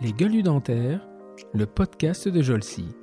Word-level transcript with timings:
Les 0.00 0.12
gueules 0.12 0.42
dentaires, 0.42 1.06
le 1.52 1.66
podcast 1.66 2.28
de 2.28 2.42
Jolcy. 2.42 2.94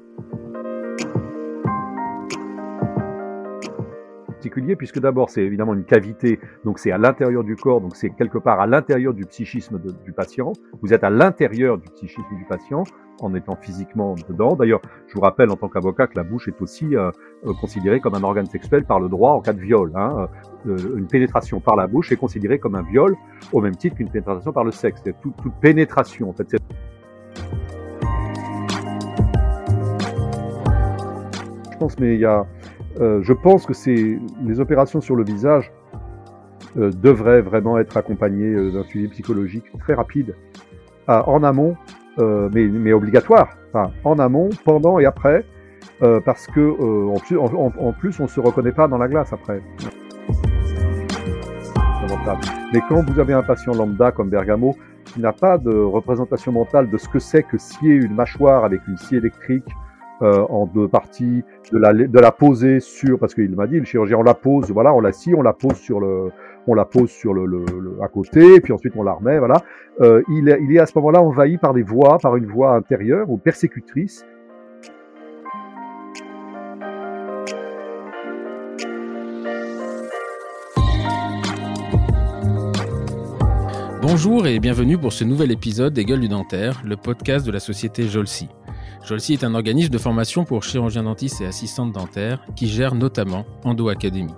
particulier 4.48 4.76
puisque 4.76 5.00
d'abord 5.00 5.30
c'est 5.30 5.42
évidemment 5.42 5.74
une 5.74 5.84
cavité, 5.84 6.40
donc 6.64 6.80
c'est 6.80 6.92
à 6.92 6.98
l'intérieur 6.98 7.44
du 7.44 7.56
corps, 7.56 7.82
donc 7.82 7.96
c'est 7.96 8.12
quelque 8.12 8.38
part 8.38 8.60
à 8.60 8.68
l'intérieur 8.68 9.14
du 9.14 9.26
psychisme 9.26 9.80
du 10.06 10.14
patient. 10.14 10.54
Vous 10.82 10.94
êtes 10.94 11.04
à 11.04 11.10
l'intérieur 11.10 11.78
du 11.78 11.90
psychisme 11.90 12.36
du 12.36 12.46
patient 12.46 12.84
en 13.22 13.34
étant 13.34 13.56
physiquement 13.56 14.16
dedans. 14.30 14.56
D'ailleurs, 14.56 14.82
je 15.08 15.14
vous 15.16 15.22
rappelle 15.22 15.50
en 15.50 15.56
tant 15.56 15.70
qu'avocat 15.70 16.08
que 16.08 16.16
la 16.16 16.24
bouche 16.24 16.48
est 16.48 16.62
aussi 16.62 16.96
euh, 16.96 17.12
euh, 17.46 17.54
considérée 17.60 18.00
comme 18.00 18.16
un 18.16 18.24
organe 18.24 18.46
sexuel 18.46 18.86
par 18.86 19.00
le 19.00 19.10
droit 19.10 19.32
en 19.32 19.42
cas 19.42 19.54
de 19.54 19.62
viol. 19.62 19.92
Hein. 19.96 20.28
Euh, 20.68 20.78
une 20.98 21.08
pénétration 21.08 21.60
par 21.60 21.76
la 21.76 21.88
bouche 21.88 22.12
est 22.12 22.18
considérée 22.18 22.60
comme 22.60 22.76
un 22.76 22.84
viol 22.84 23.16
au 23.54 23.62
même 23.62 23.76
titre 23.76 23.96
qu'une 23.96 24.10
pénétration 24.10 24.52
par 24.52 24.64
le 24.64 24.72
sexe. 24.72 25.02
C'est 25.04 25.20
toute, 25.22 25.36
toute 25.38 25.54
pénétration 25.56 26.30
en 26.30 26.34
fait. 26.34 26.48
Je 31.72 31.78
pense, 31.80 32.00
mais 32.00 32.16
il 32.16 32.22
y 32.22 32.26
a 32.26 32.46
je 33.00 33.34
pense 33.34 33.68
que 33.68 33.74
c'est 33.74 34.18
les 34.44 34.60
opérations 34.60 35.02
sur 35.02 35.16
le 35.16 35.24
visage 35.24 35.72
devraient 36.76 37.42
vraiment 37.42 37.78
être 37.78 37.96
accompagnées 37.96 38.72
d'un 38.72 38.84
suivi 38.84 39.08
psychologique 39.10 39.66
très 39.78 39.94
rapide, 39.94 40.34
en 41.08 41.44
amont, 41.44 41.78
mais, 42.18 42.66
mais, 42.68 42.94
obligatoire, 42.94 43.58
en 44.04 44.20
amont, 44.20 44.50
pendant 44.66 45.00
et 45.00 45.06
après, 45.06 45.46
parce 46.26 46.48
que 46.48 47.10
en 47.10 47.20
plus, 47.20 47.38
en, 47.38 47.72
en, 47.78 47.94
plus, 47.94 48.20
on 48.20 48.28
se 48.28 48.40
reconnaît 48.40 48.72
pas 48.72 48.88
dans 48.88 48.98
la 48.98 49.08
glace 49.08 49.34
après. 49.34 49.62
Mais 52.74 52.82
quand 52.90 53.10
vous 53.10 53.20
avez 53.20 53.34
un 53.34 53.44
patient 53.44 53.74
lambda 53.74 54.12
comme 54.12 54.30
Bergamo 54.30 54.76
qui 55.06 55.22
n'a 55.22 55.34
pas 55.34 55.58
de 55.58 55.72
représentation 55.72 56.52
mentale 56.52 56.90
de 56.90 56.98
ce 56.98 57.08
que 57.08 57.20
c'est 57.20 57.44
que 57.44 57.58
scier 57.58 57.94
une 57.94 58.14
mâchoire 58.14 58.66
avec 58.66 58.82
une 58.88 58.98
scie 58.98 59.16
électrique, 59.16 59.68
euh, 60.22 60.46
en 60.50 60.66
deux 60.66 60.88
parties, 60.88 61.44
de 61.72 61.78
la, 61.78 61.94
de 61.94 62.20
la 62.20 62.32
poser 62.32 62.80
sur, 62.80 63.20
parce 63.20 63.36
qu'il 63.36 63.56
m'a 63.56 63.68
dit, 63.68 63.78
le 63.78 63.86
chirurgien, 63.86 64.18
on 64.18 64.24
la 64.24 64.34
pose, 64.34 64.72
voilà, 64.72 64.92
on 64.94 65.00
la 65.00 65.12
scie, 65.12 65.36
on 65.36 65.44
la 65.44 65.54
pose 65.54 65.76
sur 65.76 66.00
le, 66.00 66.32
on 66.68 66.74
la 66.74 66.86
pose 66.86 67.10
sur 67.10 67.34
le, 67.34 67.66
à 68.04 68.08
côté, 68.08 68.60
puis 68.62 68.74
ensuite 68.74 68.94
on 68.96 69.04
la 69.04 69.14
remet, 69.14 69.40
voilà. 69.40 69.56
Euh, 70.02 70.22
il, 70.30 70.50
est, 70.50 70.60
il 70.62 70.76
est 70.76 70.80
à 70.80 70.86
ce 70.86 70.92
moment-là 70.96 71.22
envahi 71.22 71.58
par 71.58 71.74
des 71.74 71.84
voix, 71.84 72.18
par 72.22 72.36
une 72.36 72.46
voix 72.46 72.76
intérieure 72.76 73.30
ou 73.30 73.38
persécutrice. 73.38 74.26
Bonjour 84.02 84.48
et 84.48 84.60
bienvenue 84.60 84.98
pour 84.98 85.12
ce 85.12 85.24
nouvel 85.24 85.52
épisode 85.52 85.94
des 85.94 86.06
Gueules 86.06 86.22
du 86.22 86.30
Dentaire, 86.30 86.82
le 86.86 86.96
podcast 86.96 87.46
de 87.46 87.52
la 87.52 87.60
société 87.60 88.08
Jolsi. 88.08 88.48
Jolsi 89.06 89.34
est 89.34 89.44
un 89.44 89.54
organisme 89.54 89.92
de 89.92 89.98
formation 89.98 90.46
pour 90.46 90.64
chirurgiens 90.64 91.04
dentistes 91.04 91.42
et 91.42 91.46
assistantes 91.46 91.92
dentaires 91.92 92.46
qui 92.56 92.68
gère 92.68 92.96
notamment 92.96 93.46
Endo 93.64 93.90
Academy. 93.90 94.34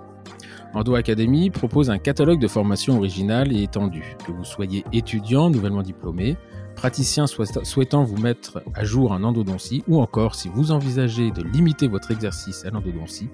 Endo 0.72 0.94
Academy 0.94 1.50
propose 1.50 1.90
un 1.90 1.98
catalogue 1.98 2.40
de 2.40 2.46
formations 2.46 2.96
originales 2.96 3.52
et 3.52 3.62
étendues. 3.62 4.16
Que 4.24 4.32
vous 4.32 4.44
soyez 4.44 4.84
étudiant, 4.92 5.50
nouvellement 5.50 5.82
diplômé, 5.82 6.36
praticien 6.76 7.26
souhaitant 7.26 8.04
vous 8.04 8.16
mettre 8.16 8.62
à 8.74 8.84
jour 8.84 9.12
en 9.12 9.22
endodontie 9.24 9.82
ou 9.88 10.00
encore 10.00 10.34
si 10.34 10.48
vous 10.48 10.70
envisagez 10.70 11.30
de 11.30 11.42
limiter 11.42 11.88
votre 11.88 12.10
exercice 12.10 12.64
à 12.64 12.70
l'endodontie, 12.70 13.28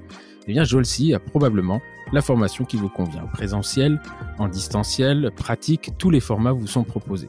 eh 0.47 0.53
bien 0.53 0.65
Jolsi 0.65 1.13
a 1.13 1.19
probablement 1.19 1.81
la 2.13 2.23
formation 2.23 2.65
qui 2.65 2.77
vous 2.77 2.89
convient. 2.89 3.27
Présentiel, 3.33 4.01
en 4.39 4.49
distanciel, 4.49 5.31
pratique, 5.37 5.93
tous 5.99 6.11
les 6.11 6.21
formats 6.21 6.53
vous 6.53 6.67
sont 6.67 6.85
proposés. 6.85 7.29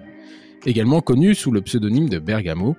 Également 0.65 1.01
connu 1.01 1.35
sous 1.35 1.51
le 1.51 1.61
pseudonyme 1.61 2.09
de 2.09 2.19
Bergamo, 2.19 2.75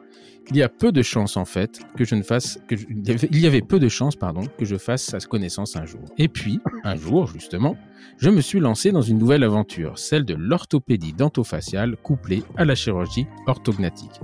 il 0.50 0.56
y 0.56 0.62
a 0.62 0.68
peu 0.68 0.92
de 0.92 1.02
chances 1.02 1.36
en 1.36 1.44
fait 1.44 1.80
que 1.96 2.04
je 2.04 2.14
ne 2.14 2.22
fasse 2.22 2.58
il 2.70 3.38
y 3.38 3.46
avait 3.46 3.60
peu 3.60 3.78
de 3.78 3.88
chances 3.88 4.16
pardon 4.16 4.42
que 4.58 4.64
je 4.64 4.76
fasse 4.76 5.02
sa 5.04 5.18
connaissance 5.20 5.76
un 5.76 5.86
jour. 5.86 6.00
Et 6.18 6.28
puis 6.28 6.60
un 6.84 6.96
jour 6.96 7.28
justement, 7.28 7.76
je 8.18 8.30
me 8.30 8.40
suis 8.40 8.60
lancé 8.60 8.90
dans 8.90 9.02
une 9.02 9.18
nouvelle 9.18 9.44
aventure, 9.44 9.98
celle 9.98 10.24
de 10.24 10.34
l'orthopédie 10.34 11.12
dentofaciale 11.12 11.96
couplée 11.96 12.42
à 12.56 12.64
la 12.64 12.74
chirurgie 12.74 13.26
orthognatique. 13.46 14.20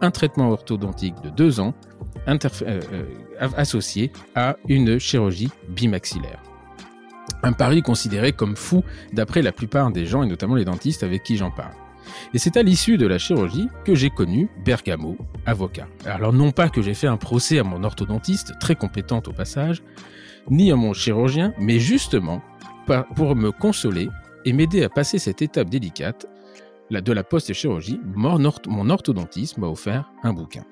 Un 0.00 0.10
traitement 0.10 0.50
orthodontique 0.50 1.20
de 1.22 1.30
deux 1.30 1.58
ans 1.58 1.74
euh, 2.28 2.36
euh, 2.62 3.04
associé 3.56 4.12
à 4.34 4.56
une 4.68 4.98
chirurgie 4.98 5.50
bimaxillaire. 5.68 6.45
Un 7.42 7.52
pari 7.52 7.82
considéré 7.82 8.32
comme 8.32 8.56
fou 8.56 8.82
d'après 9.12 9.42
la 9.42 9.52
plupart 9.52 9.90
des 9.90 10.06
gens 10.06 10.22
et 10.22 10.26
notamment 10.26 10.54
les 10.54 10.64
dentistes 10.64 11.02
avec 11.02 11.22
qui 11.22 11.36
j'en 11.36 11.50
parle. 11.50 11.74
Et 12.34 12.38
c'est 12.38 12.56
à 12.56 12.62
l'issue 12.62 12.98
de 12.98 13.06
la 13.06 13.18
chirurgie 13.18 13.68
que 13.84 13.94
j'ai 13.94 14.10
connu 14.10 14.48
Bergamo, 14.64 15.16
avocat. 15.44 15.88
Alors 16.04 16.32
non 16.32 16.52
pas 16.52 16.68
que 16.68 16.82
j'ai 16.82 16.94
fait 16.94 17.06
un 17.06 17.16
procès 17.16 17.58
à 17.58 17.64
mon 17.64 17.82
orthodontiste, 17.84 18.54
très 18.60 18.74
compétente 18.74 19.28
au 19.28 19.32
passage, 19.32 19.82
ni 20.48 20.70
à 20.70 20.76
mon 20.76 20.92
chirurgien, 20.92 21.52
mais 21.58 21.78
justement 21.78 22.42
pour 23.16 23.34
me 23.34 23.50
consoler 23.50 24.08
et 24.44 24.52
m'aider 24.52 24.84
à 24.84 24.88
passer 24.88 25.18
cette 25.18 25.42
étape 25.42 25.68
délicate 25.68 26.26
de 26.90 27.12
la 27.12 27.24
post-chirurgie, 27.24 28.00
mon 28.14 28.90
orthodontiste 28.90 29.58
m'a 29.58 29.66
offert 29.66 30.12
un 30.22 30.32
bouquin. 30.32 30.64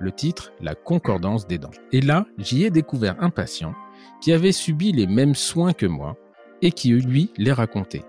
Le 0.00 0.10
titre, 0.10 0.52
La 0.60 0.74
concordance 0.74 1.46
des 1.46 1.58
dents. 1.58 1.70
Et 1.92 2.00
là, 2.00 2.26
j'y 2.38 2.64
ai 2.64 2.70
découvert 2.70 3.16
un 3.20 3.30
patient 3.30 3.74
qui 4.24 4.32
avait 4.32 4.52
subi 4.52 4.90
les 4.90 5.06
mêmes 5.06 5.34
soins 5.34 5.74
que 5.74 5.84
moi 5.84 6.16
et 6.62 6.72
qui, 6.72 6.92
lui, 6.92 7.30
les 7.36 7.52
racontait. 7.52 8.04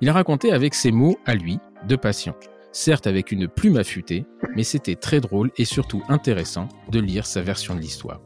Il 0.00 0.10
racontait 0.10 0.50
avec 0.50 0.74
ses 0.74 0.90
mots 0.90 1.16
à 1.26 1.36
lui, 1.36 1.60
de 1.86 1.94
patient. 1.94 2.34
Certes 2.72 3.06
avec 3.06 3.30
une 3.30 3.46
plume 3.46 3.76
affûtée, 3.76 4.26
mais 4.56 4.64
c'était 4.64 4.96
très 4.96 5.20
drôle 5.20 5.52
et 5.58 5.64
surtout 5.64 6.02
intéressant 6.08 6.68
de 6.90 6.98
lire 6.98 7.24
sa 7.24 7.40
version 7.40 7.76
de 7.76 7.80
l'histoire. 7.80 8.20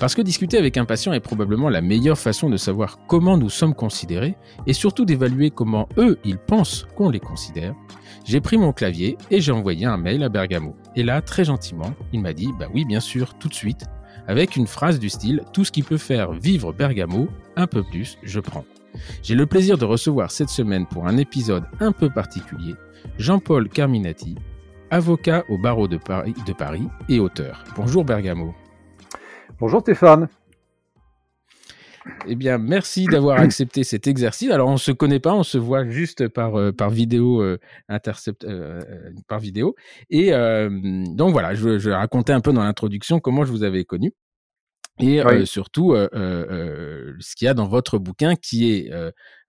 Parce 0.00 0.16
que 0.16 0.22
discuter 0.22 0.58
avec 0.58 0.76
un 0.76 0.86
patient 0.86 1.12
est 1.12 1.20
probablement 1.20 1.68
la 1.68 1.82
meilleure 1.82 2.18
façon 2.18 2.50
de 2.50 2.56
savoir 2.56 2.98
comment 3.06 3.36
nous 3.36 3.50
sommes 3.50 3.74
considérés 3.74 4.34
et 4.66 4.72
surtout 4.72 5.04
d'évaluer 5.04 5.50
comment 5.50 5.88
eux, 5.98 6.18
ils 6.24 6.38
pensent 6.38 6.84
qu'on 6.96 7.10
les 7.10 7.20
considère. 7.20 7.76
J'ai 8.24 8.40
pris 8.40 8.58
mon 8.58 8.72
clavier 8.72 9.16
et 9.30 9.40
j'ai 9.40 9.52
envoyé 9.52 9.86
un 9.86 9.98
mail 9.98 10.24
à 10.24 10.28
Bergamo. 10.28 10.74
Et 10.96 11.04
là, 11.04 11.22
très 11.22 11.44
gentiment, 11.44 11.94
il 12.12 12.22
m'a 12.22 12.32
dit, 12.32 12.48
bah 12.58 12.66
oui, 12.74 12.84
bien 12.84 12.98
sûr, 12.98 13.34
tout 13.34 13.46
de 13.48 13.54
suite, 13.54 13.84
avec 14.26 14.56
une 14.56 14.66
phrase 14.66 14.98
du 14.98 15.08
style, 15.08 15.42
tout 15.52 15.64
ce 15.64 15.72
qui 15.72 15.82
peut 15.82 15.98
faire 15.98 16.32
vivre 16.32 16.72
Bergamo, 16.72 17.28
un 17.56 17.66
peu 17.66 17.82
plus, 17.82 18.18
je 18.22 18.40
prends. 18.40 18.64
J'ai 19.22 19.34
le 19.34 19.46
plaisir 19.46 19.78
de 19.78 19.84
recevoir 19.84 20.30
cette 20.30 20.48
semaine 20.48 20.86
pour 20.86 21.06
un 21.06 21.16
épisode 21.16 21.64
un 21.80 21.92
peu 21.92 22.10
particulier 22.10 22.74
Jean-Paul 23.18 23.68
Carminati, 23.68 24.36
avocat 24.90 25.44
au 25.48 25.58
barreau 25.58 25.88
de 25.88 25.98
Paris, 25.98 26.88
et 27.08 27.20
auteur. 27.20 27.64
Bonjour 27.76 28.04
Bergamo. 28.04 28.54
Bonjour 29.58 29.80
Stéphane. 29.80 30.28
Eh 32.26 32.34
bien, 32.34 32.58
merci 32.58 33.06
d'avoir 33.06 33.38
accepté 33.38 33.84
cet 33.84 34.06
exercice. 34.06 34.50
Alors, 34.50 34.68
on 34.68 34.74
ne 34.74 34.78
se 34.78 34.92
connaît 34.92 35.20
pas, 35.20 35.34
on 35.34 35.42
se 35.42 35.58
voit 35.58 35.88
juste 35.88 36.28
par, 36.28 36.56
euh, 36.56 36.72
par 36.72 36.90
vidéo, 36.90 37.42
euh, 37.42 37.58
intercept, 37.88 38.44
euh, 38.44 38.80
par 39.28 39.38
vidéo. 39.38 39.74
Et 40.10 40.30
donc 40.30 41.32
voilà, 41.32 41.54
je, 41.54 41.78
je 41.78 41.90
racontais 41.90 42.32
un 42.32 42.40
peu 42.40 42.52
dans 42.52 42.64
l'introduction 42.64 43.20
comment 43.20 43.44
je 43.44 43.50
vous 43.50 43.62
avais 43.62 43.84
connu. 43.84 44.12
Et 44.98 45.20
surtout, 45.44 45.94
ce 45.94 47.36
qu'il 47.36 47.46
y 47.46 47.48
a 47.48 47.54
dans 47.54 47.68
votre 47.68 47.98
bouquin, 47.98 48.34
qui 48.34 48.72
est 48.72 48.92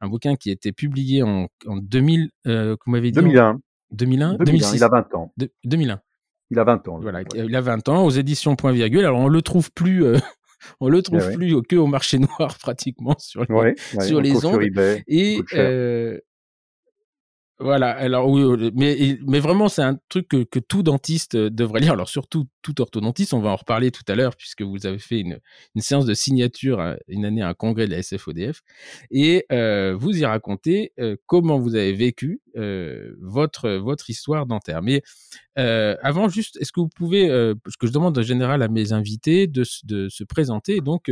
un 0.01 0.07
bouquin 0.07 0.35
qui 0.35 0.49
a 0.49 0.53
été 0.53 0.71
publié 0.71 1.23
en, 1.23 1.47
en 1.65 1.77
2000, 1.77 2.29
vous 2.45 2.51
m'avez 2.87 3.11
dit 3.11 3.19
2001. 3.19 3.59
2001, 3.91 4.35
2001 4.39 4.73
il 4.73 4.83
a 4.83 4.89
20 4.89 5.15
ans. 5.15 5.33
2001. 5.63 6.01
Il 6.49 6.59
a 6.59 6.63
20 6.63 6.87
ans. 6.87 6.99
Voilà, 7.01 7.23
il 7.35 7.55
a 7.55 7.61
20 7.61 7.89
ans 7.89 8.05
aux 8.05 8.09
éditions 8.09 8.55
Point 8.55 8.71
Virgule. 8.71 9.05
Alors 9.05 9.19
on 9.19 9.27
le 9.27 9.41
trouve 9.41 9.71
plus, 9.71 10.05
euh, 10.05 10.17
on 10.79 10.89
le 10.89 11.01
trouve 11.01 11.31
plus 11.33 11.61
que 11.63 11.75
au 11.75 11.87
marché 11.87 12.19
noir 12.39 12.57
pratiquement 12.59 13.15
sur 13.17 13.45
les, 13.63 13.75
sur 14.01 14.21
les 14.21 14.45
ondes. 14.45 14.61
et 15.07 15.41
Voilà, 17.59 17.89
alors 17.89 18.29
oui, 18.29 18.71
mais, 18.75 19.17
mais 19.25 19.39
vraiment, 19.39 19.67
c'est 19.67 19.81
un 19.81 19.99
truc 20.09 20.27
que, 20.27 20.59
tout 20.59 20.83
dentiste 20.83 21.33
euh, 21.33 21.49
devrait 21.49 21.79
lire. 21.79 21.93
Alors 21.93 22.07
surtout 22.07 22.45
tout 22.61 22.79
orthodontiste, 22.81 23.33
on 23.33 23.39
va 23.39 23.49
en 23.49 23.55
reparler 23.55 23.89
tout 23.89 24.03
à 24.07 24.13
l'heure 24.13 24.35
puisque 24.35 24.61
vous 24.61 24.85
avez 24.85 24.99
fait 24.99 25.21
une, 25.21 25.39
une, 25.73 25.81
séance 25.81 26.05
de 26.05 26.13
signature 26.13 26.79
euh, 26.79 26.95
une 27.07 27.25
année 27.25 27.41
à 27.41 27.47
un 27.47 27.55
congrès 27.55 27.87
de 27.87 27.91
la 27.95 28.03
SFODF 28.03 28.61
et 29.09 29.45
euh, 29.51 29.95
vous 29.95 30.19
y 30.19 30.23
racontez 30.25 30.93
comment 31.25 31.57
vous 31.57 31.75
avez 31.75 31.93
vécu 31.93 32.41
votre 33.21 33.69
votre 33.69 34.09
histoire 34.09 34.45
dentaire. 34.45 34.81
Mais 34.81 35.01
avant, 35.55 36.27
juste, 36.29 36.57
est-ce 36.57 36.71
que 36.71 36.79
vous 36.79 36.89
pouvez, 36.89 37.27
parce 37.63 37.77
que 37.77 37.87
je 37.87 37.91
demande 37.91 38.17
en 38.17 38.21
général 38.21 38.61
à 38.61 38.67
mes 38.67 38.93
invités 38.93 39.47
de, 39.47 39.63
de 39.83 40.09
se 40.09 40.23
présenter, 40.23 40.81
donc 40.81 41.11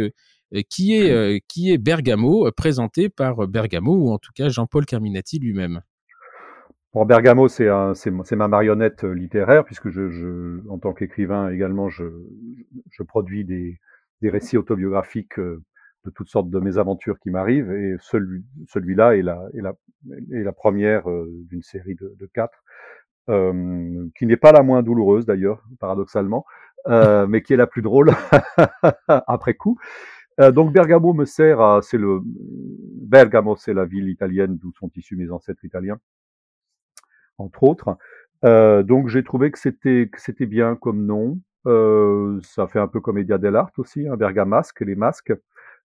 qui 0.70 0.94
est 0.96 1.44
qui 1.48 1.72
est 1.72 1.78
Bergamo, 1.78 2.52
présenté 2.52 3.10
par 3.10 3.48
Bergamo 3.48 3.96
ou 3.96 4.12
en 4.12 4.18
tout 4.18 4.32
cas 4.34 4.50
Jean-Paul 4.50 4.86
Carminati 4.86 5.40
lui-même? 5.40 5.82
Bon, 6.96 7.04
Bergamo, 7.04 7.50
c'est 7.50 7.66
ma 8.38 8.48
marionnette 8.48 9.04
euh, 9.04 9.12
littéraire, 9.12 9.66
puisque 9.66 9.90
en 10.70 10.80
tant 10.80 10.94
qu'écrivain 10.94 11.50
également, 11.50 11.90
je, 11.90 12.06
produis 13.06 13.44
des, 13.44 13.78
récits 14.24 14.58
autobiographiques 14.58 15.38
euh, 15.38 15.62
de 16.06 16.10
toutes 16.10 16.30
sortes 16.30 16.50
de 16.50 16.58
mésaventures 16.58 17.20
qui 17.20 17.32
m'arrivent, 17.32 17.70
et 17.74 17.98
celui, 18.00 18.46
celui-là 18.70 19.18
est 19.18 19.24
la, 19.24 20.54
première 20.54 21.10
euh, 21.10 21.30
d'une 21.50 21.64
série 21.64 21.96
de, 21.96 22.30
quatre, 22.34 22.64
qui 23.28 24.26
n'est 24.26 24.38
pas 24.38 24.54
la 24.54 24.64
moins 24.64 24.82
douloureuse 24.82 25.26
d'ailleurs, 25.26 25.66
paradoxalement, 25.82 26.46
mais 26.88 27.42
qui 27.42 27.52
est 27.52 27.58
la 27.58 27.68
plus 27.68 27.82
drôle 27.82 28.12
après 29.10 29.56
coup. 29.56 29.78
donc 30.54 30.72
Bergamo 30.72 31.14
me 31.14 31.26
sert 31.26 31.60
à, 31.60 31.82
c'est 31.82 32.00
Bergamo, 32.22 33.58
c'est 33.58 33.74
la 33.74 33.84
ville 33.84 34.08
italienne 34.08 34.56
d'où 34.56 34.72
sont 34.80 34.90
issus 34.96 35.18
mes 35.18 35.30
ancêtres 35.30 35.66
italiens 35.66 36.00
entre 37.38 37.64
autres. 37.64 37.98
Euh, 38.44 38.84
donc 38.84 39.08
j'ai 39.10 39.24
trouvé 39.24 39.52
que 39.52 39.60
c'était 39.60 40.10
que 40.12 40.22
c'était 40.22 40.46
bien 40.46 40.76
comme 40.76 41.06
nom. 41.06 41.40
Euh, 41.68 42.40
ça 42.44 42.68
fait 42.68 42.80
un 42.80 42.88
peu 42.88 43.00
comédia 43.02 43.38
dell'arte 43.38 43.78
aussi, 43.80 44.08
hein, 44.08 44.16
Bergamasque, 44.18 44.82
les 44.82 44.96
masques. 44.96 45.34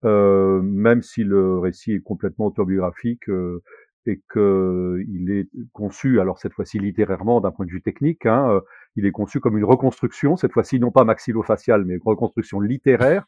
Euh, 0.06 0.62
même 0.62 1.02
si 1.02 1.24
le 1.24 1.60
récit 1.60 1.94
est 1.94 2.02
complètement 2.02 2.48
autobiographique 2.48 3.30
euh, 3.30 3.62
et 4.06 4.22
que 4.28 5.02
il 5.08 5.32
est 5.32 5.48
conçu, 5.72 6.20
alors 6.20 6.40
cette 6.40 6.54
fois-ci 6.54 6.78
littérairement 6.78 7.40
d'un 7.40 7.52
point 7.52 7.66
de 7.66 7.72
vue 7.72 7.82
technique, 7.82 8.26
hein, 8.26 8.50
euh, 8.50 8.60
il 8.98 9.06
est 9.06 9.12
conçu 9.12 9.40
comme 9.40 9.58
une 9.58 9.64
reconstruction, 9.64 10.36
cette 10.36 10.52
fois-ci 10.52 10.80
non 10.80 10.92
pas 10.92 11.06
maxillofaciale, 11.06 11.86
mais 11.86 11.94
une 11.96 12.02
reconstruction 12.04 12.60
littéraire 12.60 13.26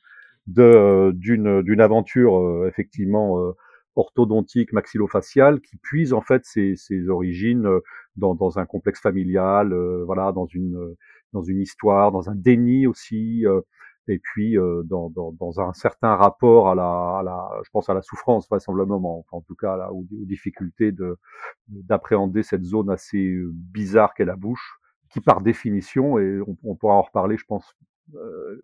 de 0.47 1.11
d'une 1.15 1.61
d'une 1.63 1.81
aventure 1.81 2.37
euh, 2.37 2.67
effectivement 2.67 3.39
orthodontique 3.95 4.73
maxillofaciale 4.73 5.61
qui 5.61 5.77
puise 5.77 6.13
en 6.13 6.21
fait 6.21 6.45
ses, 6.45 6.75
ses 6.75 7.09
origines 7.09 7.69
dans, 8.17 8.35
dans, 8.35 8.59
un 8.59 8.65
complexe 8.65 9.01
familial, 9.01 9.73
euh, 9.73 10.03
voilà, 10.05 10.31
dans 10.31 10.45
une 10.45 10.95
dans 11.33 11.41
une 11.41 11.59
histoire, 11.59 12.11
dans 12.11 12.29
un 12.29 12.35
déni 12.35 12.87
aussi, 12.87 13.45
euh, 13.45 13.61
et 14.07 14.19
puis 14.19 14.57
euh, 14.57 14.83
dans, 14.85 15.09
dans, 15.09 15.33
dans, 15.33 15.59
un 15.59 15.73
certain 15.73 16.15
rapport 16.15 16.69
à 16.69 16.75
la, 16.75 17.19
à 17.19 17.23
la, 17.23 17.61
je 17.63 17.69
pense 17.71 17.89
à 17.89 17.93
la 17.93 18.01
souffrance 18.01 18.47
vraisemblablement, 18.49 19.25
en 19.31 19.41
tout 19.41 19.55
cas 19.55 19.75
là, 19.75 19.91
aux, 19.91 20.05
aux 20.21 20.25
difficultés 20.25 20.91
de 20.91 21.17
d'appréhender 21.67 22.43
cette 22.43 22.63
zone 22.63 22.89
assez 22.89 23.37
bizarre 23.51 24.13
qu'est 24.13 24.25
la 24.25 24.37
bouche, 24.37 24.79
qui 25.09 25.19
par 25.21 25.41
définition, 25.41 26.19
et 26.19 26.39
on, 26.47 26.57
on 26.63 26.75
pourra 26.75 26.95
en 26.95 27.01
reparler, 27.01 27.37
je 27.37 27.45
pense, 27.45 27.75
euh, 28.15 28.61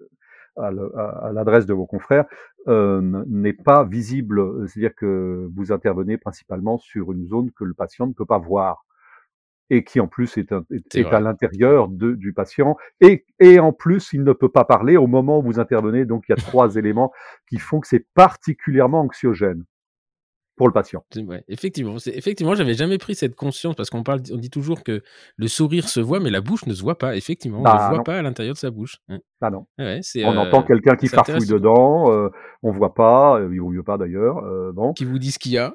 à 0.57 1.31
l'adresse 1.33 1.65
de 1.65 1.73
vos 1.73 1.85
confrères, 1.85 2.25
euh, 2.67 3.23
n'est 3.27 3.53
pas 3.53 3.83
visible. 3.83 4.67
C'est-à-dire 4.67 4.95
que 4.95 5.49
vous 5.55 5.71
intervenez 5.71 6.17
principalement 6.17 6.77
sur 6.77 7.11
une 7.11 7.25
zone 7.25 7.51
que 7.51 7.63
le 7.63 7.73
patient 7.73 8.07
ne 8.07 8.13
peut 8.13 8.25
pas 8.25 8.37
voir 8.37 8.85
et 9.69 9.85
qui 9.85 10.01
en 10.01 10.07
plus 10.07 10.37
est, 10.37 10.51
est, 10.51 10.95
est 10.95 11.13
à 11.13 11.21
l'intérieur 11.21 11.87
du 11.87 12.33
patient 12.33 12.75
et, 12.99 13.25
et 13.39 13.57
en 13.59 13.71
plus 13.71 14.11
il 14.11 14.23
ne 14.23 14.33
peut 14.33 14.49
pas 14.49 14.65
parler 14.65 14.97
au 14.97 15.07
moment 15.07 15.39
où 15.39 15.43
vous 15.43 15.59
intervenez. 15.59 16.05
Donc 16.05 16.25
il 16.27 16.33
y 16.33 16.33
a 16.33 16.37
trois 16.37 16.75
éléments 16.75 17.11
qui 17.47 17.57
font 17.57 17.79
que 17.79 17.87
c'est 17.87 18.05
particulièrement 18.13 19.01
anxiogène 19.01 19.63
pour 20.55 20.67
le 20.67 20.73
patient. 20.73 21.03
Ouais, 21.15 21.43
effectivement, 21.47 21.95
effectivement, 22.05 22.55
j'avais 22.55 22.73
jamais 22.73 22.97
pris 22.97 23.15
cette 23.15 23.35
conscience 23.35 23.75
parce 23.75 23.89
qu'on 23.89 24.03
parle, 24.03 24.21
on 24.31 24.37
dit 24.37 24.49
toujours 24.49 24.83
que 24.83 25.01
le 25.37 25.47
sourire 25.47 25.87
se 25.87 25.99
voit, 25.99 26.19
mais 26.19 26.29
la 26.29 26.41
bouche 26.41 26.65
ne 26.65 26.73
se 26.73 26.81
voit 26.81 26.97
pas. 26.97 27.15
Effectivement, 27.15 27.59
on 27.59 27.63
bah, 27.63 27.89
ne 27.89 27.95
voit 27.95 28.03
pas 28.03 28.17
à 28.17 28.21
l'intérieur 28.21 28.53
de 28.53 28.59
sa 28.59 28.69
bouche. 28.69 28.97
Hein. 29.09 29.19
Ah 29.41 29.49
non. 29.49 29.65
Ouais, 29.79 30.01
on 30.17 30.19
euh, 30.19 30.37
entend 30.37 30.63
quelqu'un 30.63 30.95
qui 30.95 31.07
farfouille 31.07 31.47
dedans, 31.47 32.11
euh, 32.11 32.29
on 32.63 32.71
voit 32.71 32.93
pas, 32.93 33.39
euh, 33.39 33.49
il 33.51 33.61
vaut 33.61 33.69
mieux 33.69 33.83
pas 33.83 33.97
d'ailleurs. 33.97 34.37
Euh, 34.45 34.71
bon. 34.71 34.93
Qui 34.93 35.05
vous 35.05 35.19
dit 35.19 35.31
ce 35.31 35.39
qu'il 35.39 35.53
y 35.53 35.57
a. 35.57 35.73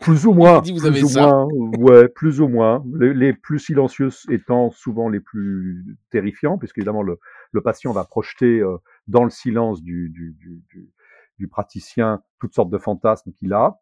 plus 0.00 0.26
ou 0.26 0.32
moins. 0.32 0.60
Dit, 0.62 0.72
vous 0.72 0.80
plus 0.80 0.88
avez 0.88 1.02
ou 1.02 1.08
ça. 1.08 1.26
moins, 1.26 1.46
ouais, 1.78 2.08
plus 2.08 2.40
ou 2.40 2.48
moins. 2.48 2.84
Les, 2.98 3.14
les, 3.14 3.32
plus 3.32 3.60
silencieux 3.60 4.10
étant 4.30 4.70
souvent 4.70 5.08
les 5.08 5.20
plus 5.20 5.96
terrifiants, 6.10 6.58
puisque 6.58 6.78
évidemment 6.78 7.02
le, 7.02 7.18
le 7.52 7.60
patient 7.62 7.92
va 7.92 8.04
projeter 8.04 8.60
euh, 8.60 8.76
dans 9.08 9.24
le 9.24 9.30
silence 9.30 9.82
du, 9.82 10.10
du, 10.10 10.36
du, 10.38 10.90
du 11.38 11.48
praticien 11.48 12.22
toutes 12.38 12.54
sortes 12.54 12.70
de 12.70 12.78
fantasmes 12.78 13.32
qu'il 13.32 13.52
a. 13.52 13.78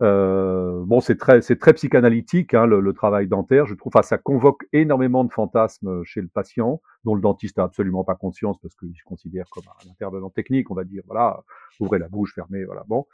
Euh, 0.00 0.84
bon, 0.84 1.00
c'est 1.00 1.16
très, 1.16 1.42
c'est 1.42 1.56
très 1.56 1.72
psychanalytique 1.74 2.54
hein, 2.54 2.66
le, 2.66 2.80
le, 2.80 2.92
travail 2.92 3.26
dentaire. 3.26 3.66
Je 3.66 3.74
trouve, 3.74 3.90
enfin, 3.92 4.02
ça 4.02 4.16
convoque 4.16 4.64
énormément 4.72 5.24
de 5.24 5.32
fantasmes 5.32 6.04
chez 6.04 6.20
le 6.20 6.28
patient, 6.28 6.80
dont 7.04 7.16
le 7.16 7.20
dentiste 7.20 7.58
a 7.58 7.64
absolument 7.64 8.04
pas 8.04 8.14
conscience 8.14 8.58
parce 8.60 8.76
qu'il 8.76 8.94
se 8.96 9.02
considère 9.04 9.46
comme 9.50 9.64
un 9.66 9.90
intervenant 9.90 10.30
technique. 10.30 10.70
On 10.70 10.74
va 10.74 10.84
dire, 10.84 11.02
voilà, 11.06 11.42
ouvrez 11.80 11.98
la 11.98 12.08
bouche, 12.08 12.32
fermez, 12.34 12.64
voilà. 12.64 12.84
Bon, 12.86 13.06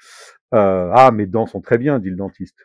euh, 0.52 0.90
ah, 0.92 1.10
mes 1.10 1.26
dents 1.26 1.46
sont 1.46 1.62
très 1.62 1.78
bien, 1.78 1.98
dit 1.98 2.10
le 2.10 2.16
dentiste. 2.16 2.58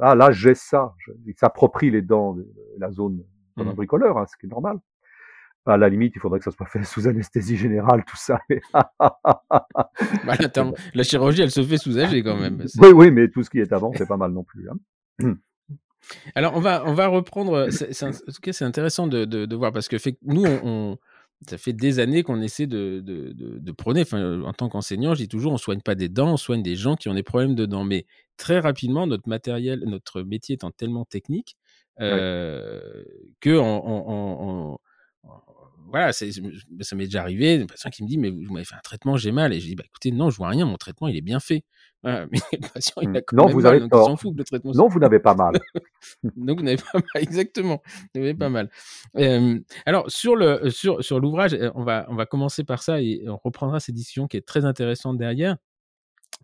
Ah, 0.00 0.14
là, 0.14 0.32
j'ai 0.32 0.54
ça. 0.54 0.94
Il 1.26 1.34
s'approprie 1.34 1.90
les 1.90 2.02
dents, 2.02 2.32
de 2.32 2.46
la 2.78 2.90
zone 2.90 3.24
comme 3.58 3.68
un 3.68 3.72
mmh. 3.72 3.76
bricoleur, 3.76 4.18
hein, 4.18 4.26
ce 4.26 4.36
qui 4.38 4.46
est 4.46 4.50
normal 4.50 4.78
à 5.66 5.76
la 5.76 5.88
limite, 5.88 6.12
il 6.14 6.20
faudrait 6.20 6.38
que 6.38 6.44
ça 6.44 6.50
soit 6.50 6.66
fait 6.66 6.84
sous 6.84 7.08
anesthésie 7.08 7.56
générale, 7.56 8.04
tout 8.06 8.16
ça. 8.16 8.38
bah, 8.72 10.36
la 10.94 11.02
chirurgie, 11.02 11.42
elle 11.42 11.50
se 11.50 11.62
fait 11.62 11.78
sous 11.78 11.98
AG 11.98 12.22
quand 12.22 12.36
même. 12.36 12.64
Oui, 12.78 12.88
oui, 12.94 13.10
mais 13.10 13.28
tout 13.28 13.42
ce 13.42 13.50
qui 13.50 13.58
est 13.58 13.72
avant, 13.72 13.92
c'est 13.96 14.06
pas 14.06 14.16
mal 14.16 14.32
non 14.32 14.44
plus. 14.44 14.68
Hein. 14.70 15.34
Alors, 16.34 16.54
on 16.54 16.60
va, 16.60 16.84
on 16.86 16.94
va 16.94 17.08
reprendre. 17.08 17.68
En 17.68 18.10
tout 18.10 18.40
cas, 18.42 18.52
c'est 18.52 18.64
intéressant 18.64 19.08
de, 19.08 19.24
de, 19.24 19.44
de, 19.44 19.56
voir 19.56 19.72
parce 19.72 19.88
que 19.88 19.98
fait, 19.98 20.16
nous, 20.22 20.44
on, 20.44 20.60
on, 20.62 20.98
ça 21.48 21.58
fait 21.58 21.72
des 21.72 21.98
années 21.98 22.22
qu'on 22.22 22.40
essaie 22.40 22.66
de, 22.66 23.00
de, 23.00 23.32
de, 23.34 23.72
prôner. 23.72 24.02
Enfin, 24.02 24.42
en 24.42 24.52
tant 24.52 24.68
qu'enseignant, 24.68 25.14
je 25.14 25.22
dis 25.22 25.28
toujours, 25.28 25.52
on 25.52 25.58
soigne 25.58 25.80
pas 25.80 25.94
des 25.94 26.08
dents, 26.08 26.34
on 26.34 26.36
soigne 26.36 26.62
des 26.62 26.76
gens 26.76 26.96
qui 26.96 27.08
ont 27.08 27.14
des 27.14 27.22
problèmes 27.22 27.54
de 27.54 27.66
dents. 27.66 27.84
Mais 27.84 28.06
très 28.36 28.60
rapidement, 28.60 29.06
notre 29.06 29.28
matériel, 29.28 29.82
notre 29.86 30.22
métier 30.22 30.54
étant 30.54 30.70
tellement 30.70 31.04
technique, 31.04 31.56
euh, 32.00 33.04
que 33.40 33.56
on, 33.58 33.82
on, 33.86 34.78
voilà, 35.88 36.12
ça 36.12 36.26
m'est 36.96 37.04
déjà 37.04 37.22
arrivé, 37.22 37.60
un 37.62 37.66
patient 37.66 37.90
qui 37.90 38.02
me 38.02 38.08
dit, 38.08 38.18
mais 38.18 38.30
vous 38.30 38.52
m'avez 38.52 38.64
fait 38.64 38.74
un 38.74 38.80
traitement, 38.82 39.16
j'ai 39.16 39.32
mal. 39.32 39.52
Et 39.52 39.60
je 39.60 39.66
dis, 39.66 39.74
bah, 39.74 39.84
écoutez, 39.86 40.10
non, 40.10 40.30
je 40.30 40.36
vois 40.36 40.48
rien, 40.48 40.66
mon 40.66 40.76
traitement, 40.76 41.08
il 41.08 41.16
est 41.16 41.22
bien 41.22 41.40
fait. 41.40 41.64
Voilà, 42.02 42.26
mais 42.32 42.38
le 42.52 42.68
patient, 42.72 43.02
il 43.02 43.16
a 43.16 43.22
quand 43.22 43.36
non, 43.36 43.44
même 43.46 43.52
vous 43.52 43.60
mal, 43.60 43.72
avez 43.72 43.80
donc 43.80 43.90
tort. 43.90 44.02
il 44.08 44.10
s'en 44.10 44.16
fout 44.16 44.32
que 44.32 44.38
le 44.38 44.44
traitement. 44.44 44.72
Non, 44.74 44.88
vous 44.88 44.98
n'avez 44.98 45.18
pas 45.18 45.34
mal. 45.34 45.54
donc 46.36 46.58
vous 46.58 46.64
n'avez 46.64 46.76
pas 46.76 46.98
mal, 46.98 47.02
exactement. 47.22 47.82
Vous 48.14 48.20
n'avez 48.20 48.34
pas 48.34 48.48
mal. 48.48 48.70
Euh, 49.16 49.58
alors, 49.84 50.10
sur 50.10 50.36
le, 50.36 50.70
sur, 50.70 51.02
sur 51.04 51.20
l'ouvrage, 51.20 51.56
on 51.74 51.84
va, 51.84 52.06
on 52.08 52.14
va 52.14 52.26
commencer 52.26 52.64
par 52.64 52.82
ça 52.82 53.00
et 53.00 53.24
on 53.28 53.38
reprendra 53.42 53.80
cette 53.80 53.94
discussion 53.94 54.26
qui 54.26 54.36
est 54.36 54.46
très 54.46 54.64
intéressante 54.64 55.18
derrière. 55.18 55.56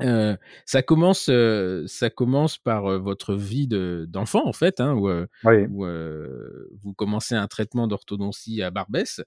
Euh, 0.02 0.36
ça 0.66 0.82
commence, 0.82 1.28
euh, 1.30 1.84
ça 1.86 2.10
commence 2.10 2.58
par 2.58 2.86
euh, 2.86 2.98
votre 2.98 3.34
vie 3.34 3.68
d'enfant 3.68 4.46
en 4.46 4.52
fait, 4.52 4.80
hein, 4.80 4.94
où, 4.94 5.08
oui. 5.44 5.66
où 5.70 5.84
vous 6.82 6.94
commencez 6.94 7.34
un 7.34 7.46
traitement 7.46 7.86
d'orthodontie 7.86 8.62
à 8.62 8.70
Barbès, 8.70 9.22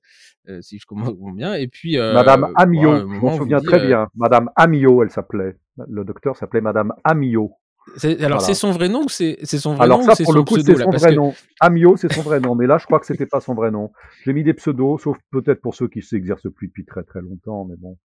si 0.62 0.80
je 0.80 0.86
comprends 0.86 1.14
bien, 1.32 1.54
et 1.54 1.68
puis 1.68 1.98
Madame 1.98 2.52
Amio, 2.56 2.94
ouais, 2.94 3.00
je 3.00 3.06
m'en 3.06 3.38
souviens 3.38 3.60
dit, 3.60 3.66
très 3.66 3.86
bien. 3.86 4.08
Madame 4.16 4.50
Amio, 4.56 5.04
elle 5.04 5.12
s'appelait. 5.12 5.58
Le 5.88 6.04
docteur 6.04 6.38
s'appelait 6.38 6.62
Madame 6.62 6.94
Amio. 7.04 7.52
Alors 8.04 8.18
voilà. 8.18 8.40
c'est 8.40 8.56
son 8.56 8.72
vrai 8.72 8.90
nom 8.90 9.04
ou 9.04 9.10
c'est 9.10 9.46
son 9.46 9.76
vrai 9.76 9.84
Alors 9.84 10.00
nom 10.00 10.06
ça, 10.06 10.24
pour 10.24 10.34
le 10.34 10.44
coup, 10.44 10.58
c'est 10.58 10.76
son 10.76 10.90
vrai 10.90 11.10
que... 11.12 11.16
nom. 11.16 11.34
Amio, 11.60 11.98
c'est 11.98 12.12
son 12.12 12.22
vrai 12.22 12.40
nom, 12.40 12.56
mais 12.56 12.66
là, 12.66 12.78
je 12.80 12.86
crois 12.86 13.00
que 13.00 13.06
c'était 13.06 13.28
pas 13.28 13.40
son 13.40 13.54
vrai 13.54 13.70
nom. 13.70 13.92
J'ai 14.24 14.34
mis 14.34 14.44
des 14.44 14.54
pseudos, 14.54 14.98
sauf 14.98 15.18
peut-être 15.32 15.62
pour 15.62 15.76
ceux 15.76 15.88
qui 15.88 16.02
s'exercent 16.02 16.52
plus 16.56 16.68
depuis 16.68 16.86
très 16.86 17.04
très 17.04 17.22
longtemps, 17.22 17.66
mais 17.66 17.76
bon. 17.78 17.98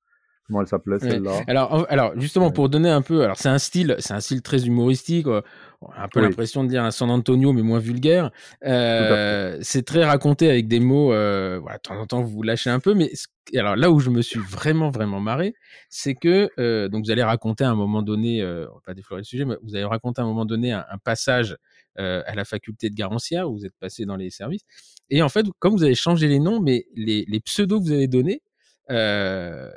Comment 0.49 0.63
elle 0.63 0.67
s'appelait 0.67 0.99
celle-là? 0.99 1.31
Ouais. 1.31 1.45
alors, 1.47 1.87
alors 1.91 2.19
justement 2.19 2.47
ouais. 2.47 2.53
pour 2.53 2.71
donner 2.71 2.89
un 2.89 3.03
peu, 3.03 3.23
alors 3.23 3.37
c'est 3.37 3.51
un 3.51 3.59
style, 3.59 3.97
c'est 3.99 4.15
un 4.15 4.21
style 4.21 4.41
très 4.41 4.67
humoristique, 4.67 5.27
euh, 5.27 5.43
un 5.95 6.09
peu 6.09 6.21
oui. 6.21 6.27
l'impression 6.27 6.65
de 6.65 6.71
dire 6.71 6.83
un 6.83 6.91
San 6.91 7.11
Antonio 7.11 7.53
mais 7.53 7.61
moins 7.61 7.79
vulgaire. 7.79 8.31
Euh, 8.65 9.59
c'est 9.61 9.85
très 9.85 10.05
raconté 10.05 10.49
avec 10.49 10.67
des 10.67 10.81
mots. 10.81 11.13
Euh, 11.13 11.59
voilà, 11.61 11.77
de 11.77 11.83
temps 11.83 12.01
en 12.01 12.07
temps 12.07 12.23
vous 12.23 12.31
vous 12.31 12.43
lâchez 12.43 12.71
un 12.71 12.81
peu, 12.81 12.95
mais 12.95 13.13
alors 13.55 13.77
là 13.77 13.91
où 13.91 14.01
je 14.01 14.09
me 14.09 14.23
suis 14.23 14.41
vraiment 14.41 14.89
vraiment 14.91 15.21
marré, 15.21 15.55
c'est 15.91 16.15
que 16.15 16.49
euh, 16.59 16.89
donc 16.89 17.05
vous 17.05 17.11
allez 17.11 17.23
raconter 17.23 17.65
à 17.65 17.71
un 17.71 17.77
moment 17.77 18.01
donné, 18.01 18.43
on 18.43 18.75
va 18.75 18.81
pas 18.87 18.95
déflorer 18.95 19.21
le 19.21 19.25
sujet, 19.25 19.45
mais 19.45 19.57
vous 19.63 19.77
allez 19.77 19.85
raconter 19.85 20.23
à 20.23 20.25
un 20.25 20.29
moment 20.29 20.47
donné 20.47 20.73
un, 20.73 20.85
un 20.91 20.99
passage 20.99 21.57
à 21.97 22.35
la 22.35 22.45
faculté 22.45 22.91
de 22.91 22.95
Garancia 22.95 23.47
où 23.49 23.59
vous 23.59 23.67
êtes 23.67 23.77
passé 23.81 24.07
dans 24.07 24.17
les 24.17 24.31
services. 24.31 24.63
Et 25.11 25.21
en 25.21 25.29
fait, 25.29 25.47
comme 25.59 25.75
vous 25.75 25.85
avez 25.85 25.95
changé 25.95 26.29
les 26.29 26.39
noms, 26.39 26.61
mais 26.61 26.87
les, 26.95 27.25
les 27.29 27.41
pseudos 27.41 27.81
que 27.81 27.85
vous 27.85 27.93
avez 27.93 28.07
donnés, 28.07 28.41
euh, 28.91 29.71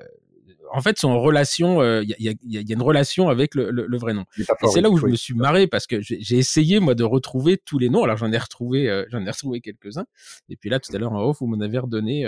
en 0.73 0.81
fait, 0.81 0.97
sont 0.97 1.09
en 1.09 1.19
relation. 1.19 1.81
Il 2.01 2.15
y, 2.19 2.29
a, 2.29 2.33
y, 2.43 2.57
a, 2.57 2.61
une 2.73 2.81
relation 2.81 3.29
avec 3.29 3.55
le, 3.55 3.69
le, 3.71 3.97
vrai 3.97 4.13
nom. 4.13 4.25
Et 4.37 4.67
c'est 4.73 4.81
là 4.81 4.89
où 4.89 4.97
je 4.97 5.05
me 5.05 5.15
suis 5.15 5.33
marré 5.33 5.67
parce 5.67 5.87
que 5.87 6.01
j'ai 6.01 6.37
essayé 6.37 6.79
moi 6.79 6.95
de 6.95 7.03
retrouver 7.03 7.57
tous 7.57 7.77
les 7.79 7.89
noms. 7.89 8.03
Alors 8.03 8.17
j'en 8.17 8.31
ai 8.31 8.37
retrouvé, 8.37 9.05
j'en 9.09 9.25
ai 9.25 9.29
retrouvé 9.29 9.61
quelques-uns. 9.61 10.05
Et 10.49 10.55
puis 10.55 10.69
là, 10.69 10.79
tout 10.79 10.95
à 10.95 10.99
l'heure 10.99 11.13
en 11.13 11.21
off, 11.23 11.37
vous 11.39 11.47
m'en 11.47 11.59
avez 11.59 11.77
redonné, 11.77 12.25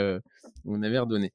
vous 0.64 0.76
m'en 0.76 0.84
avez 0.84 1.00
redonné. 1.00 1.32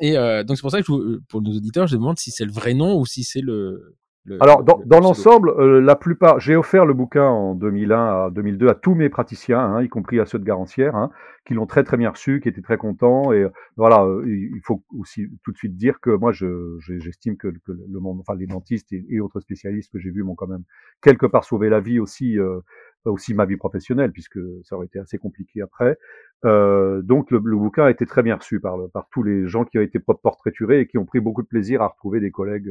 Et 0.00 0.12
donc 0.12 0.56
c'est 0.56 0.62
pour 0.62 0.70
ça 0.70 0.82
que 0.82 1.18
pour 1.28 1.42
nos 1.42 1.56
auditeurs, 1.56 1.86
je 1.86 1.96
demande 1.96 2.18
si 2.18 2.30
c'est 2.30 2.44
le 2.44 2.52
vrai 2.52 2.74
nom 2.74 2.98
ou 2.98 3.06
si 3.06 3.24
c'est 3.24 3.42
le 3.42 3.96
alors, 4.40 4.62
dans, 4.62 4.80
dans 4.84 5.00
l'ensemble, 5.00 5.50
euh, 5.50 5.80
la 5.80 5.96
plupart, 5.96 6.40
j'ai 6.40 6.54
offert 6.54 6.84
le 6.84 6.92
bouquin 6.92 7.24
en 7.24 7.54
2001 7.54 8.26
à 8.26 8.30
2002 8.30 8.68
à 8.68 8.74
tous 8.74 8.94
mes 8.94 9.08
praticiens, 9.08 9.60
hein, 9.60 9.82
y 9.82 9.88
compris 9.88 10.20
à 10.20 10.26
ceux 10.26 10.38
de 10.38 10.44
Garancière, 10.44 10.94
hein, 10.94 11.10
qui 11.46 11.54
l'ont 11.54 11.66
très 11.66 11.84
très 11.84 11.96
bien 11.96 12.10
reçu, 12.10 12.40
qui 12.40 12.48
étaient 12.48 12.60
très 12.60 12.76
contents. 12.76 13.32
Et 13.32 13.46
voilà, 13.76 14.04
euh, 14.04 14.22
il 14.26 14.60
faut 14.62 14.84
aussi 14.98 15.26
tout 15.42 15.52
de 15.52 15.56
suite 15.56 15.74
dire 15.74 16.00
que 16.00 16.10
moi, 16.10 16.32
j'estime 16.32 17.38
que, 17.38 17.48
que, 17.48 17.72
le 17.72 17.98
monde, 17.98 18.20
enfin 18.20 18.38
les 18.38 18.46
dentistes 18.46 18.92
et, 18.92 19.20
autres 19.20 19.40
spécialistes 19.40 19.90
que 19.90 19.98
j'ai 19.98 20.10
vus 20.10 20.22
m'ont 20.22 20.34
quand 20.34 20.48
même 20.48 20.64
quelque 21.00 21.26
part 21.26 21.44
sauvé 21.44 21.70
la 21.70 21.80
vie 21.80 21.98
aussi, 21.98 22.38
euh, 22.38 22.60
aussi 23.06 23.32
ma 23.32 23.46
vie 23.46 23.56
professionnelle, 23.56 24.12
puisque 24.12 24.38
ça 24.64 24.76
aurait 24.76 24.86
été 24.86 24.98
assez 24.98 25.16
compliqué 25.16 25.62
après. 25.62 25.98
Euh, 26.44 27.00
donc 27.00 27.30
le, 27.30 27.40
le, 27.42 27.56
bouquin 27.56 27.84
a 27.84 27.90
été 27.90 28.04
très 28.04 28.22
bien 28.22 28.36
reçu 28.36 28.60
par, 28.60 28.76
par 28.92 29.08
tous 29.10 29.22
les 29.22 29.48
gens 29.48 29.64
qui 29.64 29.78
ont 29.78 29.82
été 29.82 29.98
portraiturés 29.98 30.80
et 30.80 30.86
qui 30.86 30.98
ont 30.98 31.06
pris 31.06 31.20
beaucoup 31.20 31.42
de 31.42 31.48
plaisir 31.48 31.80
à 31.80 31.88
retrouver 31.88 32.20
des 32.20 32.30
collègues 32.30 32.70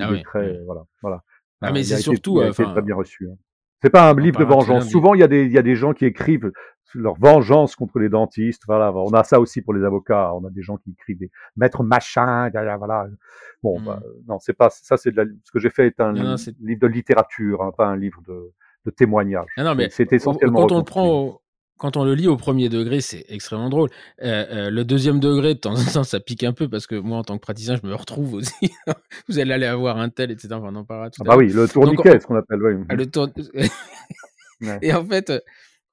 ah 0.00 0.10
oui, 0.10 0.22
très, 0.22 0.60
voilà, 0.64 0.82
voilà. 1.02 1.22
Ah, 1.60 1.72
mais 1.72 1.82
c'est 1.82 1.96
surtout, 1.96 2.40
été, 2.40 2.64
très 2.64 2.82
bien 2.82 2.94
reçu. 2.94 3.28
Hein. 3.30 3.36
C'est 3.82 3.90
pas 3.90 4.10
un 4.10 4.14
livre 4.14 4.40
de 4.40 4.44
vengeance. 4.44 4.88
Souvent, 4.88 5.14
il 5.14 5.20
y 5.20 5.22
a 5.22 5.28
des, 5.28 5.44
il 5.44 5.52
y 5.52 5.58
a 5.58 5.62
des 5.62 5.76
gens 5.76 5.92
qui 5.92 6.04
écrivent 6.04 6.50
leur 6.94 7.14
vengeance 7.14 7.76
contre 7.76 7.98
les 7.98 8.08
dentistes. 8.08 8.62
Voilà, 8.66 8.92
on 8.92 9.12
a 9.12 9.22
ça 9.22 9.38
aussi 9.38 9.62
pour 9.62 9.72
les 9.72 9.84
avocats. 9.84 10.32
On 10.34 10.44
a 10.44 10.50
des 10.50 10.62
gens 10.62 10.76
qui 10.78 10.90
écrivent 10.90 11.18
des 11.18 11.30
maîtres 11.56 11.82
machin, 11.82 12.50
voilà. 12.50 13.06
Bon, 13.62 13.80
bah, 13.80 14.00
mmh. 14.00 14.28
non, 14.28 14.38
c'est 14.40 14.52
pas 14.52 14.70
ça. 14.70 14.96
C'est 14.96 15.14
ce 15.14 15.52
que 15.52 15.58
j'ai 15.58 15.70
fait 15.70 15.86
est 15.86 16.00
un 16.00 16.12
livre 16.12 16.80
de 16.80 16.86
littérature, 16.86 17.62
hein, 17.62 17.72
pas 17.76 17.86
un 17.86 17.96
livre 17.96 18.20
de, 18.26 18.52
de 18.84 18.90
témoignage. 18.90 19.48
Non, 19.56 19.74
mais 19.74 19.90
c'est 19.90 20.12
essentiellement 20.12 20.66
quand 20.66 20.72
on 20.72 20.78
le 20.78 20.84
prend 20.84 21.40
quand 21.78 21.96
on 21.96 22.04
le 22.04 22.14
lit 22.14 22.28
au 22.28 22.36
premier 22.36 22.68
degré, 22.68 23.00
c'est 23.00 23.24
extrêmement 23.28 23.70
drôle. 23.70 23.88
Euh, 24.22 24.44
euh, 24.50 24.70
le 24.70 24.84
deuxième 24.84 25.20
degré, 25.20 25.54
de 25.54 25.60
temps 25.60 25.74
en 25.74 25.92
temps, 25.92 26.04
ça 26.04 26.20
pique 26.20 26.44
un 26.44 26.52
peu 26.52 26.68
parce 26.68 26.86
que 26.86 26.96
moi, 26.96 27.18
en 27.18 27.24
tant 27.24 27.36
que 27.36 27.42
praticien, 27.42 27.76
je 27.82 27.86
me 27.86 27.94
retrouve 27.94 28.34
aussi. 28.34 28.72
Vous 29.28 29.38
allez 29.38 29.52
aller 29.52 29.66
avoir 29.66 29.98
un 29.98 30.08
tel, 30.08 30.30
etc. 30.30 30.48
Enfin, 30.52 30.70
on 30.72 30.76
en 30.76 30.84
parlera 30.84 31.10
tout 31.10 31.22
ah 31.24 31.28
bah 31.28 31.36
oui, 31.36 31.48
le 31.52 31.66
tourniquet, 31.68 32.20
ce 32.20 32.26
qu'on 32.26 32.36
appelle. 32.36 32.62
Oui. 32.62 32.84
Ah, 32.88 32.94
le 32.94 33.06
tour... 33.06 33.28
Et 34.82 34.92
en 34.92 35.04
fait, 35.04 35.32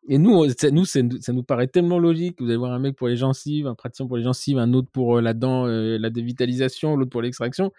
et 0.07 0.17
nous, 0.19 0.45
nous, 0.71 0.85
ça 0.85 1.01
nous 1.01 1.43
paraît 1.43 1.67
tellement 1.67 1.97
logique. 1.97 2.39
Vous 2.39 2.47
allez 2.47 2.57
voir 2.57 2.73
un 2.73 2.79
mec 2.79 2.95
pour 2.95 3.07
les 3.07 3.15
gencives, 3.15 3.65
un 3.65 3.73
praticien 3.73 4.05
pour 4.05 4.17
les 4.17 4.23
gencives, 4.23 4.59
un 4.59 4.73
autre 4.73 4.87
pour 4.91 5.17
euh, 5.17 5.21
la 5.21 5.33
dent, 5.33 5.65
euh, 5.67 5.97
la 5.97 6.11
dévitalisation, 6.11 6.95
l'autre 6.95 7.09
pour 7.09 7.23
l'extraction. 7.23 7.71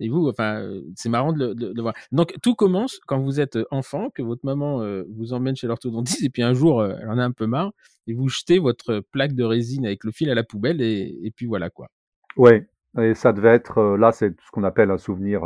Et 0.00 0.08
vous, 0.08 0.28
enfin, 0.28 0.60
euh, 0.60 0.82
c'est 0.96 1.08
marrant 1.08 1.32
de 1.32 1.54
le, 1.56 1.82
voir. 1.82 1.94
Donc, 2.12 2.34
tout 2.42 2.54
commence 2.54 2.98
quand 3.06 3.20
vous 3.20 3.40
êtes 3.40 3.58
enfant, 3.70 4.10
que 4.10 4.22
votre 4.22 4.44
maman 4.44 4.82
vous 5.08 5.32
emmène 5.32 5.56
chez 5.56 5.66
l'orthodontiste, 5.66 6.24
et 6.24 6.30
puis 6.30 6.42
un 6.42 6.54
jour, 6.54 6.84
elle 6.84 7.08
en 7.08 7.18
a 7.18 7.24
un 7.24 7.32
peu 7.32 7.46
marre, 7.46 7.72
et 8.06 8.14
vous 8.14 8.28
jetez 8.28 8.58
votre 8.58 9.00
plaque 9.12 9.34
de 9.34 9.44
résine 9.44 9.86
avec 9.86 10.04
le 10.04 10.10
fil 10.10 10.30
à 10.30 10.34
la 10.34 10.44
poubelle, 10.44 10.80
et, 10.80 11.18
et 11.22 11.30
puis 11.30 11.46
voilà 11.46 11.70
quoi. 11.70 11.88
Ouais, 12.36 12.68
et 12.98 13.14
ça 13.14 13.32
devait 13.32 13.54
être, 13.54 13.96
là, 13.96 14.12
c'est 14.12 14.34
ce 14.40 14.50
qu'on 14.50 14.64
appelle 14.64 14.90
un 14.90 14.98
souvenir. 14.98 15.44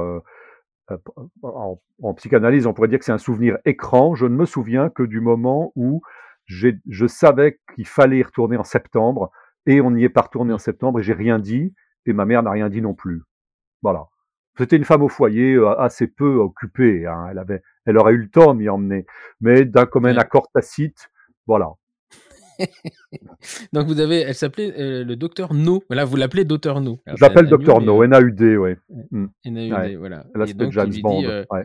En, 1.42 1.78
en, 2.02 2.14
psychanalyse, 2.14 2.66
on 2.66 2.72
pourrait 2.72 2.88
dire 2.88 2.98
que 2.98 3.04
c'est 3.04 3.12
un 3.12 3.18
souvenir 3.18 3.58
écran. 3.66 4.14
Je 4.14 4.24
ne 4.24 4.34
me 4.34 4.46
souviens 4.46 4.88
que 4.88 5.02
du 5.02 5.20
moment 5.20 5.72
où 5.76 6.00
je 6.46 7.06
savais 7.06 7.60
qu'il 7.74 7.86
fallait 7.86 8.18
y 8.18 8.22
retourner 8.22 8.56
en 8.56 8.64
septembre 8.64 9.30
et 9.66 9.80
on 9.80 9.90
n'y 9.90 10.04
est 10.04 10.08
pas 10.08 10.22
retourné 10.22 10.52
en 10.52 10.58
septembre 10.58 11.00
et 11.00 11.02
j'ai 11.02 11.12
rien 11.12 11.38
dit 11.38 11.74
et 12.06 12.12
ma 12.12 12.24
mère 12.24 12.42
n'a 12.42 12.50
rien 12.50 12.68
dit 12.68 12.80
non 12.80 12.94
plus. 12.94 13.22
Voilà. 13.82 14.06
C'était 14.58 14.76
une 14.76 14.84
femme 14.84 15.02
au 15.02 15.08
foyer 15.08 15.54
euh, 15.54 15.78
assez 15.78 16.08
peu 16.08 16.34
occupée. 16.34 17.06
Hein. 17.06 17.28
Elle 17.30 17.38
avait, 17.38 17.62
elle 17.86 17.96
aurait 17.96 18.12
eu 18.12 18.18
le 18.18 18.28
temps 18.28 18.54
de 18.54 18.58
m'y 18.58 18.68
emmener, 18.68 19.06
mais 19.40 19.64
d'un 19.64 19.86
commun 19.86 20.16
accord 20.16 20.50
tacite, 20.52 21.10
voilà. 21.46 21.70
Donc 23.72 23.86
vous 23.86 24.00
avez, 24.00 24.22
elle 24.22 24.34
s'appelait 24.34 24.74
euh, 24.76 25.04
le 25.04 25.14
docteur 25.14 25.54
No. 25.54 25.84
Voilà, 25.88 26.04
vous 26.04 26.16
l'appelez 26.16 26.44
docteur 26.44 26.80
No. 26.80 26.98
Je 27.06 27.20
l'appelle 27.20 27.46
docteur 27.46 27.80
No, 27.80 28.02
N-A-U-D, 28.02 28.56
oui. 28.56 28.74
N-A-U-D, 29.44 29.96
voilà. 29.96 30.24
Elle 30.34 30.42
a 30.42 30.46
James 30.46 30.92
Bond. 31.02 31.24
Euh, 31.24 31.44
ouais. 31.52 31.62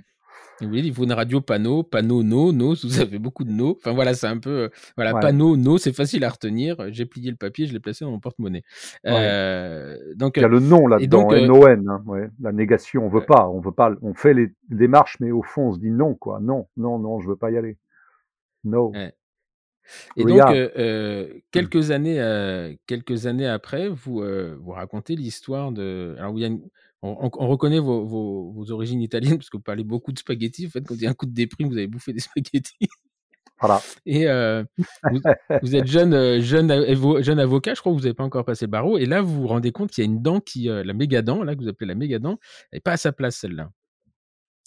Oui, 0.70 0.82
il 0.84 0.93
faut 0.93 1.03
une 1.03 1.13
radio 1.13 1.41
panneau, 1.41 1.84
panneau 1.84 2.24
no, 2.24 2.51
no, 2.51 2.75
vous 2.84 3.00
avez 3.00 3.20
beaucoup 3.20 3.43
de 3.43 3.51
no. 3.51 3.77
Enfin 3.79 3.93
voilà, 3.93 4.13
c'est 4.13 4.27
un 4.27 4.38
peu, 4.38 4.50
euh, 4.50 4.70
voilà, 4.96 5.13
panneau, 5.13 5.58
no, 5.58 5.77
c'est 5.77 5.93
facile 5.93 6.24
à 6.24 6.29
retenir. 6.29 6.77
J'ai 6.91 7.05
plié 7.05 7.32
le 7.32 7.38
papier, 7.38 7.65
je 7.65 7.74
l'ai 7.74 7.79
placé 7.79 8.05
dans 8.05 8.12
mon 8.12 8.20
porte-monnaie. 8.20 8.63
Euh, 9.05 9.98
donc, 10.15 10.38
il 10.38 10.41
y 10.41 10.46
a 10.46 10.48
le 10.48 10.60
non 10.60 10.88
là-dedans, 10.88 11.32
euh, 11.32 11.38
N-O-N, 11.38 11.89
hein, 11.89 12.03
ouais, 12.05 12.29
la 12.41 12.51
négation, 12.51 13.05
on 13.05 13.10
veut 13.10 13.25
pas, 13.25 13.48
on 13.50 13.60
veut 13.60 13.72
pas, 13.72 13.91
on 14.01 14.13
fait 14.13 14.34
les 14.34 14.53
démarches, 14.70 15.17
mais 15.20 15.32
au 15.32 15.43
fond, 15.43 15.70
on 15.70 15.74
se 15.74 15.79
dit 15.79 15.91
non, 15.91 16.15
quoi, 16.15 16.39
non, 16.41 16.67
non, 16.77 17.00
non, 17.00 17.20
je 17.20 17.29
veux 17.29 17.38
pas 17.38 17.51
y 17.51 17.58
aller. 17.58 17.77
No. 18.63 18.93
Et 20.15 20.24
donc, 20.24 20.41
quelques 21.51 21.91
années, 21.91 22.77
quelques 22.88 23.25
années 23.27 23.48
après, 23.48 23.89
vous 23.89 24.24
vous 24.60 24.72
racontez 24.72 25.15
l'histoire 25.15 25.72
de. 25.72 26.15
Alors, 26.17 26.34
il 26.36 26.41
y 26.41 26.46
a 26.46 26.48
une, 26.48 26.62
on, 27.03 27.48
reconnaît 27.48 27.79
vos, 27.79 28.72
origines 28.72 29.01
italiennes 29.01 29.38
parce 29.38 29.50
que 29.50 29.57
vous 29.57 29.63
parlez 29.63 29.83
beaucoup 29.83 30.13
de 30.13 30.19
spaghettis. 30.19 30.67
En 30.67 30.69
fait, 30.69 30.81
quand 30.81 30.95
il 30.95 31.01
y 31.01 31.07
a 31.07 31.10
un 31.10 31.13
coup 31.13 31.25
de 31.25 31.33
déprime, 31.33 31.67
vous 31.67 31.77
avez 31.77 31.88
bouffé 31.88 32.13
des 32.13 32.22
spaghettis. 32.22 32.88
Voilà. 33.60 33.81
Et 34.05 34.27
euh, 34.27 34.63
vous, 35.62 35.75
êtes 35.75 35.88
jeune, 35.88 36.13
euh, 36.13 36.39
jeune, 36.39 36.72
jeune 37.22 37.39
avocat, 37.39 37.74
je 37.74 37.81
crois 37.81 37.91
que 37.91 37.98
vous 37.98 38.03
n'avez 38.03 38.13
pas 38.13 38.24
encore 38.24 38.45
passé 38.45 38.65
le 38.65 38.72
barreau. 38.72 38.98
Et 38.98 39.05
là, 39.05 39.22
vous 39.22 39.41
vous 39.41 39.48
rendez 39.48 39.72
compte 39.72 39.91
qu'il 39.91 40.03
y 40.03 40.07
a 40.07 40.10
une 40.10 40.22
dent 40.22 40.39
qui, 40.39 40.69
euh, 40.69 40.83
la 40.83 40.93
méga 40.93 41.22
dent, 41.22 41.43
là, 41.43 41.55
que 41.55 41.62
vous 41.62 41.67
appelez 41.67 41.88
la 41.88 41.95
méga 41.95 42.19
dent, 42.19 42.39
elle 42.72 42.77
n'est 42.77 42.81
pas 42.81 42.93
à 42.93 42.98
sa 42.98 43.12
place, 43.12 43.36
celle-là. 43.36 43.69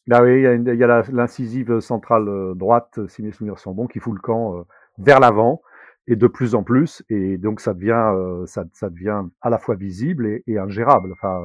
Bah 0.07 0.23
oui, 0.23 0.37
il 0.37 0.78
y 0.78 0.85
a, 0.85 1.02
l'incisive 1.11 1.81
centrale 1.81 2.55
droite, 2.55 3.00
si 3.09 3.23
mes 3.23 3.33
souvenirs 3.33 3.59
sont 3.59 3.73
bons, 3.73 3.87
qui 3.87 3.99
fout 3.99 4.14
le 4.14 4.21
camp 4.21 4.64
vers 4.99 5.19
l'avant 5.19 5.62
et 6.08 6.16
de 6.16 6.26
plus 6.26 6.54
en 6.54 6.62
plus. 6.62 7.04
Et 7.08 7.38
donc, 7.38 7.60
ça 7.60 7.75
devient, 7.75 8.12
ça, 8.46 8.64
ça, 8.72 8.90
devient 8.90 9.25
à 9.40 9.50
la 9.50 9.58
fois 9.58 9.75
visible 9.75 10.26
et, 10.26 10.42
et 10.46 10.58
ingérable. 10.58 11.12
Enfin, 11.12 11.40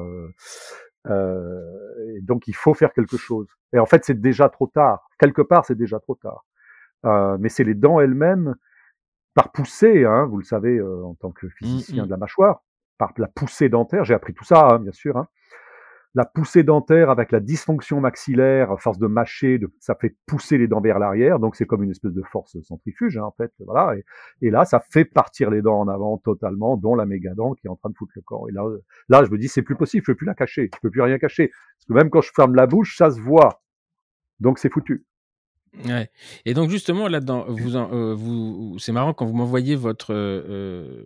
euh, 1.08 2.14
et 2.16 2.20
donc 2.20 2.46
il 2.48 2.54
faut 2.54 2.74
faire 2.74 2.92
quelque 2.92 3.16
chose. 3.16 3.48
Et 3.72 3.78
en 3.78 3.86
fait, 3.86 4.04
c'est 4.04 4.20
déjà 4.20 4.48
trop 4.48 4.66
tard. 4.66 5.08
Quelque 5.18 5.42
part, 5.42 5.64
c'est 5.64 5.74
déjà 5.74 5.98
trop 5.98 6.14
tard. 6.14 6.44
Euh, 7.04 7.36
mais 7.40 7.48
c'est 7.48 7.64
les 7.64 7.74
dents 7.74 8.00
elles-mêmes, 8.00 8.54
par 9.34 9.50
poussée, 9.50 10.04
hein, 10.04 10.26
vous 10.26 10.38
le 10.38 10.44
savez, 10.44 10.76
euh, 10.76 11.04
en 11.04 11.14
tant 11.14 11.30
que 11.32 11.48
physicien 11.48 12.02
mmh, 12.02 12.04
mmh. 12.04 12.06
de 12.06 12.10
la 12.10 12.16
mâchoire, 12.16 12.62
par 12.98 13.12
la 13.16 13.28
poussée 13.28 13.68
dentaire, 13.68 14.04
j'ai 14.04 14.14
appris 14.14 14.34
tout 14.34 14.44
ça, 14.44 14.68
hein, 14.68 14.78
bien 14.78 14.92
sûr, 14.92 15.16
hein, 15.16 15.26
la 16.14 16.26
poussée 16.26 16.62
dentaire 16.62 17.08
avec 17.08 17.32
la 17.32 17.40
dysfonction 17.40 18.00
maxillaire, 18.00 18.78
force 18.78 18.98
de 18.98 19.06
mâcher, 19.06 19.58
de, 19.58 19.72
ça 19.80 19.94
fait 19.94 20.14
pousser 20.26 20.58
les 20.58 20.68
dents 20.68 20.80
vers 20.80 20.98
l'arrière, 20.98 21.38
donc 21.38 21.56
c'est 21.56 21.64
comme 21.64 21.82
une 21.82 21.90
espèce 21.90 22.12
de 22.12 22.22
force 22.22 22.60
centrifuge 22.62 23.16
hein, 23.16 23.24
en 23.24 23.32
fait, 23.32 23.52
voilà. 23.60 23.94
Et, 24.42 24.50
là, 24.50 24.64
ça 24.64 24.80
fait 24.90 25.06
partir 25.06 25.50
les 25.50 25.62
dents 25.62 25.80
en 25.80 25.88
avant 25.88 26.18
totalement, 26.18 26.76
dont 26.76 26.94
la 26.94 27.06
méga-dent 27.06 27.54
qui 27.54 27.66
est 27.66 27.70
en 27.70 27.76
train 27.76 27.88
de 27.88 27.96
foutre 27.96 28.12
le 28.16 28.22
corps. 28.22 28.48
Et 28.50 28.52
là, 28.52 28.64
là, 29.08 29.24
je 29.24 29.30
me 29.30 29.38
dis, 29.38 29.48
c'est 29.48 29.62
plus 29.62 29.76
possible, 29.76 30.04
je 30.06 30.12
peux 30.12 30.16
plus 30.16 30.26
la 30.26 30.34
cacher, 30.34 30.70
je 30.74 30.80
peux 30.80 30.90
plus 30.90 31.00
rien 31.02 31.18
cacher, 31.18 31.48
parce 31.48 31.86
que 31.88 31.92
même 31.94 32.10
quand 32.10 32.20
je 32.20 32.30
ferme 32.34 32.54
la 32.54 32.66
bouche, 32.66 32.96
ça 32.96 33.10
se 33.10 33.20
voit, 33.20 33.62
donc 34.40 34.58
c'est 34.58 34.70
foutu. 34.70 35.06
Ouais. 35.86 36.10
Et 36.44 36.52
donc 36.52 36.68
justement 36.68 37.08
là-dedans, 37.08 37.46
vous, 37.48 37.76
euh, 37.76 38.14
vous, 38.14 38.78
c'est 38.78 38.92
marrant 38.92 39.14
quand 39.14 39.24
vous 39.24 39.34
m'envoyez 39.34 39.74
votre, 39.74 40.12
euh, 40.12 40.44
euh, 40.48 41.04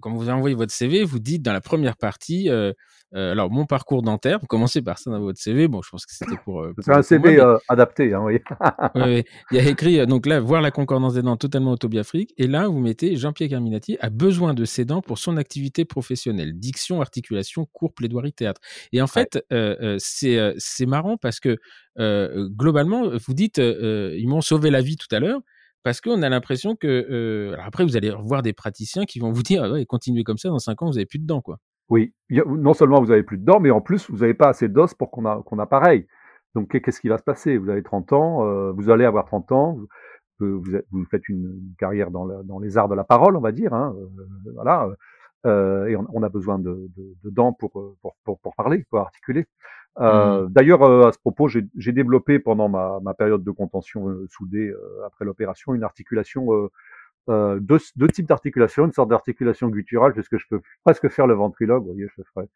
quand 0.00 0.12
vous 0.14 0.28
envoyez 0.28 0.54
votre 0.54 0.72
CV, 0.72 1.04
vous 1.04 1.18
dites 1.18 1.42
dans 1.42 1.52
la 1.52 1.60
première 1.60 1.96
partie, 1.96 2.50
alors, 3.12 3.50
mon 3.50 3.64
parcours 3.66 4.02
dentaire, 4.02 4.40
vous 4.40 4.46
commencez 4.46 4.82
par 4.82 4.98
ça 4.98 5.10
dans 5.10 5.20
votre 5.20 5.38
CV. 5.38 5.68
Bon, 5.68 5.80
je 5.80 5.88
pense 5.90 6.04
que 6.04 6.12
c'était 6.12 6.36
pour. 6.44 6.66
C'est 6.80 6.92
un 6.92 7.02
CV 7.02 7.40
adapté, 7.68 8.12
hein, 8.12 8.20
oui. 8.22 8.40
Il 8.96 9.24
y 9.52 9.58
a 9.58 9.68
écrit, 9.68 10.04
donc 10.06 10.26
là, 10.26 10.40
voir 10.40 10.60
la 10.60 10.70
concordance 10.70 11.14
des 11.14 11.22
dents 11.22 11.36
totalement 11.36 11.70
autobiographique. 11.70 12.34
Et 12.36 12.46
là, 12.46 12.66
vous 12.68 12.80
mettez 12.80 13.16
Jean-Pierre 13.16 13.48
Carminati 13.48 13.96
a 14.00 14.10
besoin 14.10 14.54
de 14.54 14.64
ses 14.64 14.84
dents 14.84 15.00
pour 15.02 15.18
son 15.18 15.36
activité 15.36 15.84
professionnelle. 15.84 16.58
Diction, 16.58 17.00
articulation, 17.00 17.66
cours, 17.72 17.94
plaidoirie, 17.94 18.32
théâtre. 18.32 18.60
Et 18.92 19.00
en 19.00 19.06
fait, 19.06 19.42
c'est 19.98 20.86
marrant 20.86 21.16
parce 21.16 21.40
que 21.40 21.56
globalement, 21.96 23.12
vous 23.24 23.34
dites, 23.34 23.58
ils 23.58 24.26
m'ont 24.28 24.42
sauvé 24.42 24.70
la 24.70 24.82
vie 24.82 24.96
tout 24.96 25.14
à 25.14 25.20
l'heure 25.20 25.40
parce 25.86 26.00
qu'on 26.00 26.22
a 26.22 26.28
l'impression 26.28 26.74
que 26.74 27.52
alors 27.52 27.64
après 27.64 27.84
vous 27.84 27.96
allez 27.96 28.10
voir 28.24 28.42
des 28.42 28.52
praticiens 28.52 29.04
qui 29.04 29.20
vont 29.20 29.30
vous 29.30 29.44
dire 29.44 29.62
ah 29.62 29.70
ouais, 29.70 29.86
continuez 29.86 30.24
comme 30.24 30.36
ça 30.36 30.48
dans 30.48 30.58
5 30.58 30.82
ans 30.82 30.86
vous 30.86 30.98
avez 30.98 31.06
plus 31.06 31.20
de 31.20 31.26
dents 31.26 31.40
quoi. 31.40 31.58
Oui, 31.88 32.12
non 32.28 32.74
seulement 32.74 33.00
vous 33.00 33.12
avez 33.12 33.22
plus 33.22 33.38
de 33.38 33.44
dents, 33.44 33.60
mais 33.60 33.70
en 33.70 33.80
plus 33.80 34.10
vous 34.10 34.18
n'avez 34.18 34.34
pas 34.34 34.48
assez 34.48 34.68
d'os 34.68 34.94
pour 34.94 35.12
qu'on 35.12 35.24
a, 35.26 35.44
qu'on 35.46 35.60
a 35.60 35.66
pareil. 35.66 36.08
Donc 36.56 36.76
qu'est-ce 36.80 37.00
qui 37.00 37.06
va 37.06 37.18
se 37.18 37.22
passer? 37.22 37.56
Vous 37.56 37.70
avez 37.70 37.84
30 37.84 38.12
ans, 38.14 38.44
euh, 38.44 38.72
vous 38.72 38.90
allez 38.90 39.04
avoir 39.04 39.26
30 39.26 39.52
ans, 39.52 39.78
vous, 40.40 40.60
vous, 40.90 41.04
faites 41.08 41.28
une, 41.28 41.56
carrière 41.78 42.10
dans, 42.10 42.26
dans, 42.42 42.58
les 42.58 42.76
arts 42.76 42.88
de 42.88 42.96
la 42.96 43.04
parole, 43.04 43.36
on 43.36 43.40
va 43.40 43.52
dire. 43.52 43.72
Hein, 43.72 43.94
euh, 43.96 44.52
voilà, 44.54 44.88
euh, 45.46 45.86
et 45.86 45.94
on, 45.94 46.22
a 46.24 46.28
besoin 46.28 46.58
de, 46.58 46.90
de, 46.96 47.14
de 47.22 47.30
dents 47.30 47.52
pour, 47.52 47.94
pour, 48.02 48.16
pour, 48.24 48.54
parler, 48.56 48.84
pour 48.90 48.98
articuler. 48.98 49.46
Mmh. 49.98 50.48
D'ailleurs, 50.50 50.82
à 51.06 51.12
ce 51.12 51.18
propos, 51.18 51.48
j'ai 51.48 51.92
développé 51.92 52.38
pendant 52.38 52.68
ma, 52.68 53.00
ma, 53.02 53.14
période 53.14 53.42
de 53.42 53.50
contention 53.50 54.14
soudée 54.28 54.72
après 55.06 55.24
l'opération 55.24 55.74
une 55.74 55.84
articulation 55.84 56.68
euh, 57.28 57.58
deux, 57.60 57.78
deux, 57.96 58.08
types 58.08 58.26
d'articulation, 58.26 58.84
une 58.84 58.92
sorte 58.92 59.08
d'articulation 59.10 59.68
gutturale, 59.68 60.12
puisque 60.12 60.38
je 60.38 60.46
peux 60.48 60.60
presque 60.84 61.08
faire 61.08 61.26
le 61.26 61.34
ventriloque, 61.34 61.82
vous 61.82 61.92
voyez, 61.92 62.06
je 62.16 62.22
ferai 62.34 62.46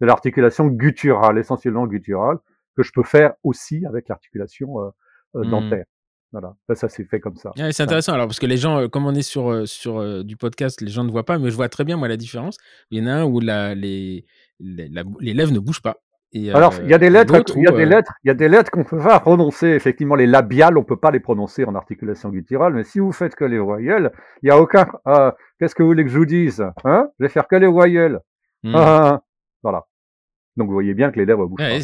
de 0.00 0.06
l'articulation 0.06 0.66
gutturale, 0.68 1.38
essentiellement 1.38 1.86
gutturale, 1.86 2.38
que 2.76 2.82
je 2.82 2.92
peux 2.92 3.02
faire 3.02 3.34
aussi 3.42 3.84
avec 3.86 4.08
l'articulation 4.08 4.80
euh, 4.80 4.90
euh, 5.36 5.44
Mmh. 5.44 5.50
dentaire. 5.50 5.84
Voilà, 6.32 6.54
ça, 6.68 6.76
ça 6.76 6.88
s'est 6.88 7.04
fait 7.04 7.18
comme 7.18 7.36
ça. 7.36 7.50
Ouais, 7.56 7.72
c'est 7.72 7.82
intéressant 7.82 8.12
alors 8.12 8.28
parce 8.28 8.38
que 8.38 8.46
les 8.46 8.56
gens, 8.56 8.78
euh, 8.82 8.88
comme 8.88 9.04
on 9.04 9.14
est 9.16 9.22
sur 9.22 9.50
euh, 9.50 9.66
sur 9.66 9.98
euh, 9.98 10.22
du 10.22 10.36
podcast, 10.36 10.80
les 10.80 10.90
gens 10.90 11.02
ne 11.02 11.10
voient 11.10 11.24
pas, 11.24 11.38
mais 11.40 11.50
je 11.50 11.56
vois 11.56 11.68
très 11.68 11.82
bien 11.84 11.96
moi 11.96 12.06
la 12.06 12.16
différence. 12.16 12.56
Il 12.92 13.02
y 13.02 13.04
en 13.04 13.08
a 13.08 13.14
un 13.14 13.24
où 13.24 13.40
la, 13.40 13.74
les 13.74 14.24
les, 14.60 14.88
la- 14.88 15.02
les 15.18 15.34
lèvres 15.34 15.52
ne 15.52 15.58
bougent 15.58 15.82
pas. 15.82 15.96
Et, 16.32 16.52
Alors, 16.52 16.74
il 16.82 16.88
y 16.88 16.94
a 16.94 16.98
des 16.98 17.08
euh, 17.08 17.10
lettres, 17.10 17.42
il 17.56 17.64
y 17.64 17.66
a 17.66 17.72
des 17.72 17.82
euh, 17.82 17.86
lettres, 17.86 18.12
il 18.22 18.28
y 18.28 18.30
a 18.30 18.34
des 18.34 18.48
lettres 18.48 18.70
qu'on 18.70 18.84
peut 18.84 18.98
pas 18.98 19.18
prononcer. 19.18 19.66
Effectivement, 19.68 20.14
les 20.14 20.26
labiales, 20.28 20.78
on 20.78 20.84
peut 20.84 20.96
pas 20.96 21.10
les 21.10 21.18
prononcer 21.18 21.64
en 21.64 21.74
articulation 21.74 22.28
gutturale, 22.28 22.72
mais 22.72 22.84
si 22.84 23.00
vous 23.00 23.10
faites 23.10 23.34
que 23.34 23.44
les 23.44 23.58
voyelles, 23.58 24.12
il 24.42 24.48
y 24.48 24.50
a 24.52 24.58
aucun. 24.60 24.86
euh, 25.08 25.32
Qu'est-ce 25.58 25.74
que 25.74 25.82
vous 25.82 25.88
voulez 25.88 26.04
que 26.04 26.10
je 26.10 26.18
vous 26.18 26.26
dise 26.26 26.64
Hein? 26.84 27.08
Je 27.18 27.24
vais 27.24 27.28
faire 27.28 27.48
que 27.48 27.56
les 27.56 27.66
voyelles. 27.66 28.20
hmm. 28.62 28.72
Ah, 28.76 29.08
ah. 29.14 29.22
voilà. 29.64 29.86
Donc, 30.56 30.68
vous 30.68 30.74
voyez 30.74 30.94
bien 30.94 31.10
que 31.10 31.18
les 31.18 31.26
lèvres 31.26 31.46
bougent 31.46 31.60
Ouais, 31.60 31.80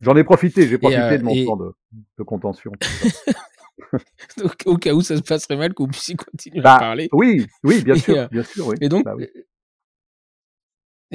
J'en 0.00 0.16
ai 0.16 0.24
profité, 0.24 0.66
j'ai 0.66 0.78
profité 0.78 1.00
euh, 1.02 1.18
de 1.18 1.22
mon 1.24 1.30
et- 1.34 1.44
temps 1.44 1.56
de, 1.56 1.72
de 2.18 2.22
contention. 2.24 2.72
au, 4.42 4.48
au 4.72 4.76
cas 4.76 4.92
où 4.92 5.00
ça 5.02 5.16
se 5.16 5.22
passerait 5.22 5.56
mal, 5.56 5.74
que 5.74 5.82
vous 5.82 5.88
puissiez 5.88 6.14
continuer 6.16 6.60
Bah, 6.62 6.76
à 6.76 6.78
parler. 6.78 7.08
oui, 7.12 7.46
oui, 7.62 7.82
bien 7.84 7.94
Et, 7.94 7.98
sûr, 7.98 8.16
euh, 8.16 8.26
bien 8.30 8.42
sûr, 8.42 8.66
oui. 8.66 8.76
Et 8.80 8.88
donc, 8.88 9.04
Bah 9.04 9.14
oui. 9.16 9.28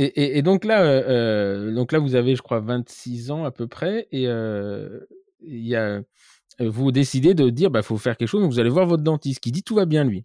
Et, 0.01 0.05
et, 0.05 0.37
et 0.37 0.41
donc 0.41 0.63
là, 0.63 0.81
euh, 0.81 1.03
euh, 1.09 1.73
donc 1.73 1.91
là, 1.91 1.99
vous 1.99 2.15
avez, 2.15 2.33
je 2.37 2.41
crois, 2.41 2.61
26 2.61 3.31
ans 3.31 3.43
à 3.43 3.51
peu 3.51 3.67
près, 3.67 4.07
et 4.13 4.29
euh, 4.29 5.01
il 5.41 5.67
y 5.67 5.75
a, 5.75 5.99
vous 6.61 6.93
décidez 6.93 7.33
de 7.33 7.49
dire, 7.49 7.69
bah, 7.69 7.81
faut 7.81 7.97
faire 7.97 8.15
quelque 8.15 8.29
chose. 8.29 8.41
Donc 8.41 8.49
vous 8.53 8.61
allez 8.61 8.69
voir 8.69 8.85
votre 8.85 9.03
dentiste, 9.03 9.41
qui 9.41 9.51
dit 9.51 9.61
tout 9.61 9.75
va 9.75 9.85
bien 9.85 10.05
lui. 10.05 10.23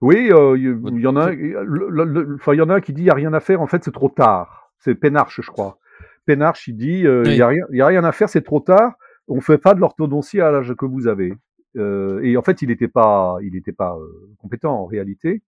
Oui, 0.00 0.16
il 0.18 1.00
y 1.00 1.06
en 1.06 1.14
a, 1.16 1.32
il 1.32 1.52
y 1.52 2.60
en 2.60 2.68
a 2.68 2.74
un 2.74 2.80
qui 2.80 2.92
dit 2.92 3.02
il 3.02 3.06
y 3.06 3.10
a 3.10 3.14
rien 3.14 3.32
à 3.32 3.38
faire. 3.38 3.60
En 3.60 3.68
fait, 3.68 3.84
c'est 3.84 3.92
trop 3.92 4.08
tard. 4.08 4.72
C'est 4.80 4.96
Pénarche, 4.96 5.40
je 5.40 5.50
crois. 5.50 5.78
Pénarche, 6.26 6.66
il 6.66 6.76
dit 6.76 7.02
il 7.02 7.08
Oui. 7.08 7.36
y 7.36 7.42
a 7.42 7.46
rien, 7.46 7.64
il 7.70 7.76
y 7.76 7.82
a 7.82 7.86
rien 7.86 8.02
à 8.02 8.10
faire, 8.10 8.28
c'est 8.28 8.42
trop 8.42 8.58
tard. 8.58 8.94
On 9.28 9.40
fait 9.40 9.58
pas 9.58 9.74
de 9.74 9.80
l'orthodontie 9.80 10.40
à 10.40 10.50
l'âge 10.50 10.74
que 10.74 10.86
vous 10.86 11.06
avez. 11.06 11.32
Et 11.76 12.36
en 12.36 12.42
fait, 12.42 12.60
il 12.62 12.70
n'était 12.70 12.88
pas, 12.88 13.36
il 13.40 13.54
était 13.54 13.72
pas 13.72 13.96
compétent 14.38 14.72
en 14.72 14.86
réalité. 14.86 15.44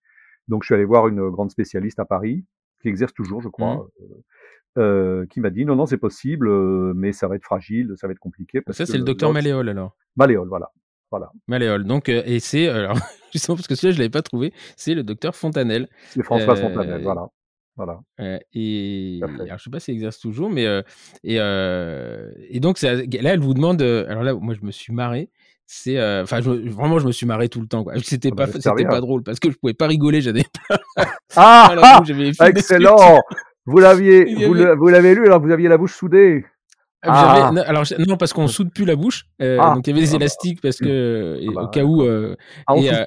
Donc, 0.46 0.62
je 0.62 0.66
suis 0.66 0.74
allé 0.76 0.84
voir 0.84 1.08
une 1.08 1.28
grande 1.30 1.50
spécialiste 1.50 1.98
à 1.98 2.04
Paris 2.04 2.44
qui 2.82 2.88
exerce 2.88 3.14
toujours, 3.14 3.40
je 3.40 3.48
crois, 3.48 3.86
euh, 4.00 4.04
euh, 4.78 5.26
qui 5.26 5.40
m'a 5.40 5.50
dit 5.50 5.64
non, 5.64 5.76
non, 5.76 5.86
c'est 5.86 5.96
possible, 5.98 6.48
euh, 6.48 6.92
mais 6.94 7.12
ça 7.12 7.28
va 7.28 7.36
être 7.36 7.44
fragile, 7.44 7.92
ça 7.96 8.06
va 8.06 8.12
être 8.12 8.18
compliqué. 8.18 8.60
Parce 8.60 8.76
Ça, 8.78 8.86
c'est 8.86 8.98
le 8.98 9.04
docteur 9.04 9.32
Maléol 9.32 9.68
alors. 9.68 9.96
Maléol, 10.16 10.48
voilà. 10.48 10.70
Maléol. 11.46 11.84
Donc, 11.84 12.08
euh, 12.08 12.22
et 12.24 12.40
c'est, 12.40 12.68
alors, 12.68 12.96
justement 13.32 13.56
parce 13.56 13.66
que 13.68 13.74
celui-là, 13.74 13.94
je 13.94 13.98
l'avais 13.98 14.08
pas 14.10 14.22
trouvé, 14.22 14.52
c'est 14.76 14.94
le 14.94 15.02
docteur 15.02 15.36
Fontanelle. 15.36 15.88
C'est 16.10 16.22
François 16.22 16.54
Euh, 16.54 16.56
Fontanelle, 16.56 17.02
voilà. 17.02 17.26
Voilà. 17.76 18.00
Euh, 18.20 18.38
et 18.52 19.20
alors, 19.22 19.58
je 19.58 19.64
sais 19.64 19.70
pas 19.70 19.80
s'il 19.80 19.94
exerce 19.94 20.18
toujours, 20.18 20.50
mais 20.50 20.64
et, 21.24 21.36
et 21.36 22.60
donc 22.60 22.78
ça- 22.78 22.94
là, 22.94 23.02
elle 23.32 23.40
vous 23.40 23.54
demande. 23.54 23.80
alors 23.82 24.22
là, 24.22 24.34
moi, 24.34 24.54
je 24.54 24.64
me 24.64 24.70
suis 24.70 24.92
marré. 24.92 25.30
C'est 25.74 25.96
euh, 25.96 26.22
enfin, 26.22 26.40
vraiment, 26.40 26.98
je 26.98 27.06
me 27.06 27.12
suis 27.12 27.24
marré 27.24 27.48
tout 27.48 27.62
le 27.62 27.66
temps. 27.66 27.82
quoi. 27.82 27.94
C'était 28.04 28.28
Ah 28.30 28.36
pas, 28.36 28.46
bah, 28.46 28.52
c'était 28.56 28.68
pas 28.84 28.90
bien. 28.90 29.00
drôle 29.00 29.22
parce 29.22 29.40
que 29.40 29.50
je 29.50 29.56
pouvais 29.56 29.72
pas 29.72 29.86
rigoler. 29.86 30.20
J'avais 30.20 30.44
Ah, 31.34 31.72
pas 31.80 32.02
ah 32.40 32.48
Excellent 32.50 33.18
Vous 33.64 33.78
l'aviez, 33.78 34.44
vous 34.76 34.88
l'avez 34.88 35.14
lu 35.14 35.24
alors 35.24 35.40
que 35.40 35.46
vous 35.46 35.52
aviez 35.52 35.68
la 35.70 35.78
bouche 35.78 35.94
soudée. 35.94 36.44
Ah, 37.04 37.50
non, 37.54 37.62
alors 37.62 37.84
non 38.06 38.16
parce 38.18 38.32
qu'on 38.34 38.46
soude 38.48 38.70
plus 38.72 38.84
la 38.84 38.94
bouche, 38.96 39.24
euh, 39.40 39.56
donc 39.56 39.86
il 39.86 39.90
y 39.90 39.92
avait 39.92 40.02
des 40.02 40.10
Ah 40.10 40.12
bah. 40.12 40.16
élastiques 40.18 40.60
parce 40.60 40.76
que 40.76 41.38
et 41.40 41.46
Ah 41.48 41.52
bah, 41.54 41.62
au 41.62 41.68
cas 41.68 41.82
où. 41.82 42.02
euh, 42.02 42.36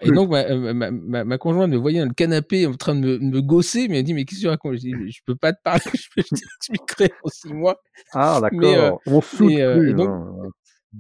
et, 0.02 0.12
donc 0.12 0.32
ma, 0.32 0.74
ma, 0.74 0.92
ma, 0.92 1.24
ma 1.24 1.38
conjointe 1.38 1.70
me 1.70 1.78
voyait 1.78 2.00
dans 2.00 2.08
le 2.08 2.14
canapé 2.14 2.66
en 2.68 2.74
train 2.74 2.96
de 2.96 3.00
me, 3.00 3.20
me 3.20 3.42
gosser, 3.42 3.88
mais 3.88 4.00
elle 4.00 4.04
dit 4.04 4.14
mais 4.16 4.26
qu'est-ce 4.26 4.40
que 4.42 4.46
tu 4.46 4.50
racontes? 4.50 4.74
Je 4.74 4.80
dis 4.80 4.94
je 5.12 5.20
peux 5.26 5.36
pas 5.36 5.54
te 5.54 5.62
parler, 5.64 5.80
je 5.94 6.10
t'expliquerai 6.24 7.14
en 7.24 7.30
six 7.30 7.54
mois. 7.54 7.78
Ah, 8.12 8.40
d'accord. 8.42 9.00
on 9.06 9.22
soude 9.22 9.54
plus. 9.54 9.92
et 9.92 9.94
donc- 9.94 10.10
hein. 10.10 10.50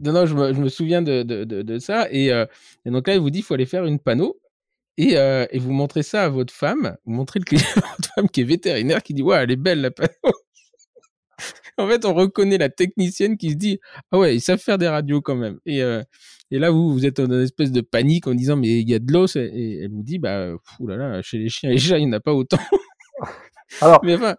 Non, 0.03 0.13
non, 0.13 0.25
je 0.25 0.35
me, 0.35 0.53
je 0.53 0.59
me 0.59 0.69
souviens 0.69 1.01
de, 1.01 1.23
de, 1.23 1.43
de, 1.43 1.61
de 1.61 1.79
ça. 1.79 2.07
Et, 2.11 2.31
euh, 2.31 2.45
et 2.85 2.91
donc 2.91 3.07
là, 3.07 3.15
il 3.15 3.19
vous 3.19 3.29
dit, 3.29 3.39
il 3.39 3.43
faut 3.43 3.53
aller 3.53 3.65
faire 3.65 3.85
une 3.85 3.99
panneau. 3.99 4.39
Et, 4.97 5.17
euh, 5.17 5.45
et 5.51 5.59
vous 5.59 5.71
montrez 5.71 6.03
ça 6.03 6.23
à 6.23 6.29
votre 6.29 6.53
femme. 6.53 6.97
Vous 7.05 7.13
montrez 7.13 7.39
le 7.39 7.45
client 7.45 7.63
votre 7.75 8.13
femme 8.15 8.29
qui 8.29 8.41
est 8.41 8.45
vétérinaire, 8.45 9.03
qui 9.03 9.13
dit, 9.13 9.23
ouais, 9.23 9.37
elle 9.37 9.51
est 9.51 9.55
belle, 9.57 9.81
la 9.81 9.91
panneau. 9.91 10.09
en 11.77 11.87
fait, 11.87 12.05
on 12.05 12.13
reconnaît 12.13 12.57
la 12.57 12.69
technicienne 12.69 13.37
qui 13.37 13.51
se 13.51 13.55
dit, 13.55 13.79
ah 14.11 14.17
ouais, 14.17 14.35
ils 14.35 14.41
savent 14.41 14.59
faire 14.59 14.77
des 14.77 14.87
radios 14.87 15.21
quand 15.21 15.35
même. 15.35 15.59
Et, 15.65 15.81
euh, 15.81 16.03
et 16.51 16.59
là, 16.59 16.71
vous, 16.71 16.93
vous 16.93 17.05
êtes 17.05 17.19
dans 17.19 17.35
une 17.37 17.43
espèce 17.43 17.71
de 17.71 17.81
panique 17.81 18.27
en 18.27 18.35
disant, 18.35 18.55
mais 18.55 18.79
il 18.79 18.89
y 18.89 18.93
a 18.93 18.99
de 18.99 19.11
l'os. 19.11 19.35
Et, 19.35 19.81
elle 19.83 19.91
vous 19.91 20.03
dit, 20.03 20.19
bah, 20.19 20.51
là 20.79 20.97
là, 20.97 21.21
chez 21.21 21.37
les 21.39 21.49
chiens 21.49 21.69
et 21.69 21.73
les 21.73 21.79
chats, 21.79 21.97
il 21.97 22.05
n'y 22.05 22.09
en 22.09 22.17
a 22.17 22.19
pas 22.21 22.33
autant. 22.33 22.59
Alors, 23.81 23.99
mais 24.03 24.15
enfin, 24.15 24.35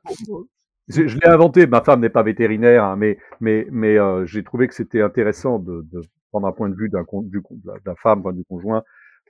je, 0.89 1.03
l'ai 1.19 1.27
inventé. 1.29 1.67
Ma 1.67 1.83
femme 1.83 2.01
n'est 2.01 2.09
pas 2.11 2.23
vétérinaire, 2.23 2.85
hein, 2.85 2.97
mais 2.97 3.19
mais 3.41 3.67
mais 3.71 3.99
euh, 3.99 4.25
j'ai 4.27 4.43
trouvé 4.45 4.69
que 4.69 4.75
c'était 4.75 5.03
intéressant 5.03 5.59
de, 5.59 5.83
de 5.93 6.01
prendre 6.31 6.47
un 6.47 6.53
point 6.53 6.69
de 6.69 6.75
vue 6.77 6.89
d'un 6.89 7.05
du 7.25 7.43
la 7.85 7.95
femme, 7.97 8.23
du 8.35 8.45
conjoint, 8.45 8.83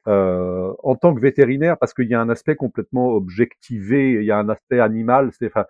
euh, 0.09 0.73
en 0.85 0.97
tant 0.97 1.14
que 1.14 1.21
vétérinaire, 1.21 1.79
parce 1.79 1.95
qu'il 1.95 2.09
y 2.09 2.14
a 2.14 2.21
un 2.21 2.31
aspect 2.31 2.57
complètement 2.57 3.11
objectivé, 3.11 4.12
il 4.14 4.25
y 4.25 4.31
a 4.33 4.38
un 4.38 4.49
aspect 4.51 4.81
animal. 4.81 5.31
C'est 5.38 5.47
enfin, 5.49 5.66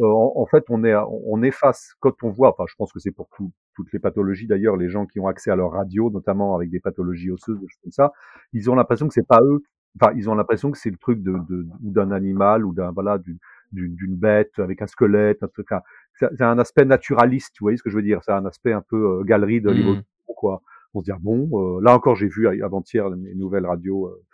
euh, 0.00 0.06
en, 0.06 0.32
en 0.36 0.46
fait, 0.46 0.64
on 0.70 0.84
est 0.84 0.94
on 0.96 1.42
est 1.42 1.50
face 1.52 1.94
quand 2.00 2.14
on 2.22 2.30
voit. 2.30 2.50
Enfin, 2.50 2.64
je 2.68 2.74
pense 2.76 2.92
que 2.92 3.00
c'est 3.00 3.12
pour 3.12 3.28
tout- 3.36 3.52
toutes 3.76 3.92
les 3.92 3.98
pathologies 4.00 4.46
d'ailleurs, 4.48 4.76
les 4.76 4.88
gens 4.88 5.06
qui 5.06 5.20
ont 5.20 5.28
accès 5.28 5.50
à 5.50 5.56
leur 5.56 5.72
radio, 5.72 6.10
notamment 6.10 6.54
avec 6.56 6.70
des 6.70 6.80
pathologies 6.80 7.30
osseuses, 7.30 7.60
des 7.60 7.68
choses 7.68 7.80
comme 7.82 7.92
ça, 7.92 8.12
ils 8.52 8.70
ont 8.70 8.74
l'impression 8.74 9.08
que 9.08 9.14
c'est 9.14 9.26
pas 9.26 9.40
eux. 9.42 9.62
Enfin, 10.00 10.12
ils 10.16 10.28
ont 10.30 10.34
l'impression 10.34 10.70
que 10.70 10.78
c'est 10.78 10.90
le 10.90 10.96
truc 10.98 11.22
de, 11.22 11.32
de 11.48 11.66
ou 11.82 11.92
d'un 11.92 12.10
animal 12.12 12.64
ou 12.64 12.72
d'un 12.74 12.92
voilà 12.92 13.18
d'une 13.18 13.38
d'une 13.72 14.16
bête 14.16 14.58
avec 14.58 14.82
un 14.82 14.86
squelette, 14.86 15.42
un 15.42 15.48
truc. 15.48 15.68
C'est 16.14 16.42
un 16.42 16.58
aspect 16.58 16.84
naturaliste, 16.84 17.56
vous 17.60 17.64
voyez 17.64 17.76
ce 17.76 17.82
que 17.82 17.90
je 17.90 17.96
veux 17.96 18.02
dire? 18.02 18.22
C'est 18.24 18.32
un 18.32 18.46
aspect 18.46 18.72
un 18.72 18.82
peu 18.82 19.20
euh, 19.20 19.24
galerie 19.24 19.60
de 19.60 19.68
Mm. 19.68 19.70
Hollywood, 19.70 20.04
quoi. 20.36 20.62
On 20.94 21.00
se 21.00 21.04
dit 21.04 21.12
ah 21.12 21.18
bon, 21.20 21.48
euh, 21.78 21.80
là 21.82 21.94
encore 21.94 22.16
j'ai 22.16 22.28
vu 22.28 22.48
avant-hier 22.62 23.08
les 23.10 23.34
nouvelles 23.34 23.66
radios 23.66 24.06
euh, 24.08 24.24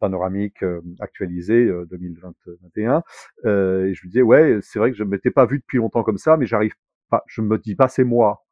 panoramiques 0.00 0.62
euh, 0.62 0.80
actualisées 1.00 1.66
euh, 1.66 1.86
2021, 1.90 3.02
euh, 3.44 3.86
et 3.86 3.94
je 3.94 4.06
me 4.06 4.10
disais 4.10 4.22
ouais, 4.22 4.58
c'est 4.62 4.78
vrai 4.78 4.90
que 4.92 4.96
je 4.96 5.04
m'étais 5.04 5.30
pas 5.30 5.44
vu 5.46 5.58
depuis 5.58 5.78
longtemps 5.78 6.02
comme 6.04 6.18
ça, 6.18 6.36
mais 6.36 6.46
j'arrive 6.46 6.72
pas, 7.10 7.24
je 7.26 7.42
me 7.42 7.58
dis 7.58 7.74
pas 7.74 7.88
c'est 7.88 8.04
moi. 8.04 8.44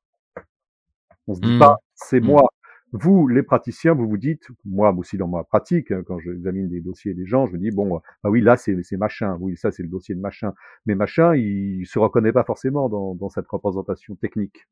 On 1.29 1.35
se 1.35 1.41
dit 1.41 1.59
pas 1.59 1.77
c'est 1.95 2.21
Mm. 2.21 2.25
moi. 2.27 2.49
Vous, 2.93 3.27
les 3.29 3.43
praticiens, 3.43 3.95
vous 3.95 4.09
vous 4.09 4.17
dites, 4.17 4.47
moi 4.65 4.93
aussi 4.97 5.19
dans 5.19 5.27
ma 5.29 5.43
pratique, 5.45 5.91
hein, 5.91 6.03
quand 6.07 6.19
j'examine 6.21 6.69
des 6.69 6.81
dossiers 6.81 7.15
des 7.15 7.27
gens, 7.27 7.47
je 7.47 7.53
me 7.55 7.59
dis 7.59 7.71
bon, 7.71 8.01
ah 8.23 8.31
oui 8.31 8.41
là 8.41 8.57
c'est 8.57 8.81
c'est 8.83 8.97
machin, 8.97 9.37
oui 9.41 9.57
ça 9.57 9.71
c'est 9.73 9.83
le 9.83 9.89
dossier 9.89 10.15
de 10.15 10.21
machin, 10.21 10.55
mais 10.87 10.95
machin 10.95 11.35
il 11.35 11.85
se 11.87 11.99
reconnaît 11.99 12.33
pas 12.33 12.45
forcément 12.45 12.89
dans, 12.89 13.15
dans 13.17 13.29
cette 13.29 13.49
représentation 13.49 14.15
technique. 14.15 14.67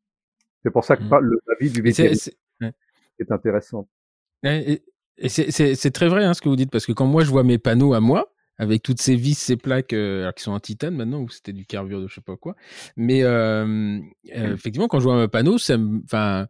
C'est 0.63 0.71
pour 0.71 0.85
ça 0.85 0.97
que 0.97 1.03
Mm. 1.03 1.09
pas- 1.09 1.21
le 1.21 1.39
avis 1.61 1.71
du 1.71 1.83
vétérinaire 1.83 2.17
ouais. 2.63 2.73
est 3.19 3.31
intéressant. 3.33 3.89
Et, 4.45 4.83
et- 5.19 5.29
c'est- 5.29 5.91
très 5.91 6.09
vrai 6.09 6.25
hein, 6.25 6.35
ce 6.35 6.41
que 6.41 6.49
vous 6.49 6.57
dites, 6.57 6.71
parce 6.71 6.87
que 6.87 6.93
quand 6.93 7.07
moi 7.07 7.25
je 7.25 7.31
vois 7.31 7.43
mes 7.45 7.59
panneaux 7.59 7.95
à 7.95 8.01
moi, 8.01 8.33
avec 8.59 8.83
toutes 8.83 9.01
ces 9.01 9.17
vis, 9.17 9.35
ces 9.37 9.57
plaques 9.57 9.93
euh, 9.93 10.23
alors 10.23 10.35
qui 10.35 10.45
sont 10.45 10.53
en 10.53 10.61
titane 10.61 10.95
maintenant, 10.97 11.21
ou 11.21 11.29
c'était 11.29 11.53
du 11.53 11.67
carbure 11.67 12.01
de 12.01 12.07
je 12.07 12.15
sais 12.15 12.21
pas 12.21 12.37
quoi, 12.37 12.55
mais 12.97 13.25
euh, 13.25 13.99
euh, 14.37 14.55
effectivement, 14.55 14.87
quand 14.87 15.01
je 15.01 15.05
vois 15.05 15.17
un 15.21 15.29
panneau, 15.29 15.59
ça 15.59 15.77
me. 15.77 16.01
Enfin. 16.05 16.47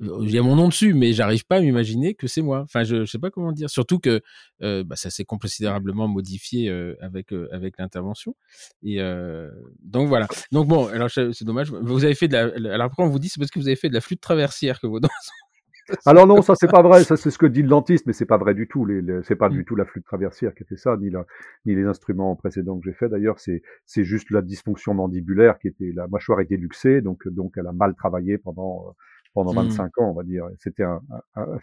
Il 0.00 0.30
y 0.30 0.36
a 0.38 0.42
mon 0.42 0.56
nom 0.56 0.68
dessus, 0.68 0.92
mais 0.92 1.12
j'arrive 1.14 1.46
pas 1.46 1.56
à 1.56 1.60
m'imaginer 1.60 2.14
que 2.14 2.26
c'est 2.26 2.42
moi. 2.42 2.60
Enfin, 2.64 2.84
je, 2.84 3.04
je 3.06 3.10
sais 3.10 3.18
pas 3.18 3.30
comment 3.30 3.52
dire. 3.52 3.70
Surtout 3.70 3.98
que 3.98 4.20
euh, 4.62 4.84
bah, 4.84 4.94
ça 4.96 5.08
s'est 5.08 5.24
considérablement 5.24 6.06
modifié 6.06 6.68
euh, 6.68 6.94
avec 7.00 7.32
euh, 7.32 7.48
avec 7.50 7.78
l'intervention. 7.78 8.36
Et 8.82 8.98
donc 9.82 10.08
voilà. 10.08 10.28
Donc 10.52 10.68
bon, 10.68 10.86
alors 10.88 11.10
c'est 11.10 11.44
dommage. 11.44 11.70
Vous 11.72 12.04
avez 12.04 12.14
fait 12.14 12.28
de 12.28 12.34
la. 12.34 12.74
Alors 12.74 12.86
après 12.88 13.02
on 13.02 13.08
vous 13.08 13.18
dit 13.18 13.28
c'est 13.30 13.38
parce 13.40 13.50
que 13.50 13.58
vous 13.58 13.68
avez 13.68 13.76
fait 13.76 13.88
de 13.88 13.94
la 13.94 14.00
flûte 14.02 14.20
traversière 14.20 14.80
que 14.80 14.86
vos 14.86 15.00
dents. 15.00 15.08
Alors 16.04 16.26
non, 16.26 16.42
ça 16.42 16.54
c'est 16.56 16.70
pas 16.70 16.82
vrai, 16.82 17.04
ça 17.04 17.16
c'est 17.16 17.30
ce 17.30 17.38
que 17.38 17.46
dit 17.46 17.62
le 17.62 17.68
dentiste, 17.68 18.06
mais 18.06 18.12
c'est 18.12 18.26
pas 18.26 18.38
vrai 18.38 18.54
du 18.54 18.66
tout. 18.68 18.84
Les, 18.84 19.00
les- 19.00 19.22
c'est 19.22 19.36
pas 19.36 19.48
Mm. 19.48 19.52
du 19.52 19.64
tout 19.64 19.76
la 19.76 19.84
flûte 19.86 20.04
traversière 20.04 20.54
qui 20.54 20.64
a 20.64 20.66
fait 20.66 20.76
ça, 20.76 20.96
ni, 20.96 21.10
la, 21.10 21.24
ni 21.64 21.74
les 21.74 21.84
instruments 21.84 22.34
précédents 22.36 22.78
que 22.78 22.84
j'ai 22.90 22.92
fait 22.94 23.08
d'ailleurs. 23.08 23.38
C'est, 23.38 23.62
c'est 23.86 24.04
juste 24.04 24.30
la 24.30 24.42
dysfonction 24.42 24.94
mandibulaire 24.94 25.58
qui 25.58 25.68
était, 25.68 25.92
la 25.94 26.06
mâchoire 26.08 26.40
était 26.40 26.56
luxée, 26.56 27.00
donc 27.00 27.26
donc 27.28 27.54
elle 27.56 27.66
a 27.68 27.72
mal 27.72 27.94
travaillé 27.94 28.36
pendant 28.36 28.94
pendant 29.36 29.52
Mm. 29.52 29.68
25 29.68 29.98
ans, 29.98 30.10
on 30.10 30.14
va 30.14 30.22
dire. 30.22 30.44
C'était 30.58 30.82
un, 30.82 31.00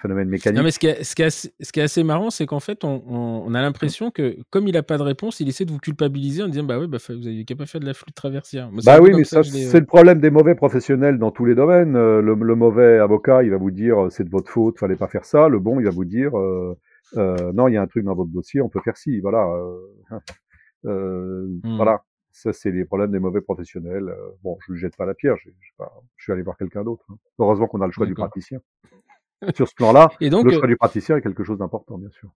phénomène 0.01 0.29
mécanique. 0.29 0.57
Non, 0.57 0.63
mais 0.63 0.71
ce 0.71 0.79
qui 0.79 0.87
est, 0.87 1.03
ce 1.03 1.15
qui 1.15 1.23
est 1.23 1.25
assez, 1.25 1.53
ce 1.59 1.71
qui 1.71 1.79
est 1.79 1.83
assez 1.83 2.03
marrant, 2.03 2.29
c'est 2.29 2.45
qu'en 2.45 2.59
fait, 2.59 2.83
on, 2.85 3.03
on- 3.07 3.43
on 3.47 3.53
a 3.55 3.61
l'impression 3.61 4.11
que, 4.11 4.37
comme 4.51 4.67
il 4.67 4.73
n'a 4.73 4.83
pas 4.83 4.97
de 4.97 5.03
réponse, 5.03 5.39
il 5.39 5.49
essaie 5.49 5.65
de 5.65 5.71
vous 5.71 5.79
culpabiliser 5.79 6.43
en 6.43 6.47
disant 6.47 6.63
Bah 6.63 6.77
oui, 6.79 6.87
bah, 6.87 6.99
vous 7.09 7.27
avez 7.27 7.43
qu'à 7.45 7.55
pas 7.55 7.65
faire 7.65 7.81
de 7.81 7.85
la 7.87 7.93
flûte 7.93 8.13
traversière. 8.15 8.71
Moi, 8.71 8.81
Bah 8.85 8.99
oui, 9.01 9.11
mais 9.15 9.23
ça, 9.23 9.41
c'est 9.43 9.75
euh, 9.75 9.79
le 9.79 9.85
problème 9.85 10.19
des 10.21 10.29
mauvais 10.29 10.55
professionnels 10.55 11.17
dans 11.17 11.31
tous 11.31 11.45
les 11.45 11.55
domaines. 11.55 11.95
Euh, 11.95 12.21
Le, 12.21 12.35
le 12.35 12.55
mauvais 12.55 12.99
avocat, 12.99 13.43
il 13.43 13.49
va 13.49 13.57
vous 13.57 13.71
dire 13.71 14.05
euh, 14.05 14.09
c'est 14.11 14.23
de 14.23 14.29
votre 14.29 14.49
faute, 14.51 14.77
fallait 14.79 14.95
pas 14.95 15.07
faire 15.07 15.25
ça. 15.25 15.47
Le 15.49 15.59
bon, 15.59 15.79
il 15.79 15.85
va 15.85 15.91
vous 15.91 16.05
dire 16.05 16.37
euh, 16.37 16.77
euh, 17.17 17.51
non, 17.53 17.67
il 17.67 17.73
y 17.73 17.77
a 17.77 17.81
un 17.81 17.87
truc 17.87 18.05
dans 18.05 18.15
votre 18.15 18.31
dossier, 18.31 18.61
on 18.61 18.69
peut 18.69 18.81
faire 18.81 18.97
ci. 18.97 19.19
Voilà. 19.19 19.45
euh, 19.47 20.19
Hmm. 20.85 21.57
Voilà. 21.77 22.03
Ça, 22.35 22.51
c'est 22.51 22.71
les 22.71 22.83
problèmes 22.83 23.11
des 23.11 23.19
mauvais 23.19 23.41
professionnels. 23.41 24.09
Euh, 24.09 24.29
bon, 24.43 24.57
je 24.67 24.73
ne 24.73 24.77
jette 24.77 24.97
pas 24.97 25.05
la 25.05 25.13
pierre. 25.13 25.37
Je, 25.37 25.49
pas, 25.77 25.93
je 26.17 26.23
suis 26.23 26.33
allé 26.33 26.41
voir 26.41 26.57
quelqu'un 26.57 26.83
d'autre. 26.83 27.05
hein. 27.11 27.15
Heureusement 27.37 27.67
qu'on 27.67 27.79
a 27.81 27.85
le 27.85 27.91
choix 27.91 28.07
du 28.07 28.15
praticien. 28.15 28.59
Sur 29.55 29.67
ce 29.67 29.75
plan-là, 29.75 30.09
Et 30.19 30.29
donc, 30.29 30.45
le 30.45 30.53
euh, 30.53 30.57
choix 30.57 30.67
du 30.67 30.75
praticien 30.75 31.15
est 31.17 31.21
quelque 31.21 31.43
chose 31.43 31.59
d'important, 31.59 31.97
bien 31.97 32.09
sûr. 32.09 32.29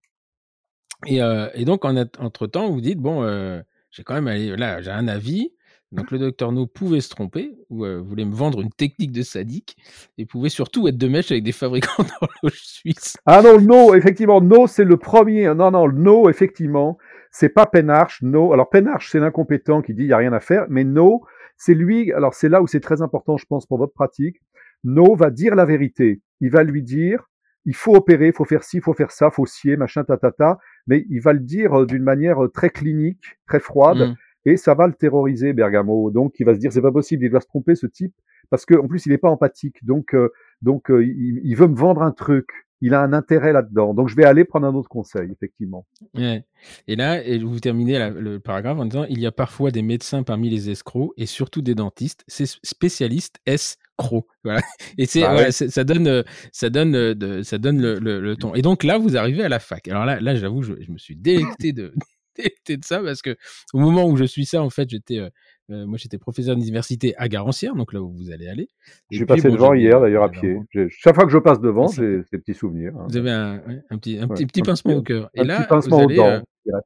et, 1.08 1.22
euh, 1.22 1.50
et 1.54 1.66
donc 1.66 1.84
en 1.86 1.96
entre 2.20 2.48
temps, 2.48 2.70
vous 2.70 2.80
dites 2.82 3.00
Bon, 3.00 3.24
euh, 3.24 3.62
j'ai 3.92 4.04
quand 4.04 4.14
même 4.14 4.28
allé, 4.28 4.56
là, 4.56 4.82
j'ai 4.82 4.92
un 4.92 5.08
avis. 5.08 5.52
Donc 5.94 6.12
le 6.12 6.20
docteur 6.20 6.52
No 6.52 6.68
pouvait 6.68 7.00
se 7.00 7.08
tromper, 7.10 7.54
ou 7.70 7.86
voulait 8.04 8.26
me 8.26 8.36
vendre 8.36 8.60
une 8.60 8.72
technique 8.74 9.14
de 9.14 9.22
sadique, 9.22 9.78
et 10.18 10.26
pouvait 10.26 10.50
surtout 10.50 10.86
être 10.90 10.98
de 10.98 11.08
mèche 11.08 11.32
avec 11.32 11.46
des 11.46 11.54
fabricants 11.54 12.04
d'horloges 12.22 12.60
suisses. 12.62 13.18
Ah 13.26 13.42
non, 13.42 13.62
No, 13.62 13.96
effectivement, 13.96 14.42
No, 14.42 14.68
c'est 14.68 14.84
le 14.84 14.98
premier. 14.98 15.46
Non, 15.56 15.72
non, 15.72 15.88
No, 15.88 16.30
effectivement, 16.30 16.98
c'est 17.32 17.50
pas 17.50 17.66
Penarch. 17.66 18.22
No, 18.22 18.54
alors 18.54 18.70
Penarch, 18.70 19.10
c'est 19.12 19.20
l'incompétent 19.20 19.82
qui 19.82 19.94
dit 19.94 20.04
il 20.04 20.10
y 20.10 20.14
a 20.14 20.18
rien 20.18 20.34
à 20.34 20.40
faire, 20.40 20.66
mais 20.70 20.84
No, 20.84 21.24
c'est 21.58 21.74
lui. 21.74 22.12
Alors 22.14 22.34
c'est 22.34 22.50
là 22.50 22.62
où 22.62 22.68
c'est 22.68 22.80
très 22.80 23.02
important, 23.02 23.38
je 23.38 23.46
pense, 23.46 23.66
pour 23.66 23.78
votre 23.78 23.94
pratique. 23.94 24.42
No 24.84 25.16
va 25.16 25.30
dire 25.30 25.56
la 25.56 25.66
vérité. 25.66 26.22
Il 26.40 26.52
va 26.52 26.64
lui 26.64 26.84
dire 26.84 27.30
il 27.66 27.76
faut 27.76 27.96
opérer, 27.96 28.28
il 28.28 28.34
faut 28.34 28.46
faire 28.46 28.64
ci, 28.64 28.78
il 28.78 28.84
faut 28.84 28.94
faire 28.94 29.12
ça, 29.12 29.30
faut 29.30 29.46
scier, 29.46 29.76
machin, 29.76 30.06
tatata. 30.06 30.58
Mais 30.88 31.06
il 31.10 31.20
va 31.20 31.34
le 31.34 31.42
dire 31.42 31.86
d'une 31.86 32.04
manière 32.04 32.40
très 32.54 32.70
clinique, 32.70 33.38
très 33.46 33.60
froide. 33.60 33.98
Mmh 33.98 34.16
et 34.48 34.56
ça 34.56 34.74
va 34.74 34.88
le 34.88 34.94
terroriser 34.94 35.52
Bergamo. 35.52 36.10
Donc 36.10 36.40
il 36.40 36.46
va 36.46 36.54
se 36.54 36.60
dire 36.60 36.72
c'est 36.72 36.82
pas 36.82 36.92
possible, 36.92 37.26
il 37.26 37.32
va 37.32 37.42
se 37.42 37.48
tromper 37.48 37.76
ce 37.76 37.86
type 37.86 38.14
parce 38.50 38.66
que 38.66 38.76
en 38.76 38.88
plus 38.88 39.06
il 39.06 39.10
n'est 39.10 39.18
pas 39.18 39.30
empathique. 39.30 39.86
Donc 39.86 40.16
euh, 40.16 40.32
donc 40.62 40.90
euh, 40.90 41.06
il, 41.06 41.54
veut 41.56 41.68
me 41.68 41.76
vendre 41.76 42.02
un 42.02 42.14
truc. 42.14 42.48
Il 42.82 42.94
a 42.94 43.02
un 43.02 43.14
intérêt 43.14 43.54
là-dedans. 43.54 43.94
Donc 43.94 44.08
je 44.08 44.16
vais 44.16 44.26
aller 44.26 44.46
prendre 44.46 44.68
un 44.68 44.74
autre 44.76 44.90
conseil, 44.90 45.32
effectivement. 45.32 45.86
Et 46.16 46.96
là, 46.96 47.24
et 47.24 47.40
vous 47.40 47.60
terminez 47.60 48.10
le 48.12 48.40
paragraphe 48.40 48.78
en 48.78 48.86
disant 48.86 49.06
il 49.10 49.20
y 49.20 49.26
a 49.26 49.32
parfois 49.32 49.72
des 49.72 49.82
médecins 49.82 50.24
parmi 50.24 50.50
les 50.50 50.70
escrocs 50.70 51.14
et 51.18 51.26
surtout 51.26 51.62
des 51.62 51.76
dentistes. 51.76 52.24
C'est 52.28 52.48
spécialiste 52.64 53.40
escrocs. 53.46 53.78
Voilà. 54.44 54.62
Et 55.00 55.08
c'est 55.08 55.22
bah 55.22 55.52
ça 55.52 55.84
donne 55.84 56.24
ça 56.52 56.70
donne 56.70 57.44
ça 57.44 57.58
donne 57.58 57.82
le, 57.82 58.36
ton. 58.36 58.54
Et 58.54 58.62
donc 58.62 58.84
là, 58.84 59.00
vous 59.00 59.18
arrivez 59.18 59.44
à 59.44 59.50
la 59.50 59.60
fac. 59.60 59.88
Alors 59.88 60.06
là, 60.06 60.20
là, 60.22 60.36
j'avoue, 60.36 60.62
je, 60.62 60.74
je 60.80 60.92
me 60.92 61.00
suis 61.00 61.16
délecté 61.16 61.74
de 61.74 61.94
de 62.70 62.80
ça 62.84 63.00
parce 63.00 63.22
que 63.22 63.36
au 63.74 63.80
moment 63.80 64.06
où 64.06 64.18
je 64.18 64.24
suis 64.24 64.46
ça, 64.46 64.62
en 64.62 64.70
fait, 64.70 64.90
j'étais, 64.90 65.20
euh, 65.20 65.30
euh, 65.70 65.86
moi, 65.86 65.98
j'étais 65.98 66.18
professeur 66.18 66.56
d'université 66.56 67.14
à 67.18 67.28
Garancière, 67.28 67.76
donc 67.76 67.92
là 67.92 68.02
où 68.02 68.10
vous 68.10 68.32
allez 68.32 68.48
aller. 68.48 68.70
J'ai 69.12 69.26
passé 69.26 69.50
devant 69.50 69.74
hier, 69.74 70.00
d'ailleurs, 70.00 70.24
à 70.24 70.30
pied. 70.30 70.60
Chaque 70.90 71.16
fois 71.16 71.26
que 71.26 71.32
je 71.32 71.38
passe 71.38 71.60
devant, 71.60 71.88
j'ai 71.88 72.20
des 72.32 72.38
petits 72.38 72.54
souvenirs. 72.54 72.94
Hein. 72.98 73.08
Vous 73.10 73.18
avez 73.18 73.32
un, 73.32 73.62
un 73.90 73.98
petit, 73.98 74.18
un 74.18 74.28
petit, 74.28 74.46
petit 74.46 74.62
pincement 74.62 74.96
au 74.96 75.02
cœur. 75.02 75.30
Et 75.34 75.44
là, 75.44 75.60
petit 75.60 75.68
pincement 75.68 76.04
aux 76.04 76.08
dents. 76.08 76.42
Euh, 76.74 76.82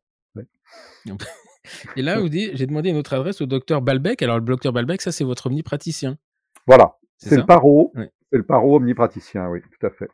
et 1.96 2.02
là, 2.02 2.20
vous 2.20 2.30
dites, 2.30 2.56
j'ai 2.56 2.66
demandé 2.66 2.92
notre 2.92 3.14
adresse 3.14 3.42
au 3.42 3.46
docteur 3.46 3.82
Balbec. 3.82 4.22
Alors, 4.24 4.40
le 4.40 4.46
docteur 4.46 4.74
Balbec, 4.74 5.02
ça, 5.02 5.12
c'est 5.12 5.24
votre 5.24 5.48
omnipraticien. 5.48 6.18
Voilà. 6.66 6.98
C'est 7.18 7.38
le 7.38 7.46
paro. 7.46 7.94
C'est 8.32 8.38
le 8.38 8.44
paro 8.44 8.78
omnipraticien, 8.78 9.48
oui, 9.50 9.60
tout 9.62 9.86
à 9.86 9.92
fait. 9.92 10.10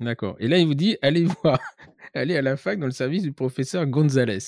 D'accord. 0.00 0.36
Et 0.38 0.46
là, 0.46 0.58
il 0.58 0.66
vous 0.66 0.74
dit, 0.74 0.96
allez 1.02 1.24
voir, 1.42 1.60
allez 2.14 2.36
à 2.36 2.42
la 2.42 2.56
fac 2.56 2.78
dans 2.78 2.86
le 2.86 2.92
service 2.92 3.22
du 3.22 3.32
professeur 3.32 3.86
Gonzalez. 3.86 4.38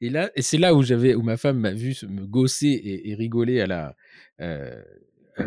Et 0.00 0.10
là, 0.10 0.30
et 0.34 0.42
c'est 0.42 0.58
là 0.58 0.74
où 0.74 0.82
j'avais, 0.82 1.14
où 1.14 1.22
ma 1.22 1.36
femme 1.36 1.60
m'a 1.60 1.72
vu 1.72 1.94
me 2.08 2.26
gosser 2.26 3.02
et, 3.04 3.14
rigoler 3.14 3.60
à 3.60 3.66
la, 3.66 3.94
euh, 4.40 4.82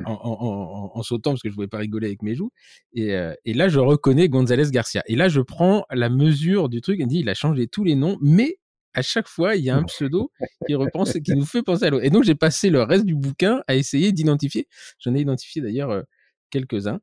en, 0.05 1.01
sautant 1.03 1.31
parce 1.31 1.41
que 1.41 1.49
je 1.49 1.53
ne 1.53 1.55
pouvais 1.55 1.67
pas 1.67 1.79
rigoler 1.79 2.07
avec 2.07 2.21
mes 2.21 2.35
joues. 2.35 2.51
Et, 2.93 3.13
euh, 3.15 3.33
et, 3.43 3.53
là, 3.53 3.67
je 3.67 3.79
reconnais 3.79 4.29
Gonzalez 4.29 4.71
Garcia. 4.71 5.03
Et 5.07 5.15
là, 5.15 5.27
je 5.27 5.41
prends 5.41 5.85
la 5.91 6.09
mesure 6.09 6.69
du 6.69 6.79
truc. 6.79 6.97
Il 6.99 7.07
dit, 7.07 7.19
il 7.19 7.29
a 7.29 7.33
changé 7.33 7.67
tous 7.67 7.83
les 7.83 7.95
noms, 7.95 8.17
mais 8.21 8.57
à 8.93 9.01
chaque 9.01 9.27
fois, 9.27 9.55
il 9.55 9.63
y 9.63 9.69
a 9.69 9.75
un 9.75 9.83
pseudo 9.83 10.31
qui 10.67 10.75
repense, 10.75 11.13
qui 11.13 11.33
nous 11.33 11.45
fait 11.45 11.63
penser 11.63 11.85
à 11.85 11.89
l'autre. 11.89 12.05
Et 12.05 12.09
donc, 12.09 12.23
j'ai 12.23 12.35
passé 12.35 12.69
le 12.69 12.81
reste 12.81 13.05
du 13.05 13.15
bouquin 13.15 13.61
à 13.67 13.75
essayer 13.75 14.13
d'identifier. 14.13 14.67
J'en 14.99 15.13
ai 15.15 15.19
identifié 15.19 15.61
d'ailleurs 15.61 15.91
euh, 15.91 16.01
quelques-uns. 16.49 16.99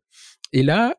Et 0.52 0.62
là, 0.62 0.96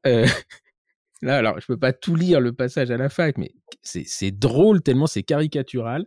Là, 1.21 1.37
alors, 1.37 1.59
je 1.59 1.65
peux 1.65 1.77
pas 1.77 1.93
tout 1.93 2.15
lire 2.15 2.39
le 2.39 2.53
passage 2.53 2.91
à 2.91 2.97
la 2.97 3.09
fac, 3.09 3.37
mais 3.37 3.51
c'est 3.81 4.31
drôle 4.31 4.81
tellement 4.81 5.07
c'est 5.07 5.23
caricatural. 5.23 6.05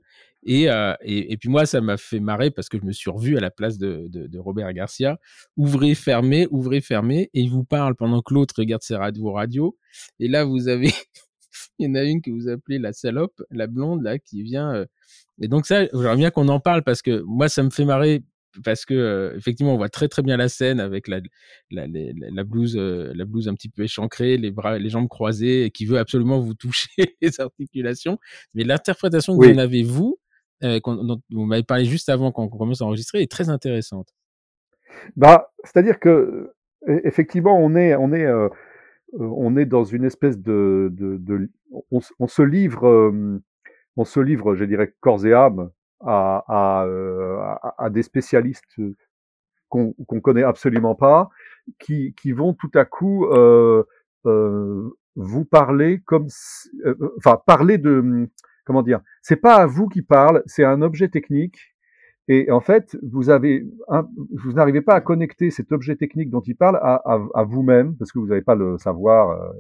Euh, 0.49 0.95
et, 1.03 1.33
et, 1.33 1.37
puis 1.37 1.49
moi, 1.49 1.67
ça 1.67 1.81
m'a 1.81 1.97
fait 1.97 2.21
marrer 2.21 2.51
parce 2.51 2.69
que 2.69 2.79
je 2.79 2.85
me 2.85 2.93
suis 2.93 3.11
revu 3.11 3.37
à 3.37 3.41
la 3.41 3.51
place 3.51 3.79
de, 3.79 4.07
de, 4.09 4.39
Robert 4.39 4.73
Garcia. 4.73 5.19
Ouvrez, 5.57 5.95
fermez, 5.95 6.47
ouvrez, 6.51 6.81
fermez. 6.81 7.31
Et 7.35 7.41
il 7.41 7.51
vous 7.51 7.65
parle 7.65 7.95
pendant 7.95 8.23
que 8.23 8.33
l'autre 8.33 8.55
regarde 8.57 8.83
ses 8.83 8.97
vos 9.19 9.33
radios. 9.33 9.77
Et 10.19 10.29
là, 10.29 10.45
vous 10.45 10.69
avez, 10.69 10.93
il 11.79 11.89
y 11.89 11.91
en 11.91 11.95
a 11.95 12.05
une 12.05 12.23
que 12.23 12.31
vous 12.31 12.49
appelez 12.49 12.79
la 12.79 12.93
salope, 12.93 13.43
la 13.51 13.67
blonde, 13.67 14.03
là, 14.03 14.19
qui 14.19 14.43
vient. 14.43 14.75
Euh, 14.75 14.87
et 15.41 15.49
donc 15.49 15.67
ça, 15.67 15.87
j'aimerais 15.87 16.17
bien 16.17 16.31
qu'on 16.31 16.49
en 16.49 16.61
parle 16.61 16.83
parce 16.85 17.03
que 17.03 17.23
moi, 17.27 17.49
ça 17.49 17.63
me 17.63 17.71
fait 17.71 17.85
marrer 17.85 18.23
parce 18.65 18.85
que 18.85 19.33
effectivement 19.37 19.75
on 19.75 19.77
voit 19.77 19.89
très 19.89 20.09
très 20.09 20.23
bien 20.23 20.37
la 20.37 20.49
scène 20.49 20.81
avec 20.81 21.09
la 21.09 21.21
la, 21.71 21.87
la, 21.87 22.45
blouse 22.45 22.77
la 22.77 23.25
blouse 23.25 23.49
un 23.49 23.55
petit 23.55 23.69
peu 23.69 23.83
échancrée 23.83 24.37
les 24.37 24.51
bras 24.51 24.79
les 24.79 24.89
jambes 24.89 25.09
croisées 25.09 25.65
et 25.65 25.71
qui 25.71 25.87
veut 25.87 25.99
absolument 25.99 26.41
vous 26.41 26.55
toucher 26.55 26.89
les 27.21 27.41
articulations. 27.41 28.19
Mais 28.55 28.65
l'interprétation 28.65 29.37
que 29.39 29.47
vous 29.47 29.53
en 29.53 29.59
avez 29.59 29.83
vous 29.83 30.19
dont 30.63 31.21
vous 31.31 31.45
m'avez 31.47 31.63
parlé 31.63 31.85
juste 31.85 32.09
avant 32.09 32.33
qu'on 32.33 32.49
commence 32.49 32.83
à 32.83 32.85
enregistrer 32.85 33.23
est 33.23 33.31
très 33.31 33.49
intéressante. 33.49 34.15
Bah 35.17 35.51
c'est 35.65 35.79
à 35.79 35.83
dire 35.83 35.99
que 35.99 36.53
e, 36.89 37.01
effectivement 37.05 37.57
on 37.59 37.75
est 37.77 37.95
on 37.95 38.13
est 38.13 38.27
on 39.19 39.57
est 39.57 39.67
dans 39.67 39.85
une 39.85 40.05
espèce 40.05 40.39
de, 40.39 40.89
de, 40.93 41.17
de 41.19 41.51
on, 41.91 42.01
on, 42.19 42.27
se 42.29 42.43
livre 42.43 43.13
on 43.97 44.05
se 44.05 44.21
livre 44.21 44.55
je 44.55 44.65
dirais 44.65 44.95
corps 45.01 45.25
et 45.27 45.33
âme 45.33 45.71
à, 46.05 46.85
euh, 46.87 47.39
à, 47.79 47.91
des 47.91 48.03
spécialistes 48.03 48.65
qu'on 49.69 49.93
qu'on 50.07 50.21
connaît 50.21 50.43
absolument 50.43 50.95
pas, 50.95 51.31
qui, 51.79 52.15
vont 52.33 52.55
tout 52.55 52.71
à 52.75 52.85
coup 52.85 53.27
euh, 53.27 53.85
euh, 54.27 54.91
vous 55.17 55.45
parler 55.45 56.01
comme, 56.05 56.29
enfin 57.19 57.41
parler 57.47 57.79
de, 57.79 58.29
comment 58.65 58.83
dire, 58.83 59.01
c'est 59.23 59.37
pas 59.37 59.57
à 59.57 59.67
vous 59.67 59.89
qui 59.89 60.03
parle, 60.03 60.43
c'est 60.47 60.65
un 60.65 60.83
objet 60.83 61.09
technique. 61.09 61.59
Et 62.29 62.53
en 62.53 62.61
fait, 62.61 62.97
vous 63.03 63.29
avez, 63.29 63.67
vous 64.35 64.53
n'arrivez 64.53 64.83
pas 64.83 64.95
à 64.95 65.01
connecter 65.01 65.51
cet 65.51 65.73
objet 65.73 65.97
technique 65.97 66.31
dont 66.31 66.43
il 66.43 66.55
parle 66.55 66.79
à, 66.81 67.45
vous-même 67.45 67.97
parce 67.97 68.13
que 68.13 68.21
vous 68.21 68.29
n'avez 68.29 68.43
pas 68.43 68.55
le 68.55 68.79
savoir. 68.79 69.53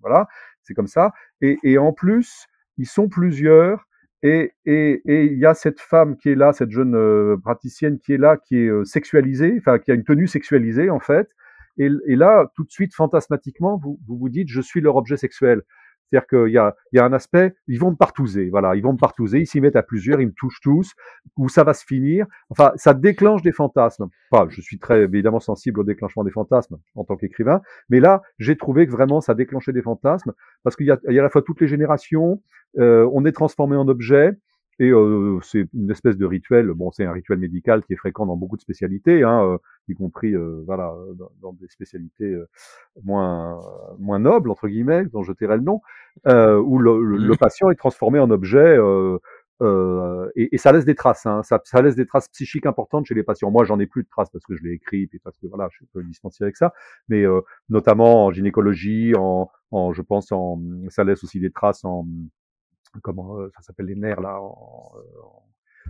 Voilà, 0.00 0.26
c'est 0.62 0.72
comme 0.72 0.86
ça. 0.86 1.12
Et 1.42 1.76
en 1.76 1.92
plus, 1.92 2.46
ils 2.78 2.86
sont 2.86 3.08
plusieurs 3.08 3.86
et 4.24 4.54
il 4.64 5.00
et, 5.06 5.34
y 5.34 5.44
a 5.44 5.52
cette 5.52 5.80
femme 5.80 6.16
qui 6.16 6.30
est 6.30 6.34
là, 6.34 6.54
cette 6.54 6.70
jeune 6.70 6.94
euh, 6.94 7.36
praticienne 7.36 7.98
qui 7.98 8.14
est 8.14 8.18
là, 8.18 8.38
qui 8.38 8.56
est 8.56 8.68
euh, 8.68 8.82
sexualisée, 8.84 9.54
enfin 9.58 9.78
qui 9.78 9.90
a 9.90 9.94
une 9.94 10.04
tenue 10.04 10.26
sexualisée 10.26 10.88
en 10.88 11.00
fait. 11.00 11.28
Et, 11.76 11.88
là, 11.88 12.46
tout 12.54 12.64
de 12.64 12.70
suite, 12.70 12.94
fantasmatiquement, 12.94 13.80
vous 13.82 13.98
vous 14.06 14.28
dites, 14.28 14.48
je 14.48 14.60
suis 14.60 14.80
leur 14.80 14.94
objet 14.94 15.16
sexuel. 15.16 15.62
C'est-à-dire 16.10 16.26
qu'il 16.26 16.52
y 16.52 16.58
a, 16.58 16.74
il 16.92 16.96
y 16.96 16.98
a 17.00 17.04
un 17.04 17.12
aspect, 17.12 17.54
ils 17.66 17.78
vont 17.78 17.90
me 17.90 17.96
partouzer, 17.96 18.48
voilà, 18.50 18.74
ils 18.76 18.82
vont 18.82 18.92
me 18.92 18.98
partouzer, 18.98 19.40
ils 19.40 19.46
s'y 19.46 19.60
mettent 19.60 19.76
à 19.76 19.82
plusieurs, 19.82 20.20
ils 20.20 20.26
me 20.26 20.32
touchent 20.32 20.60
tous, 20.62 20.94
où 21.36 21.48
ça 21.48 21.64
va 21.64 21.74
se 21.74 21.84
finir. 21.84 22.26
Enfin, 22.50 22.72
ça 22.76 22.94
déclenche 22.94 23.42
des 23.42 23.52
fantasmes. 23.52 24.08
Enfin, 24.30 24.48
je 24.50 24.60
suis 24.60 24.78
très 24.78 25.02
évidemment 25.02 25.40
sensible 25.40 25.80
au 25.80 25.84
déclenchement 25.84 26.24
des 26.24 26.30
fantasmes 26.30 26.76
en 26.94 27.04
tant 27.04 27.16
qu'écrivain, 27.16 27.62
mais 27.88 28.00
là, 28.00 28.22
j'ai 28.38 28.56
trouvé 28.56 28.86
que 28.86 28.92
vraiment 28.92 29.20
ça 29.20 29.34
déclenchait 29.34 29.72
des 29.72 29.82
fantasmes 29.82 30.32
parce 30.62 30.76
qu'il 30.76 30.86
y 30.86 30.90
a, 30.90 30.98
il 31.08 31.14
y 31.14 31.18
a 31.18 31.22
à 31.22 31.24
la 31.24 31.30
fois 31.30 31.42
toutes 31.42 31.60
les 31.60 31.68
générations, 31.68 32.42
euh, 32.78 33.08
on 33.12 33.24
est 33.24 33.32
transformé 33.32 33.76
en 33.76 33.88
objet, 33.88 34.32
et 34.78 34.90
euh, 34.90 35.38
c'est 35.42 35.66
une 35.72 35.90
espèce 35.90 36.16
de 36.16 36.26
rituel. 36.26 36.66
Bon, 36.72 36.90
c'est 36.90 37.04
un 37.04 37.12
rituel 37.12 37.38
médical 37.38 37.82
qui 37.84 37.92
est 37.92 37.96
fréquent 37.96 38.26
dans 38.26 38.36
beaucoup 38.36 38.56
de 38.56 38.60
spécialités, 38.60 39.22
hein, 39.22 39.44
euh, 39.44 39.58
y 39.88 39.94
compris 39.94 40.34
euh, 40.34 40.62
voilà 40.66 40.94
dans, 41.14 41.30
dans, 41.40 41.52
des 41.52 41.68
spécialités 41.68 42.24
euh, 42.24 42.48
moins 43.04 43.60
moins 43.98 44.18
nobles 44.18 44.50
entre 44.50 44.68
guillemets, 44.68 45.04
dont 45.06 45.22
je 45.22 45.32
tairai 45.32 45.56
le 45.56 45.62
nom, 45.62 45.80
où 46.26 46.78
le, 46.78 47.02
le, 47.02 47.32
mmh. 47.32 47.36
patient 47.36 47.70
est 47.70 47.76
transformé 47.76 48.18
en 48.18 48.30
objet. 48.30 48.78
Et, 50.36 50.54
et, 50.54 50.58
ça 50.58 50.72
laisse 50.72 50.84
des 50.84 50.94
traces, 50.94 51.26
hein, 51.26 51.42
ça, 51.42 51.60
ça, 51.64 51.80
laisse 51.80 51.94
des 51.94 52.06
traces 52.06 52.28
psychiques 52.28 52.66
importantes 52.66 53.06
chez 53.06 53.14
les 53.14 53.22
patients. 53.22 53.50
Moi, 53.50 53.64
j'en 53.64 53.78
ai 53.78 53.86
plus 53.86 54.02
de 54.02 54.08
traces 54.08 54.28
parce 54.28 54.44
que 54.44 54.54
je 54.56 54.62
l'ai 54.62 54.72
écrit, 54.72 55.08
et 55.12 55.18
parce 55.22 55.38
que 55.38 55.46
voilà, 55.46 55.68
je 55.70 55.84
peux 55.92 56.02
dispenser 56.02 56.44
avec 56.44 56.56
ça. 56.56 56.74
Mais 57.08 57.24
notamment 57.70 58.26
en 58.26 58.32
gynécologie, 58.32 59.14
en, 59.16 59.48
en, 59.70 59.92
je 59.92 60.02
pense, 60.02 60.32
en, 60.32 60.60
ça 60.88 61.04
laisse 61.04 61.24
aussi 61.24 61.40
des 61.40 61.50
traces 61.50 61.84
en 61.84 62.06
comment 63.02 63.38
euh, 63.38 63.50
ça 63.56 63.62
s'appelle 63.62 63.86
les 63.86 63.94
nerfs 63.94 64.20
là 64.20 64.40
en, 64.40 64.92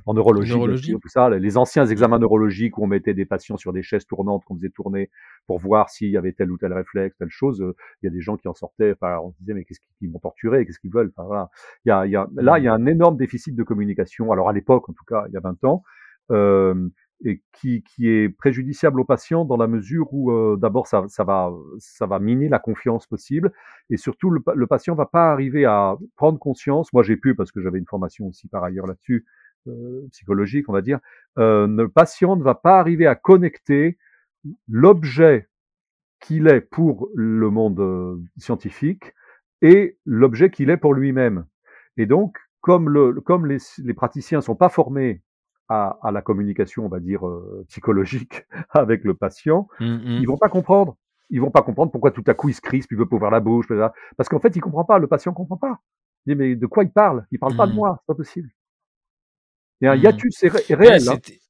en 0.07 0.15
neurologie, 0.15 0.53
neurologie? 0.53 0.93
tout 1.01 1.09
ça, 1.09 1.31
les 1.31 1.57
anciens 1.57 1.87
examens 1.87 2.19
neurologiques 2.19 2.79
où 2.79 2.85
on 2.85 2.87
mettait 2.87 3.15
des 3.15 3.25
patients 3.25 3.57
sur 3.57 3.73
des 3.73 3.83
chaises 3.83 4.07
tournantes 4.07 4.45
qu'on 4.45 4.57
faisait 4.57 4.71
tourner 4.71 5.11
pour 5.47 5.59
voir 5.59 5.91
s'il 5.91 6.11
y 6.11 6.17
avait 6.17 6.33
tel 6.33 6.51
ou 6.51 6.59
tel 6.59 6.73
réflexe, 6.73 7.17
telle 7.17 7.31
chose. 7.31 7.61
Euh, 7.63 7.75
il 8.03 8.07
y 8.07 8.09
a 8.09 8.13
des 8.13 8.21
gens 8.21 8.37
qui 8.37 8.49
en 8.49 8.55
sortaient, 8.55 8.93
enfin, 8.93 9.19
on 9.23 9.33
se 9.33 9.39
disait 9.39 9.55
mais 9.55 9.65
qu'est-ce 9.65 9.81
qu'ils 9.99 10.11
m'ont 10.11 10.19
torturé, 10.19 10.67
qu'est-ce 10.67 10.79
qu'ils 10.79 10.93
veulent. 10.93 11.13
Enfin, 11.17 11.27
voilà. 11.27 11.51
il 11.85 11.89
y 11.89 11.93
a, 11.93 12.07
y 12.07 12.17
a, 12.17 12.29
là, 12.35 12.59
il 12.59 12.65
y 12.65 12.69
a 12.69 12.75
un 12.75 12.87
énorme 12.87 13.17
déficit 13.17 13.55
de 13.55 13.63
communication. 13.63 14.33
Alors 14.33 14.49
à 14.49 14.53
l'époque, 14.53 14.89
en 14.89 14.93
tout 14.93 15.05
cas, 15.07 15.25
il 15.29 15.35
y 15.35 15.37
a 15.37 15.41
20 15.41 15.65
ans. 15.65 15.83
Euh, 16.31 16.89
et 17.25 17.43
qui, 17.53 17.83
qui 17.83 18.09
est 18.09 18.29
préjudiciable 18.29 19.01
aux 19.01 19.05
patients 19.05 19.45
dans 19.45 19.57
la 19.57 19.67
mesure 19.67 20.13
où 20.13 20.31
euh, 20.33 20.57
d'abord 20.61 20.87
ça, 20.87 21.05
ça, 21.09 21.25
va, 21.25 21.53
ça 21.79 22.07
va 22.07 22.19
miner 22.19 22.49
la 22.49 22.59
confiance 22.59 23.07
possible 23.07 23.53
et 23.91 23.97
surtout 23.97 24.31
le, 24.31 24.43
le 24.55 24.67
patient 24.67 24.95
va 24.95 25.07
pas 25.07 25.31
arriver 25.31 25.65
à 25.65 25.97
prendre 26.17 26.39
conscience. 26.39 26.93
Moi 26.93 27.03
j'ai 27.03 27.17
pu 27.17 27.35
parce 27.35 27.53
que 27.53 27.61
j'avais 27.61 27.79
une 27.79 27.87
formation 27.87 28.27
aussi 28.27 28.49
par 28.49 28.65
ailleurs 28.65 28.87
là-dessus 28.87 29.25
euh, 29.69 30.07
psychologique 30.11 30.69
on 30.69 30.73
va 30.73 30.83
dire. 30.83 30.99
Euh, 31.39 31.67
le 31.67 31.89
patient 31.89 32.37
ne 32.37 32.43
va 32.43 32.55
pas 32.55 32.79
arriver 32.79 33.07
à 33.07 33.15
connecter 33.15 33.97
l'objet 34.69 35.49
qu'il 36.21 36.49
est 36.49 36.61
pour 36.61 37.09
le 37.15 37.49
monde 37.51 37.81
euh, 37.81 38.17
scientifique 38.39 39.15
et 39.63 39.99
l'objet 40.05 40.51
qu'il 40.51 40.71
est 40.71 40.77
pour 40.77 40.95
lui-même. 40.95 41.47
Et 41.97 42.07
donc 42.07 42.39
comme, 42.61 42.89
le, 42.89 43.13
comme 43.21 43.47
les, 43.47 43.59
les 43.79 43.95
praticiens 43.95 44.41
sont 44.41 44.57
pas 44.57 44.71
formés 44.71 45.23
à, 45.69 45.99
à, 46.03 46.11
la 46.13 46.23
communication, 46.23 46.85
on 46.87 46.89
va 46.89 47.01
dire, 47.01 47.27
euh, 47.27 47.65
psychologique 47.69 48.47
avec 48.71 49.05
le 49.05 49.15
patient, 49.15 49.69
Mmh 49.81 49.87
mh. 49.95 50.19
ils 50.21 50.27
vont 50.27 50.37
pas 50.37 50.49
comprendre. 50.49 50.97
Ils 51.31 51.41
vont 51.41 51.51
pas 51.51 51.63
comprendre 51.63 51.91
pourquoi 51.91 52.11
tout 52.11 52.23
à 52.27 52.35
coup 52.35 52.51
il 52.51 52.55
se 52.55 52.61
crispe, 52.61 52.93
il 52.93 52.99
veut 52.99 53.07
pas 53.09 53.17
ouvrir 53.17 53.31
la 53.31 53.41
bouche, 53.41 53.67
parce 54.17 54.29
qu'en 54.29 54.41
fait 54.41 54.55
il 54.57 54.61
comprend 54.61 54.85
pas, 54.85 54.99
le 54.99 55.07
patient 55.07 55.33
comprend 55.33 55.57
pas. 55.57 55.81
Il 56.27 56.35
dit 56.35 56.39
mais 56.39 56.55
de 56.57 56.67
quoi 56.67 56.85
il 56.85 56.91
parle? 56.91 57.27
Il 57.33 57.39
parle 57.39 57.57
pas 57.57 57.67
de 57.67 57.73
Mmh. 57.73 57.77
moi, 57.77 57.97
c'est 58.01 58.07
pas 58.07 58.15
possible. 58.15 58.51
Il 59.81 59.87
y 59.87 59.89
a 59.89 59.93
un 59.93 59.97
Mmh. 59.97 60.01
hiatus 60.03 60.41
ré 60.43 60.49
Ouais, 60.51 60.75
réel. 60.77 61.09
Hein. 61.09 61.19
c'était 61.25 61.41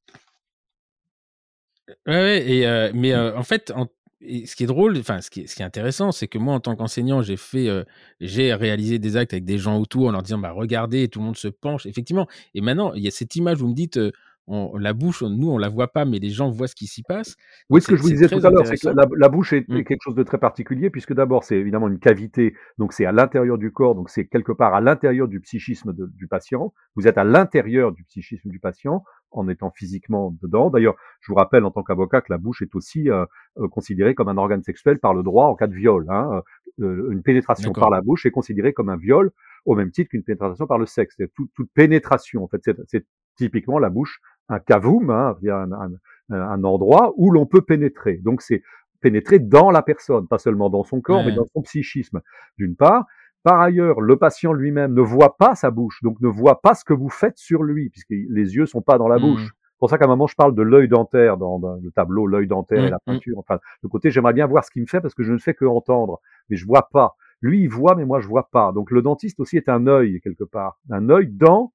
ouais, 2.07 2.15
ouais 2.15 2.51
et 2.51 2.67
heu, 2.67 2.93
mais 2.95 3.15
en 3.17 3.43
fait, 3.43 3.73
en 3.75 3.87
et 4.27 4.47
ce 4.47 4.57
qui 4.57 4.65
est 4.65 4.67
drôle, 4.67 4.97
enfin 4.99 5.21
ce 5.21 5.31
qui 5.31 5.43
est 5.43 5.47
ce 5.47 5.55
qui 5.57 5.63
est 5.63 5.65
intéressant, 5.65 6.13
c'est 6.13 6.29
que 6.29 6.39
moi 6.39 6.55
en 6.55 6.61
tant 6.61 6.77
qu'enseignant, 6.77 7.23
j'ai 7.23 7.37
fait, 7.37 7.69
heu, 7.69 7.85
j'ai 8.21 8.55
réalisé 8.55 8.99
des 8.99 9.17
actes 9.17 9.33
avec 9.33 9.45
des 9.45 9.59
gens 9.59 9.79
autour 9.79 10.07
en 10.09 10.13
leur 10.13 10.23
disant: 10.23 10.39
«Bah 10.39 10.53
regardez», 10.53 11.09
tout 11.09 11.21
le 11.21 11.27
monde 11.27 11.37
se 11.37 11.49
penche 11.49 11.87
effectivement 11.87 12.27
et 12.55 12.61
maintenant 12.61 12.93
il 12.95 13.03
y 13.03 13.09
a 13.09 13.11
cette 13.11 13.37
image, 13.37 13.59
vous 13.59 13.69
me 13.69 13.75
dites, 13.75 13.99
on 14.47 14.77
la 14.77 14.93
bouche, 14.93 15.23
nous 15.23 15.51
on 15.51 15.59
la 15.59 15.69
voit 15.69 15.89
pas, 15.93 16.05
mais 16.05 16.19
les 16.19 16.29
gens 16.31 16.51
voient 16.51 16.69
ce 16.69 16.75
qui 16.75 16.87
s'y 16.87 17.03
passe. 17.03 17.35
Oui, 17.71 17.81
ce 17.81 17.89
que 17.89 17.97
je 17.97 18.03
vous 18.03 18.11
disais 18.11 18.29
tout 18.29 18.45
à 18.45 18.51
l'heure, 18.51 18.67
c'est 18.67 18.77
que 18.77 18.89
la 18.89 19.07
la 19.17 19.29
bouche 19.29 19.53
est 19.55 19.67
Mmh. 19.69 19.77
est 19.79 19.85
quelque 19.85 20.03
chose 20.03 20.15
de 20.15 20.23
très 20.23 20.39
particulier 20.39 20.91
puisque 20.91 21.15
d'abord 21.15 21.45
c'est 21.45 21.57
évidemment 21.57 21.89
une 21.89 21.99
cavité, 21.99 22.55
donc 22.79 22.93
c'est 22.93 23.07
à 23.07 23.13
l'intérieur 23.13 23.57
du 23.59 23.73
corps, 23.73 23.95
donc 23.95 24.11
c'est 24.11 24.27
quelque 24.27 24.53
part 24.53 24.75
à 24.75 24.81
l'intérieur 24.83 25.29
du 25.29 25.41
psychisme 25.41 25.95
de 25.95 26.07
du 26.15 26.29
patient. 26.29 26.75
Vous 26.97 27.09
êtes 27.09 27.17
à 27.19 27.25
l'intérieur 27.25 27.93
du 27.93 28.05
psychisme 28.05 28.51
du 28.51 28.61
patient 28.61 29.03
en 29.35 29.49
étant 29.49 29.71
physiquement 29.71 30.35
dedans. 30.43 30.71
D'ailleurs, 30.71 30.97
je 31.21 31.29
vous 31.33 31.37
rappelle 31.37 31.65
en 31.65 31.71
tant 31.71 31.83
qu'avocat 31.83 32.21
que 32.23 32.33
la 32.33 32.39
bouche 32.39 32.63
est 32.63 32.75
aussi, 32.75 33.09
heu 33.11 33.27
heu, 33.59 33.69
considérée 33.69 34.15
comme 34.15 34.29
un 34.29 34.37
organe 34.39 34.63
sexuel 34.63 34.99
par 35.01 35.15
le 35.15 35.23
droit 35.23 35.47
en 35.47 35.55
cas 35.57 35.67
de 35.67 35.75
viol, 35.75 36.07
hein. 36.11 36.43
Heu, 36.81 37.09
une 37.13 37.23
pénétration 37.23 37.75
par 37.75 37.91
la 37.91 38.01
bouche 38.01 38.27
est 38.27 38.31
considérée 38.33 38.73
comme 38.73 38.89
un 38.89 38.97
viol 38.97 39.31
au 39.67 39.75
même 39.77 39.91
titre 39.91 40.11
qu'une 40.11 40.23
pénétration 40.25 40.67
par 40.67 40.79
le 40.79 40.87
sexe. 40.87 41.15
C'est 41.19 41.33
toute 41.35 41.51
toute 41.55 41.71
pénétration 41.75 42.45
en 42.45 42.49
fait, 42.49 42.61
c'est 42.89 43.07
typiquement 43.37 43.79
la 43.79 43.91
bouche 43.91 44.21
un 44.49 44.59
cavum, 44.61 45.11
hein, 45.11 45.37
un 45.49 45.73
un 45.73 45.91
un 46.31 46.65
endroit 46.65 47.13
où 47.17 47.31
l'on 47.31 47.47
peut 47.47 47.63
pénétrer. 47.63 48.17
Donc 48.19 48.43
c'est 48.43 48.63
pénétrer 49.01 49.39
dans 49.39 49.71
la 49.71 49.83
personne, 49.83 50.27
pas 50.29 50.39
seulement 50.39 50.71
dans 50.71 50.85
son 50.85 51.01
corps, 51.01 51.25
mais 51.25 51.33
dans 51.33 51.45
son 51.55 51.63
psychisme, 51.63 52.21
d'une 52.59 52.75
part. 52.77 53.07
Par 53.45 53.61
ailleurs, 53.61 54.01
le 54.01 54.17
patient 54.17 54.53
lui-même 54.53 54.95
ne 54.95 55.03
voit 55.03 55.37
pas 55.37 55.55
sa 55.55 55.71
bouche, 55.71 56.03
donc 56.03 56.21
ne 56.21 56.29
voit 56.29 56.61
pas 56.63 56.75
ce 56.75 56.85
que 56.85 56.95
vous 56.95 57.11
faites 57.11 57.39
sur 57.39 57.63
lui, 57.63 57.91
puisque 57.91 58.11
les 58.11 58.57
yeux 58.57 58.67
sont 58.67 58.83
pas 58.83 58.99
dans 58.99 59.09
la 59.09 59.19
Mmh. 59.19 59.23
bouche. 59.23 59.51
C'est 59.75 59.79
pour 59.79 59.91
ça 59.91 59.99
qu'à 59.99 60.07
un 60.07 60.09
moment, 60.09 60.27
je 60.27 60.35
parle 60.37 60.55
de 60.55 60.63
l'œil 60.63 60.89
dentaire 60.89 61.37
dans, 61.37 61.59
dans 61.61 61.77
le 61.77 61.91
tableau, 61.93 62.27
l'œil 62.27 62.47
dentaire 62.49 62.85
et 62.85 62.89
Mmh, 62.89 62.91
la 62.91 62.97
mmh. 62.97 63.01
peinture. 63.07 63.39
Enfin, 63.39 63.59
le 63.83 63.89
côté, 63.91 64.11
j'aimerais 64.11 64.33
bien 64.33 64.47
voir 64.47 64.65
ce 64.65 64.71
qu'il 64.73 64.83
me 64.83 64.87
fait 64.89 65.01
parce 65.03 65.15
que 65.15 65.23
je 65.25 65.33
ne 65.33 65.39
fais 65.39 65.55
que 65.55 65.67
entendre, 65.67 66.21
mais 66.49 66.57
je 66.57 66.67
vois 66.67 66.89
pas. 66.91 67.17
Lui, 67.43 67.61
il 67.63 67.69
voit, 67.69 67.95
mais 67.95 68.07
moi, 68.07 68.21
je 68.21 68.29
vois 68.29 68.49
pas. 68.51 68.73
Donc, 68.73 68.91
le 68.91 69.03
dentiste 69.03 69.39
aussi 69.41 69.59
est 69.59 69.69
un 69.69 69.87
œil 69.87 70.21
quelque 70.23 70.45
part, 70.45 70.79
un 70.91 71.11
œil 71.11 71.29
dans 71.29 71.73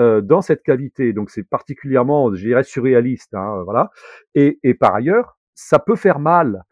euh, 0.00 0.22
dans 0.22 0.40
cette 0.42 0.62
cavité. 0.62 1.12
Donc, 1.12 1.30
c'est 1.30 1.44
particulièrement, 1.44 2.34
je 2.34 2.46
dirais, 2.46 2.64
surréaliste. 2.64 3.34
Hein, 3.34 3.62
voilà. 3.64 3.90
Et, 4.34 4.58
et 4.64 4.74
par 4.74 4.94
ailleurs, 4.94 5.38
ça 5.54 5.78
peut 5.78 5.96
faire 5.96 6.18
mal. 6.18 6.64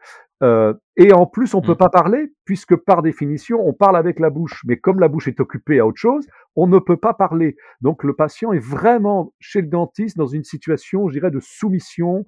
Euh, 0.43 0.73
et 0.97 1.13
en 1.13 1.25
plus, 1.25 1.53
on 1.53 1.61
peut 1.61 1.73
Mmh. 1.73 1.77
pas 1.77 1.89
parler 1.89 2.33
puisque 2.45 2.75
par 2.75 3.01
définition, 3.01 3.59
on 3.65 3.73
parle 3.73 3.95
avec 3.95 4.19
la 4.19 4.29
bouche. 4.29 4.63
Mais 4.65 4.77
comme 4.77 4.99
la 4.99 5.07
bouche 5.07 5.27
est 5.27 5.39
occupée 5.39 5.79
à 5.79 5.85
autre 5.85 5.99
chose, 5.99 6.27
on 6.55 6.67
ne 6.67 6.79
peut 6.79 6.97
pas 6.97 7.13
parler. 7.13 7.55
Donc, 7.81 8.03
le 8.03 8.13
patient 8.15 8.51
est 8.51 8.59
vraiment 8.59 9.33
chez 9.39 9.61
le 9.61 9.67
dentiste 9.67 10.17
dans 10.17 10.27
une 10.27 10.43
situation, 10.43 11.07
je 11.07 11.13
dirais, 11.13 11.31
de 11.31 11.39
soumission. 11.39 12.25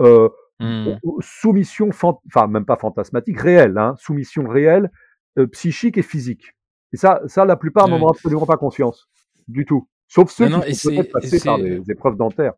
Euh, 0.00 0.28
Mmh. 0.60 0.96
soumission, 1.20 1.88
enfin 1.90 2.48
même 2.48 2.64
pas 2.64 2.76
fantasmatique, 2.76 3.38
réelle, 3.38 3.78
hein, 3.78 3.94
soumission 3.96 4.48
réelle, 4.48 4.90
euh, 5.38 5.46
psychique 5.46 5.98
et 5.98 6.02
physique. 6.02 6.52
Et 6.92 6.96
ça, 6.96 7.20
ça 7.26 7.44
la 7.44 7.54
plupart 7.54 7.86
n'en 7.86 8.02
ont 8.02 8.08
absolument 8.08 8.44
pas 8.44 8.56
conscience 8.56 9.08
du 9.46 9.64
tout. 9.64 9.88
Sauf 10.08 10.30
ceux 10.30 10.48
Non, 10.48 10.56
non 10.56 10.62
qui 10.62 10.70
et 10.70 10.74
sont 10.74 10.88
peut-être 10.90 11.12
passés 11.12 11.40
par 11.44 11.58
des 11.58 11.88
épreuves 11.90 12.16
dentaires. 12.16 12.54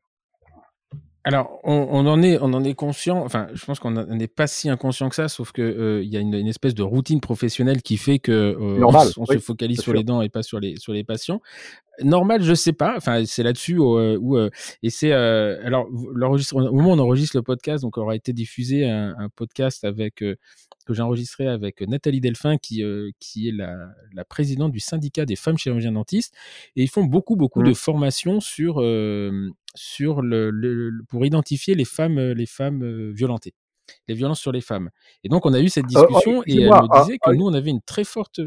Alors, 1.24 1.60
on, 1.64 1.86
on 1.90 2.06
en 2.06 2.22
est, 2.22 2.38
on 2.40 2.52
en 2.54 2.64
est 2.64 2.74
conscient. 2.74 3.18
Enfin, 3.24 3.48
je 3.52 3.64
pense 3.66 3.78
qu'on 3.78 3.90
n'est 3.90 4.26
pas 4.26 4.46
si 4.46 4.70
inconscient 4.70 5.08
que 5.10 5.14
ça, 5.14 5.28
sauf 5.28 5.52
que 5.52 5.60
euh, 5.60 6.02
il 6.02 6.08
y 6.08 6.16
a 6.16 6.20
une, 6.20 6.32
une 6.34 6.46
espèce 6.46 6.74
de 6.74 6.82
routine 6.82 7.20
professionnelle 7.20 7.82
qui 7.82 7.98
fait 7.98 8.18
que 8.18 8.32
euh, 8.32 8.56
on, 8.58 8.80
Normal, 8.80 9.08
s- 9.08 9.18
on 9.18 9.24
oui, 9.28 9.34
se 9.36 9.38
focalise 9.40 9.76
sur 9.78 9.84
sûr. 9.84 9.94
les 9.94 10.02
dents 10.04 10.22
et 10.22 10.30
pas 10.30 10.42
sur 10.42 10.60
les 10.60 10.76
sur 10.76 10.92
les 10.94 11.04
patients. 11.04 11.42
Normal, 12.02 12.42
je 12.42 12.54
sais 12.54 12.72
pas. 12.72 12.96
Enfin, 12.96 13.24
c'est 13.26 13.42
là-dessus 13.42 13.78
où, 13.78 13.98
euh, 13.98 14.16
où, 14.20 14.36
euh, 14.36 14.50
et 14.82 14.90
c'est 14.90 15.12
euh, 15.12 15.60
alors 15.64 15.88
l'enregistre- 16.14 16.54
au 16.56 16.72
moment 16.72 16.90
où 16.90 16.94
on 16.94 16.98
enregistre 16.98 17.36
le 17.36 17.42
podcast, 17.42 17.82
donc 17.82 17.98
aura 17.98 18.14
été 18.16 18.32
diffusé 18.32 18.88
un, 18.88 19.14
un 19.18 19.28
podcast 19.28 19.84
avec 19.84 20.22
euh, 20.22 20.36
que 20.86 20.94
j'ai 20.94 21.02
enregistré 21.02 21.46
avec 21.46 21.80
Nathalie 21.82 22.20
Delphin, 22.20 22.56
qui 22.58 22.82
euh, 22.82 23.10
qui 23.18 23.48
est 23.48 23.52
la, 23.52 23.74
la 24.14 24.24
présidente 24.24 24.72
du 24.72 24.80
syndicat 24.80 25.26
des 25.26 25.36
femmes 25.36 25.58
chirurgiens 25.58 25.92
dentistes, 25.92 26.34
et 26.76 26.82
ils 26.82 26.90
font 26.90 27.04
beaucoup 27.04 27.36
beaucoup 27.36 27.62
de 27.62 27.74
formations 27.74 28.40
sur 28.40 28.82
sur 29.74 30.22
le, 30.22 30.90
pour 31.08 31.24
identifier 31.26 31.74
les 31.74 31.84
femmes 31.84 32.18
les 32.18 32.46
femmes 32.46 33.10
violentées, 33.12 33.54
les 34.08 34.14
violences 34.14 34.40
sur 34.40 34.52
les 34.52 34.60
femmes. 34.62 34.90
Et 35.22 35.28
donc 35.28 35.46
on 35.46 35.52
a 35.52 35.60
eu 35.60 35.68
cette 35.68 35.84
Euh, 35.84 36.02
oh, 36.02 36.06
discussion 36.06 36.42
et 36.46 36.62
elle 36.62 36.68
me 36.68 36.88
ah, 36.90 37.00
disait 37.02 37.18
que 37.18 37.30
ah, 37.30 37.34
nous 37.34 37.46
on 37.46 37.54
avait 37.54 37.70
une 37.70 37.82
très 37.82 38.04
forte 38.04 38.40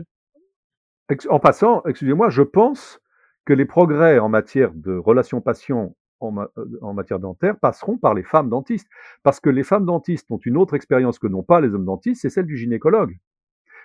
en 1.29 1.39
passant, 1.39 1.83
excusez-moi, 1.85 2.29
je 2.29 2.41
pense 2.41 2.99
que 3.45 3.53
les 3.53 3.65
progrès 3.65 4.19
en 4.19 4.29
matière 4.29 4.71
de 4.73 4.95
relations 4.95 5.41
patients 5.41 5.95
en, 6.19 6.31
ma- 6.31 6.47
euh, 6.57 6.65
en 6.81 6.93
matière 6.93 7.19
dentaire 7.19 7.57
passeront 7.57 7.97
par 7.97 8.13
les 8.13 8.23
femmes 8.23 8.49
dentistes. 8.49 8.87
Parce 9.23 9.39
que 9.39 9.49
les 9.49 9.63
femmes 9.63 9.85
dentistes 9.85 10.29
ont 10.31 10.37
une 10.37 10.57
autre 10.57 10.73
expérience 10.75 11.19
que 11.19 11.27
n'ont 11.27 11.43
pas 11.43 11.59
les 11.61 11.73
hommes 11.73 11.85
dentistes, 11.85 12.21
c'est 12.21 12.29
celle 12.29 12.45
du 12.45 12.57
gynécologue. 12.57 13.17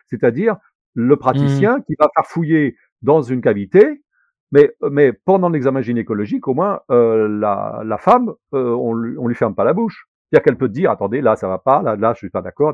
C'est-à-dire 0.07 0.57
le 0.95 1.15
Mmh. 1.15 1.19
praticien 1.19 1.81
qui 1.83 1.95
va 1.99 2.09
faire 2.15 2.27
fouiller 2.27 2.77
dans 3.03 3.23
une 3.23 3.41
cavité, 3.41 4.03
mais, 4.51 4.73
mais 4.91 5.13
pendant 5.13 5.49
l'examen 5.51 5.81
gynécologique, 5.83 6.49
au 6.49 6.55
moins, 6.55 6.81
euh, 6.91 7.29
la, 7.29 7.83
la 7.85 7.99
femme, 7.99 8.33
euh, 8.55 8.71
on, 8.71 8.95
lui, 8.95 9.17
on 9.19 9.27
lui 9.29 9.35
ferme 9.35 9.55
pas 9.55 9.65
la 9.65 9.75
bouche. 9.75 10.09
C'est-à-dire 10.31 10.45
qu'elle 10.45 10.59
peut 10.59 10.69
dire, 10.69 10.91
attendez, 10.91 11.21
là, 11.21 11.37
ça 11.37 11.49
va 11.49 11.59
pas, 11.59 11.83
là, 11.83 11.97
là, 11.97 12.13
je 12.15 12.19
suis 12.19 12.31
pas 12.31 12.43
d'accord. 12.43 12.73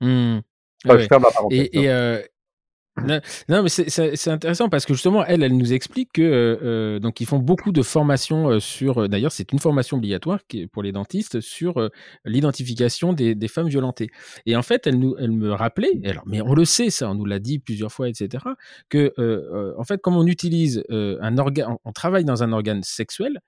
Mmh. 0.00 0.38
Enfin, 0.84 0.94
Ouais, 0.96 1.00
je 1.00 1.06
ferme 1.08 1.22
la 1.22 1.30
parenthèse. 1.30 1.58
Et, 1.72 1.82
et, 1.82 1.90
euh, 1.90 2.20
non, 3.02 3.20
non, 3.48 3.62
mais 3.64 3.68
c'est- 3.68 4.28
intéressant 4.28 4.68
parce 4.68 4.86
que 4.86 4.94
justement, 4.94 5.24
elle, 5.26 5.42
elle 5.42 5.56
nous 5.56 5.72
explique 5.72 6.10
que 6.12 6.22
euh, 6.22 6.56
euh, 6.62 6.98
donc 7.00 7.20
ils 7.20 7.26
font 7.26 7.38
beaucoup 7.40 7.72
de 7.72 7.82
formations 7.82 8.48
euh, 8.50 8.60
sur. 8.60 9.08
D'ailleurs, 9.08 9.32
c'est 9.32 9.52
une 9.52 9.58
formation 9.58 9.96
obligatoire 9.96 10.40
pour 10.72 10.82
les 10.84 10.92
dentistes 10.92 11.40
sur 11.40 11.78
euh, 11.80 11.88
l'identification 12.24 13.12
des, 13.12 13.34
des 13.34 13.48
femmes 13.48 13.68
violentées. 13.68 14.10
Et 14.46 14.54
en 14.54 14.62
fait, 14.62 14.86
elle 14.86 14.98
nous, 15.00 15.16
elle 15.18 15.32
me 15.32 15.50
rappelait. 15.52 15.90
Alors, 16.04 16.22
mais 16.26 16.40
on 16.40 16.54
le 16.54 16.64
sait, 16.64 16.90
ça, 16.90 17.10
on 17.10 17.14
nous 17.14 17.24
l'a 17.24 17.40
dit 17.40 17.58
plusieurs 17.58 17.90
fois, 17.90 18.08
etc. 18.08 18.44
Que 18.88 19.12
euh, 19.18 19.74
en 19.76 19.84
fait, 19.84 20.00
comme 20.00 20.16
on 20.16 20.26
utilise 20.26 20.84
un 20.90 21.36
organe, 21.38 21.72
on, 21.72 21.78
on 21.84 21.92
travaille 21.92 22.24
dans 22.24 22.42
un 22.44 22.52
organe 22.52 22.82
sexuel 22.84 23.40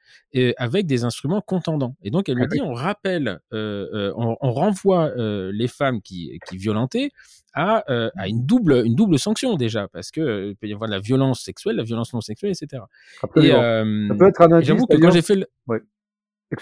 avec 0.58 0.86
des 0.86 1.04
instruments 1.04 1.40
contendants. 1.40 1.96
Et 2.02 2.10
donc, 2.10 2.28
elle 2.28 2.36
Ah 2.38 2.42
me 2.42 2.48
dit, 2.48 2.60
oui. 2.60 2.66
on 2.66 2.74
rappelle, 2.74 3.38
on, 3.52 4.36
on 4.40 4.52
renvoie 4.52 5.12
les 5.16 5.68
femmes 5.68 6.02
qui, 6.02 6.38
qui 6.48 6.56
violentaient 6.56 7.10
à, 7.56 7.90
euh, 7.90 8.10
à 8.16 8.28
une 8.28 8.46
double 8.46 8.82
une 8.86 8.94
double 8.94 9.18
sanction 9.18 9.56
déjà 9.56 9.88
parce 9.88 10.12
que 10.12 10.20
euh, 10.20 10.54
peut 10.60 10.68
y 10.68 10.72
avoir 10.72 10.88
de 10.88 10.94
la 10.94 11.00
violence 11.00 11.40
sexuelle, 11.40 11.74
la 11.76 11.82
violence 11.82 12.12
non 12.14 12.20
sexuelle, 12.20 12.52
etc. 12.52 12.82
Et 12.82 13.24
Absolument. 13.24 13.54
ça 13.56 13.62
euh, 13.64 14.14
peut 14.16 14.28
être 14.28 14.40
un 14.42 14.60
j'avoue 14.60 14.86
que 14.86 14.96
quand 14.96 15.10
j'ai 15.10 15.22
fait 15.22 15.34
le- 15.36 15.48
Ouais. 15.66 15.80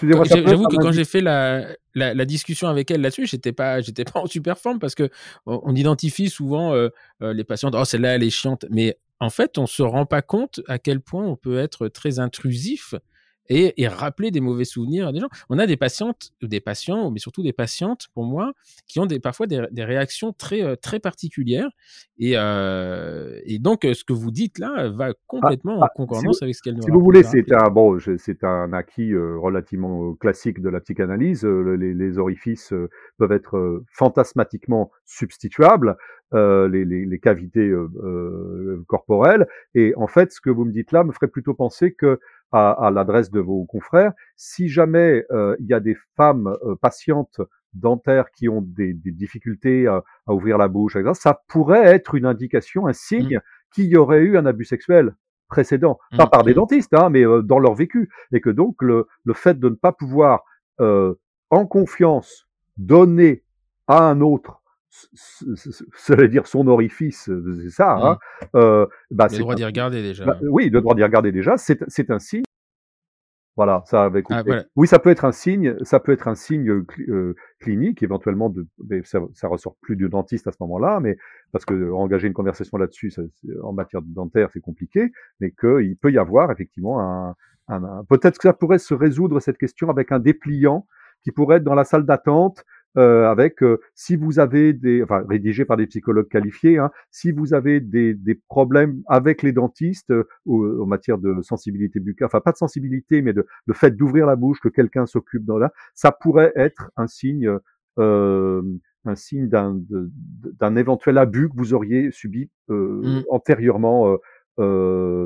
J'avoue 0.01 0.67
que 0.67 0.77
quand 0.77 0.91
j'ai 0.91 1.05
fait 1.05 1.21
la, 1.21 1.67
la, 1.93 2.15
la 2.15 2.25
discussion 2.25 2.67
avec 2.67 2.89
elle 2.89 3.01
là-dessus, 3.01 3.27
j'étais 3.27 3.51
pas, 3.51 3.81
j'étais 3.81 4.03
pas 4.03 4.19
en 4.19 4.25
super 4.25 4.57
forme 4.57 4.79
parce 4.79 4.95
que 4.95 5.09
on, 5.45 5.61
on 5.63 5.75
identifie 5.75 6.29
souvent 6.29 6.73
euh, 6.73 6.89
euh, 7.21 7.33
les 7.33 7.43
patientes. 7.43 7.75
Oh, 7.77 7.85
celle-là, 7.85 8.15
elle 8.15 8.23
est 8.23 8.31
chiante. 8.31 8.65
Mais 8.71 8.97
en 9.19 9.29
fait, 9.29 9.59
on 9.59 9.67
se 9.67 9.83
rend 9.83 10.07
pas 10.07 10.23
compte 10.23 10.61
à 10.67 10.79
quel 10.79 11.01
point 11.01 11.23
on 11.23 11.35
peut 11.35 11.59
être 11.59 11.87
très 11.87 12.17
intrusif 12.17 12.95
et, 13.49 13.81
et 13.81 13.87
rappeler 13.87 14.31
des 14.31 14.41
mauvais 14.41 14.65
souvenirs 14.65 15.07
à 15.07 15.11
des 15.11 15.19
gens. 15.19 15.29
On 15.49 15.59
a 15.59 15.67
des 15.67 15.77
patientes, 15.77 16.31
des 16.41 16.59
patients, 16.59 17.11
mais 17.11 17.19
surtout 17.19 17.43
des 17.43 17.53
patientes, 17.53 18.07
pour 18.13 18.23
moi, 18.25 18.53
qui 18.87 18.99
ont 18.99 19.05
des, 19.05 19.19
parfois 19.19 19.47
des, 19.47 19.65
des 19.71 19.83
réactions 19.83 20.33
très, 20.33 20.63
euh, 20.63 20.75
très 20.75 20.99
particulières. 20.99 21.69
Et, 22.17 22.33
euh, 22.35 23.39
et 23.45 23.59
donc, 23.59 23.85
euh, 23.85 23.93
ce 23.93 24.03
que 24.03 24.13
vous 24.13 24.31
dites 24.31 24.57
là 24.59 24.89
va 24.89 25.09
Ah, 25.09 25.13
complètement 25.27 25.79
en 25.79 25.81
ah, 25.83 25.89
si 25.93 26.01
vous, 26.01 26.05
concordance 26.07 26.41
avec 26.41 26.55
ce 26.55 26.61
qu'elle 26.61 26.75
nous 26.75 26.83
si 26.83 26.91
vous 26.91 27.01
voulez, 27.01 27.19
a 27.19 27.23
c'est 27.23 27.51
un 27.53 27.69
bon, 27.69 27.97
c'est 28.17 28.43
un 28.43 28.73
acquis 28.73 29.11
euh, 29.13 29.37
relativement 29.37 30.13
classique 30.13 30.61
de 30.61 30.69
la 30.69 30.79
psychanalyse. 30.79 31.43
Euh, 31.45 31.61
le- 31.61 31.75
les, 31.75 31.93
les 31.93 32.17
orifices 32.17 32.73
peuvent 33.17 33.31
être 33.31 33.83
fantasmatiquement 33.91 34.91
substituables, 35.05 35.97
euh, 36.33 36.67
les, 36.67 36.85
les- 36.85 37.05
les 37.05 37.19
cavités 37.19 37.67
euh, 37.67 37.89
euh, 38.03 38.83
corporelles. 38.87 39.47
Et 39.73 39.93
en 39.97 40.07
fait, 40.07 40.31
ce 40.31 40.41
que 40.41 40.49
vous 40.49 40.65
me 40.65 40.71
dites 40.71 40.91
là 40.91 41.03
me 41.03 41.11
ferait 41.11 41.27
plutôt 41.27 41.53
penser 41.53 41.93
que, 41.93 42.19
à, 42.55 42.71
à 42.71 42.89
l'adresse 42.89 43.31
de 43.31 43.41
vos 43.41 43.65
confrères, 43.65 44.13
si 44.37 44.69
jamais 44.69 45.25
euh, 45.31 45.57
il 45.59 45.65
y 45.65 45.73
a 45.73 45.81
des 45.81 45.97
femmes 46.15 46.55
euh, 46.63 46.75
patientes 46.81 47.41
dentaires 47.73 48.31
qui 48.31 48.47
ont 48.47 48.61
des, 48.61 48.93
des 48.93 49.11
difficultés 49.11 49.87
à, 49.87 50.03
à 50.25 50.33
ouvrir 50.33 50.57
la 50.57 50.69
bouche, 50.69 50.95
etc., 50.95 51.11
ça 51.13 51.41
pourrait 51.49 51.85
être 51.85 52.15
une 52.15 52.25
indication, 52.25 52.87
un 52.87 52.93
signe 52.93 53.41
qu'il 53.73 53.87
y 53.87 53.97
aurait 53.97 54.21
eu 54.21 54.37
un 54.37 54.45
abus 54.45 54.63
sexuel 54.63 55.13
précédent, 55.49 55.99
pas 56.17 56.27
mm, 56.27 56.29
par 56.29 56.43
des 56.43 56.51
mm. 56.51 56.55
dentistes, 56.55 56.93
hein, 56.93 57.09
mais 57.09 57.25
euh, 57.25 57.41
dans 57.41 57.59
leur 57.59 57.73
vécu, 57.75 58.09
et 58.31 58.39
que 58.39 58.49
donc 58.49 58.81
le, 58.81 59.05
le 59.25 59.33
fait 59.33 59.59
de 59.59 59.67
ne 59.67 59.75
pas 59.75 59.91
pouvoir 59.91 60.45
euh, 60.79 61.13
en 61.49 61.65
confiance 61.65 62.47
donner 62.77 63.43
à 63.87 64.09
un 64.09 64.21
autre, 64.21 64.61
c- 65.13 65.85
cela 65.97 66.27
dire 66.27 66.47
son 66.47 66.67
orifice, 66.67 67.29
euh, 67.29 67.59
c'est 67.63 67.69
ça, 67.71 67.93
hein, 67.97 68.17
Mm. 68.41 68.57
euh, 68.57 68.85
bah, 69.11 69.27
Le 69.31 69.39
droit 69.39 69.53
un- 69.53 69.55
d'y 69.57 69.65
regarder 69.65 69.97
bah, 70.01 70.07
déjà. 70.07 70.39
oui, 70.49 70.69
le 70.69 70.81
droit 70.81 70.95
d'y 70.95 71.03
regarder 71.03 71.31
déjà, 71.31 71.57
c'est 71.57 72.11
un 72.11 72.19
signe 72.19 72.43
Voilà, 73.57 73.83
ça 73.85 74.03
avec. 74.03 74.25
Ah, 74.29 74.43
voilà. 74.43 74.65
Oui, 74.75 74.85
ça 74.85 74.99
peut 74.99 75.09
être 75.09 75.23
un 75.23 75.31
signe, 75.31 75.75
ça 75.83 76.01
peut 76.01 76.11
être 76.11 76.27
un 76.27 76.35
signe 76.35 76.83
euh, 77.07 77.35
clinique 77.59 78.03
éventuellement 78.03 78.49
de, 78.49 78.67
mais 78.89 79.01
ça, 79.05 79.21
ça 79.33 79.47
ressort 79.47 79.77
plus 79.81 79.95
du 79.95 80.09
dentiste 80.09 80.45
à 80.47 80.51
ce 80.51 80.57
moment-là, 80.59 80.99
mais 80.99 81.17
parce 81.53 81.63
que 81.63 81.89
engager 81.91 82.27
une 82.27 82.33
conversation 82.33 82.77
là-dessus, 82.77 83.13
en 83.63 83.71
matière 83.71 84.01
dentaire, 84.01 84.49
c'est 84.51 84.59
compliqué, 84.59 85.09
mais 85.39 85.51
qu'il 85.51 85.95
peut 86.01 86.11
y 86.11 86.17
avoir 86.17 86.51
effectivement 86.51 86.99
un, 86.99 87.35
un, 87.69 87.83
un 87.85 88.03
peut-être 88.09 88.37
que 88.37 88.43
ça 88.49 88.53
pourrait 88.53 88.77
se 88.79 88.93
résoudre 88.93 89.39
cette 89.39 89.57
question 89.57 89.89
avec 89.89 90.11
un 90.11 90.19
dépliant 90.19 90.85
qui 91.23 91.31
pourrait 91.31 91.57
être 91.57 91.63
dans 91.63 91.75
la 91.75 91.85
salle 91.85 92.05
d'attente 92.05 92.65
euh, 92.97 93.29
avec 93.29 93.61
euh, 93.61 93.79
si 93.93 94.15
vous 94.15 94.39
avez 94.39 94.73
des, 94.73 95.03
enfin 95.03 95.23
rédigé 95.27 95.65
par 95.65 95.77
des 95.77 95.87
psychologues 95.87 96.29
qualifiés, 96.29 96.77
hein, 96.77 96.91
si 97.11 97.31
vous 97.31 97.53
avez 97.53 97.79
des, 97.79 98.13
des, 98.13 98.35
problèmes 98.35 99.01
avec 99.07 99.43
les 99.43 99.51
dentistes 99.51 100.11
euh, 100.11 100.25
en 100.45 100.85
matière 100.85 101.17
de 101.17 101.41
sensibilité 101.41 101.99
buccale, 101.99 102.27
enfin 102.27 102.41
pas 102.41 102.51
de 102.51 102.57
sensibilité, 102.57 103.21
mais 103.21 103.33
de 103.33 103.45
le 103.65 103.73
fait 103.73 103.91
d'ouvrir 103.91 104.25
la 104.25 104.35
bouche, 104.35 104.59
que 104.59 104.69
quelqu'un 104.69 105.05
s'occupe 105.05 105.45
dans 105.45 105.57
là, 105.57 105.71
ça 105.93 106.11
pourrait 106.11 106.53
être 106.55 106.89
un 106.95 107.07
signe, 107.07 107.49
euh, 107.99 108.61
un 109.05 109.15
signe 109.15 109.47
d'un 109.47 109.79
d'un 110.59 110.75
éventuel 110.75 111.17
abus 111.17 111.49
que 111.49 111.57
vous 111.57 111.73
auriez 111.73 112.11
subi 112.11 112.49
mmh. 112.69 113.21
antérieurement 113.29 114.17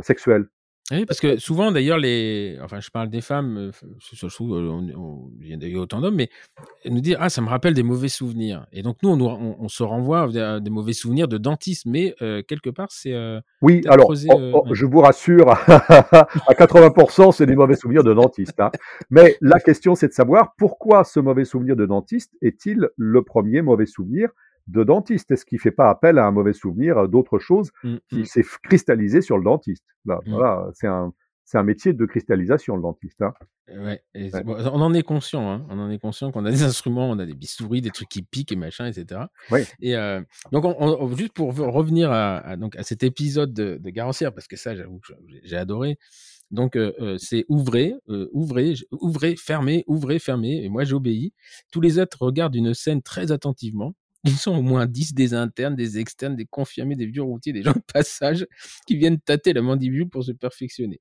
sexuel. 0.01 0.47
Oui, 0.91 1.06
parce 1.06 1.19
que 1.19 1.38
souvent, 1.38 1.71
d'ailleurs, 1.71 1.97
les. 1.97 2.58
Enfin, 2.63 2.80
je 2.80 2.89
parle 2.89 3.10
des 3.10 3.21
femmes, 3.21 3.71
surtout, 3.99 4.56
il 5.41 5.47
y 5.47 5.54
a 5.54 5.58
d'ailleurs 5.58 5.84
autant 5.84 6.02
d'hommes, 6.02 6.15
mais 6.15 6.30
elles 6.84 6.93
nous 6.93 7.02
disent 7.02 7.17
Ah, 7.19 7.30
ça 7.30 7.41
me 7.41 7.47
rappelle 7.49 7.73
des 7.73 7.84
mauvais 7.84 8.10
souvenirs. 8.10 8.65
Et 8.71 8.82
donc, 8.82 8.97
nous, 9.04 9.10
on, 9.10 9.58
on, 9.60 9.67
se 9.67 9.84
renvoie 9.84 10.21
à 10.21 10.60
des 10.60 10.69
mauvais 10.69 10.93
souvenirs 10.93 11.28
de 11.28 11.38
dentiste, 11.38 11.86
mais 11.86 12.15
quelque 12.47 12.69
part, 12.69 12.91
c'est. 12.91 13.13
oui, 13.62 13.82
alors, 13.88 14.12
oh, 14.12 14.52
oh, 14.54 14.73
je 14.73 14.86
vous 14.86 14.99
rassure, 14.99 15.49
à 15.69 16.54
80%, 16.54 17.32
c'est 17.32 17.45
des 17.45 17.56
mauvais 17.56 17.75
souvenirs 17.75 18.04
de 18.04 18.13
dentiste. 18.13 18.60
Hein. 18.60 18.71
Mais 19.10 19.38
la 19.41 19.60
question, 19.60 19.95
c'est 19.95 20.08
de 20.08 20.13
savoir 20.13 20.54
pourquoi 20.58 21.04
ce 21.04 21.19
mauvais 21.19 21.45
souvenir 21.45 21.75
de 21.75 21.86
dentiste 21.86 22.32
est-il 22.41 22.89
le 22.97 23.23
premier 23.23 23.62
mauvais 23.62 23.86
souvenir 23.86 24.30
de 24.69 24.84
dentiste 24.84 25.32
Est-ce 25.32 25.45
qu'il 25.45 25.58
ne 25.58 25.62
fait 25.62 25.71
pas 25.71 25.89
appel 25.89 26.17
à 26.17 26.25
un 26.25 26.32
mauvais 26.32 26.53
souvenir 26.53 26.97
euh, 26.97 27.08
d'autre 27.08 27.39
chose 27.39 27.71
mmh, 27.84 27.95
qui 28.10 28.19
mmh. 28.21 28.25
s'est 28.25 28.45
cristallisé 28.63 29.21
sur 29.21 29.38
le 29.38 29.43
dentiste 29.43 29.86
Là, 30.05 30.19
mmh. 30.25 30.32
Voilà, 30.32 30.69
c'est 30.73 30.88
un, 30.88 31.13
c'est 31.49 31.58
un 31.58 31.63
métier 31.63 31.93
de 31.93 32.05
cristallisation, 32.05 32.75
le 32.75 32.84
dentiste. 32.84 33.23
Hein. 33.23 33.34
Ouais, 33.75 34.03
on 34.45 34.82
en 34.82 34.93
est 34.93 35.01
conscient, 35.01 35.49
hein. 35.49 35.65
on 35.69 35.79
en 35.79 35.89
est 35.89 35.97
conscient 35.97 36.32
qu'on 36.32 36.45
a 36.45 36.51
des 36.51 36.62
instruments, 36.63 37.10
on 37.10 37.17
a 37.17 37.25
des 37.25 37.34
bistouris, 37.34 37.82
des 37.82 37.89
trucs 37.89 38.08
qui 38.08 38.21
piquent 38.21 38.51
et 38.51 38.55
machin, 38.55 38.86
etc. 38.86 39.21
Et 39.79 39.95
euh, 39.95 40.21
donc, 40.51 40.63
juste 41.17 41.34
pour 41.34 41.55
revenir 41.55 42.12
à, 42.12 42.55
donc, 42.55 42.75
à 42.75 42.84
cet 42.84 43.01
épisode 43.01 43.51
de, 43.51 43.79
de 43.82 43.89
Garancière, 43.89 44.32
parce 44.32 44.47
que 44.47 44.58
ça, 44.58 44.75
j'avoue 44.75 44.99
que 44.99 45.13
j'ai 45.43 45.58
adoré. 45.58 45.97
Donc, 46.51 46.75
euh, 46.75 47.17
c'est 47.17 47.45
ouvrez, 47.47 47.95
ouvrez, 48.32 48.75
ouvrez, 48.91 49.36
fermez, 49.36 49.84
ouvrez, 49.88 50.19
fermez. 50.19 50.63
Et 50.63 50.69
moi, 50.69 50.84
j'obéis. 50.84 51.34
Tous 51.71 51.82
les 51.82 51.99
êtres 51.99 52.21
regardent 52.21 52.55
une 52.55 52.75
scène 52.75 53.01
très 53.01 53.32
attentivement. 53.32 53.95
Ils 54.25 54.38
sont 54.38 54.51
au 54.51 54.62
moins 54.62 54.86
10 54.86 55.13
des 55.13 55.34
internes, 55.34 55.75
des 55.75 55.97
externes, 55.97 56.36
des 56.36 56.45
confirmés, 56.45 56.95
des 56.95 57.05
vieux 57.05 57.21
routiers, 57.21 57.53
des 57.53 57.63
gens 57.63 57.73
de 57.73 57.93
passage 57.93 58.45
qui 58.88 58.97
viennent 58.97 59.19
tâter 59.19 59.53
la 59.53 59.62
mandibule 59.62 60.10
pour 60.10 60.23
se 60.23 60.32
perfectionner. 60.32 60.99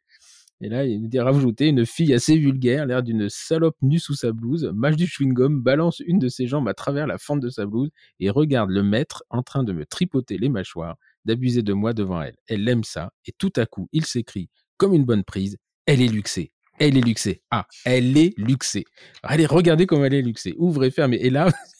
Et 0.60 0.68
là, 0.68 0.84
il 0.84 1.00
nous 1.00 1.08
dit 1.08 1.20
rajouter 1.20 1.68
une 1.68 1.86
fille 1.86 2.12
assez 2.12 2.36
vulgaire, 2.36 2.84
l'air 2.84 3.04
d'une 3.04 3.28
salope 3.28 3.76
nue 3.80 4.00
sous 4.00 4.14
sa 4.14 4.32
blouse, 4.32 4.68
mâche 4.74 4.96
du 4.96 5.06
chewing-gum, 5.06 5.60
balance 5.62 6.00
une 6.00 6.18
de 6.18 6.28
ses 6.28 6.48
jambes 6.48 6.66
à 6.68 6.74
travers 6.74 7.06
la 7.06 7.16
fente 7.18 7.40
de 7.40 7.48
sa 7.48 7.64
blouse 7.64 7.90
et 8.18 8.28
regarde 8.28 8.70
le 8.70 8.82
maître 8.82 9.22
en 9.30 9.42
train 9.42 9.62
de 9.62 9.72
me 9.72 9.86
tripoter 9.86 10.36
les 10.36 10.48
mâchoires, 10.48 10.96
d'abuser 11.24 11.62
de 11.62 11.72
moi 11.72 11.92
devant 11.92 12.22
elle. 12.22 12.34
Elle 12.48 12.68
aime 12.68 12.82
ça, 12.82 13.12
et 13.24 13.32
tout 13.38 13.52
à 13.54 13.66
coup, 13.66 13.88
il 13.92 14.04
s'écrie, 14.04 14.50
comme 14.78 14.94
une 14.94 15.04
bonne 15.04 15.22
prise, 15.22 15.58
elle 15.86 16.02
est 16.02 16.08
luxée. 16.08 16.50
Elle 16.80 16.96
est 16.96 17.02
luxée. 17.02 17.42
Ah, 17.50 17.66
elle 17.84 18.16
est 18.16 18.34
luxée. 18.36 18.84
Allez, 19.22 19.46
regardez 19.46 19.86
comme 19.86 20.04
elle 20.04 20.14
est 20.14 20.22
luxée. 20.22 20.54
Ouvrez, 20.58 20.90
fermez. 20.90 21.16
Et 21.16 21.30
là, 21.30 21.50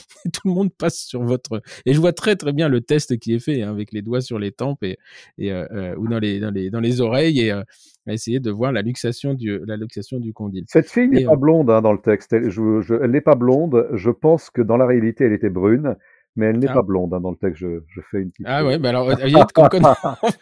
tout 0.32 0.48
le 0.48 0.52
monde 0.52 0.72
passe 0.72 0.98
sur 0.98 1.22
votre. 1.22 1.62
Et 1.86 1.94
je 1.94 2.00
vois 2.00 2.12
très 2.12 2.36
très 2.36 2.52
bien 2.52 2.68
le 2.68 2.80
test 2.80 3.18
qui 3.18 3.34
est 3.34 3.38
fait 3.38 3.62
hein, 3.62 3.70
avec 3.70 3.92
les 3.92 4.02
doigts 4.02 4.20
sur 4.20 4.38
les 4.38 4.52
tempes 4.52 4.82
et, 4.82 4.98
et 5.38 5.52
euh, 5.52 5.66
euh 5.72 5.94
ou 5.96 6.08
dans 6.08 6.18
les, 6.18 6.40
dans 6.40 6.50
les, 6.50 6.70
dans 6.70 6.80
les 6.80 7.00
oreilles 7.00 7.40
et 7.40 7.52
euh, 7.52 7.62
essayer 8.06 8.40
de 8.40 8.50
voir 8.50 8.72
la 8.72 8.82
luxation 8.82 9.34
du, 9.34 9.60
la 9.66 9.76
luxation 9.76 10.18
du 10.18 10.32
condyle. 10.32 10.64
Cette 10.66 10.90
fille 10.90 11.08
n'est 11.08 11.24
pas 11.24 11.36
blonde 11.36 11.70
hein, 11.70 11.82
dans 11.82 11.92
le 11.92 12.00
texte. 12.00 12.32
Elle, 12.32 12.50
je, 12.50 13.02
elle 13.02 13.10
n'est 13.10 13.20
pas 13.20 13.34
blonde. 13.34 13.88
Je 13.92 14.10
pense 14.10 14.50
que 14.50 14.62
dans 14.62 14.76
la 14.76 14.86
réalité, 14.86 15.24
elle 15.24 15.32
était 15.32 15.50
brune. 15.50 15.96
Mais 16.34 16.46
elle 16.46 16.58
n'est 16.58 16.68
ah. 16.70 16.74
pas 16.74 16.82
blonde 16.82 17.12
hein, 17.12 17.20
dans 17.20 17.30
le 17.30 17.36
texte. 17.36 17.60
Je, 17.60 17.80
je, 17.88 18.00
fais 18.10 18.22
une 18.22 18.30
petite. 18.30 18.46
Ah 18.48 18.64
ouais, 18.64 18.78
mais 18.78 18.88
alors, 18.88 19.06
connaît. 19.06 19.82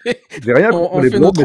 J'ai 0.42 0.52
rien 0.52 0.70
contre 0.70 1.00
les 1.00 1.10
blondes. 1.10 1.36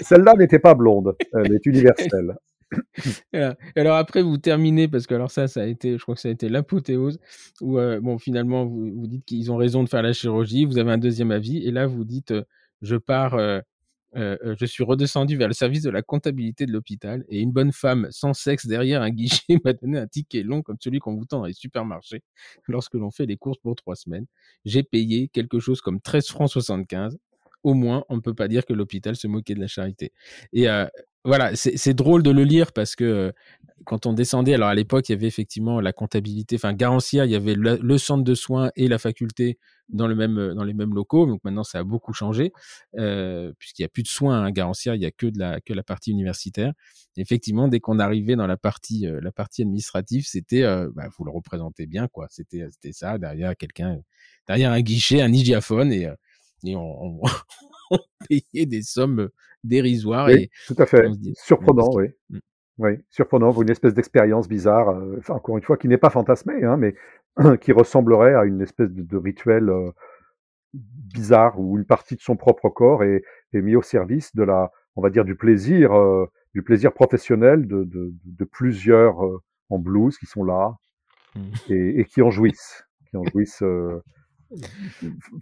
Celle-là 0.00 0.34
n'était 0.36 0.58
pas 0.58 0.74
blonde. 0.74 1.16
Elle 1.32 1.54
est 1.54 1.64
universelle. 1.66 2.36
alors 3.76 3.96
après, 3.96 4.22
vous 4.22 4.38
terminez, 4.38 4.88
parce 4.88 5.06
que 5.06 5.14
alors 5.14 5.30
ça, 5.30 5.48
ça 5.48 5.62
a 5.62 5.66
été, 5.66 5.98
je 5.98 6.02
crois 6.02 6.14
que 6.14 6.20
ça 6.20 6.28
a 6.28 6.32
été 6.32 6.48
l'apothéose, 6.48 7.18
où 7.60 7.78
euh, 7.78 8.00
bon, 8.00 8.18
finalement, 8.18 8.64
vous, 8.66 8.92
vous 8.94 9.06
dites 9.06 9.24
qu'ils 9.24 9.52
ont 9.52 9.56
raison 9.56 9.82
de 9.82 9.88
faire 9.88 10.02
la 10.02 10.12
chirurgie, 10.12 10.64
vous 10.64 10.78
avez 10.78 10.92
un 10.92 10.98
deuxième 10.98 11.30
avis, 11.30 11.58
et 11.66 11.70
là, 11.70 11.86
vous 11.86 12.04
dites, 12.04 12.32
euh, 12.32 12.44
je 12.82 12.96
pars, 12.96 13.34
euh, 13.34 13.60
je 14.14 14.64
suis 14.64 14.84
redescendu 14.84 15.36
vers 15.36 15.48
le 15.48 15.54
service 15.54 15.82
de 15.82 15.90
la 15.90 16.02
comptabilité 16.02 16.66
de 16.66 16.72
l'hôpital, 16.72 17.24
et 17.28 17.40
une 17.40 17.52
bonne 17.52 17.72
femme 17.72 18.08
sans 18.10 18.34
sexe 18.34 18.66
derrière 18.66 19.02
un 19.02 19.10
guichet 19.10 19.58
m'a 19.64 19.72
donné 19.72 19.98
un 19.98 20.06
ticket 20.06 20.42
long 20.42 20.62
comme 20.62 20.76
celui 20.80 20.98
qu'on 20.98 21.14
vous 21.14 21.24
tend 21.24 21.40
dans 21.40 21.46
les 21.46 21.52
supermarchés 21.52 22.22
lorsque 22.68 22.94
l'on 22.94 23.10
fait 23.10 23.26
les 23.26 23.36
courses 23.36 23.58
pour 23.58 23.76
trois 23.76 23.96
semaines. 23.96 24.26
J'ai 24.64 24.82
payé 24.82 25.28
quelque 25.28 25.60
chose 25.60 25.80
comme 25.80 26.00
13 26.00 26.28
francs 26.28 26.50
75 26.50 27.18
au 27.62 27.74
moins, 27.74 28.04
on 28.08 28.16
ne 28.16 28.20
peut 28.20 28.34
pas 28.34 28.46
dire 28.46 28.64
que 28.64 28.72
l'hôpital 28.72 29.16
se 29.16 29.26
moquait 29.26 29.54
de 29.54 29.60
la 29.60 29.66
charité. 29.66 30.12
Et 30.52 30.68
voilà, 31.26 31.56
c'est 31.56 31.94
drôle 31.94 32.22
de 32.22 32.30
le 32.30 32.44
lire 32.44 32.72
parce 32.72 32.94
que 32.94 33.32
quand 33.84 34.06
on 34.06 34.12
descendait, 34.12 34.54
alors 34.54 34.68
à 34.68 34.74
l'époque, 34.74 35.08
il 35.08 35.12
y 35.12 35.14
avait 35.14 35.26
effectivement 35.26 35.80
la 35.80 35.92
comptabilité, 35.92 36.56
enfin 36.56 36.72
Garancia, 36.72 37.24
il 37.24 37.30
y 37.30 37.34
avait 37.34 37.54
le, 37.54 37.98
centre 37.98 38.24
de 38.24 38.34
soins 38.34 38.70
et 38.74 38.88
la 38.88 38.98
faculté 38.98 39.58
dans, 39.88 40.08
le 40.08 40.14
même, 40.14 40.54
dans 40.54 40.64
les 40.64 40.74
mêmes 40.74 40.94
locaux. 40.94 41.26
Donc 41.26 41.40
maintenant, 41.44 41.62
ça 41.62 41.78
a 41.78 41.84
beaucoup 41.84 42.12
changé 42.12 42.52
euh, 42.98 43.52
puisqu'il 43.58 43.82
n'y 43.82 43.86
a 43.86 43.88
plus 43.88 44.02
de 44.02 44.08
soins 44.08 44.44
à 44.44 44.50
Garancia, 44.50 44.94
il 44.94 45.00
n'y 45.00 45.06
a 45.06 45.10
que, 45.10 45.26
de 45.26 45.38
la, 45.38 45.60
que 45.60 45.72
la 45.72 45.82
partie 45.82 46.10
universitaire. 46.10 46.72
effectivement, 47.16 47.68
dès 47.68 47.80
qu'on 47.80 47.98
arrivait 47.98 48.36
dans 48.36 48.46
la 48.46 48.56
partie, 48.56 49.06
euh, 49.06 49.20
la 49.22 49.32
partie 49.32 49.62
administrative, 49.62 50.26
c'était, 50.26 50.62
euh, 50.62 50.90
bah, 50.94 51.08
vous 51.16 51.24
le 51.24 51.30
représentez 51.30 51.86
bien, 51.86 52.08
quoi. 52.08 52.26
C'était 52.30 52.68
ça, 52.92 53.18
derrière 53.18 53.56
quelqu'un, 53.56 53.98
derrière 54.48 54.72
un 54.72 54.80
guichet, 54.80 55.20
un 55.20 55.32
hygiaphone 55.32 55.92
et, 55.92 56.08
on, 56.74 57.20
payait 58.28 58.66
des 58.66 58.82
sommes 58.82 59.28
dérisoire. 59.66 60.26
Oui, 60.26 60.34
et, 60.34 60.50
tout 60.66 60.76
à 60.78 60.86
fait. 60.86 61.06
Surprenant, 61.34 61.90
oui. 61.94 62.06
Mmh. 62.30 62.38
Oui, 62.78 62.90
surprenant, 63.08 63.58
une 63.62 63.70
espèce 63.70 63.94
d'expérience 63.94 64.48
bizarre, 64.48 64.90
euh, 64.90 65.16
enfin, 65.18 65.34
encore 65.34 65.56
une 65.56 65.62
fois, 65.62 65.78
qui 65.78 65.88
n'est 65.88 65.96
pas 65.96 66.10
fantasmée, 66.10 66.62
hein, 66.62 66.76
mais 66.76 66.94
qui 67.60 67.72
ressemblerait 67.72 68.34
à 68.34 68.44
une 68.44 68.60
espèce 68.60 68.90
de, 68.90 69.16
rituel 69.16 69.70
euh, 69.70 69.90
bizarre 70.74 71.58
où 71.58 71.78
une 71.78 71.86
partie 71.86 72.16
de 72.16 72.20
son 72.20 72.36
propre 72.36 72.68
corps 72.68 73.02
est, 73.02 73.22
est 73.54 73.62
mis 73.62 73.76
au 73.76 73.82
service 73.82 74.34
de 74.36 74.42
la, 74.42 74.70
on 74.94 75.00
va 75.00 75.08
dire, 75.08 75.24
du 75.24 75.36
plaisir, 75.36 75.94
euh, 75.94 76.26
du 76.54 76.62
plaisir 76.62 76.92
professionnel 76.92 77.66
de, 77.66 77.84
de, 77.84 78.12
de 78.24 78.44
plusieurs 78.44 79.16
en 79.70 79.78
blues 79.78 80.18
qui 80.18 80.26
sont 80.26 80.44
là 80.44 80.76
mmh. 81.34 81.40
et, 81.70 82.00
et, 82.00 82.04
qui 82.04 82.20
en 82.20 82.30
jouissent, 82.30 82.84
qui 83.08 83.16
en 83.16 83.24
jouissent 83.24 83.64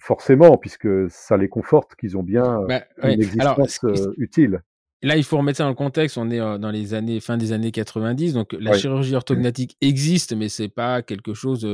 Forcément, 0.00 0.56
puisque 0.56 0.88
ça 1.10 1.36
les 1.36 1.48
conforte 1.48 1.94
qu'ils 1.96 2.16
ont 2.16 2.22
bien 2.22 2.62
bah, 2.68 2.84
une 3.02 3.20
existence 3.20 3.80
utile. 4.16 4.62
Là, 5.02 5.18
il 5.18 5.24
faut 5.24 5.36
remettre 5.36 5.58
ça 5.58 5.64
dans 5.64 5.70
le 5.70 5.74
contexte. 5.74 6.16
On 6.16 6.30
est 6.30 6.38
dans 6.38 6.70
les 6.70 6.94
années 6.94 7.20
fin 7.20 7.36
des 7.36 7.52
années 7.52 7.72
90, 7.72 8.32
donc 8.32 8.54
la 8.58 8.72
chirurgie 8.72 9.14
orthognatique 9.14 9.76
existe, 9.82 10.34
mais 10.34 10.48
c'est 10.48 10.70
pas 10.70 11.02
quelque 11.02 11.34
chose 11.34 11.68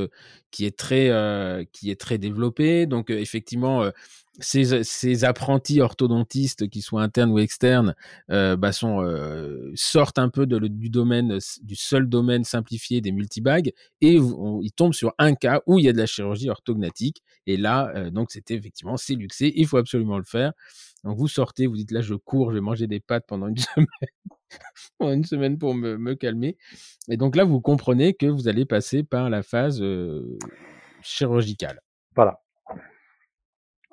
qui 0.50 0.66
est 0.66 0.76
très 0.76 1.66
qui 1.72 1.92
est 1.92 2.00
très 2.00 2.18
développé. 2.18 2.86
Donc 2.86 3.10
effectivement, 3.10 3.88
ces, 4.40 5.24
apprentis 5.24 5.81
orthodontistes, 5.81 6.68
qui 6.68 6.83
soient 6.83 7.03
internes 7.03 7.31
ou 7.31 7.38
externes, 7.38 7.94
euh, 8.31 8.57
bah 8.57 8.72
sont, 8.72 9.03
euh, 9.03 9.70
sortent 9.74 10.18
un 10.18 10.29
peu 10.29 10.46
de, 10.46 10.59
du 10.59 10.90
domaine, 10.90 11.38
du 11.62 11.76
seul 11.76 12.09
domaine 12.09 12.44
simplifié 12.44 13.00
des 13.00 13.12
multibags 13.12 13.72
et 14.00 14.14
ils 14.14 14.72
tombent 14.72 14.94
sur 14.94 15.14
un 15.18 15.35
cas 15.35 15.62
où 15.66 15.79
il 15.79 15.85
y 15.85 15.88
a 15.88 15.92
de 15.92 15.98
la 15.98 16.07
chirurgie 16.07 16.50
orthognatique. 16.50 17.22
Et 17.46 17.57
là, 17.57 17.92
euh, 17.94 18.11
donc 18.11 18.31
c'était 18.31 18.55
effectivement, 18.55 18.96
c'est 18.96 19.14
luxé, 19.14 19.53
il 19.57 19.66
faut 19.66 19.79
absolument 19.79 20.18
le 20.18 20.24
faire. 20.24 20.53
Donc 21.05 21.16
vous 21.16 21.29
sortez, 21.29 21.66
vous 21.66 21.76
dites 21.76 21.90
là, 21.90 22.00
je 22.00 22.14
cours, 22.14 22.51
je 22.51 22.57
vais 22.57 22.61
manger 22.61 22.86
des 22.86 23.01
pâtes 23.01 23.24
pendant 23.26 23.49
une 23.49 23.57
semaine, 23.59 23.86
pendant 24.99 25.12
une 25.12 25.24
semaine 25.24 25.59
pour 25.59 25.74
me, 25.74 25.97
me, 25.97 26.14
calmer. 26.14 26.57
Et 27.09 27.16
donc 27.16 27.36
là, 27.36 27.45
vous 27.45 27.61
comprenez 27.61 28.14
que 28.14 28.26
vous 28.26 28.49
allez 28.49 28.64
passer 28.66 29.03
par 29.03 29.30
la 29.30 29.43
phase 29.43 29.82
chirurgicale. 31.03 31.80
Voilà. 32.14 32.41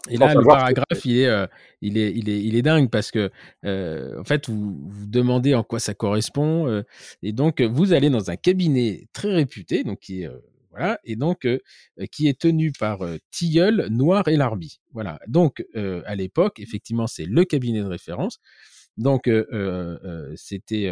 Et 0.10 0.18
là, 0.18 0.34
le 0.34 0.44
paragraphe, 0.44 1.06
il, 1.06 1.18
est, 1.18 1.28
euh, 1.28 1.48
il, 1.82 1.98
est, 1.98 2.12
il, 2.14 2.30
est, 2.30 2.44
il 2.44 2.56
est 2.56 2.62
dingue 2.62 2.90
parce 2.90 3.12
que, 3.12 3.30
euh, 3.66 4.20
en 4.20 4.24
fait, 4.24 4.48
vous 4.50 4.78
vous 4.88 5.06
demandez 5.06 5.54
en 5.54 5.64
quoi 5.64 5.80
ça 5.80 5.94
correspond. 5.94 6.68
Euh, 6.68 6.84
et 7.24 7.34
donc, 7.34 7.62
vous 7.62 7.94
allez 7.94 8.10
dans 8.10 8.30
un 8.32 8.36
cabinet 8.36 9.08
très 9.14 9.34
réputé, 9.34 9.84
donc 9.84 10.00
qui 10.00 10.24
est, 10.24 10.30
voilà, 10.72 11.00
et 11.04 11.16
donc, 11.16 11.48
qui 12.12 12.28
est 12.28 12.40
tenu 12.40 12.72
par 12.72 13.00
Tilleul, 13.32 13.88
Noir 13.90 14.28
et 14.28 14.36
Larby. 14.36 14.80
Voilà. 14.94 15.20
Donc, 15.28 15.66
à 15.76 16.16
l'époque, 16.16 16.60
effectivement, 16.60 17.08
c'est 17.08 17.26
le 17.26 17.46
cabinet 17.46 17.80
de 17.80 17.88
référence. 17.88 18.40
Donc, 18.98 19.30
c'était 20.36 20.92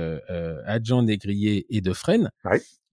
adjoint 0.66 1.04
négrier 1.04 1.66
et 1.70 1.82
de 1.82 1.94
Fresnes. 1.94 2.32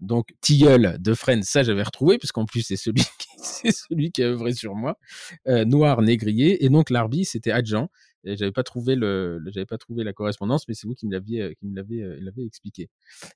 Donc, 0.00 0.34
Tilleul 0.40 0.96
de 1.00 1.14
Fresnes, 1.14 1.44
ça 1.44 1.62
j'avais 1.62 1.84
retrouvé, 1.84 2.18
puisqu'en 2.18 2.44
plus 2.44 2.62
c'est 2.62 2.76
celui, 2.76 3.02
qui, 3.18 3.28
c'est 3.38 3.72
celui 3.72 4.10
qui 4.10 4.22
a 4.22 4.26
œuvré 4.26 4.52
sur 4.52 4.74
moi. 4.74 4.98
Noir, 5.46 6.02
négrier. 6.02 6.64
Et 6.64 6.68
donc, 6.68 6.90
Larbi, 6.90 7.24
c'était 7.24 7.52
adjoint. 7.52 7.88
J'avais 8.24 8.52
pas 8.52 8.62
trouvé 8.62 8.94
le, 8.94 9.40
j'avais 9.48 9.66
pas 9.66 9.78
trouvé 9.78 10.04
la 10.04 10.12
correspondance, 10.12 10.68
mais 10.68 10.74
c'est 10.74 10.86
vous 10.86 10.94
qui 10.94 11.06
me 11.06 11.12
l'aviez, 11.12 11.56
qui 11.58 11.66
me 11.66 11.74
l'avez, 11.74 12.02
l'avez 12.20 12.44
expliqué. 12.44 12.88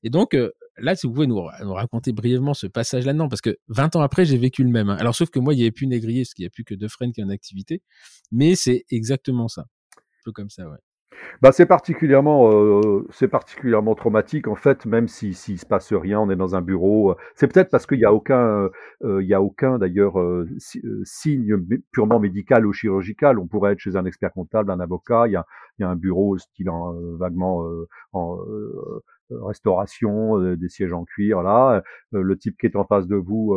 Et 0.04 0.10
donc 0.10 0.36
là, 0.78 0.94
si 0.94 1.06
vous 1.06 1.12
pouvez 1.12 1.26
nous, 1.26 1.40
nous 1.62 1.74
raconter 1.74 2.12
brièvement 2.12 2.54
ce 2.54 2.68
passage 2.68 3.04
là-dedans, 3.04 3.28
parce 3.28 3.40
que 3.40 3.56
20 3.68 3.96
ans 3.96 4.00
après, 4.00 4.24
j'ai 4.24 4.38
vécu 4.38 4.62
le 4.62 4.70
même. 4.70 4.88
Hein. 4.88 4.96
Alors 5.00 5.14
sauf 5.14 5.30
que 5.30 5.40
moi, 5.40 5.54
il 5.54 5.58
y 5.58 5.62
avait 5.62 5.72
plus 5.72 5.88
négrier, 5.88 6.22
parce 6.22 6.34
qu'il 6.34 6.44
y 6.44 6.46
a 6.46 6.50
plus 6.50 6.64
que 6.64 6.74
deux 6.74 6.86
qui 6.86 7.20
est 7.20 7.24
en 7.24 7.30
activité, 7.30 7.82
mais 8.30 8.54
c'est 8.54 8.84
exactement 8.90 9.48
ça, 9.48 9.62
un 9.62 10.22
peu 10.24 10.32
comme 10.32 10.50
ça, 10.50 10.68
ouais. 10.68 10.78
Bah, 11.42 11.52
c'est 11.52 11.66
particulièrement, 11.66 12.50
euh, 12.50 13.06
c'est 13.10 13.28
particulièrement 13.28 13.94
traumatique 13.94 14.48
en 14.48 14.54
fait, 14.54 14.86
même 14.86 15.06
si 15.08 15.34
s'il 15.34 15.58
se 15.58 15.66
passe 15.66 15.92
rien, 15.92 16.20
on 16.20 16.30
est 16.30 16.36
dans 16.36 16.56
un 16.56 16.62
bureau. 16.62 17.14
C'est 17.34 17.46
peut-être 17.52 17.70
parce 17.70 17.86
qu'il 17.86 17.98
y 17.98 18.04
a 18.04 18.12
aucun, 18.12 18.70
euh, 19.04 19.22
il 19.22 19.28
y 19.28 19.34
a 19.34 19.42
aucun 19.42 19.78
d'ailleurs 19.78 20.18
euh, 20.18 20.48
signe 21.04 21.56
purement 21.92 22.18
médical 22.20 22.66
ou 22.66 22.72
chirurgical. 22.72 23.38
On 23.38 23.46
pourrait 23.46 23.72
être 23.72 23.80
chez 23.80 23.96
un 23.96 24.04
expert 24.06 24.32
comptable, 24.32 24.70
un 24.70 24.80
avocat. 24.80 25.24
Il 25.26 25.32
y 25.32 25.36
a, 25.36 25.44
il 25.78 25.82
y 25.82 25.84
a 25.84 25.88
un 25.90 25.96
bureau 25.96 26.38
style 26.38 26.70
en, 26.70 26.94
vaguement 27.16 27.64
en 28.12 28.38
restauration, 29.30 30.38
des 30.56 30.68
sièges 30.68 30.92
en 30.92 31.04
cuir. 31.04 31.42
Là, 31.42 31.82
le 32.12 32.36
type 32.38 32.56
qui 32.58 32.66
est 32.66 32.76
en 32.76 32.84
face 32.84 33.06
de 33.06 33.16
vous. 33.16 33.54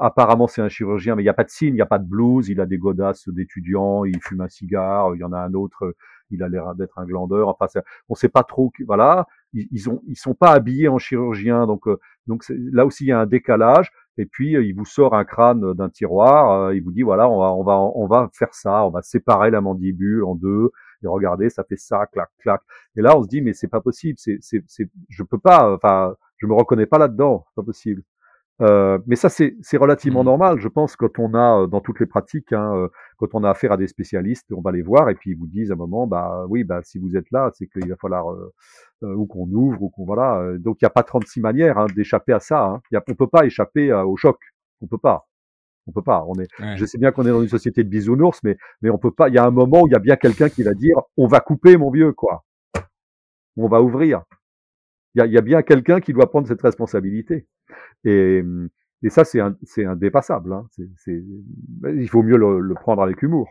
Apparemment, 0.00 0.46
c'est 0.46 0.62
un 0.62 0.68
chirurgien, 0.68 1.14
mais 1.16 1.22
il 1.22 1.26
n'y 1.26 1.30
a 1.30 1.34
pas 1.34 1.44
de 1.44 1.50
signe, 1.50 1.70
il 1.70 1.74
n'y 1.74 1.80
a 1.80 1.86
pas 1.86 1.98
de 1.98 2.06
blouse. 2.06 2.48
Il 2.48 2.60
a 2.60 2.66
des 2.66 2.78
godasses 2.78 3.28
d'étudiant, 3.28 4.04
il 4.04 4.20
fume 4.20 4.40
un 4.40 4.48
cigare. 4.48 5.14
Il 5.14 5.20
y 5.20 5.24
en 5.24 5.32
a 5.32 5.38
un 5.38 5.54
autre 5.54 5.94
il 6.30 6.42
a 6.42 6.48
l'air 6.48 6.74
d'être 6.74 6.98
un 6.98 7.04
glandeur. 7.04 7.48
Enfin, 7.48 7.66
on 8.08 8.14
sait 8.14 8.28
pas 8.28 8.42
trop. 8.42 8.72
Voilà, 8.86 9.26
ils, 9.52 9.88
ont, 9.88 10.02
ils 10.06 10.16
sont 10.16 10.34
pas 10.34 10.52
habillés 10.52 10.88
en 10.88 10.98
chirurgien, 10.98 11.66
donc 11.66 11.86
euh, 11.88 11.98
donc 12.26 12.44
là 12.48 12.86
aussi 12.86 13.04
il 13.04 13.08
y 13.08 13.12
a 13.12 13.20
un 13.20 13.26
décalage. 13.26 13.92
Et 14.18 14.26
puis 14.26 14.56
euh, 14.56 14.64
il 14.64 14.74
vous 14.74 14.84
sort 14.84 15.14
un 15.14 15.24
crâne 15.24 15.74
d'un 15.74 15.88
tiroir, 15.88 16.50
euh, 16.50 16.74
il 16.74 16.82
vous 16.82 16.92
dit 16.92 17.02
voilà, 17.02 17.28
on 17.28 17.38
va 17.38 17.52
on 17.52 17.64
va 17.64 17.78
on 17.78 18.06
va 18.06 18.28
faire 18.32 18.52
ça, 18.54 18.84
on 18.84 18.90
va 18.90 19.02
séparer 19.02 19.50
la 19.50 19.60
mandibule 19.60 20.24
en 20.24 20.34
deux. 20.34 20.70
Et 21.02 21.06
regardez, 21.06 21.48
ça 21.48 21.62
fait 21.64 21.76
ça, 21.76 22.06
clac, 22.06 22.28
clac. 22.40 22.60
Et 22.96 23.02
là, 23.02 23.16
on 23.16 23.22
se 23.22 23.28
dit 23.28 23.40
mais 23.40 23.52
c'est 23.52 23.68
pas 23.68 23.80
possible, 23.80 24.18
c'est 24.18 24.38
c'est 24.40 24.64
c'est, 24.66 24.90
je 25.08 25.22
peux 25.22 25.38
pas, 25.38 25.72
enfin, 25.74 26.14
je 26.38 26.46
me 26.46 26.54
reconnais 26.54 26.86
pas 26.86 26.98
là-dedans, 26.98 27.46
pas 27.54 27.62
possible. 27.62 28.02
Euh, 28.60 28.98
mais 29.06 29.16
ça, 29.16 29.28
c'est 29.28 29.76
relativement 29.76 30.22
mmh. 30.22 30.26
normal. 30.26 30.60
Je 30.60 30.68
pense 30.68 30.96
quand 30.96 31.18
on 31.18 31.34
a, 31.34 31.66
dans 31.66 31.80
toutes 31.80 32.00
les 32.00 32.06
pratiques, 32.06 32.52
hein, 32.52 32.88
quand 33.16 33.34
on 33.34 33.44
a 33.44 33.50
affaire 33.50 33.72
à 33.72 33.76
des 33.76 33.86
spécialistes, 33.86 34.46
on 34.52 34.60
va 34.60 34.72
les 34.72 34.82
voir 34.82 35.10
et 35.10 35.14
puis 35.14 35.30
ils 35.30 35.36
vous 35.36 35.46
disent 35.46 35.70
à 35.70 35.74
un 35.74 35.76
moment, 35.76 36.06
bah 36.06 36.44
oui, 36.48 36.64
bah 36.64 36.80
si 36.82 36.98
vous 36.98 37.16
êtes 37.16 37.30
là, 37.30 37.50
c'est 37.54 37.68
qu'il 37.68 37.88
va 37.88 37.96
falloir 37.96 38.30
euh, 38.32 38.52
ou 39.02 39.26
qu'on 39.26 39.48
ouvre 39.50 39.82
ou 39.82 39.90
qu'on 39.90 40.04
voilà. 40.04 40.42
Donc 40.58 40.78
il 40.80 40.84
n'y 40.84 40.88
a 40.88 40.90
pas 40.90 41.04
36 41.04 41.40
manières 41.40 41.78
hein, 41.78 41.86
d'échapper 41.94 42.32
à 42.32 42.40
ça. 42.40 42.64
Hein. 42.64 42.80
Y 42.90 42.96
a, 42.96 43.02
on 43.08 43.14
peut 43.14 43.28
pas 43.28 43.46
échapper 43.46 43.92
au 43.92 44.16
choc. 44.16 44.38
On 44.80 44.86
peut 44.86 44.98
pas. 44.98 45.26
On 45.86 45.92
peut 45.92 46.02
pas. 46.02 46.24
On 46.28 46.34
est. 46.34 46.48
Je 46.76 46.84
sais 46.84 46.98
bien 46.98 47.12
qu'on 47.12 47.24
est 47.26 47.30
dans 47.30 47.42
une 47.42 47.48
société 47.48 47.82
de 47.84 47.88
bisounours, 47.88 48.40
mais 48.42 48.56
mais 48.82 48.90
on 48.90 48.98
peut 48.98 49.10
pas. 49.10 49.28
Il 49.28 49.34
y 49.34 49.38
a 49.38 49.44
un 49.44 49.50
moment 49.50 49.82
où 49.82 49.86
il 49.86 49.92
y 49.92 49.96
a 49.96 50.00
bien 50.00 50.16
quelqu'un 50.16 50.48
qui 50.48 50.62
va 50.62 50.74
dire, 50.74 50.96
on 51.16 51.26
va 51.26 51.40
couper 51.40 51.76
mon 51.76 51.90
vieux 51.90 52.12
quoi. 52.12 52.44
On 53.56 53.68
va 53.68 53.82
ouvrir. 53.82 54.22
Il 55.26 55.32
y 55.32 55.38
a, 55.38 55.42
bien 55.42 55.62
quelqu'un 55.62 56.00
qui 56.00 56.12
doit 56.12 56.30
prendre 56.30 56.46
cette 56.46 56.62
responsabilité. 56.62 57.46
Et, 58.04 58.42
et 59.02 59.10
ça, 59.10 59.24
c'est 59.24 59.84
indépassable. 59.84 60.52
Hein. 60.52 60.66
Il 61.06 62.08
faut 62.08 62.22
mieux 62.22 62.36
le, 62.36 62.74
prendre 62.74 63.02
avec 63.02 63.22
humour. 63.22 63.48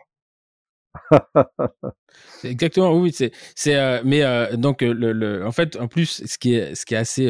Exactement, 2.44 2.98
oui, 3.00 3.12
c'est, 3.14 3.32
euh, 3.68 4.02
mais 4.04 4.24
euh, 4.24 4.58
donc 4.58 4.82
euh, 4.82 4.94
le, 4.94 5.46
en 5.46 5.52
fait, 5.52 5.76
en 5.76 5.88
plus, 5.88 6.24
ce 6.26 6.38
qui 6.40 6.56
est, 6.56 6.74
ce 6.74 6.86
qui 6.86 6.96
est 6.96 6.98
assez, 6.98 7.30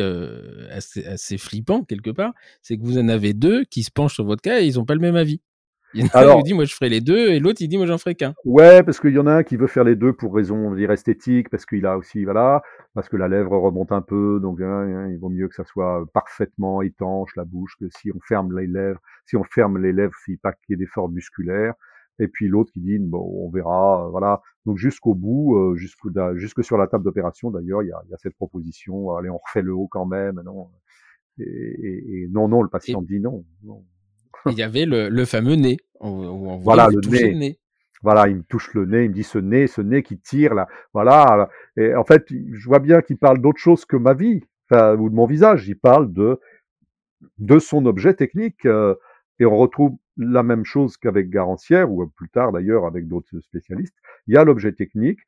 assez, 0.72 1.06
assez, 1.06 1.38
flippant 1.38 1.84
quelque 1.84 2.12
part, 2.12 2.34
c'est 2.62 2.78
que 2.78 2.84
vous 2.84 2.98
en 2.98 3.10
avez 3.10 3.34
deux 3.34 3.66
qui 3.66 3.84
se 3.84 3.92
penchent 3.92 4.16
sur 4.16 4.26
votre 4.26 4.42
cas 4.42 4.62
et 4.62 4.66
ils 4.66 4.76
n'ont 4.76 4.86
pas 4.86 4.96
le 4.96 5.02
même 5.02 5.18
avis. 5.18 5.42
Il 5.98 6.04
y 6.04 6.04
en 6.04 6.10
a 6.10 6.18
Alors, 6.18 6.38
un 6.38 6.38
qui 6.42 6.44
dit 6.44 6.54
moi 6.54 6.66
je 6.66 6.76
ferai 6.76 6.90
les 6.90 7.02
deux 7.02 7.30
et 7.32 7.40
l'autre 7.40 7.60
il 7.60 7.68
dit 7.68 7.78
moi 7.78 7.88
j'en 7.88 7.98
ferai 7.98 8.14
qu'un. 8.14 8.36
Ouais, 8.46 8.84
parce 8.84 9.00
qu'il 9.00 9.14
y 9.14 9.18
en 9.18 9.26
a 9.26 9.34
un 9.34 9.44
qui 9.44 9.58
veut 9.58 9.66
faire 9.66 9.84
les 9.84 9.96
deux 9.96 10.14
pour 10.14 10.36
raison 10.36 10.76
dire 10.76 10.92
esthétique, 10.92 11.50
parce 11.50 11.66
qu'il 11.66 11.88
a 11.88 11.98
aussi 11.98 12.24
voilà, 12.24 12.62
parce 12.94 13.10
que 13.10 13.18
la 13.18 13.28
lèvre 13.28 13.58
remonte 13.58 13.92
un 13.92 14.02
peu, 14.02 14.40
donc 14.40 14.62
hein, 14.62 14.66
hein, 14.68 15.10
il 15.10 15.18
vaut 15.18 15.30
mieux 15.30 15.48
que 15.48 15.56
ça 15.56 15.64
soit 15.64 16.06
parfaitement 16.14 16.84
étanche 16.84 17.36
la 17.36 17.46
bouche 17.46 17.76
que 17.80 17.86
si 17.90 18.12
on 18.12 18.20
ferme 18.20 18.58
les 18.58 18.68
lèvres, 18.68 19.00
si 19.26 19.36
on 19.38 19.44
ferme 19.44 19.80
les 19.80 19.92
lèvres, 19.92 20.14
il 20.28 20.38
pas 20.38 20.54
qu'il 20.54 20.70
y 20.70 20.74
ait 20.74 20.78
des 20.78 20.86
formes 20.86 21.14
musculaires. 21.14 21.74
Et 22.20 22.28
puis 22.28 22.48
l'autre 22.48 22.72
qui 22.72 22.82
dit 22.82 23.00
bon 23.00 23.46
on 23.46 23.50
verra, 23.50 24.06
euh, 24.06 24.10
voilà. 24.10 24.42
Donc 24.68 24.78
jusqu'au 24.78 25.16
bout, 25.16 25.56
euh, 25.58 25.76
jusqu'au 25.76 26.12
jusque 26.36 26.64
sur 26.64 26.78
la 26.78 26.86
table 26.86 27.06
d'opération 27.06 27.50
d'ailleurs, 27.50 27.82
il 27.82 27.88
y 27.88 27.92
a, 27.92 28.00
y 28.10 28.14
a 28.14 28.18
cette 28.18 28.36
proposition, 28.36 29.16
allez 29.16 29.32
on 29.32 29.38
refait 29.38 29.64
le 29.64 29.74
haut 29.74 29.88
quand 29.88 30.06
même, 30.06 30.42
non. 30.46 30.70
Et, 31.40 31.44
et, 31.44 32.24
et 32.24 32.28
non 32.30 32.48
non, 32.48 32.62
le 32.62 32.70
patient 32.70 33.02
dit 33.02 33.20
non. 33.20 33.44
non 33.64 33.84
il 34.46 34.54
y 34.54 34.64
avait 34.64 34.86
le, 34.86 35.10
le 35.10 35.26
fameux 35.26 35.56
nez. 35.56 35.78
On, 36.00 36.58
voilà 36.58 36.88
le 36.90 37.00
nez. 37.34 37.60
Voilà, 38.04 38.28
il 38.28 38.38
me 38.38 38.44
touche 38.44 38.74
le 38.74 38.86
nez, 38.86 39.06
il 39.06 39.10
me 39.10 39.16
dit 39.16 39.24
ce 39.24 39.40
nez, 39.40 39.66
ce 39.68 39.82
nez 39.82 40.04
qui 40.04 40.20
tire 40.20 40.54
là. 40.54 40.68
Voilà. 40.94 41.50
Et 41.78 41.96
en 41.96 42.04
fait, 42.04 42.26
je 42.30 42.66
vois 42.68 42.80
bien 42.80 43.02
qu'il 43.02 43.18
parle 43.18 43.40
d'autre 43.40 43.60
chose 43.60 43.86
que 43.86 43.98
ma 43.98 44.14
vie, 44.14 44.42
enfin, 44.70 44.96
ou 44.96 45.10
de 45.10 45.16
mon 45.16 45.26
visage. 45.26 45.68
Il 45.68 45.78
parle 45.80 46.14
de 46.14 46.40
de 47.40 47.60
son 47.60 47.86
objet 47.86 48.14
technique. 48.14 48.66
Euh, 48.66 48.96
et 49.40 49.46
on 49.46 49.58
retrouve 49.58 49.98
la 50.18 50.44
même 50.44 50.66
chose 50.66 50.98
qu'avec 50.98 51.30
Garancière, 51.30 51.92
ou 51.92 52.08
plus 52.08 52.30
tard 52.30 52.52
d'ailleurs 52.52 52.86
avec 52.86 53.08
d'autres 53.08 53.40
spécialistes. 53.40 53.96
Il 54.28 54.34
y 54.34 54.38
a 54.38 54.44
l'objet 54.44 54.72
technique, 54.72 55.20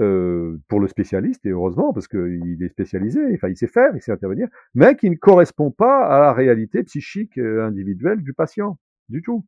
euh, 0.00 0.58
pour 0.66 0.80
le 0.80 0.88
spécialiste, 0.88 1.46
et 1.46 1.50
heureusement, 1.50 1.92
parce 1.92 2.08
qu'il 2.08 2.58
est 2.60 2.68
spécialisé, 2.68 3.20
enfin, 3.34 3.48
il 3.48 3.56
sait 3.56 3.68
faire, 3.68 3.94
il 3.94 4.02
sait 4.02 4.10
intervenir, 4.10 4.48
mais 4.74 4.96
qui 4.96 5.08
ne 5.08 5.14
correspond 5.14 5.70
pas 5.70 6.06
à 6.06 6.18
la 6.18 6.32
réalité 6.32 6.82
psychique 6.82 7.38
euh, 7.38 7.64
individuelle 7.64 8.20
du 8.22 8.34
patient, 8.34 8.76
du 9.08 9.22
tout. 9.22 9.44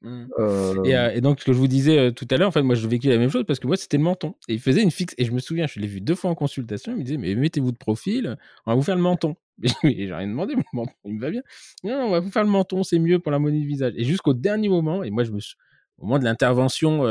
Mmh. 0.00 0.24
Euh... 0.38 0.82
Et, 0.84 0.96
euh, 0.96 1.12
et, 1.12 1.20
donc, 1.20 1.40
ce 1.40 1.44
que 1.44 1.52
je 1.52 1.58
vous 1.58 1.68
disais 1.68 2.10
tout 2.12 2.26
à 2.30 2.38
l'heure, 2.38 2.48
en 2.48 2.52
fait, 2.52 2.62
moi, 2.62 2.74
je 2.74 2.88
vécu 2.88 3.08
la 3.08 3.18
même 3.18 3.28
chose 3.28 3.44
parce 3.46 3.60
que 3.60 3.66
moi, 3.66 3.76
c'était 3.76 3.98
le 3.98 4.02
menton. 4.02 4.34
Et 4.48 4.54
il 4.54 4.60
faisait 4.60 4.82
une 4.82 4.90
fixe, 4.90 5.14
et 5.18 5.26
je 5.26 5.32
me 5.32 5.40
souviens, 5.40 5.66
je 5.66 5.78
l'ai 5.78 5.86
vu 5.86 6.00
deux 6.00 6.14
fois 6.14 6.30
en 6.30 6.34
consultation, 6.34 6.92
il 6.92 6.98
me 6.98 7.04
disait, 7.04 7.18
mais 7.18 7.34
mettez-vous 7.34 7.72
de 7.72 7.76
profil, 7.76 8.38
on 8.64 8.70
va 8.70 8.74
vous 8.74 8.82
faire 8.82 8.96
le 8.96 9.02
menton. 9.02 9.36
Et 9.84 10.06
j'ai 10.06 10.14
rien 10.14 10.26
demandé, 10.26 10.54
le 10.54 10.62
menton, 10.72 10.94
il 11.04 11.16
me 11.16 11.20
va 11.20 11.30
bien. 11.30 11.42
Non, 11.84 12.06
on 12.06 12.10
va 12.10 12.20
vous 12.20 12.30
faire 12.30 12.44
le 12.44 12.50
menton, 12.50 12.82
c'est 12.82 12.98
mieux 12.98 13.18
pour 13.18 13.30
la 13.30 13.38
monnaie 13.38 13.60
du 13.60 13.66
visage. 13.66 13.92
Et 13.96 14.04
jusqu'au 14.04 14.32
dernier 14.32 14.70
moment, 14.70 15.04
et 15.04 15.10
moi, 15.10 15.24
je 15.24 15.32
me 15.32 15.38
suis, 15.38 15.56
au 15.98 16.06
moment 16.06 16.18
de 16.18 16.24
l'intervention, 16.24 17.04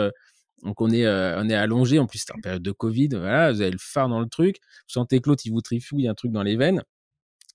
donc 0.64 0.82
on 0.82 0.90
est, 0.90 1.06
euh, 1.06 1.42
on 1.42 1.50
allongé, 1.50 2.00
en 2.00 2.08
plus 2.08 2.20
c'est 2.20 2.34
en 2.34 2.40
période 2.40 2.62
de 2.62 2.72
Covid, 2.72 3.10
voilà, 3.10 3.52
vous 3.52 3.62
avez 3.62 3.72
le 3.72 3.78
phare 3.80 4.10
dans 4.10 4.20
le 4.20 4.28
truc, 4.28 4.58
vous 4.58 4.94
sentez 4.94 5.20
que 5.20 5.30
l'autre 5.30 5.44
il 5.46 5.52
vous 5.52 5.62
trifouille 5.62 6.08
un 6.08 6.14
truc 6.14 6.32
dans 6.32 6.44
les 6.44 6.56
veines. 6.56 6.84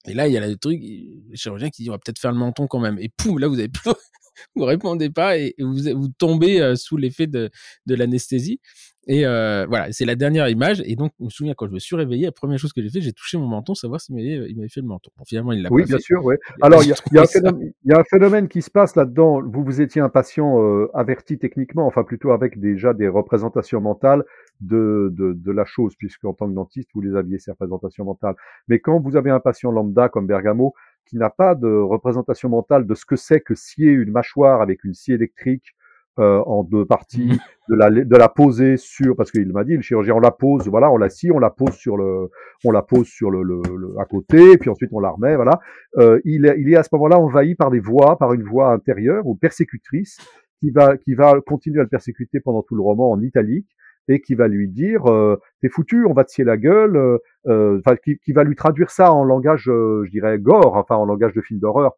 Et 0.08 0.14
là, 0.14 0.28
il 0.28 0.32
y 0.32 0.36
a 0.36 0.46
le 0.46 0.56
truc, 0.56 0.80
le 0.82 1.36
chirurgien 1.36 1.70
qui 1.70 1.82
dit 1.82 1.90
on 1.90 1.92
va 1.92 1.98
peut-être 1.98 2.20
faire 2.20 2.32
le 2.32 2.38
menton 2.38 2.66
quand 2.68 2.78
même. 2.78 2.98
Et 3.00 3.08
poum, 3.08 3.38
là 3.38 3.48
vous 3.48 3.58
avez 3.58 3.68
plus, 3.68 3.90
vous 4.54 4.64
répondez 4.64 5.10
pas 5.10 5.36
et 5.38 5.54
vous, 5.58 5.78
vous 5.94 6.08
tombez 6.08 6.60
euh, 6.60 6.76
sous 6.76 6.96
l'effet 6.96 7.26
de 7.26 7.50
l'anesthésie. 7.86 8.60
Et 9.08 9.24
euh, 9.24 9.66
voilà, 9.68 9.92
c'est 9.92 10.04
la 10.04 10.16
dernière 10.16 10.48
image. 10.48 10.82
Et 10.84 10.96
donc, 10.96 11.12
je 11.20 11.24
me 11.24 11.30
souviens 11.30 11.54
quand 11.54 11.66
je 11.66 11.72
me 11.72 11.78
suis 11.78 11.94
réveillé, 11.94 12.26
la 12.26 12.32
première 12.32 12.58
chose 12.58 12.72
que 12.72 12.82
j'ai 12.82 12.90
fait, 12.90 13.00
j'ai 13.00 13.12
touché 13.12 13.38
mon 13.38 13.46
menton, 13.46 13.74
savoir 13.74 14.00
s'il 14.00 14.16
m'avait, 14.16 14.50
il 14.50 14.56
m'avait 14.56 14.68
fait 14.68 14.80
le 14.80 14.88
menton. 14.88 15.10
Bon, 15.16 15.24
finalement, 15.24 15.52
il 15.52 15.62
l'a 15.62 15.68
oui, 15.70 15.82
pas 15.82 15.88
bien 15.88 15.98
sûr, 15.98 16.24
oui. 16.24 16.34
Alors, 16.60 16.82
il 16.82 16.88
y, 16.88 17.14
y, 17.14 17.92
a 17.92 17.98
un 17.98 18.04
phénomène 18.04 18.48
qui 18.48 18.62
se 18.62 18.70
passe 18.70 18.96
là-dedans. 18.96 19.42
Vous, 19.42 19.62
vous 19.62 19.80
étiez 19.80 20.00
un 20.00 20.08
patient 20.08 20.60
euh, 20.60 20.90
averti 20.92 21.38
techniquement, 21.38 21.86
enfin 21.86 22.02
plutôt 22.02 22.32
avec 22.32 22.58
déjà 22.58 22.94
des 22.94 23.06
représentations 23.06 23.80
mentales 23.80 24.24
de, 24.60 25.12
de, 25.12 25.34
de 25.34 25.52
la 25.52 25.64
chose, 25.64 25.94
puisque 25.96 26.24
en 26.24 26.32
tant 26.32 26.48
que 26.48 26.54
dentiste, 26.54 26.90
vous 26.92 27.00
les 27.00 27.14
aviez 27.14 27.38
ces 27.38 27.52
représentations 27.52 28.04
mentales. 28.04 28.34
Mais 28.66 28.80
quand 28.80 28.98
vous 28.98 29.16
avez 29.16 29.30
un 29.30 29.40
patient 29.40 29.70
lambda 29.70 30.08
comme 30.08 30.26
Bergamo, 30.26 30.74
qui 31.06 31.16
n'a 31.16 31.30
pas 31.30 31.54
de 31.54 31.68
représentation 31.68 32.48
mentale 32.48 32.86
de 32.86 32.94
ce 32.94 33.04
que 33.04 33.14
c'est 33.14 33.40
que 33.40 33.54
scier 33.54 33.92
une 33.92 34.10
mâchoire 34.10 34.60
avec 34.60 34.82
une 34.82 34.94
scie 34.94 35.12
électrique, 35.12 35.76
euh, 36.18 36.42
en 36.46 36.64
deux 36.64 36.84
parties, 36.84 37.38
mmh. 37.68 37.72
de 37.72 37.76
la, 37.76 37.90
de 37.90 38.16
la 38.16 38.28
poser 38.28 38.76
sur, 38.76 39.16
parce 39.16 39.30
qu'il 39.30 39.52
m'a 39.52 39.64
dit, 39.64 39.76
le 39.76 39.82
chirurgien, 39.82 40.14
on 40.14 40.20
la 40.20 40.30
pose, 40.30 40.68
voilà, 40.68 40.90
on 40.90 40.96
la 40.96 41.08
scie, 41.08 41.30
on 41.30 41.38
la 41.38 41.50
pose 41.50 41.74
sur 41.74 41.96
le, 41.96 42.30
on 42.64 42.70
la 42.70 42.82
pose 42.82 43.06
sur 43.06 43.30
le, 43.30 43.42
le, 43.42 43.60
à 44.00 44.04
côté, 44.04 44.56
puis 44.58 44.70
ensuite 44.70 44.90
on 44.92 45.00
la 45.00 45.10
remet, 45.10 45.36
voilà. 45.36 45.60
Euh, 45.98 46.20
il, 46.24 46.46
est, 46.46 46.56
il 46.58 46.72
est 46.72 46.76
à 46.76 46.82
ce 46.82 46.88
moment-là 46.92 47.18
envahi 47.18 47.54
par 47.54 47.70
des 47.70 47.80
voix, 47.80 48.18
par 48.18 48.32
une 48.32 48.42
voix 48.42 48.72
intérieure 48.72 49.26
ou 49.26 49.34
persécutrice, 49.34 50.18
qui 50.60 50.70
va, 50.70 50.96
qui 50.96 51.14
va 51.14 51.40
continuer 51.40 51.80
à 51.80 51.82
le 51.82 51.88
persécuter 51.88 52.40
pendant 52.40 52.62
tout 52.62 52.74
le 52.74 52.82
roman 52.82 53.10
en 53.10 53.20
italique, 53.20 53.68
et 54.08 54.20
qui 54.20 54.34
va 54.34 54.48
lui 54.48 54.68
dire 54.68 55.06
euh, 55.06 55.40
t'es 55.60 55.68
foutu, 55.68 56.06
on 56.06 56.12
va 56.12 56.24
te 56.24 56.30
scier 56.30 56.44
la 56.44 56.56
gueule, 56.56 56.96
euh, 56.96 57.18
euh, 57.48 57.80
enfin 57.84 57.96
qui, 57.96 58.18
qui, 58.18 58.32
va 58.32 58.44
lui 58.44 58.56
traduire 58.56 58.90
ça 58.90 59.12
en 59.12 59.24
langage, 59.24 59.64
je 59.64 60.10
dirais 60.10 60.38
gore, 60.38 60.76
enfin 60.76 60.96
en 60.96 61.04
langage 61.04 61.32
de 61.32 61.40
film 61.40 61.60
d'horreur. 61.60 61.92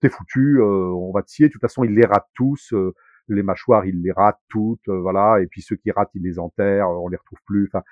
T'es 0.00 0.08
foutu, 0.08 0.62
on 0.62 1.12
va 1.12 1.22
te 1.22 1.30
scier. 1.30 1.48
De 1.48 1.52
toute 1.52 1.60
façon, 1.60 1.84
il 1.84 1.94
les 1.94 2.06
rate 2.06 2.26
tous 2.34 2.72
les 3.34 3.42
mâchoires, 3.42 3.86
il 3.86 4.02
les 4.02 4.12
rate 4.12 4.38
toutes, 4.48 4.88
euh, 4.88 5.00
voilà, 5.00 5.40
et 5.40 5.46
puis 5.46 5.62
ceux 5.62 5.76
qui 5.76 5.90
ratent, 5.90 6.10
il 6.14 6.22
les 6.22 6.38
enterre, 6.38 6.88
on 6.88 7.08
les 7.08 7.16
retrouve 7.16 7.38
plus. 7.46 7.68
Enfin, 7.72 7.82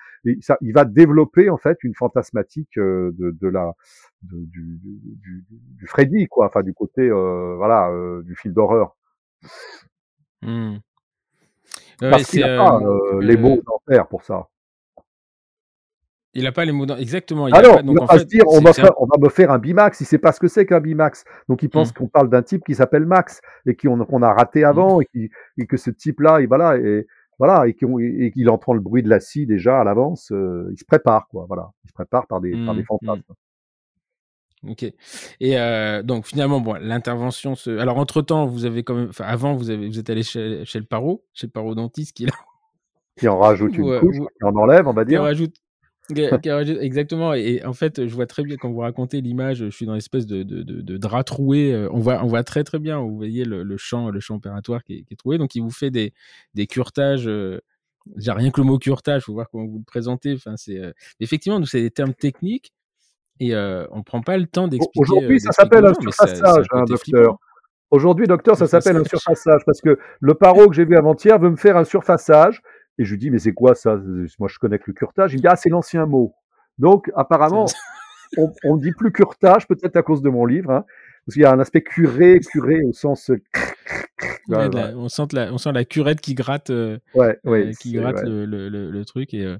ça, 0.41 0.57
il 0.61 0.73
va 0.73 0.85
développer 0.85 1.49
en 1.49 1.57
fait 1.57 1.77
une 1.83 1.95
fantasmatique 1.95 2.77
euh, 2.77 3.11
de, 3.17 3.31
de 3.31 3.47
la 3.47 3.73
du, 4.21 4.79
du, 4.83 5.45
du, 5.49 5.87
Freddy, 5.87 6.27
quoi, 6.27 6.47
enfin 6.47 6.63
du 6.63 6.73
côté, 6.73 7.01
euh, 7.01 7.55
voilà, 7.57 7.91
du 8.23 8.35
film 8.35 8.53
d'horreur. 8.53 8.95
Mmh. 10.41 10.77
Parce 11.99 12.29
qu'il 12.29 12.39
n'y 12.39 12.49
a 12.49 12.57
pas 12.57 12.81
les 13.21 13.37
mots 13.37 13.61
d'enfer 13.65 14.07
pour 14.07 14.23
ça. 14.23 14.47
Il 16.35 16.43
n'a 16.43 16.51
pas 16.51 16.63
les 16.63 16.71
mots 16.71 16.85
exactement. 16.97 17.47
Il 17.47 17.55
Alors, 17.55 17.79
il 17.83 17.99
va 17.99 18.05
pas 18.05 18.19
se 18.19 18.25
dire 18.25 18.43
on 18.47 18.61
va, 18.61 18.71
faire, 18.73 18.91
on 18.99 19.07
va 19.07 19.17
me 19.19 19.29
faire 19.29 19.51
un 19.51 19.57
Bimax. 19.57 19.99
Il 20.01 20.05
sait 20.05 20.19
pas 20.19 20.31
ce 20.31 20.39
que 20.39 20.47
c'est 20.47 20.65
qu'un 20.65 20.79
Bimax. 20.79 21.23
Donc 21.47 21.63
il 21.63 21.69
pense 21.69 21.89
mmh. 21.89 21.93
qu'on 21.93 22.07
parle 22.07 22.29
d'un 22.29 22.43
type 22.43 22.63
qui 22.65 22.75
s'appelle 22.75 23.05
Max 23.05 23.41
et 23.65 23.75
qu'on 23.75 24.21
a 24.21 24.33
raté 24.33 24.63
avant 24.63 24.99
mmh. 24.99 25.27
et, 25.57 25.65
que 25.65 25.77
ce 25.77 25.89
type-là, 25.89 26.39
voilà, 26.47 26.77
et 26.77 27.07
voilà, 27.39 27.67
et 27.67 27.73
qu'il 27.73 28.49
entend 28.49 28.73
le 28.73 28.79
bruit 28.79 29.01
de 29.01 29.09
la 29.09 29.19
scie 29.19 29.47
déjà 29.47 29.79
à 29.81 29.83
l'avance. 29.83 30.31
Euh, 30.31 30.69
il 30.71 30.77
se 30.77 30.85
prépare, 30.85 31.27
quoi. 31.29 31.45
Voilà, 31.47 31.71
il 31.83 31.89
se 31.89 31.93
prépare 31.93 32.27
par 32.27 32.41
des, 32.41 32.51
par 32.51 32.75
des 32.75 32.81
mmh, 32.81 32.85
fantasmes. 32.85 33.23
Ok. 34.67 34.83
Et 34.83 35.57
euh, 35.57 36.03
donc 36.03 36.27
finalement, 36.27 36.59
bon, 36.59 36.73
l'intervention. 36.73 37.55
Se... 37.55 37.77
Alors 37.79 37.97
entre 37.97 38.21
temps, 38.21 38.45
vous 38.45 38.65
avez 38.65 38.83
quand 38.83 38.93
même, 38.93 39.09
enfin, 39.09 39.25
avant, 39.25 39.55
vous 39.55 39.71
avez, 39.71 39.87
vous 39.87 39.97
êtes 39.97 40.09
allé 40.09 40.21
chez, 40.21 40.63
chez 40.65 40.79
le 40.79 40.85
paro, 40.85 41.23
chez 41.33 41.47
le 41.47 41.51
paro 41.51 41.73
dentiste 41.73 42.15
qui 42.15 42.25
là. 42.25 42.33
Qui 43.17 43.27
en 43.27 43.39
rajoute 43.39 43.73
une 43.77 43.99
couche, 43.99 44.17
qui 44.17 44.43
en 44.43 44.55
enlève, 44.55 44.87
on 44.87 44.93
va 44.93 45.05
dire. 45.05 45.19
Qui 45.19 45.21
en 45.21 45.23
rajoute 45.23 45.55
Exactement. 46.81 47.33
Et 47.33 47.63
en 47.65 47.73
fait, 47.73 48.07
je 48.07 48.15
vois 48.15 48.25
très 48.25 48.43
bien 48.43 48.57
quand 48.57 48.71
vous 48.71 48.79
racontez 48.79 49.21
l'image, 49.21 49.57
je 49.57 49.69
suis 49.69 49.85
dans 49.85 49.93
l'espèce 49.93 50.25
de, 50.25 50.43
de, 50.43 50.63
de, 50.63 50.97
drap 50.97 51.23
troué. 51.23 51.73
Euh, 51.73 51.89
on 51.91 51.99
voit, 51.99 52.23
on 52.23 52.27
voit 52.27 52.43
très 52.43 52.63
très 52.63 52.79
bien. 52.79 52.99
Vous 52.99 53.15
voyez 53.15 53.45
le, 53.45 53.77
champ, 53.77 54.09
le 54.09 54.19
champ 54.19 54.35
opératoire 54.35 54.83
qui 54.83 55.05
est, 55.09 55.15
troué. 55.15 55.37
Donc, 55.37 55.55
il 55.55 55.61
vous 55.61 55.71
fait 55.71 55.91
des, 55.91 56.13
des 56.53 56.67
curetages. 56.67 57.27
Euh, 57.27 57.59
j'ai 58.17 58.31
rien 58.31 58.49
que 58.49 58.61
le 58.61 58.65
mot 58.65 58.79
curtage, 58.79 59.23
faut 59.23 59.33
voir 59.33 59.49
comment 59.51 59.65
vous 59.65 59.79
le 59.79 59.83
présentez. 59.83 60.33
Enfin, 60.33 60.55
c'est 60.57 60.79
euh, 60.79 60.91
effectivement, 61.19 61.59
nous 61.59 61.65
c'est 61.65 61.81
des 61.81 61.91
termes 61.91 62.13
techniques 62.13 62.73
et 63.39 63.55
on 63.55 64.03
prend 64.03 64.21
pas 64.21 64.37
le 64.37 64.47
temps 64.47 64.67
d'expliquer. 64.67 64.99
Aujourd'hui, 64.99 65.39
ça 65.39 65.51
s'appelle 65.51 65.85
un 65.85 65.93
surfaçage, 65.93 66.65
hein, 66.71 66.83
docteur. 66.85 67.37
Aujourd'hui, 67.91 68.27
docteur, 68.27 68.55
ça 68.55 68.67
s'appelle 68.67 68.97
un 68.97 69.03
surfaçage 69.03 69.61
parce 69.65 69.81
que 69.81 69.97
le 70.19 70.33
paro 70.35 70.67
que 70.67 70.75
j'ai 70.75 70.85
vu 70.85 70.95
avant-hier 70.95 71.39
veut 71.39 71.49
me 71.49 71.55
faire 71.55 71.77
un 71.77 71.85
surfaçage 71.85 72.61
et 72.99 73.05
je 73.05 73.11
lui 73.11 73.17
dis, 73.17 73.31
mais 73.31 73.39
c'est 73.39 73.53
quoi 73.53 73.75
ça? 73.75 73.97
Moi, 74.39 74.49
je 74.49 74.59
connais 74.59 74.77
que 74.77 74.83
le 74.87 74.93
curtage. 74.93 75.33
Il 75.33 75.37
me 75.37 75.41
dit, 75.41 75.47
ah, 75.47 75.55
c'est 75.55 75.69
l'ancien 75.69 76.05
mot. 76.05 76.35
Donc, 76.77 77.09
apparemment, 77.15 77.65
on 78.37 78.75
ne 78.75 78.81
dit 78.81 78.91
plus 78.91 79.13
curtage, 79.13 79.67
peut-être 79.67 79.95
à 79.95 80.03
cause 80.03 80.21
de 80.21 80.29
mon 80.29 80.45
livre, 80.45 80.69
hein, 80.69 80.85
parce 81.25 81.33
qu'il 81.33 81.43
y 81.43 81.45
a 81.45 81.51
un 81.53 81.59
aspect 81.59 81.81
curé, 81.81 82.41
curé 82.41 82.83
au 82.83 82.91
sens. 82.91 83.31
on, 84.49 85.07
sent 85.07 85.27
la, 85.31 85.53
on 85.53 85.57
sent 85.57 85.71
la 85.71 85.85
curette 85.85 86.19
qui 86.19 86.33
gratte, 86.35 86.71
euh, 86.71 86.99
ouais, 87.15 87.39
ouais, 87.45 87.67
euh, 87.67 87.71
qui 87.79 87.93
gratte 87.93 88.21
le, 88.23 88.45
le, 88.45 88.67
le, 88.67 89.05
truc. 89.05 89.33
Et, 89.33 89.55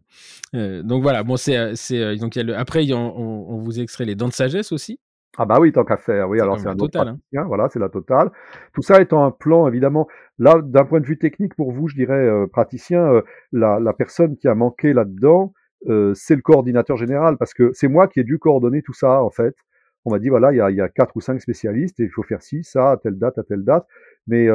euh, 0.54 0.84
donc 0.84 1.02
voilà, 1.02 1.24
bon, 1.24 1.38
c'est, 1.38 1.78
c'est, 1.78 2.18
donc 2.18 2.36
y 2.36 2.40
a 2.40 2.44
le, 2.44 2.58
après, 2.58 2.92
on, 2.92 2.98
on, 2.98 3.58
vous 3.60 3.80
extrait 3.80 4.04
les 4.04 4.16
dents 4.16 4.28
de 4.28 4.34
sagesse 4.34 4.74
aussi. 4.74 5.00
Ah 5.38 5.46
bah 5.46 5.58
oui, 5.60 5.72
tant 5.72 5.86
qu'à 5.86 5.98
faire, 5.98 6.28
oui, 6.28 6.42
alors 6.42 6.60
c'est 6.60 6.68
un 6.68 6.74
autre 6.74 6.88
total, 6.88 7.16
hein. 7.36 7.44
voilà, 7.46 7.70
c'est 7.70 7.80
la 7.80 7.90
totale. 7.90 8.32
Tout 8.74 8.82
ça 8.82 9.00
étant 9.00 9.24
un 9.24 9.32
plan, 9.32 9.68
évidemment, 9.68 10.08
là, 10.40 10.60
d'un 10.62 10.86
point 10.86 11.00
de 11.00 11.06
vue 11.06 11.20
technique, 11.20 11.56
pour 11.56 11.72
vous, 11.72 11.88
je 11.88 11.96
dirais, 11.96 12.28
euh, 12.28 12.48
praticien, 12.48 13.14
euh, 13.14 13.22
la, 13.52 13.80
la, 13.80 13.94
personne 13.94 14.38
qui 14.38 14.48
a 14.48 14.56
manqué 14.56 14.92
là-dedans, 14.92 15.54
euh, 15.88 16.14
c'est 16.16 16.36
le 16.36 16.42
coordinateur 16.42 16.98
général, 16.98 17.38
parce 17.38 17.54
que 17.54 17.72
c'est 17.74 17.88
moi 17.88 18.08
qui 18.08 18.20
ai 18.20 18.24
dû 18.24 18.40
coordonner 18.40 18.82
tout 18.82 18.94
ça, 18.94 19.24
en 19.24 19.30
fait. 19.30 19.56
On 20.04 20.12
m'a 20.12 20.20
dit, 20.20 20.30
voilà, 20.30 20.52
il 20.52 20.58
y 20.58 20.62
a, 20.62 20.72
y 20.72 20.82
a 20.82 20.90
quatre 20.90 21.16
ou 21.16 21.22
cinq 21.22 21.40
spécialistes, 21.42 22.00
et 22.00 22.04
il 22.04 22.10
faut 22.10 22.24
faire 22.24 22.42
ci, 22.42 22.64
ça, 22.64 22.92
à 22.92 22.98
telle 22.98 23.20
date, 23.20 23.38
à 23.38 23.44
telle 23.44 23.64
date. 23.64 23.86
Mais 24.28 24.48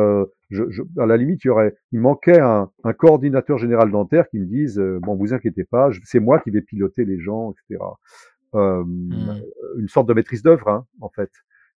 je, 0.50 0.70
je, 0.70 0.82
à 0.98 1.06
la 1.06 1.16
limite, 1.16 1.44
il 1.44 1.48
y 1.48 1.50
aurait, 1.50 1.74
il 1.92 2.00
manquait 2.00 2.40
un, 2.40 2.70
un 2.84 2.92
coordinateur 2.92 3.58
général 3.58 3.90
dentaire 3.90 4.28
qui 4.28 4.38
me 4.38 4.46
dise, 4.46 4.78
bon, 5.02 5.16
vous 5.16 5.34
inquiétez 5.34 5.64
pas, 5.64 5.90
c'est 6.04 6.20
moi 6.20 6.38
qui 6.40 6.50
vais 6.50 6.62
piloter 6.62 7.04
les 7.04 7.18
gens, 7.18 7.52
etc. 7.52 7.84
Mmh. 8.54 9.40
une 9.78 9.88
sorte 9.88 10.08
de 10.08 10.14
maîtrise 10.14 10.42
d'œuvre, 10.42 10.68
hein, 10.68 10.86
en 11.00 11.08
fait. 11.08 11.30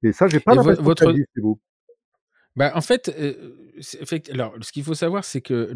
Et 0.02 0.12
ça, 0.12 0.28
j'ai 0.28 0.40
pas 0.40 0.54
l'impression 0.54 0.82
votre... 0.82 1.12
que 1.12 1.40
vous. 1.40 1.58
Bah, 2.54 2.72
en 2.74 2.80
fait, 2.80 3.14
alors, 4.32 4.54
ce 4.60 4.72
qu'il 4.72 4.84
faut 4.84 4.94
savoir, 4.94 5.24
c'est 5.24 5.40
que 5.40 5.74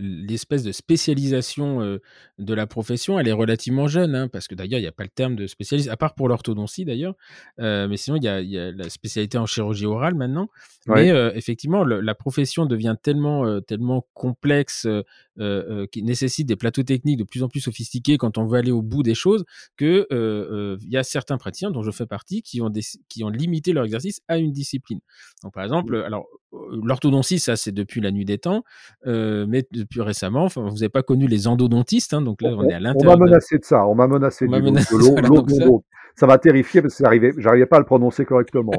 l'espèce 0.00 0.62
de 0.62 0.72
spécialisation 0.72 1.98
de 2.38 2.54
la 2.54 2.66
profession, 2.66 3.18
elle 3.18 3.28
est 3.28 3.32
relativement 3.32 3.86
jeune, 3.86 4.14
hein, 4.14 4.28
parce 4.28 4.48
que 4.48 4.54
d'ailleurs, 4.54 4.78
il 4.78 4.82
n'y 4.82 4.88
a 4.88 4.92
pas 4.92 5.04
le 5.04 5.10
terme 5.10 5.36
de 5.36 5.46
spécialiste, 5.46 5.88
à 5.88 5.96
part 5.96 6.14
pour 6.14 6.28
l'orthodontie 6.28 6.84
d'ailleurs, 6.84 7.14
mais 7.58 7.96
sinon, 7.96 8.16
il 8.16 8.24
y, 8.24 8.58
a, 8.58 8.72
la 8.72 8.88
spécialité 8.88 9.38
en 9.38 9.46
chirurgie 9.46 9.86
orale 9.86 10.14
maintenant. 10.14 10.48
Mais 10.86 11.08
effectivement, 11.34 11.84
la 11.84 12.14
profession 12.14 12.66
devient 12.66 12.96
tellement, 13.02 13.60
tellement 13.60 14.06
complexe, 14.14 14.86
qui 15.92 16.02
nécessite 16.02 16.46
des 16.46 16.56
plateaux 16.56 16.82
techniques 16.82 17.18
de 17.18 17.24
plus 17.24 17.42
en 17.42 17.48
plus 17.48 17.60
sophistiqués 17.60 18.18
quand 18.18 18.38
on 18.38 18.46
veut 18.46 18.58
aller 18.58 18.72
au 18.72 18.82
bout 18.82 19.02
des 19.02 19.14
choses, 19.14 19.44
que 19.76 20.06
il 20.82 20.90
y 20.90 20.96
a 20.96 21.02
certains 21.02 21.38
praticiens, 21.38 21.70
dont 21.70 21.82
je 21.82 21.90
fais 21.90 22.06
partie, 22.06 22.42
qui 22.42 22.60
ont, 22.60 22.72
qui 23.08 23.24
ont 23.24 23.28
limité 23.28 23.72
leur 23.72 23.84
exercice 23.84 24.20
à 24.28 24.38
une 24.38 24.52
discipline. 24.52 25.00
Donc, 25.42 25.54
par 25.54 25.64
exemple, 25.64 25.96
alors 25.96 26.26
l'orthodontie, 26.52 27.38
ça 27.38 27.56
c'est 27.56 27.72
depuis 27.72 28.00
la 28.00 28.10
nuit 28.10 28.24
des 28.24 28.38
temps, 28.38 28.64
mais 29.04 29.66
depuis 29.70 30.00
récemment, 30.00 30.46
vous 30.46 30.62
n'avez 30.62 30.88
pas 30.88 31.02
connu 31.02 31.26
les 31.26 31.46
endodontistes, 31.48 32.14
hein, 32.14 32.22
donc 32.22 32.42
là 32.42 32.50
on, 32.56 32.68
est 32.68 32.74
à 32.74 32.80
l'intérieur. 32.80 33.16
On 33.16 33.18
m'a 33.18 33.24
menacé 33.26 33.58
de 33.58 33.64
ça, 33.64 33.86
on 33.86 33.94
m'a 33.94 34.06
menacé, 34.06 34.46
de 34.46 35.64
l'eau, 35.64 35.84
ça 36.18 36.26
m'a 36.26 36.38
terrifié 36.38 36.80
parce 36.80 36.96
que 36.96 37.04
j'arrivais 37.38 37.66
pas 37.66 37.76
à 37.76 37.80
le 37.80 37.84
prononcer 37.84 38.24
correctement. 38.24 38.72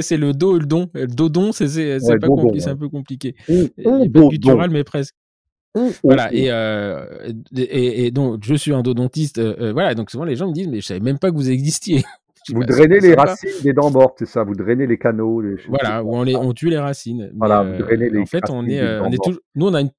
c'est 0.00 0.16
le 0.16 0.32
do, 0.32 0.58
le 0.58 0.66
don, 0.66 0.88
le 0.94 1.06
dodon, 1.06 1.52
c'est 1.52 1.98
pas 2.20 2.26
compliqué, 2.26 2.60
c'est 2.60 2.70
un 2.70 2.76
peu 2.76 2.88
compliqué. 2.88 3.34
Pas 3.84 4.68
mais 4.68 4.84
presque. 4.84 5.14
Voilà, 6.02 6.28
et, 6.32 8.06
et, 8.06 8.10
donc 8.10 8.42
je 8.44 8.54
suis 8.54 8.72
endodontiste, 8.72 9.40
voilà, 9.72 9.94
donc 9.94 10.10
souvent 10.10 10.24
les 10.24 10.36
gens 10.36 10.48
me 10.48 10.52
disent, 10.52 10.68
mais 10.68 10.80
je 10.80 10.86
savais 10.86 11.00
même 11.00 11.18
pas 11.18 11.30
que 11.30 11.36
vous 11.36 11.50
existiez. 11.50 12.04
Vous 12.48 12.64
drainez 12.64 13.00
les 13.00 13.14
racines 13.14 13.62
des 13.62 13.72
dents 13.72 13.90
mortes, 13.90 14.16
c'est 14.18 14.26
ça 14.26 14.44
Vous 14.44 14.54
drainez 14.54 14.86
les 14.86 14.98
canaux. 14.98 15.40
Les... 15.40 15.56
Voilà, 15.68 16.02
où 16.02 16.14
on, 16.14 16.22
les, 16.22 16.36
on 16.36 16.52
tue 16.52 16.70
les 16.70 16.78
racines. 16.78 17.30
Voilà, 17.36 17.62
vous 17.62 17.78
drainez 17.78 18.10
les 18.10 18.20
En 18.20 18.26
fait, 18.26 18.44
on 18.50 18.66
est, 18.66 18.80
euh, 18.80 19.02
on 19.02 19.10
est 19.10 19.22
toujours, 19.22 19.40
nous, 19.54 19.66
on 19.66 19.74
a 19.74 19.80
une 19.80 19.90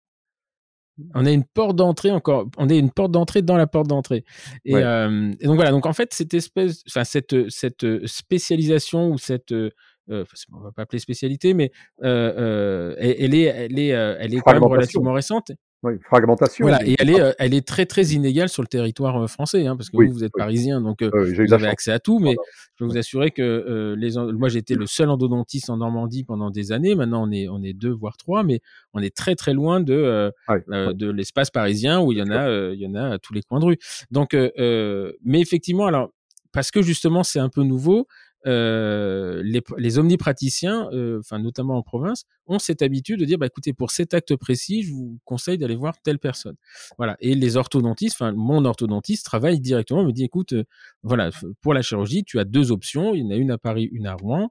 on 1.15 1.25
a 1.25 1.31
une 1.31 1.43
porte 1.43 1.75
d'entrée 1.75 2.11
encore, 2.11 2.47
on 2.57 2.69
est 2.69 2.77
une 2.77 2.91
porte 2.91 3.11
d'entrée 3.11 3.41
dans 3.41 3.57
la 3.57 3.67
porte 3.67 3.87
d'entrée. 3.87 4.23
Et, 4.65 4.75
euh, 4.75 5.31
et, 5.39 5.45
donc 5.45 5.55
voilà, 5.55 5.71
donc 5.71 5.85
en 5.85 5.93
fait 5.93 6.13
cette 6.13 6.33
espèce, 6.33 6.83
enfin 6.87 7.03
cette 7.03 7.49
cette 7.49 8.05
spécialisation 8.05 9.09
ou 9.09 9.17
cette, 9.17 9.51
euh, 9.51 9.71
on 10.07 10.59
va 10.59 10.71
pas 10.71 10.83
appeler 10.83 10.99
spécialité, 10.99 11.53
mais 11.53 11.71
euh, 12.03 12.95
elle, 12.97 13.33
est 13.33 13.43
elle 13.43 13.79
est 13.79 13.87
elle 13.87 14.33
est 14.33 14.41
quand 14.41 14.53
même 14.53 14.63
relativement 14.63 15.13
récente. 15.13 15.51
Oui, 15.83 15.95
fragmentation. 16.05 16.65
Voilà, 16.65 16.79
et 16.87 16.95
elle 16.97 17.09
est, 17.09 17.19
euh, 17.19 17.33
elle 17.39 17.53
est 17.53 17.67
très 17.67 17.85
très 17.85 18.03
inégale 18.03 18.47
sur 18.47 18.61
le 18.61 18.69
territoire 18.69 19.21
euh, 19.21 19.27
français, 19.27 19.67
hein, 19.67 19.75
parce 19.75 19.89
que 19.89 19.97
vous, 19.97 20.13
vous 20.13 20.23
êtes 20.23 20.31
parisien, 20.31 20.79
donc 20.79 21.01
euh, 21.01 21.09
vous 21.11 21.53
avez 21.53 21.67
accès 21.67 21.91
à 21.91 21.99
tout, 21.99 22.19
mais 22.19 22.35
je 22.35 22.77
peux 22.77 22.85
vous 22.85 22.97
assurer 22.97 23.31
que 23.31 23.93
les, 23.97 24.11
moi 24.33 24.47
j'étais 24.47 24.75
le 24.75 24.85
seul 24.85 25.09
endodontiste 25.09 25.69
en 25.69 25.77
Normandie 25.77 26.23
pendant 26.23 26.51
des 26.51 26.71
années. 26.71 26.95
Maintenant 26.95 27.27
on 27.27 27.31
est, 27.31 27.49
on 27.49 27.61
est 27.63 27.73
deux 27.73 27.91
voire 27.91 28.15
trois, 28.15 28.43
mais 28.43 28.61
on 28.93 29.01
est 29.01 29.13
très 29.13 29.35
très 29.35 29.53
loin 29.53 29.81
de, 29.81 30.31
de 30.69 31.11
l'espace 31.11 31.51
parisien 31.51 31.99
où 32.01 32.13
il 32.13 32.17
y 32.17 32.21
en 32.21 32.31
a, 32.31 32.71
il 32.73 32.79
y 32.79 32.87
en 32.87 32.95
a 32.95 33.15
à 33.15 33.19
tous 33.19 33.33
les 33.33 33.41
coins 33.41 33.59
de 33.59 33.65
rue. 33.65 33.77
Donc, 34.09 34.33
mais 34.33 35.41
effectivement, 35.41 35.85
alors 35.85 36.11
parce 36.53 36.71
que 36.71 36.81
justement 36.81 37.23
c'est 37.23 37.39
un 37.39 37.49
peu 37.49 37.63
nouveau, 37.63 38.07
euh, 38.45 39.41
les, 39.43 39.61
les, 39.77 39.99
omnipraticiens, 39.99 40.89
euh, 40.91 41.19
enfin 41.19 41.39
notamment 41.39 41.77
en 41.77 41.81
province, 41.81 42.25
ont 42.45 42.59
cette 42.59 42.81
habitude 42.81 43.19
de 43.19 43.25
dire 43.25 43.37
bah 43.37 43.45
écoutez 43.45 43.71
pour 43.73 43.91
cet 43.91 44.13
acte 44.13 44.35
précis, 44.35 44.83
je 44.83 44.91
vous 44.91 45.19
conseille 45.23 45.57
d'aller 45.57 45.75
voir 45.75 45.95
telle 46.01 46.19
personne. 46.19 46.55
Voilà. 46.97 47.15
Et 47.21 47.35
les 47.35 47.55
orthodontistes, 47.55 48.15
enfin 48.15 48.33
mon 48.33 48.65
orthodontiste 48.65 49.25
travaille 49.25 49.59
directement, 49.59 50.03
me 50.03 50.11
dit 50.11 50.25
écoute, 50.25 50.53
euh, 50.53 50.63
voilà 51.03 51.29
pour 51.61 51.73
la 51.73 51.81
chirurgie, 51.81 52.23
tu 52.25 52.39
as 52.39 52.43
deux 52.43 52.71
options, 52.71 53.13
il 53.13 53.23
y 53.23 53.25
en 53.25 53.31
a 53.31 53.35
une 53.35 53.51
à 53.51 53.57
Paris, 53.57 53.89
une 53.91 54.07
à 54.07 54.13
Rouen. 54.13 54.49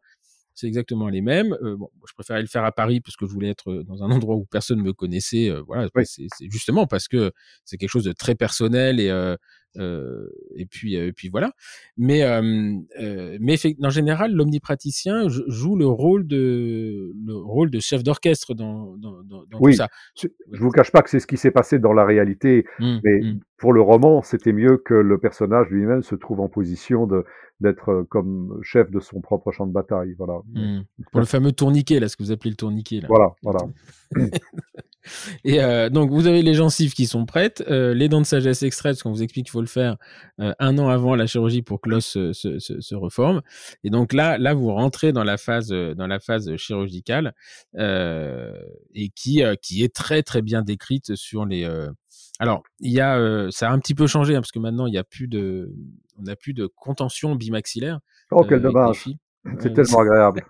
C'est 0.54 0.66
exactement 0.66 1.08
les 1.08 1.22
mêmes. 1.22 1.56
bon, 1.62 1.88
je 2.06 2.12
préférais 2.12 2.42
le 2.42 2.46
faire 2.46 2.64
à 2.64 2.72
Paris 2.72 3.00
parce 3.00 3.16
que 3.16 3.26
je 3.26 3.32
voulais 3.32 3.48
être 3.48 3.72
dans 3.84 4.02
un 4.02 4.10
endroit 4.26 4.36
où 4.36 4.44
personne 4.44 4.82
me 4.82 4.92
connaissait. 4.92 5.50
voilà, 5.66 5.88
c'est 6.04 6.28
justement 6.50 6.86
parce 6.86 7.08
que 7.08 7.32
c'est 7.64 7.78
quelque 7.78 7.90
chose 7.90 8.04
de 8.04 8.12
très 8.12 8.34
personnel 8.34 9.00
et 9.00 9.10
et 9.76 10.66
puis, 10.66 10.96
euh, 10.96 11.08
et 11.08 11.12
puis 11.12 11.28
voilà. 11.28 11.52
Mais, 11.96 12.22
euh, 12.22 12.42
mais 13.40 13.56
en 13.82 13.90
général, 13.90 14.32
l'omnipraticien 14.32 15.28
joue 15.28 15.76
le 15.76 15.86
rôle 15.86 16.26
de 16.26 17.12
le 17.24 17.36
rôle 17.36 17.70
de 17.70 17.80
chef 17.80 18.02
d'orchestre 18.02 18.54
dans, 18.54 18.96
dans, 18.96 19.22
dans, 19.22 19.44
oui, 19.60 19.72
tout 19.72 19.78
ça. 19.78 19.88
Je 20.14 20.28
vous 20.60 20.70
cache 20.70 20.90
pas 20.90 21.02
que 21.02 21.10
c'est 21.10 21.20
ce 21.20 21.26
qui 21.26 21.36
s'est 21.36 21.50
passé 21.50 21.78
dans 21.78 21.92
la 21.92 22.04
réalité, 22.04 22.64
mmh, 22.78 22.98
mais 23.04 23.20
mmh. 23.20 23.40
pour 23.58 23.72
le 23.72 23.80
roman, 23.80 24.22
c'était 24.22 24.52
mieux 24.52 24.76
que 24.76 24.94
le 24.94 25.18
personnage 25.18 25.68
lui-même 25.70 26.02
se 26.02 26.14
trouve 26.14 26.40
en 26.40 26.48
position 26.48 27.06
de 27.06 27.24
d'être 27.60 28.04
comme 28.10 28.58
chef 28.62 28.90
de 28.90 28.98
son 28.98 29.20
propre 29.20 29.52
champ 29.52 29.68
de 29.68 29.72
bataille. 29.72 30.14
Voilà. 30.18 30.40
Mmh. 30.52 30.80
Pour 31.12 31.20
le 31.20 31.26
fameux 31.26 31.52
tourniquet, 31.52 32.00
là, 32.00 32.08
ce 32.08 32.16
que 32.16 32.24
vous 32.24 32.32
appelez 32.32 32.50
le 32.50 32.56
tourniquet. 32.56 33.00
Là. 33.00 33.08
Voilà, 33.08 33.34
voilà. 33.42 33.60
Et 35.44 35.60
euh, 35.60 35.88
donc, 35.88 36.10
vous 36.10 36.26
avez 36.26 36.42
les 36.42 36.54
gencives 36.54 36.94
qui 36.94 37.06
sont 37.06 37.26
prêtes, 37.26 37.62
euh, 37.68 37.94
les 37.94 38.08
dents 38.08 38.20
de 38.20 38.26
sagesse 38.26 38.62
extraites, 38.62 38.92
parce 38.92 39.02
qu'on 39.02 39.12
vous 39.12 39.22
explique 39.22 39.46
qu'il 39.46 39.52
faut 39.52 39.60
le 39.60 39.66
faire 39.66 39.96
euh, 40.40 40.52
un 40.58 40.78
an 40.78 40.88
avant 40.88 41.14
la 41.14 41.26
chirurgie 41.26 41.62
pour 41.62 41.80
que 41.80 41.90
l'os 41.90 42.04
se, 42.06 42.32
se, 42.32 42.58
se, 42.58 42.94
reforme. 42.94 43.42
Et 43.84 43.90
donc 43.90 44.12
là, 44.12 44.38
là, 44.38 44.54
vous 44.54 44.72
rentrez 44.72 45.12
dans 45.12 45.24
la 45.24 45.36
phase, 45.36 45.68
dans 45.68 46.06
la 46.06 46.20
phase 46.20 46.56
chirurgicale 46.56 47.34
et 47.74 49.10
qui, 49.14 49.42
qui 49.60 49.82
est 49.82 49.94
très 49.94 50.22
très 50.22 50.42
bien 50.42 50.62
décrite 50.62 51.14
sur 51.14 51.44
les. 51.44 51.68
Alors, 52.38 52.62
il 52.80 52.92
y 52.92 53.00
a, 53.00 53.48
ça 53.50 53.70
a 53.70 53.72
un 53.72 53.78
petit 53.78 53.94
peu 53.94 54.06
changé 54.06 54.34
hein, 54.34 54.40
parce 54.40 54.52
que 54.52 54.58
maintenant, 54.58 54.86
il 54.86 54.94
y 54.94 54.98
a 54.98 55.04
plus 55.04 55.28
de, 55.28 55.72
on 56.18 56.22
n'a 56.22 56.36
plus 56.36 56.54
de 56.54 56.66
contention 56.66 57.34
bimaxillaire. 57.34 58.00
Oh, 58.30 58.44
quel 58.44 58.62
dommage! 58.62 59.08
C'est 59.58 59.72
tellement 59.72 60.00
agréable. 60.00 60.44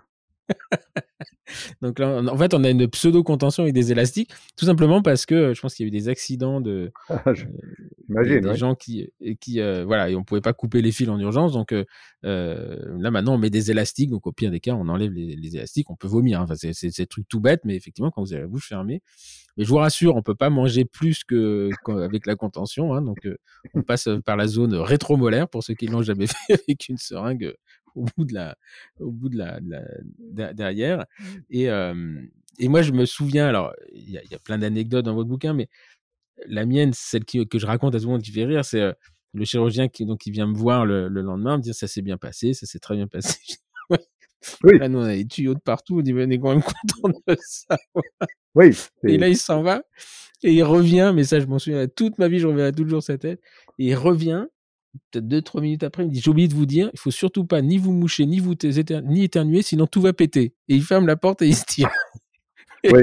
Donc 1.81 1.99
là, 1.99 2.21
en 2.21 2.37
fait, 2.37 2.53
on 2.53 2.63
a 2.63 2.69
une 2.69 2.87
pseudo-contention 2.87 3.63
avec 3.63 3.73
des 3.73 3.91
élastiques, 3.91 4.31
tout 4.57 4.65
simplement 4.65 5.01
parce 5.01 5.25
que 5.25 5.53
je 5.53 5.61
pense 5.61 5.75
qu'il 5.75 5.85
y 5.85 5.87
a 5.87 5.89
eu 5.89 5.91
des 5.91 6.09
accidents 6.09 6.61
de 6.61 6.91
ah, 7.09 7.21
euh, 7.27 8.41
des 8.41 8.55
gens 8.55 8.75
qui 8.75 9.09
qui 9.39 9.59
euh, 9.59 9.83
voilà 9.85 10.09
et 10.09 10.15
on 10.15 10.23
pouvait 10.23 10.41
pas 10.41 10.53
couper 10.53 10.81
les 10.81 10.91
fils 10.91 11.09
en 11.09 11.19
urgence. 11.19 11.53
Donc 11.53 11.73
euh, 11.73 11.85
là 12.23 13.11
maintenant, 13.11 13.35
on 13.35 13.37
met 13.37 13.49
des 13.49 13.71
élastiques. 13.71 14.09
Donc 14.09 14.27
au 14.27 14.31
pire 14.31 14.51
des 14.51 14.59
cas, 14.59 14.73
on 14.73 14.87
enlève 14.89 15.11
les, 15.11 15.55
élastiques. 15.55 15.89
On 15.89 15.95
peut 15.95 16.07
vomir. 16.07 16.39
Hein. 16.39 16.47
Enfin, 16.49 16.55
c'est 16.55 16.97
des 16.97 17.07
trucs 17.07 17.27
tout 17.27 17.39
bêtes, 17.39 17.61
mais 17.65 17.75
effectivement, 17.75 18.11
quand 18.11 18.21
vous 18.21 18.33
avez 18.33 18.43
la 18.43 18.47
bouche 18.47 18.67
fermée. 18.67 19.01
Mais 19.57 19.65
je 19.65 19.69
vous 19.69 19.77
rassure, 19.77 20.15
on 20.15 20.23
peut 20.23 20.35
pas 20.35 20.49
manger 20.49 20.83
plus 20.85 21.23
que 21.23 21.69
avec 21.87 22.25
la 22.25 22.35
contention. 22.35 22.93
Hein. 22.93 23.01
donc 23.01 23.27
on 23.73 23.83
passe 23.83 24.09
par 24.25 24.35
la 24.35 24.47
zone 24.47 24.73
rétromolaire 24.75 25.47
pour 25.47 25.63
ceux 25.63 25.75
qui 25.75 25.87
l'ont 25.87 26.01
jamais 26.01 26.27
fait 26.47 26.53
avec 26.53 26.89
une 26.89 26.97
seringue 26.97 27.53
au 27.95 28.05
bout 28.17 28.25
de 28.25 28.33
la, 28.33 28.57
au 28.99 29.11
bout 29.11 29.29
de 29.29 29.37
la, 29.37 30.53
derrière. 30.53 31.05
Mmh. 31.19 31.25
Et, 31.51 31.67
et 32.59 32.67
moi, 32.67 32.81
je 32.81 32.91
me 32.91 33.05
souviens, 33.05 33.47
alors, 33.47 33.73
il 33.93 34.09
y, 34.11 34.17
a 34.17 34.39
plein 34.39 34.57
d'anecdotes 34.57 35.05
dans 35.05 35.15
votre 35.15 35.29
bouquin, 35.29 35.53
mais 35.53 35.69
la 36.47 36.65
mienne, 36.65 36.91
celle 36.93 37.25
qui, 37.25 37.47
que 37.47 37.59
je 37.59 37.65
raconte 37.65 37.95
à 37.95 37.99
tout 37.99 38.05
le 38.05 38.11
monde 38.11 38.21
qui 38.21 38.31
fait 38.31 38.45
rire, 38.45 38.65
c'est 38.65 38.93
le 39.33 39.45
chirurgien 39.45 39.87
qui, 39.87 40.05
donc, 40.05 40.19
qui 40.19 40.31
vient 40.31 40.47
me 40.47 40.55
voir 40.55 40.85
le, 40.85 41.07
lendemain, 41.07 41.57
me 41.57 41.61
dire 41.61 41.75
ça 41.75 41.87
s'est 41.87 42.01
bien 42.01 42.17
passé, 42.17 42.53
ça 42.53 42.65
s'est 42.65 42.79
très 42.79 42.95
bien 42.95 43.07
passé. 43.07 43.39
oui. 44.63 44.77
Là, 44.77 44.87
nous, 44.87 44.99
on 44.99 45.03
a 45.03 45.15
des 45.15 45.27
tuyaux 45.27 45.55
de 45.55 45.59
partout, 45.59 45.99
on 45.99 46.01
dit, 46.01 46.13
on 46.13 46.19
est 46.19 46.39
quand 46.39 46.51
même 46.51 46.61
content 46.63 47.19
de 47.27 47.35
ça. 47.39 47.77
oui. 48.55 48.77
Et 49.03 49.17
là, 49.17 49.27
il 49.27 49.37
s'en 49.37 49.63
va. 49.63 49.83
Et 50.43 50.53
il 50.53 50.63
revient, 50.63 51.13
mais 51.15 51.23
ça, 51.23 51.39
je 51.39 51.45
m'en 51.45 51.57
souviens 51.57 51.87
toute 51.87 52.17
ma 52.17 52.27
vie, 52.27 52.39
je 52.39 52.47
reviens 52.47 52.71
toujours 52.71 53.01
sa 53.01 53.17
tête. 53.17 53.41
Et 53.79 53.87
il 53.87 53.95
revient, 53.95 54.45
peut-être 55.11 55.27
deux, 55.27 55.41
trois 55.41 55.61
minutes 55.61 55.83
après, 55.83 56.03
il 56.03 56.09
me 56.09 56.13
dit 56.13 56.21
J'ai 56.21 56.29
oublié 56.29 56.47
de 56.47 56.53
vous 56.53 56.65
dire, 56.65 56.89
il 56.93 56.99
faut 56.99 57.11
surtout 57.11 57.45
pas 57.45 57.61
ni 57.61 57.77
vous 57.77 57.91
moucher, 57.91 58.25
ni 58.25 58.39
vous 58.39 58.53
ni 59.03 59.23
éternuer, 59.23 59.61
sinon 59.61 59.87
tout 59.87 60.01
va 60.01 60.13
péter. 60.13 60.53
Et 60.67 60.75
il 60.75 60.83
ferme 60.83 61.07
la 61.07 61.15
porte 61.15 61.41
et 61.41 61.47
il 61.47 61.55
se 61.55 61.65
tire. 61.65 61.89
oui, 62.83 63.01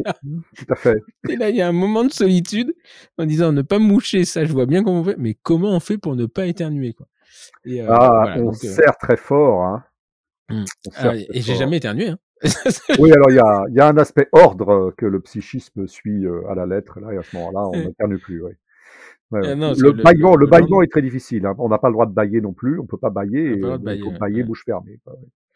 tout 0.56 0.66
à 0.68 0.76
fait. 0.76 0.98
Et 1.28 1.36
là, 1.36 1.50
il 1.50 1.56
y 1.56 1.62
a 1.62 1.68
un 1.68 1.72
moment 1.72 2.04
de 2.04 2.12
solitude 2.12 2.74
en 3.18 3.26
disant 3.26 3.52
ne 3.52 3.62
pas 3.62 3.78
moucher, 3.78 4.24
ça, 4.24 4.44
je 4.44 4.52
vois 4.52 4.66
bien 4.66 4.84
comment 4.84 5.00
on 5.00 5.04
fait, 5.04 5.16
mais 5.18 5.34
comment 5.42 5.74
on 5.74 5.80
fait 5.80 5.98
pour 5.98 6.16
ne 6.16 6.26
pas 6.26 6.46
éternuer 6.46 6.92
quoi. 6.92 7.06
Et, 7.64 7.80
euh, 7.80 7.86
ah, 7.88 8.34
on 8.36 8.50
euh, 8.50 8.52
serre 8.52 8.96
très 8.98 9.16
fort. 9.16 9.62
Hein. 9.62 9.84
Mmh. 10.50 10.64
Ah, 10.96 11.14
et 11.14 11.40
j'ai 11.40 11.54
jamais 11.54 11.78
éternué. 11.78 12.08
Hein. 12.08 12.18
oui, 12.98 13.12
alors 13.12 13.30
il 13.30 13.36
y 13.36 13.40
a, 13.40 13.64
y 13.70 13.80
a, 13.80 13.88
un 13.88 13.96
aspect 13.98 14.28
ordre 14.32 14.94
que 14.96 15.06
le 15.06 15.20
psychisme 15.20 15.86
suit 15.86 16.24
euh, 16.24 16.48
à 16.48 16.54
la 16.54 16.66
lettre, 16.66 16.98
là, 17.00 17.12
et 17.12 17.18
à 17.18 17.22
ce 17.22 17.36
moment-là, 17.36 17.68
on 17.68 17.72
n'éternue 17.88 18.18
plus. 18.18 18.42
Euh, 19.32 19.54
le, 19.54 19.92
baillement, 19.92 20.34
le, 20.34 20.84
est 20.84 20.90
très 20.90 21.02
difficile. 21.02 21.46
Hein. 21.46 21.54
On 21.58 21.68
n'a 21.68 21.78
pas 21.78 21.88
le 21.88 21.92
droit 21.92 22.06
de 22.06 22.12
bailler 22.12 22.40
non 22.40 22.52
plus. 22.52 22.80
On 22.80 22.86
peut 22.86 22.98
pas 22.98 23.10
bailler. 23.10 23.56
Il 23.56 24.02
faut 24.02 24.10
bailler 24.10 24.42
bouche 24.42 24.64
fermée. 24.64 24.98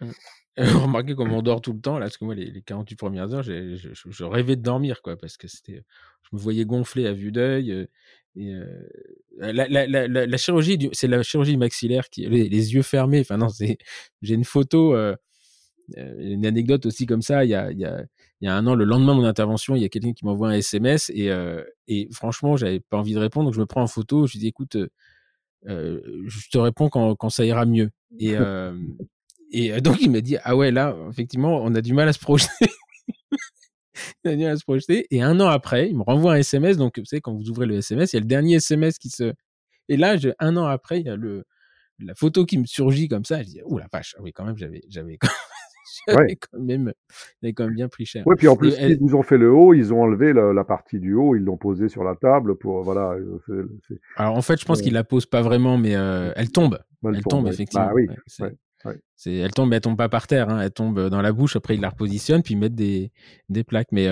Remarquez 0.56 1.16
comme 1.16 1.32
on 1.32 1.42
dort 1.42 1.60
tout 1.60 1.72
le 1.72 1.80
temps 1.80 1.98
là, 1.98 2.06
parce 2.06 2.16
que 2.16 2.24
moi 2.24 2.34
les, 2.36 2.62
48 2.62 2.94
premières 2.96 3.34
heures, 3.34 3.42
je, 3.42 3.74
je, 3.76 4.24
rêvais 4.24 4.54
de 4.54 4.62
dormir 4.62 5.02
quoi, 5.02 5.16
parce 5.16 5.36
que 5.36 5.48
c'était, 5.48 5.82
je 6.22 6.36
me 6.36 6.40
voyais 6.40 6.64
gonfler 6.64 7.06
à 7.08 7.12
vue 7.12 7.32
d'œil. 7.32 7.72
Euh, 7.72 7.86
et 8.36 8.54
euh, 8.54 8.66
la, 9.38 9.66
la, 9.68 9.86
la, 9.86 10.26
la, 10.26 10.36
chirurgie, 10.36 10.90
c'est 10.92 11.08
la 11.08 11.24
chirurgie 11.24 11.56
maxillaire 11.56 12.08
qui, 12.08 12.26
les, 12.26 12.48
les 12.48 12.74
yeux 12.74 12.82
fermés. 12.82 13.20
Enfin 13.20 13.36
non, 13.36 13.48
c'est, 13.48 13.78
j'ai 14.22 14.34
une 14.34 14.44
photo. 14.44 14.96
Une 15.96 16.46
anecdote 16.46 16.86
aussi 16.86 17.04
comme 17.04 17.20
ça, 17.20 17.44
il 17.44 17.50
y 17.50 17.54
a, 17.54 17.70
il 17.70 17.78
y 17.78 17.84
a, 17.84 18.04
il 18.44 18.48
y 18.48 18.50
a 18.50 18.56
un 18.56 18.66
an, 18.66 18.74
le 18.74 18.84
lendemain 18.84 19.14
de 19.14 19.20
mon 19.20 19.26
intervention, 19.26 19.74
il 19.74 19.80
y 19.80 19.86
a 19.86 19.88
quelqu'un 19.88 20.12
qui 20.12 20.26
m'envoie 20.26 20.50
un 20.50 20.52
SMS 20.52 21.10
et, 21.14 21.30
euh, 21.30 21.64
et 21.88 22.10
franchement, 22.12 22.58
j'avais 22.58 22.78
pas 22.78 22.98
envie 22.98 23.14
de 23.14 23.18
répondre, 23.18 23.46
donc 23.46 23.54
je 23.54 23.60
me 23.60 23.64
prends 23.64 23.80
en 23.80 23.86
photo, 23.86 24.26
je 24.26 24.36
dis 24.36 24.48
écoute, 24.48 24.76
euh, 24.76 24.90
euh 25.66 26.02
je 26.26 26.50
te 26.50 26.58
réponds 26.58 26.90
quand, 26.90 27.14
quand 27.14 27.30
ça 27.30 27.46
ira 27.46 27.64
mieux. 27.64 27.88
Et, 28.18 28.36
euh, 28.36 28.76
et 29.50 29.80
donc 29.80 30.02
il 30.02 30.10
m'a 30.10 30.20
dit 30.20 30.36
ah 30.42 30.56
ouais 30.56 30.70
là, 30.70 30.94
effectivement, 31.08 31.58
on 31.62 31.74
a 31.74 31.80
du 31.80 31.94
mal 31.94 32.06
à 32.06 32.12
se 32.12 32.18
projeter. 32.18 32.50
on 34.26 34.30
a 34.30 34.36
du 34.36 34.42
mal 34.42 34.52
à 34.52 34.56
se 34.58 34.64
projeter. 34.64 35.06
Et 35.10 35.22
un 35.22 35.40
an 35.40 35.46
après, 35.46 35.88
il 35.88 35.96
me 35.96 36.02
renvoie 36.02 36.34
un 36.34 36.36
SMS. 36.36 36.76
Donc 36.76 36.98
vous 36.98 37.06
savez 37.06 37.22
quand 37.22 37.32
vous 37.32 37.48
ouvrez 37.48 37.64
le 37.64 37.76
SMS, 37.76 38.12
il 38.12 38.16
y 38.16 38.18
a 38.18 38.20
le 38.20 38.26
dernier 38.26 38.56
SMS 38.56 38.98
qui 38.98 39.08
se. 39.08 39.32
Et 39.88 39.96
là, 39.96 40.18
je, 40.18 40.28
un 40.38 40.58
an 40.58 40.66
après, 40.66 41.00
il 41.00 41.06
y 41.06 41.10
a 41.10 41.16
le 41.16 41.44
la 41.98 42.14
photo 42.14 42.44
qui 42.44 42.58
me 42.58 42.66
surgit 42.66 43.08
comme 43.08 43.24
ça. 43.24 43.42
Je 43.42 43.48
dis 43.48 43.60
oh 43.64 43.78
la 43.78 43.86
vache, 43.90 44.14
ah 44.18 44.22
oui 44.22 44.32
quand 44.34 44.44
même, 44.44 44.58
j'avais 44.58 44.82
j'avais 44.90 45.16
ouais. 46.08 46.36
quand 46.52 46.60
même, 46.60 46.92
il 47.42 47.54
quand 47.54 47.64
même 47.64 47.74
bien 47.74 47.88
pris 47.88 48.06
cher. 48.06 48.22
Oui, 48.26 48.34
puis 48.36 48.48
en 48.48 48.56
plus, 48.56 48.74
ils 48.78 48.98
vous 48.98 49.14
ont 49.14 49.22
fait 49.22 49.38
le 49.38 49.52
haut, 49.52 49.74
ils 49.74 49.92
ont 49.92 50.02
enlevé 50.02 50.32
la, 50.32 50.64
partie 50.64 50.98
du 50.98 51.14
haut, 51.14 51.34
ils 51.34 51.42
l'ont 51.42 51.56
posée 51.56 51.88
sur 51.88 52.04
la 52.04 52.14
table 52.14 52.56
pour, 52.56 52.82
voilà. 52.82 53.14
Euh, 53.48 53.68
Alors 54.16 54.36
en 54.36 54.42
fait, 54.42 54.60
je 54.60 54.64
pense 54.64 54.80
qu'ils 54.82 54.94
la 54.94 55.04
posent 55.04 55.26
pas 55.26 55.42
vraiment, 55.42 55.78
mais 55.78 55.94
euh, 55.94 56.32
elle 56.36 56.50
tombe. 56.50 56.78
elle, 57.04 57.22
tombe, 57.22 57.48
effectivement. 57.48 57.86
Bah, 57.86 57.92
oui. 57.94 58.08
C'est, 59.16 59.36
elle 59.36 59.52
tombe, 59.52 59.70
mais 59.70 59.76
elle 59.76 59.82
tombe 59.82 59.96
pas 59.96 60.10
par 60.10 60.26
terre, 60.26 60.50
hein. 60.50 60.60
elle 60.60 60.70
tombe 60.70 61.08
dans 61.08 61.22
la 61.22 61.32
bouche. 61.32 61.56
Après, 61.56 61.74
ils 61.74 61.80
la 61.80 61.88
repositionnent, 61.88 62.42
puis 62.42 62.52
ils 62.52 62.58
mettent 62.58 62.74
des, 62.74 63.12
des 63.48 63.64
plaques. 63.64 63.92
Mais 63.92 64.08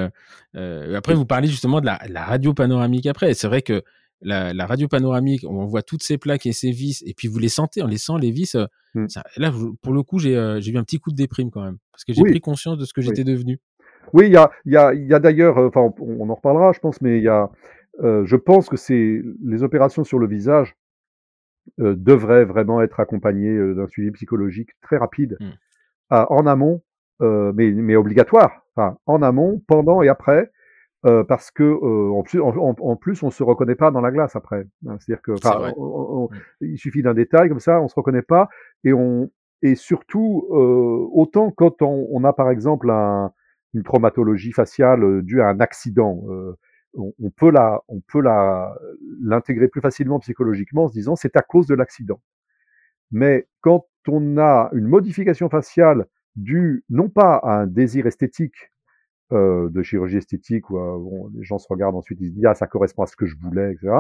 euh, 0.57 0.97
après, 0.97 1.15
vous 1.15 1.27
parlez 1.27 1.49
justement 1.49 1.81
de 1.83 1.87
la, 1.87 2.01
la 2.09 2.25
radio 2.25 2.55
panoramique 2.55 3.07
après. 3.07 3.35
C'est 3.35 3.49
vrai 3.49 3.61
que 3.61 3.83
la, 4.25 4.67
radio 4.67 4.89
panoramique, 4.89 5.45
on 5.49 5.67
voit 5.67 5.83
toutes 5.83 6.03
ces 6.03 6.19
plaques 6.19 6.47
et 6.47 6.53
ces 6.53 6.71
vis, 6.71 7.03
et 7.07 7.15
puis 7.15 7.29
vous 7.29 7.39
les 7.39 7.49
sentez, 7.49 7.83
en 7.83 7.87
les 7.87 7.99
sent, 7.99 8.15
les 8.21 8.31
vis. 8.31 8.55
Euh, 8.55 8.67
mmh. 8.95 9.07
là, 9.37 9.53
pour 9.83 9.93
le 9.93 10.03
coup, 10.03 10.19
euh, 10.25 10.61
j'ai 10.61 10.73
eu 10.73 10.79
un 10.79 10.85
petit 10.85 10.99
coup 10.99 11.11
de 11.11 11.17
déprime 11.17 11.51
quand 11.51 11.65
même, 11.65 11.79
parce 11.93 12.05
que 12.05 12.13
j'ai 12.13 12.23
pris 12.23 12.41
conscience 12.41 12.79
de 12.79 12.85
ce 12.85 12.93
que 12.93 13.01
j'étais 13.01 13.25
devenu. 13.25 13.59
Oui, 14.13 14.27
il 14.27 14.33
y 14.33 14.37
a, 14.37 14.51
y 14.65 14.77
a, 14.77 14.93
y 14.95 15.15
a 15.15 15.19
d'ailleurs, 15.19 15.59
euh, 15.59 15.69
enfin, 15.69 15.93
on, 16.01 16.29
en 16.29 16.35
reparlera, 16.35 16.73
je 16.73 16.81
pense, 16.81 17.01
mais 17.01 17.19
il 17.19 17.25
y 17.25 17.29
a, 17.29 17.51
je 18.01 18.37
pense 18.37 18.69
que 18.69 18.77
c'est 18.77 19.23
les 19.45 19.63
opérations 19.63 20.05
sur 20.05 20.19
le 20.19 20.27
visage 20.27 20.75
devraient 21.79 22.45
vraiment 22.45 22.83
être 22.83 22.99
accompagnées 22.99 23.57
d'un 23.75 23.87
suivi 23.87 24.11
psychologique 24.13 24.71
très 24.81 24.97
rapide, 24.97 25.37
mmh. 25.41 25.51
en 26.11 26.47
amont, 26.47 26.83
mais, 27.21 27.71
mais 27.71 27.97
obligatoire, 27.97 28.67
enfin, 28.75 28.97
en 29.07 29.23
amont, 29.23 29.63
pendant 29.67 30.03
et 30.03 30.09
après 30.09 30.51
euh, 31.05 31.25
parce 31.25 31.51
que 31.51 31.63
euh, 31.63 32.13
en, 32.13 32.23
plus, 32.23 32.41
en, 32.41 32.97
plus, 32.97 33.23
on 33.23 33.31
se 33.31 33.43
reconnaît 33.43 33.75
pas 33.75 33.91
dans 33.91 34.01
la 34.01 34.11
glace 34.11 34.37
après. 34.37 34.67
Hein. 34.87 34.97
C'est-à-dire 35.01 35.23
que 35.23 35.33
mmh. 35.33 36.37
il 36.61 36.79
suffit 36.79 37.03
d'un 37.03 37.15
détail 37.15 37.49
comme 37.49 37.61
ça, 37.61 37.81
on 37.81 37.89
se 37.89 37.95
reconnaît 37.95 38.23
pas, 38.23 38.49
et 38.85 38.93
on 38.93 39.31
et 39.63 39.77
surtout 39.77 40.49
euh, 40.51 41.09
autant 41.13 41.51
quand 41.51 41.83
on, 41.83 42.09
on, 42.11 42.25
a 42.25 42.33
par 42.33 42.51
exemple 42.51 42.91
un, 42.91 43.33
une 43.75 43.85
traumatologie 43.85 44.53
faciale 44.53 45.05
euh, 45.05 45.23
due 45.23 45.41
à 45.41 45.49
un 45.49 45.61
accident, 45.61 46.23
euh, 46.29 46.57
on, 46.95 47.13
on, 47.21 47.31
peut 47.31 47.51
la 47.51 47.83
on 47.89 48.01
peut 48.01 48.21
la 48.21 48.77
l'intégrer 49.21 49.69
plus 49.69 49.81
facilement 49.81 50.19
psychologiquement 50.19 50.85
en 50.85 50.89
se 50.89 50.95
disant 50.95 51.17
c'est 51.17 51.37
à 51.37 51.43
cause 51.43 51.67
de 51.67 51.75
l'accident. 51.75 52.21
Mais 53.13 53.47
quand 53.61 53.87
on 54.09 54.37
a 54.37 54.69
une 54.73 54.87
modification 54.87 55.49
faciale 55.49 56.07
due 56.35 56.85
non 56.91 57.09
pas 57.09 57.37
à 57.37 57.61
un 57.61 57.67
désir 57.67 58.07
esthétique 58.07 58.72
euh, 59.33 59.69
de 59.71 59.83
chirurgie 59.83 60.19
esthétique 60.19 60.71
où 60.71 60.79
euh, 60.79 60.99
bon, 60.99 61.29
les 61.35 61.43
gens 61.43 61.59
se 61.59 61.67
regardent 61.69 61.97
ensuite, 61.97 62.21
ils 62.21 62.29
se 62.29 62.35
disent 62.35 62.47
ah 62.47 62.55
ça 62.55 62.67
correspond 62.67 63.03
à 63.03 63.07
ce 63.07 63.17
que 63.17 63.27
je 63.27 63.37
voulais, 63.41 63.73
etc. 63.73 63.93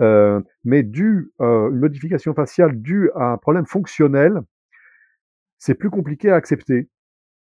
Euh, 0.00 0.40
mais 0.64 0.82
dû 0.82 1.32
euh, 1.40 1.70
une 1.70 1.78
modification 1.78 2.34
faciale 2.34 2.80
due 2.80 3.10
à 3.14 3.32
un 3.32 3.36
problème 3.36 3.66
fonctionnel, 3.66 4.40
c'est 5.58 5.74
plus 5.74 5.90
compliqué 5.90 6.30
à 6.30 6.36
accepter. 6.36 6.88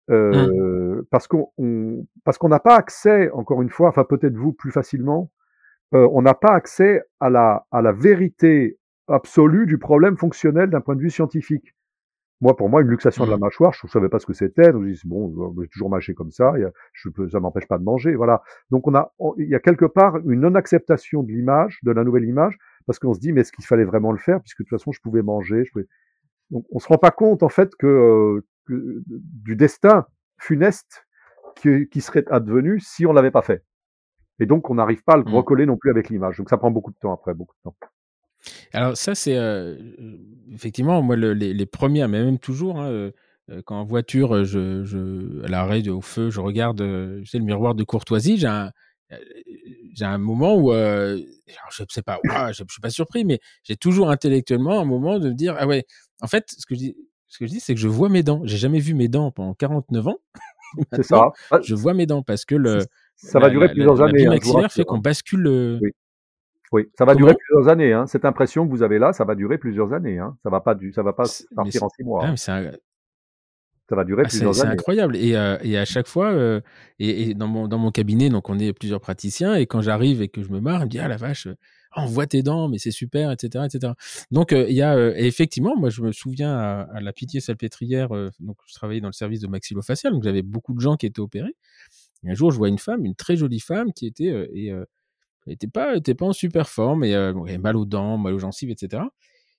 Mmh. 0.08 1.02
parce 1.10 1.28
qu'on 1.28 1.46
parce 2.24 2.36
qu'on 2.36 2.48
n'a 2.48 2.58
pas 2.58 2.74
accès 2.74 3.30
encore 3.30 3.62
une 3.62 3.70
fois 3.70 3.88
enfin 3.88 4.04
peut-être 4.04 4.36
vous 4.36 4.52
plus 4.52 4.72
facilement 4.72 5.30
on 5.92 6.20
n'a 6.22 6.34
pas 6.34 6.50
accès 6.54 7.02
à 7.20 7.30
la 7.30 7.64
à 7.70 7.80
la 7.82 7.92
vérité 7.92 8.78
absolue 9.06 9.64
du 9.64 9.78
problème 9.78 10.18
fonctionnel 10.18 10.70
d'un 10.70 10.80
point 10.80 10.96
de 10.96 11.00
vue 11.00 11.08
scientifique 11.08 11.72
moi, 12.42 12.56
pour 12.56 12.68
moi, 12.68 12.82
une 12.82 12.88
luxation 12.88 13.24
de 13.24 13.30
la 13.30 13.36
mmh. 13.36 13.40
mâchoire, 13.40 13.72
je 13.72 13.86
ne 13.86 13.88
savais 13.88 14.08
pas 14.08 14.18
ce 14.18 14.26
que 14.26 14.32
c'était. 14.32 14.72
Donc, 14.72 14.84
je 14.84 14.92
dis, 14.92 15.00
bon, 15.04 15.54
j'ai 15.62 15.68
toujours 15.68 15.88
mâché 15.88 16.12
comme 16.12 16.32
ça. 16.32 16.52
je 16.92 17.08
peux, 17.08 17.28
ça 17.28 17.38
m'empêche 17.38 17.68
pas 17.68 17.78
de 17.78 17.84
manger. 17.84 18.16
Voilà. 18.16 18.42
Donc, 18.72 18.88
on 18.88 18.94
a, 18.96 19.14
il 19.38 19.48
y 19.48 19.54
a 19.54 19.60
quelque 19.60 19.84
part 19.84 20.16
une 20.28 20.40
non-acceptation 20.40 21.22
de 21.22 21.30
l'image, 21.30 21.78
de 21.84 21.92
la 21.92 22.02
nouvelle 22.02 22.24
image, 22.24 22.58
parce 22.84 22.98
qu'on 22.98 23.14
se 23.14 23.20
dit, 23.20 23.32
mais 23.32 23.42
est-ce 23.42 23.52
qu'il 23.52 23.64
fallait 23.64 23.84
vraiment 23.84 24.10
le 24.10 24.18
faire, 24.18 24.40
puisque 24.40 24.58
de 24.58 24.64
toute 24.64 24.76
façon, 24.76 24.90
je 24.90 25.00
pouvais 25.00 25.22
manger. 25.22 25.64
Je 25.64 25.70
pouvais... 25.70 25.86
Donc, 26.50 26.66
on 26.72 26.80
se 26.80 26.88
rend 26.88 26.98
pas 26.98 27.12
compte, 27.12 27.44
en 27.44 27.48
fait, 27.48 27.76
que, 27.76 28.44
du 28.66 29.54
destin 29.54 30.06
funeste 30.38 31.06
qui, 31.54 31.88
qui, 31.88 32.00
serait 32.00 32.24
advenu 32.28 32.80
si 32.80 33.06
on 33.06 33.12
l'avait 33.12 33.30
pas 33.30 33.42
fait. 33.42 33.64
Et 34.40 34.46
donc, 34.46 34.68
on 34.68 34.74
n'arrive 34.74 35.04
pas 35.04 35.12
à 35.12 35.16
le 35.16 35.22
mmh. 35.22 35.34
recoller 35.34 35.66
non 35.66 35.76
plus 35.76 35.90
avec 35.90 36.08
l'image. 36.08 36.38
Donc, 36.38 36.50
ça 36.50 36.56
prend 36.56 36.72
beaucoup 36.72 36.90
de 36.90 36.98
temps 36.98 37.14
après, 37.14 37.34
beaucoup 37.34 37.54
de 37.54 37.70
temps. 37.70 37.76
Alors 38.72 38.96
ça, 38.96 39.14
c'est 39.14 39.38
effectivement 40.52 41.02
moi 41.02 41.16
les, 41.16 41.52
les, 41.52 41.66
premières, 41.66 42.08
mais 42.08 42.22
même 42.24 42.38
toujours, 42.38 42.80
hein, 42.80 43.10
quand 43.64 43.78
en 43.78 43.84
voiture, 43.84 44.44
je, 44.44 44.84
je 44.84 45.44
à 45.44 45.48
l'arrêt 45.48 45.86
au 45.88 46.00
feu, 46.00 46.30
je 46.30 46.40
regarde, 46.40 46.80
je 46.80 47.28
sais, 47.28 47.38
le 47.38 47.44
miroir 47.44 47.74
de 47.74 47.84
courtoisie. 47.84 48.38
J'ai 48.38 48.46
un, 48.46 48.70
j'ai 49.94 50.04
un 50.04 50.18
moment 50.18 50.56
où, 50.56 50.72
je 50.72 51.84
sais 51.90 52.02
pas, 52.02 52.18
je, 52.24 52.52
je, 52.52 52.64
suis 52.68 52.80
pas 52.80 52.90
surpris, 52.90 53.24
mais 53.24 53.40
j'ai 53.62 53.76
toujours 53.76 54.10
intellectuellement 54.10 54.80
un 54.80 54.84
moment 54.86 55.18
de 55.18 55.28
me 55.28 55.34
dire, 55.34 55.54
ah 55.58 55.66
ouais, 55.66 55.84
en 56.22 56.26
fait, 56.26 56.46
ce 56.56 56.64
que 56.66 56.74
je 56.74 56.80
dis, 56.80 56.96
ce 57.32 57.38
que 57.38 57.46
je 57.46 57.52
dis, 57.52 57.60
c'est 57.60 57.74
que 57.74 57.80
je 57.80 57.88
vois 57.88 58.10
mes 58.10 58.22
dents. 58.22 58.42
J'ai 58.44 58.58
jamais 58.58 58.78
vu 58.78 58.92
mes 58.92 59.08
dents 59.08 59.30
pendant 59.30 59.54
49 59.54 60.08
ans. 60.08 60.18
c'est 60.92 61.02
ça. 61.02 61.30
Ah, 61.50 61.60
je 61.62 61.74
vois 61.74 61.94
mes 61.94 62.04
dents 62.04 62.22
parce 62.22 62.44
que 62.44 62.54
le 62.54 62.84
ça 63.16 63.38
va 63.38 63.48
durer 63.48 63.70
plusieurs 63.70 64.02
années. 64.02 64.24
Le 64.24 64.56
hein, 64.64 64.68
fait 64.68 64.84
qu'on 64.84 64.98
bascule. 64.98 65.78
Oui. 65.80 65.92
Oui, 66.72 66.88
ça 66.98 67.04
va 67.04 67.14
durer 67.14 67.34
plusieurs 67.34 67.68
années. 67.68 67.92
Hein. 67.92 68.06
Cette 68.06 68.24
impression 68.24 68.66
que 68.66 68.70
vous 68.70 68.82
avez 68.82 68.98
là, 68.98 69.12
ça 69.12 69.24
va 69.24 69.34
durer 69.34 69.58
plusieurs 69.58 69.92
années. 69.92 70.18
Hein. 70.18 70.36
Ça 70.42 70.50
va 70.50 70.60
pas 70.60 70.74
du, 70.74 70.92
ça 70.92 71.02
va 71.02 71.12
pas 71.12 71.24
partir 71.54 71.82
en 71.82 71.88
six 71.90 72.02
mois. 72.02 72.24
Ah, 72.26 72.36
c'est 72.36 72.52
Ça 73.88 73.96
va 73.96 74.04
durer 74.04 74.22
Ah, 74.24 74.28
c'est 74.28 74.38
plusieurs 74.38 74.54
c'est 74.54 74.62
années. 74.62 74.72
incroyable 74.72 75.16
et 75.16 75.34
heu 75.34 75.58
et 75.62 75.76
à 75.76 75.84
chaque 75.84 76.06
fois, 76.06 76.32
heu 76.32 76.62
et 76.98 77.30
et 77.30 77.34
dans 77.34 77.48
mon 77.48 77.68
dans 77.68 77.78
mon 77.78 77.90
cabinet, 77.90 78.30
donc 78.30 78.48
on 78.48 78.58
est 78.58 78.72
plusieurs 78.72 79.00
praticiens 79.00 79.54
et 79.56 79.66
quand 79.66 79.82
j'arrive 79.82 80.22
et 80.22 80.28
que 80.28 80.42
je 80.42 80.50
me 80.50 80.60
marre, 80.60 80.80
il 80.82 80.84
me 80.86 80.90
dit: 80.90 80.98
«Ah 80.98 81.08
la 81.08 81.18
vache, 81.18 81.46
on 81.96 82.06
voit 82.06 82.26
tes 82.26 82.42
dents, 82.42 82.68
mais 82.68 82.78
c'est 82.78 82.90
super» 82.90 83.30
et 83.32 83.36
cetera 83.38 83.66
et 83.66 83.70
cetera. 83.70 83.94
Donc 84.30 84.52
il 84.52 84.72
y 84.72 84.80
a, 84.82 85.10
effectivement, 85.18 85.76
moi 85.76 85.90
je 85.90 86.00
me 86.00 86.12
souviens 86.12 86.54
à 86.56 86.86
à 86.94 87.00
la 87.02 87.12
Pitié-Salpêtrière, 87.12 88.14
heu, 88.14 88.30
donc 88.40 88.56
je 88.66 88.72
travaillais 88.74 89.00
dans 89.02 89.08
le 89.08 89.12
service 89.12 89.40
de 89.40 89.48
maxillofacial, 89.48 90.12
donc 90.14 90.22
j'avais 90.22 90.42
beaucoup 90.42 90.72
de 90.74 90.80
gens 90.80 90.96
qui 90.96 91.04
étaient 91.06 91.20
opérés 91.20 91.54
et 92.24 92.30
un 92.30 92.34
jour, 92.34 92.50
je 92.52 92.56
vois 92.58 92.68
une 92.68 92.78
femme, 92.78 93.04
une 93.04 93.16
très 93.16 93.36
jolie 93.36 93.60
femme 93.60 93.92
qui 93.92 94.06
était, 94.06 94.48
et 94.54 94.72
elle 95.46 95.54
était 95.54 95.68
pas 95.68 95.96
était 95.96 96.14
pas 96.14 96.26
en 96.26 96.32
super 96.32 96.68
forme 96.68 97.04
et 97.04 97.10
elle 97.10 97.34
avait 97.36 97.58
mal 97.58 97.76
aux 97.76 97.84
dents, 97.84 98.18
mal 98.18 98.34
aux 98.34 98.38
gencives 98.38 98.70
et 98.70 98.76
cetera 98.78 99.10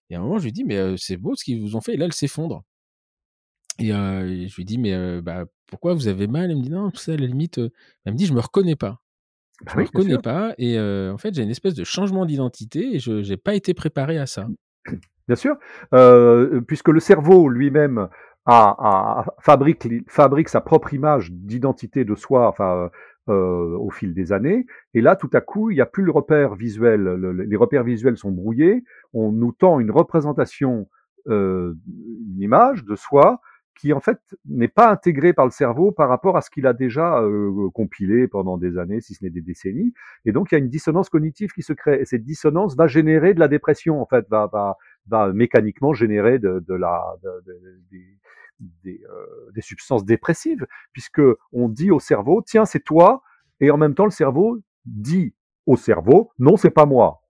et 0.09 0.15
à 0.15 0.19
un 0.19 0.21
moment, 0.21 0.37
je 0.37 0.43
lui 0.43 0.51
dis: 0.51 0.63
«Mais 0.63 0.97
c'est 0.97 1.17
beau 1.17 1.35
ce 1.35 1.43
qu'ils 1.43 1.61
vous 1.61 1.75
ont 1.75 1.81
fait» 1.81 1.93
et 1.93 1.97
là, 1.97 2.05
elle 2.05 2.13
s'effondre. 2.13 2.63
Et, 3.79 3.87
je 3.89 4.55
lui 4.55 4.65
dis: 4.65 4.77
«Mais, 4.77 5.21
bah, 5.21 5.45
pourquoi 5.67 5.93
vous 5.93 6.07
avez 6.07 6.27
mal?» 6.27 6.51
elle 6.51 6.57
me 6.57 6.61
dit: 6.61 6.69
«Non, 6.69 6.91
sais, 6.93 7.13
à 7.13 7.17
la 7.17 7.25
limite, 7.25 7.57
heu», 7.57 7.71
elle 8.05 8.13
me 8.13 8.17
dit: 8.17 8.25
«Je 8.25 8.33
me 8.33 8.41
reconnais 8.41 8.75
pas. 8.75 8.99
Bah 9.65 9.71
Je 9.73 9.77
me 9.77 9.83
oui, 9.83 9.89
bien 9.91 9.99
reconnais 10.01 10.21
pas 10.21 10.53
et 10.57 10.79
en 10.79 11.17
fait, 11.17 11.33
j'ai 11.33 11.43
une 11.43 11.49
espèce 11.49 11.73
de 11.73 11.83
changement 11.83 12.25
d'identité 12.25 12.95
et 12.95 12.99
je 12.99 13.21
j'ai 13.23 13.37
pas 13.37 13.55
été 13.55 13.73
préparé 13.73 14.17
à 14.17 14.25
ça». 14.25 14.47
Bien 15.27 15.37
sûr, 15.37 15.55
puisque 16.67 16.89
le 16.89 16.99
cerveau 16.99 17.47
lui-même 17.47 18.09
fabrique 19.39 19.87
fabrique 20.09 20.49
sa 20.49 20.59
propre 20.59 20.93
image 20.93 21.31
d'identité 21.31 22.03
de 22.03 22.13
soi, 22.13 22.49
enfin, 22.49 22.89
heu, 23.29 23.33
au 23.79 23.89
fil 23.89 24.13
des 24.13 24.31
années. 24.33 24.65
Et 24.93 25.01
là, 25.01 25.15
tout 25.15 25.29
à 25.33 25.41
coup, 25.41 25.71
il 25.71 25.77
y 25.77 25.81
a 25.81 25.85
plus 25.85 26.03
le 26.03 26.11
repère 26.11 26.55
visuel, 26.55 27.01
le 27.01 27.15
le 27.33 27.43
les 27.43 27.55
repères 27.55 27.83
visuels 27.83 28.17
sont 28.17 28.31
brouillés. 28.31 28.83
On 29.13 29.31
nous 29.31 29.51
tend 29.53 29.79
une 29.79 29.91
représentation, 29.91 30.87
heu, 31.27 31.77
une 31.87 32.41
image 32.41 32.83
de 32.85 32.95
soi 32.95 33.41
qui, 33.79 33.91
en 33.91 33.99
fait, 33.99 34.19
n'est 34.47 34.67
pas 34.67 34.91
intégrée 34.91 35.33
par 35.33 35.45
le 35.45 35.51
cerveau 35.51 35.91
par 35.91 36.07
rapport 36.07 36.37
à 36.37 36.41
ce 36.41 36.49
qu'il 36.51 36.67
a 36.67 36.73
déjà, 36.73 37.21
heu, 37.23 37.51
compilé 37.73 38.27
pendant 38.27 38.57
des 38.57 38.77
années, 38.77 39.01
si 39.01 39.13
ce 39.15 39.23
n'est 39.23 39.31
des 39.31 39.41
décennies. 39.41 39.93
Et 40.25 40.31
donc 40.31 40.51
il 40.51 40.55
y 40.55 40.57
a 40.57 40.59
une 40.59 40.69
dissonance 40.69 41.09
cognitive 41.09 41.51
qui 41.53 41.63
se 41.63 41.73
crée. 41.73 41.99
Et 42.01 42.05
cette 42.05 42.23
dissonance 42.23 42.75
va 42.75 42.87
générer 42.87 43.33
de 43.33 43.39
la 43.39 43.47
dépression, 43.47 44.01
en 44.01 44.05
fait, 44.05 44.25
va 44.29 44.47
va 44.51 44.77
va 45.07 45.33
mécaniquement 45.33 45.91
générer 45.93 46.39
de, 46.39 46.63
de 46.67 46.73
la, 46.75 47.15
de, 47.23 47.29
de, 47.47 47.97
des, 48.59 49.01
euh, 49.09 49.51
des, 49.53 49.61
substances 49.61 50.05
dépressives, 50.05 50.65
puisque 50.91 51.21
on 51.51 51.69
dit 51.69 51.91
au 51.91 51.99
cerveau, 51.99 52.41
tiens, 52.45 52.65
c'est 52.65 52.83
toi, 52.83 53.23
et 53.59 53.71
en 53.71 53.77
même 53.77 53.95
temps, 53.95 54.05
le 54.05 54.11
cerveau 54.11 54.59
dit 54.85 55.33
au 55.65 55.77
cerveau, 55.77 56.31
non, 56.39 56.57
c'est 56.57 56.69
pas 56.69 56.85
moi. 56.85 57.21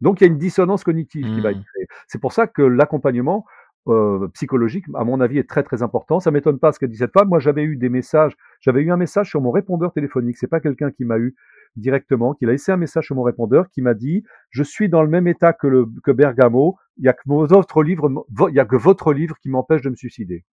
Donc, 0.00 0.20
il 0.20 0.24
y 0.24 0.26
a 0.26 0.30
une 0.30 0.38
dissonance 0.38 0.84
cognitive 0.84 1.26
mmh. 1.26 1.34
qui 1.34 1.40
va 1.40 1.50
être 1.52 1.64
créée. 1.64 1.86
C'est 2.08 2.20
pour 2.20 2.32
ça 2.32 2.46
que 2.46 2.62
l'accompagnement 2.62 3.46
euh, 3.86 4.28
psychologique, 4.28 4.86
à 4.94 5.04
mon 5.04 5.20
avis, 5.20 5.38
est 5.38 5.48
très 5.48 5.62
très 5.62 5.82
important. 5.82 6.20
Ça 6.20 6.30
m'étonne 6.30 6.58
pas 6.58 6.72
ce 6.72 6.78
que 6.78 6.86
dit 6.86 6.96
cette 6.96 7.12
femme. 7.12 7.28
Moi, 7.28 7.38
j'avais 7.38 7.62
eu 7.62 7.76
des 7.76 7.88
messages, 7.88 8.34
j'avais 8.60 8.82
eu 8.82 8.90
un 8.90 8.96
message 8.96 9.28
sur 9.28 9.40
mon 9.40 9.50
répondeur 9.50 9.92
téléphonique. 9.92 10.38
C'est 10.38 10.46
pas 10.46 10.60
quelqu'un 10.60 10.90
qui 10.90 11.04
m'a 11.04 11.18
eu 11.18 11.34
directement, 11.76 12.34
qu'il 12.34 12.48
a 12.48 12.52
laissé 12.52 12.72
un 12.72 12.76
message 12.76 13.06
sur 13.06 13.16
mon 13.16 13.22
répondeur 13.22 13.68
qui 13.70 13.82
m'a 13.82 13.94
dit 13.94 14.24
je 14.50 14.62
suis 14.62 14.88
dans 14.88 15.02
le 15.02 15.08
même 15.08 15.26
état 15.26 15.52
que, 15.52 15.66
le, 15.66 15.86
que 16.02 16.12
Bergamo, 16.12 16.78
il 16.96 17.04
y 17.04 17.08
a 17.08 17.12
que 17.12 17.22
vos 17.26 17.46
autres 17.48 17.82
livres, 17.82 18.26
il 18.48 18.54
y 18.54 18.60
a 18.60 18.64
que 18.64 18.76
votre 18.76 19.12
livre 19.12 19.36
qui 19.38 19.48
m'empêche 19.48 19.82
de 19.82 19.90
me 19.90 19.96
suicider. 19.96 20.44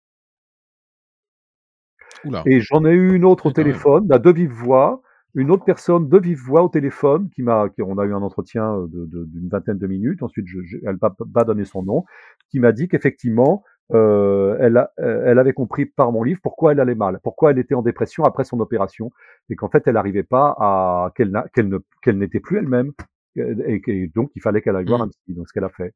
Oula. 2.24 2.42
Et 2.46 2.60
j'en 2.60 2.84
ai 2.84 2.92
eu 2.92 3.14
une 3.14 3.24
autre 3.24 3.46
au 3.46 3.52
téléphone, 3.52 4.10
à 4.12 4.18
de 4.18 4.30
vive 4.30 4.50
voix, 4.50 5.02
une 5.34 5.50
autre 5.50 5.64
personne 5.64 6.08
de 6.08 6.18
vive 6.18 6.38
voix 6.38 6.62
au 6.62 6.68
téléphone 6.68 7.30
qui 7.30 7.42
m'a, 7.42 7.66
on 7.78 7.98
a 7.98 8.04
eu 8.04 8.14
un 8.14 8.22
entretien 8.22 8.86
d'une 8.88 9.06
de, 9.06 9.24
de, 9.24 9.48
vingtaine 9.48 9.78
de 9.78 9.86
minutes. 9.86 10.22
Ensuite, 10.22 10.46
je, 10.46 10.60
je, 10.62 10.78
elle 10.84 10.98
n'a 11.00 11.10
pas 11.10 11.44
donné 11.44 11.64
son 11.64 11.82
nom, 11.82 12.04
qui 12.50 12.58
m'a 12.58 12.72
dit 12.72 12.88
qu'effectivement, 12.88 13.64
euh, 13.92 14.56
elle, 14.60 14.76
a, 14.76 14.92
elle 14.98 15.38
avait 15.38 15.52
compris 15.52 15.86
par 15.86 16.12
mon 16.12 16.22
livre 16.22 16.40
pourquoi 16.42 16.72
elle 16.72 16.80
allait 16.80 16.94
mal, 16.94 17.18
pourquoi 17.22 17.50
elle 17.50 17.58
était 17.58 17.74
en 17.74 17.82
dépression 17.82 18.24
après 18.24 18.44
son 18.44 18.60
opération, 18.60 19.10
et 19.48 19.56
qu'en 19.56 19.68
fait 19.68 19.82
elle 19.86 19.94
n'arrivait 19.94 20.22
pas 20.22 20.54
à 20.58 21.12
qu'elle 21.14 22.18
n'était 22.18 22.40
plus 22.40 22.58
elle-même, 22.58 22.92
et, 23.36 23.82
et, 23.86 24.06
donc 24.08 24.30
il 24.36 24.42
fallait 24.42 24.62
qu'elle 24.62 24.76
aille 24.76 24.86
voir 24.86 25.02
un 25.02 25.08
psy. 25.08 25.34
Donc 25.34 25.48
ce 25.48 25.52
qu'elle 25.52 25.64
a 25.64 25.70
fait. 25.70 25.92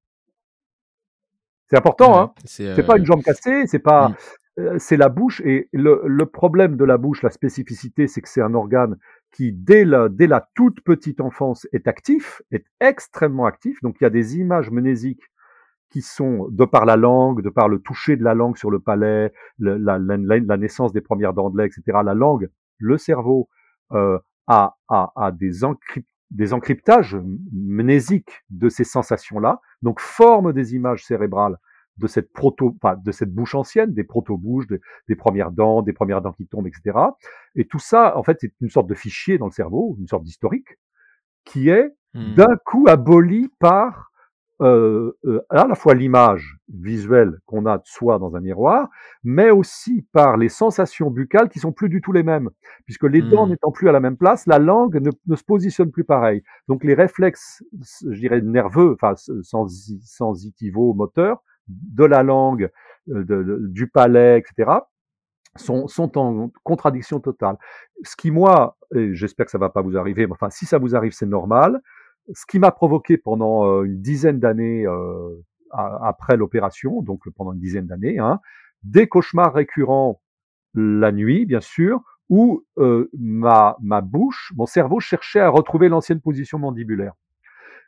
C'est 1.75 1.79
important, 1.79 2.20
hein. 2.20 2.33
C'est 2.45 2.79
euh... 2.79 2.83
pas 2.85 2.99
une 2.99 3.05
jambe 3.05 3.22
cassée, 3.22 3.66
c'est 3.66 3.81
pas, 3.81 4.14
mmh. 4.57 4.79
c'est 4.79 4.97
la 4.97 5.09
bouche 5.09 5.41
et 5.45 5.68
le, 5.72 6.03
le, 6.07 6.27
problème 6.27 6.77
de 6.77 6.85
la 6.85 6.99
bouche, 6.99 7.22
la 7.22 7.31
spécificité, 7.31 8.07
c'est 8.07 8.20
que 8.20 8.29
c'est 8.29 8.41
un 8.41 8.55
organe 8.55 8.97
qui 9.33 9.53
dès 9.53 9.85
la, 9.85 10.09
dès 10.09 10.29
la 10.29 10.49
toute 10.55 10.81
petite 10.83 11.20
enfance 11.20 11.66
est 11.72 11.89
actif, 11.89 12.43
est 12.53 12.64
extrêmement 12.81 13.47
actif. 13.47 13.83
Donc 13.83 13.97
il 14.01 14.05
y 14.05 14.07
a 14.07 14.11
des 14.11 14.37
images 14.37 14.70
mnésiques 14.70 15.25
qui 15.91 16.01
sont, 16.01 16.47
de 16.51 16.64
par 16.64 16.85
la 16.85 16.97
langue, 16.97 17.43
de 17.43 17.51
par 17.51 17.68
le 17.68 17.81
toucher 17.81 18.16
de 18.16 18.22
la 18.22 18.35
langue 18.35 18.57
sur 18.57 18.70
le 18.70 18.79
palais, 18.79 19.33
le, 19.59 19.77
la, 19.77 19.99
la, 19.99 20.16
la, 20.16 20.57
naissance 20.57 20.93
des 20.93 21.01
premières 21.01 21.35
dents 21.35 21.51
de 21.51 21.59
lait, 21.59 21.66
etc. 21.66 21.99
La 22.05 22.14
langue, 22.14 22.51
le 22.79 22.99
cerveau 22.99 23.49
euh, 23.93 24.18
a, 24.47 24.77
a, 24.89 25.12
a 25.16 25.33
des, 25.33 25.64
encrypt, 25.64 26.09
des 26.35 26.53
encryptages 26.53 27.16
mnésiques 27.53 28.45
de 28.51 28.68
ces 28.68 28.85
sensations-là, 28.85 29.61
donc 29.82 30.01
forme 30.01 30.53
des 30.53 30.74
images 30.74 31.05
cérébrales 31.05 31.59
de 31.97 32.09
cette 32.09 32.32
proto, 32.32 32.76
enfin, 32.82 32.97
de 32.97 33.12
cette 33.12 33.32
bouche 33.32 33.55
ancienne, 33.55 33.95
des 33.95 34.03
proto-bouches, 34.03 34.66
des, 34.66 34.80
des 35.09 35.14
premières 35.14 35.53
dents, 35.53 35.80
des 35.80 35.93
premières 35.93 36.20
dents 36.22 36.32
qui 36.32 36.47
tombent, 36.47 36.66
etc. 36.66 36.99
Et 37.55 37.66
tout 37.66 37.78
ça, 37.78 38.18
en 38.18 38.24
fait, 38.24 38.39
c'est 38.41 38.53
une 38.61 38.68
sorte 38.68 38.89
de 38.89 38.95
fichier 38.95 39.39
dans 39.39 39.47
le 39.47 39.53
cerveau, 39.53 39.97
une 40.01 40.09
sorte 40.09 40.24
d'historique, 40.24 40.76
qui 41.45 41.68
est 41.68 41.95
mmh. 42.14 42.35
d'un 42.35 42.57
coup 42.64 42.87
aboli 42.89 43.49
par 43.61 44.11
euh, 44.62 45.12
euh, 45.24 45.44
à 45.50 45.66
la 45.66 45.74
fois 45.74 45.94
l'image 45.94 46.59
visuelle 46.72 47.40
qu'on 47.44 47.66
a 47.66 47.78
de 47.78 47.86
soi 47.86 48.20
dans 48.20 48.36
un 48.36 48.40
miroir, 48.40 48.88
mais 49.24 49.50
aussi 49.50 50.07
par 50.12 50.36
les 50.36 50.48
sensations 50.48 51.11
buccales 51.11 51.48
qui 51.48 51.59
sont 51.59 51.72
plus 51.72 51.88
du 51.88 52.00
tout 52.00 52.12
les 52.12 52.22
mêmes, 52.22 52.50
puisque 52.84 53.02
les 53.05 53.20
mmh. 53.20 53.30
dents 53.30 53.46
n'étant 53.48 53.72
plus 53.72 53.88
à 53.88 53.92
la 53.92 53.98
même 53.98 54.16
place, 54.16 54.46
la 54.46 54.61
langue 54.61 55.00
ne, 55.00 55.11
ne, 55.26 55.36
se 55.36 55.42
positionne 55.42 55.90
plus 55.90 56.05
pareil. 56.05 56.44
Donc 56.68 56.84
les 56.84 56.94
réflexes, 56.94 57.64
je 58.09 58.18
dirais 58.18 58.40
nerveux, 58.42 58.96
enfin 59.00 59.14
sensitivo 59.42 60.94
moteurs 60.94 61.42
de 61.66 62.05
la 62.05 62.22
langue, 62.22 62.70
de, 63.09 63.22
de, 63.22 63.59
du 63.61 63.88
palais, 63.88 64.38
etc. 64.38 64.70
Sont, 65.57 65.88
sont 65.88 66.16
en 66.18 66.50
contradiction 66.62 67.18
totale. 67.20 67.57
Ce 68.02 68.16
qui, 68.16 68.30
moi, 68.30 68.76
et 68.94 69.14
j'espère 69.14 69.46
que 69.46 69.52
ça 69.52 69.59
va 69.59 69.70
pas 69.70 69.82
vous 69.82 69.96
arriver, 69.96 70.26
mais 70.26 70.32
enfin, 70.32 70.50
si 70.50 70.66
ça 70.66 70.78
vous 70.78 70.94
arrive, 70.94 71.12
c'est 71.12 71.26
normal, 71.26 71.80
ce 72.33 72.47
qui 72.47 72.59
m'a 72.59 72.70
provoqué 72.70 73.16
pendant 73.16 73.66
euh, 73.66 73.83
une 73.85 74.01
dizaine 74.01 74.41
d'années 74.41 74.87
euh, 74.87 75.37
après 75.70 76.37
l'opération, 76.37 77.03
donc 77.03 77.29
pendant 77.31 77.53
une 77.53 77.61
dizaine 77.61 77.87
d'années, 77.87 78.18
hein, 78.18 78.41
des 78.83 79.09
cauchemars 79.09 79.53
récurrents 79.53 80.20
la 80.75 81.12
nuit, 81.12 81.47
bien 81.47 81.61
sûr, 81.61 82.01
où 82.29 82.64
euh, 82.79 83.11
ma, 83.18 83.77
ma 83.83 84.01
bouche, 84.01 84.53
mon 84.57 84.66
cerveau 84.66 85.01
cherchait 85.01 85.41
à 85.41 85.49
retrouver 85.49 85.89
l'ancienne 85.89 86.20
position 86.20 86.59
mandibulaire. 86.59 87.12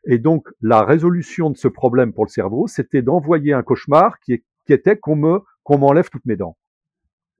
Et 0.04 0.18
donc, 0.18 0.48
la 0.60 0.82
résolution 0.82 1.50
de 1.50 1.56
ce 1.56 1.68
problème 1.68 2.12
pour 2.12 2.24
le 2.24 2.30
cerveau, 2.30 2.66
c'était 2.66 3.02
d'envoyer 3.02 3.52
un 3.52 3.62
cauchemar 3.62 4.20
qui, 4.20 4.44
qui 4.66 4.72
était 4.72 4.96
qu'on 4.96 5.16
me 5.16 5.40
qu'on 5.64 5.78
m'enlève 5.78 6.10
toutes 6.10 6.26
mes 6.26 6.36
dents. 6.36 6.56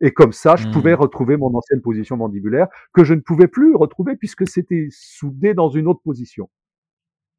Et 0.00 0.10
comme 0.10 0.32
ça, 0.32 0.56
je 0.56 0.66
mmh. 0.66 0.70
pouvais 0.72 0.94
retrouver 0.94 1.36
mon 1.36 1.54
ancienne 1.54 1.80
position 1.80 2.16
mandibulaire 2.16 2.66
que 2.92 3.04
je 3.04 3.14
ne 3.14 3.20
pouvais 3.20 3.46
plus 3.46 3.74
retrouver 3.76 4.16
puisque 4.16 4.48
c'était 4.48 4.88
soudé 4.90 5.54
dans 5.54 5.68
une 5.70 5.86
autre 5.86 6.00
position. 6.02 6.50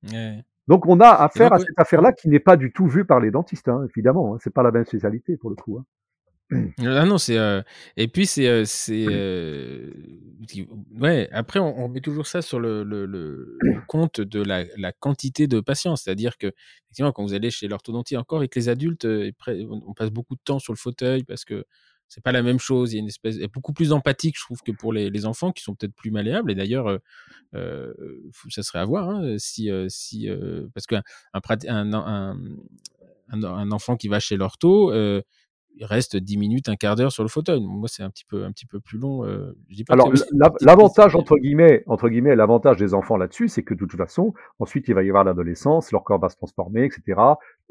Ouais. 0.03 0.43
Donc 0.67 0.85
on 0.85 0.99
a 0.99 1.09
affaire 1.09 1.49
donc, 1.49 1.59
à 1.59 1.63
cette 1.63 1.79
affaire-là 1.79 2.11
qui 2.11 2.29
n'est 2.29 2.39
pas 2.39 2.57
du 2.57 2.71
tout 2.71 2.87
vue 2.87 3.05
par 3.05 3.19
les 3.19 3.31
dentistes, 3.31 3.69
hein, 3.69 3.85
évidemment. 3.89 4.35
Hein, 4.35 4.37
c'est 4.41 4.53
pas 4.53 4.63
la 4.63 4.71
même 4.71 4.85
spécialité 4.85 5.37
pour 5.37 5.49
le 5.49 5.55
coup. 5.55 5.77
Hein. 5.77 5.85
Ah 6.79 7.05
non, 7.05 7.17
c'est 7.17 7.37
euh... 7.37 7.61
et 7.97 8.07
puis 8.07 8.25
c'est 8.25 8.47
euh, 8.47 8.63
c'est 8.65 9.05
euh... 9.09 9.91
ouais. 10.97 11.27
Après, 11.31 11.59
on, 11.59 11.77
on, 11.77 11.89
met 11.89 11.99
toujours 11.99 12.25
ça 12.25 12.41
sur 12.41 12.59
le, 12.59 12.83
le, 12.83 13.05
le, 13.05 13.57
le 13.59 13.81
compte 13.87 14.21
de 14.21 14.41
la, 14.41 14.63
la, 14.77 14.93
quantité 14.93 15.47
de 15.47 15.59
patients, 15.59 15.97
c'est-à-dire 15.97 16.37
que 16.37 16.47
effectivement, 16.85 17.11
quand 17.11 17.23
vous 17.23 17.33
allez 17.33 17.51
chez 17.51 17.67
l'orthodontiste, 17.67 18.19
encore 18.19 18.39
avec 18.39 18.55
les 18.55 18.69
adultes, 18.69 19.05
on 19.45 19.93
passe 19.93 20.09
beaucoup 20.09 20.35
de 20.35 20.41
temps 20.43 20.59
sur 20.59 20.71
le 20.71 20.77
fauteuil 20.77 21.23
parce 21.23 21.43
que 21.43 21.65
c'est 22.09 22.23
pas 22.23 22.31
la 22.31 22.41
même 22.41 22.59
chose. 22.59 22.93
Il 22.93 22.95
y 22.95 22.99
a 22.99 23.01
une 23.01 23.07
espèce, 23.07 23.37
est 23.37 23.51
beaucoup 23.51 23.73
plus 23.73 23.91
empathique, 23.91 24.37
je 24.37 24.43
trouve, 24.43 24.61
que 24.61 24.71
pour 24.71 24.93
les, 24.93 25.09
les 25.09 25.25
enfants 25.25 25.51
qui 25.51 25.63
sont 25.63 25.75
peut-être 25.75 25.93
plus 25.93 26.11
malléables. 26.11 26.51
Et 26.51 26.55
d'ailleurs, 26.55 26.87
euh, 26.87 26.99
euh, 27.55 27.93
ça 28.49 28.63
serait 28.63 28.79
à 28.79 28.85
voir 28.85 29.09
hein, 29.09 29.35
si, 29.37 29.69
euh, 29.69 29.87
si, 29.89 30.29
parce 30.73 30.85
qu'un 30.85 31.03
un, 31.33 31.41
un, 31.67 31.93
un, 31.93 33.43
un, 33.43 33.71
enfant 33.71 33.97
qui 33.97 34.07
va 34.07 34.19
chez 34.19 34.37
l'ortho, 34.37 34.91
il 35.79 35.85
reste 35.85 36.17
10 36.17 36.37
minutes, 36.37 36.69
un 36.69 36.75
quart 36.75 36.95
d'heure 36.95 37.11
sur 37.11 37.23
le 37.23 37.29
fauteuil. 37.29 37.61
Moi, 37.61 37.87
c'est 37.87 38.03
un 38.03 38.09
petit 38.09 38.25
peu, 38.25 38.43
un 38.43 38.51
petit 38.51 38.65
peu 38.65 38.79
plus 38.79 38.97
long. 38.97 39.25
Euh, 39.25 39.55
je 39.69 39.75
dis 39.75 39.83
pas 39.83 39.93
Alors, 39.93 40.11
l'avantage 40.61 41.15
entre 41.15 41.37
guillemets, 41.37 41.83
entre 41.87 42.09
guillemets, 42.09 42.35
l'avantage 42.35 42.77
des 42.77 42.93
enfants 42.93 43.17
là-dessus, 43.17 43.47
c'est 43.47 43.63
que 43.63 43.73
de 43.73 43.79
toute 43.79 43.95
façon, 43.95 44.33
ensuite, 44.59 44.87
il 44.87 44.95
va 44.95 45.03
y 45.03 45.09
avoir 45.09 45.23
l'adolescence, 45.23 45.91
leur 45.91 46.03
corps 46.03 46.19
va 46.19 46.29
se 46.29 46.35
transformer, 46.35 46.85
etc. 46.85 47.21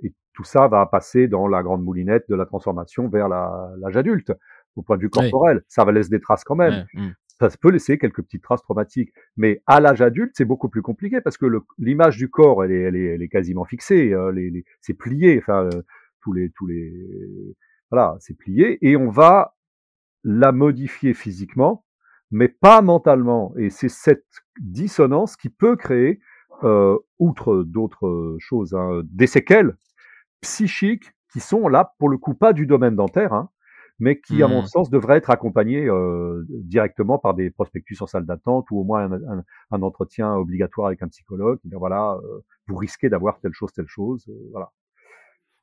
Et 0.02 0.14
tout 0.34 0.44
ça 0.44 0.68
va 0.68 0.86
passer 0.86 1.26
dans 1.26 1.48
la 1.48 1.62
grande 1.62 1.82
moulinette 1.82 2.24
de 2.28 2.36
la 2.36 2.46
transformation 2.46 3.09
vers 3.09 3.28
l'âge 3.28 3.96
adulte, 3.96 4.32
au 4.76 4.82
point 4.82 4.96
de 4.96 5.02
vue 5.02 5.11
corporel. 5.11 5.62
Ça 5.66 5.84
va 5.84 5.92
laisser 5.92 6.11
des 6.11 6.20
traces 6.20 6.44
quand 6.44 6.57
même. 6.57 6.86
Mmh. 6.94 7.09
Ça 7.40 7.48
peut 7.61 7.70
laisser 7.70 7.98
quelques 7.98 8.22
petites 8.22 8.42
traces 8.42 8.62
traumatiques. 8.62 9.12
Mais 9.36 9.62
à 9.66 9.80
l'âge 9.80 10.00
adulte, 10.00 10.32
c'est 10.34 10.44
beaucoup 10.44 10.68
plus 10.68 10.82
compliqué 10.82 11.20
parce 11.20 11.36
que 11.36 11.46
l'image 11.78 12.16
du 12.16 12.30
corps, 12.30 12.64
elle 12.64 12.72
est, 12.72 12.80
elle 12.80 12.96
est, 12.96 13.14
elle 13.14 13.22
est 13.22 13.28
quasiment 13.28 13.64
fixée. 13.64 14.12
Euh, 14.14 14.32
les, 14.32 14.50
les, 14.50 14.64
c'est 14.80 14.94
plié. 14.94 15.38
Enfin, 15.38 15.64
euh, 15.64 15.82
tous 16.22 16.32
les, 16.32 16.50
tous 16.50 16.66
les, 16.66 16.92
voilà, 17.91 18.16
c'est 18.20 18.34
plié, 18.37 18.78
et 18.87 18.97
on 18.97 19.11
va 19.11 19.55
la 20.24 20.53
modifier 20.53 21.14
physiquement, 21.14 21.84
mais 22.30 22.49
pas 22.49 22.82
mentalement. 22.82 23.55
Et 23.57 23.70
c'est 23.70 23.89
cette 23.91 24.26
dissonance 24.61 25.37
qui 25.37 25.49
peut 25.51 25.76
créer, 25.76 26.20
euh, 26.64 26.99
outre 27.18 27.62
d'autres 27.64 28.37
choses, 28.41 28.74
hein, 28.74 29.03
des 29.05 29.26
séquelles 29.28 29.76
psychiques 30.41 31.12
qui 31.32 31.41
sont 31.41 31.68
là, 31.68 31.95
pour 31.99 32.09
le 32.09 32.18
coup, 32.18 32.34
pas 32.34 32.53
du 32.53 32.66
domaine 32.66 32.97
dentaire, 32.97 33.32
hein, 33.32 33.51
mais 33.99 34.20
qui, 34.20 34.43
à 34.43 34.49
mon 34.49 34.62
Mmh. 34.62 34.66
sens, 34.66 34.91
devraient 34.91 35.16
être 35.18 35.30
accompagnés 35.30 35.87
euh, 35.89 36.45
directement 36.51 37.18
par 37.18 37.34
des 37.34 37.51
prospectus 37.51 38.01
en 38.03 38.07
salle 38.07 38.26
d'attente 38.26 38.70
ou 38.70 38.80
au 38.80 38.84
moins 38.84 39.11
un, 39.11 39.39
un- 39.39 39.45
un 39.70 39.82
entretien 39.82 40.34
obligatoire 40.34 40.89
avec 40.89 41.03
un 41.03 41.09
psychologue. 41.09 41.59
Voilà, 41.72 42.18
euh, 42.24 42.41
vous 42.68 42.76
risquez 42.76 43.09
d'avoir 43.09 43.39
telle 43.41 43.53
chose, 43.55 43.72
telle 43.72 43.89
chose. 43.89 44.26
euh, 44.28 44.32
voilà. 44.53 44.70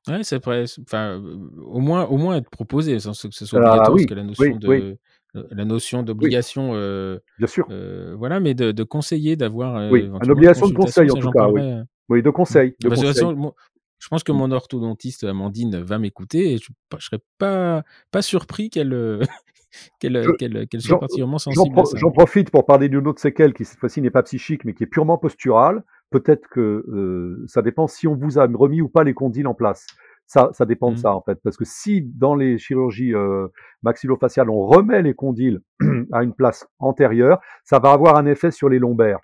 Ouais, 0.08 0.24
c'est 0.24 0.44
vrai. 0.44 0.66
Enfin, 0.82 1.20
euh, 1.22 1.38
au 1.66 1.80
moins, 1.80 2.06
au 2.06 2.18
moins 2.18 2.36
être 2.38 2.50
proposé, 2.50 3.00
sans 3.00 3.12
que 3.14 3.30
ce 3.32 3.46
soit 3.46 3.60
Ah 3.60 3.64
obligatoire, 3.64 3.92
parce 3.92 4.02
oui, 4.02 4.06
que 4.06 4.14
la 4.14 4.24
notion 4.24 4.44
oui, 4.46 4.52
oui, 4.66 4.80
de, 4.80 4.98
euh, 5.38 5.44
la 5.52 5.66
notion 5.66 6.00
oui, 6.00 6.06
d'obligation, 6.06 6.72
euh, 6.74 7.20
bien 7.38 7.48
sûr. 7.48 7.66
euh, 7.70 8.14
voilà, 8.18 8.40
mais 8.42 8.54
de, 8.54 8.72
de 8.72 8.84
conseiller, 8.84 9.36
d'avoir 9.36 9.78
euh, 9.78 9.90
Oui, 9.92 10.10
une 10.22 10.32
obligation 10.32 10.68
de 10.68 10.74
conseil 10.74 11.10
en 11.10 11.16
tout 11.16 11.32
cas, 11.32 11.48
oui. 11.48 11.62
parlerai. 11.62 11.84
Oui, 12.10 12.22
de 12.22 12.30
Mm. 12.30 12.34
conseil, 12.34 12.70
de 12.72 12.76
toute 12.90 12.90
conseil. 12.90 13.14
façon, 13.14 13.34
moi, 13.36 13.54
je 14.00 14.08
pense 14.10 14.24
que 14.24 14.34
Mm. 14.34 14.38
mon 14.38 14.52
orthodontiste 14.52 15.24
Amandine 15.24 15.78
va 15.82 15.98
m'écouter 16.00 16.54
et 16.54 16.58
je, 16.58 16.70
ne 16.94 17.00
serais 17.00 17.22
pas, 17.38 17.84
pas 18.12 18.22
surpris 18.22 18.70
qu'elle 18.70 18.92
qu'elle 20.00 20.22
Je- 20.22 20.32
qu'elle 20.32 20.68
qu'elle 20.68 20.82
soit 20.82 21.00
particulièrement 21.00 21.40
sensible 21.40 21.82
j'en 21.96 22.12
profite 22.12 22.52
pour 22.52 22.66
parler 22.66 22.90
d'une 22.90 23.08
autre 23.08 23.22
séquelle 23.22 23.54
qui 23.54 23.64
cette 23.64 23.80
fois-ci 23.80 24.02
n'est 24.02 24.12
pas 24.12 24.22
psychique 24.24 24.66
mais 24.66 24.74
qui 24.74 24.84
est 24.84 24.88
purement 24.88 25.18
posturale. 25.18 25.84
Peut-être 26.14 26.48
que 26.48 26.60
euh, 26.60 27.44
ça 27.48 27.64
dépend 27.64 27.88
si 27.88 28.08
on 28.08 28.16
vous 28.16 28.38
a 28.38 28.46
remis 28.46 28.82
ou 28.82 28.88
pas 28.88 29.04
les 29.04 29.16
condyles 29.16 29.48
en 29.48 29.56
place. 29.56 29.88
Ça, 30.28 30.52
ça 30.54 30.66
dépend 30.66 30.92
de 30.92 30.96
Mm. 30.96 31.00
ça 31.00 31.16
en 31.16 31.22
fait, 31.22 31.40
parce 31.44 31.58
que 31.58 31.66
si 31.66 32.04
dans 32.04 32.36
les 32.36 32.60
chirurgies 32.60 33.16
euh, 33.16 33.48
maxillofaciales 33.82 34.50
on 34.50 34.66
remet 34.68 35.02
les 35.02 35.16
condyles 35.16 35.60
à 36.14 36.24
une 36.24 36.36
place 36.36 36.68
antérieure, 36.78 37.42
ça 37.64 37.80
va 37.80 37.92
avoir 37.92 38.16
un 38.16 38.28
effet 38.28 38.52
sur 38.52 38.70
les 38.70 38.78
lombaires 38.78 39.20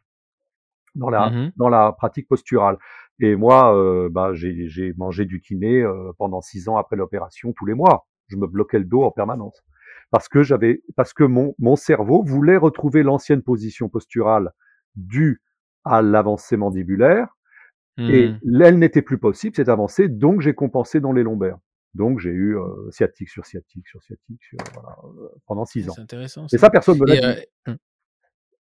dans 0.96 1.12
la 1.12 1.32
dans 1.56 1.70
la 1.70 1.94
pratique 1.94 2.28
posturale. 2.28 2.78
Et 3.22 3.36
moi, 3.36 3.78
euh, 3.78 4.10
bah, 4.10 4.32
j'ai 4.34 4.94
mangé 4.98 5.26
du 5.26 5.42
kiné 5.42 5.82
euh, 5.82 6.12
pendant 6.18 6.42
six 6.42 6.68
ans 6.70 6.78
après 6.78 6.96
l'opération 6.96 7.54
tous 7.54 7.66
les 7.66 7.76
mois. 7.76 8.08
Je 8.30 8.38
me 8.38 8.48
bloquais 8.48 8.80
le 8.80 8.86
dos 8.86 9.04
en 9.04 9.12
permanence 9.12 9.62
parce 10.12 10.28
que 10.28 10.44
j'avais 10.44 10.82
parce 10.96 11.14
que 11.14 11.24
mon 11.24 11.56
mon 11.60 11.76
cerveau 11.76 12.24
voulait 12.24 12.58
retrouver 12.58 13.04
l'ancienne 13.04 13.42
position 13.42 13.90
posturale 13.90 14.52
due 14.96 15.42
à 15.86 16.02
l'avancée 16.02 16.58
mandibulaire 16.58 17.28
et 17.98 18.30
Mm. 18.30 18.62
elle 18.64 18.80
n'était 18.80 19.02
plus 19.02 19.18
possible 19.18 19.56
cette 19.56 19.68
avancée, 19.68 20.08
donc 20.08 20.40
j'ai 20.40 20.54
compensé 20.54 21.02
dans 21.02 21.12
les 21.12 21.24
lombaires. 21.24 21.58
Donc 21.96 22.20
j'ai 22.20 22.30
eu 22.30 22.58
euh, 22.58 22.90
sciatique 22.92 23.30
sur 23.30 23.46
sciatique 23.46 23.88
sur 23.88 24.02
sciatique 24.04 24.42
sur, 24.42 24.58
voilà, 24.74 24.96
euh, 25.04 25.28
pendant 25.48 25.66
six 25.66 25.90
ans. 25.90 25.94
C'est 25.96 26.02
intéressant 26.02 26.46
Et 26.46 26.58
ça. 26.58 26.68
ça, 26.68 26.70
personne 26.70 26.96
ne 26.96 27.02
me 27.02 27.08
l'a 27.08 27.16
dit. 27.34 27.44
euh, 27.68 27.74
mm. 27.74 27.78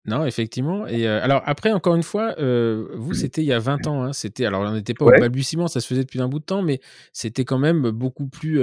Non, 0.06 0.26
effectivement. 0.26 0.88
Et 0.88 1.06
alors 1.06 1.44
après, 1.46 1.72
encore 1.72 1.94
une 1.94 2.02
fois, 2.02 2.34
vous, 2.40 3.14
c'était 3.14 3.44
il 3.44 3.48
y 3.48 3.54
a 3.54 3.60
20 3.60 3.86
ans. 3.86 4.02
Hein, 4.04 4.14
c'était 4.14 4.46
alors 4.46 4.62
on 4.62 4.74
n'était 4.74 4.96
pas 4.96 5.06
au 5.06 5.12
balbutiement, 5.12 5.68
ça 5.68 5.80
se 5.80 5.88
faisait 5.88 6.02
depuis 6.04 6.20
un 6.22 6.28
bout 6.28 6.40
de 6.40 6.46
temps, 6.46 6.64
mais 6.64 6.80
c'était 7.14 7.46
quand 7.46 7.60
même 7.60 7.92
beaucoup 7.92 8.28
plus. 8.28 8.60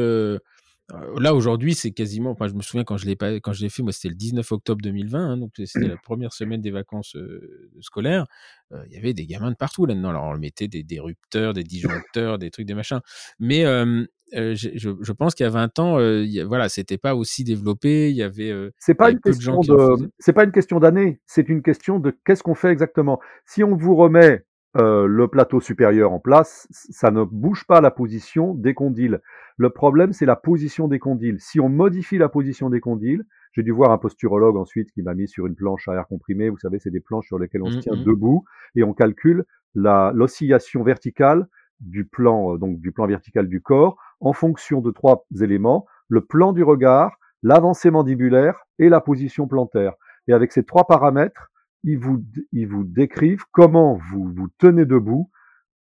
Euh, 0.95 1.21
là 1.21 1.35
aujourd'hui, 1.35 1.75
c'est 1.75 1.91
quasiment. 1.91 2.31
Enfin, 2.31 2.49
je 2.49 2.55
me 2.55 2.63
souviens 2.63 2.85
quand 2.85 2.97
je 2.97 3.07
l'ai 3.07 3.17
pas, 3.17 3.33
quand 3.35 3.53
je 3.53 3.63
l'ai 3.63 3.69
fait, 3.69 3.83
moi, 3.83 3.93
c'était 3.93 4.09
le 4.09 4.15
19 4.15 4.53
octobre 4.53 4.81
2020, 4.83 5.19
hein, 5.19 5.37
donc 5.37 5.53
c'était 5.57 5.87
la 5.89 5.97
première 5.97 6.33
semaine 6.33 6.63
des 6.63 6.71
vacances 6.71 7.15
euh, 7.17 7.71
scolaires. 7.81 8.27
Euh, 8.73 8.83
Il 8.87 8.95
y 8.95 8.97
avait 8.97 9.13
des 9.13 9.27
gamins 9.27 9.51
de 9.51 9.57
partout 9.57 9.85
là-dedans. 9.85 10.09
Alors 10.11 10.25
on 10.25 10.33
le 10.33 10.39
mettait 10.39 10.69
des, 10.69 10.83
des 10.83 10.99
rupteurs, 10.99 11.53
des 11.53 11.63
disjoncteurs, 11.63 12.39
des 12.39 12.51
trucs, 12.51 12.67
des 12.67 12.75
machins. 12.75 13.01
Mais 13.39 13.67
euh, 13.67 14.07
je, 14.33 15.13
pense 15.13 15.35
qu'il 15.35 15.45
y 15.45 15.47
a 15.47 15.51
20 15.51 15.79
ans, 15.79 16.01
il 16.01 16.31
y 16.31 16.41
a- 16.41 16.47
voilà, 16.47 16.71
c'était 16.71 16.99
pas 16.99 17.15
aussi 17.15 17.45
développé. 17.45 18.11
Il 18.11 18.17
y 18.17 18.23
avait, 18.23 18.53
c'est 18.79 18.95
pas 18.95 19.11
une 19.11 19.21
question 19.21 19.61
de, 19.61 20.11
c'est 20.19 20.33
pas 20.33 20.45
une 20.45 20.53
question 20.53 20.81
d'année, 20.81 21.21
c'est 21.27 21.51
une 21.51 21.63
question 21.63 21.99
de 21.99 22.17
qu'est-ce 22.25 22.43
qu'on 22.43 22.55
fait 22.55 22.71
exactement. 22.71 23.21
Si 23.45 23.63
on 23.63 23.77
vous 23.77 23.95
remet 23.95 24.45
euh, 24.77 25.07
le 25.07 25.29
plateau 25.29 25.61
supérieur 25.61 26.13
en 26.13 26.19
place, 26.19 26.69
ça 26.71 27.11
ne 27.11 27.25
bouge 27.25 27.65
pas 27.67 27.81
la 27.81 27.91
position 27.91 28.55
des 28.55 28.75
condyles. 28.75 29.21
Le 29.57 29.71
problème, 29.71 30.13
c'est 30.13 30.27
la 30.27 30.37
position 30.37 30.89
des 30.89 30.99
condyles. 30.99 31.41
Si 31.41 31.59
on 31.59 31.69
modifie 31.69 32.19
la 32.19 32.29
position 32.29 32.69
des 32.69 32.81
condyles, 32.81 33.25
j'ai 33.53 33.63
dû 33.63 33.71
voir 33.71 33.91
un 33.91 33.99
posturologue 33.99 34.57
ensuite 34.57 34.93
qui 34.93 35.03
m'a 35.03 35.15
mis 35.15 35.27
sur 35.27 35.47
une 35.47 35.55
planche 35.55 35.89
à 35.89 35.95
air 35.95 36.07
comprimé. 36.07 36.51
Vous 36.51 36.59
savez, 36.59 36.79
c'est 36.79 36.91
des 36.91 37.01
planches 37.01 37.27
sur 37.27 37.39
lesquelles 37.39 37.63
on 37.63 37.71
se 37.71 37.79
Mm, 37.79 37.81
tient 37.81 37.97
mm. 37.97 38.05
debout 38.05 38.45
et 38.77 38.85
on 38.85 38.93
calcule 38.93 39.45
la, 39.75 40.13
l'oscillation 40.15 40.83
verticale 40.83 41.49
du 41.81 42.05
plan, 42.05 42.55
euh, 42.55 42.59
donc 42.59 42.81
du 42.81 42.93
plan 42.93 43.07
vertical 43.07 43.49
du 43.49 43.61
corps, 43.61 43.97
en 44.21 44.33
fonction 44.33 44.81
de 44.81 44.91
trois 44.91 45.27
éléments 45.41 45.87
le 46.09 46.23
plan 46.23 46.53
du 46.53 46.63
regard, 46.63 47.19
l'avancée 47.43 47.91
mandibulaire 47.91 48.67
et 48.79 48.89
la 48.89 49.01
position 49.01 49.47
plantaire. 49.47 49.95
Et 50.27 50.33
avec 50.33 50.53
ces 50.53 50.65
trois 50.65 50.87
paramètres, 50.87 51.51
ils 51.85 51.99
vous, 51.99 52.23
ils 52.53 52.67
vous 52.67 52.85
décrivent 52.85 53.45
comment 53.53 53.99
vous 54.11 54.33
vous 54.35 54.49
tenez 54.59 54.85
debout, 54.85 55.31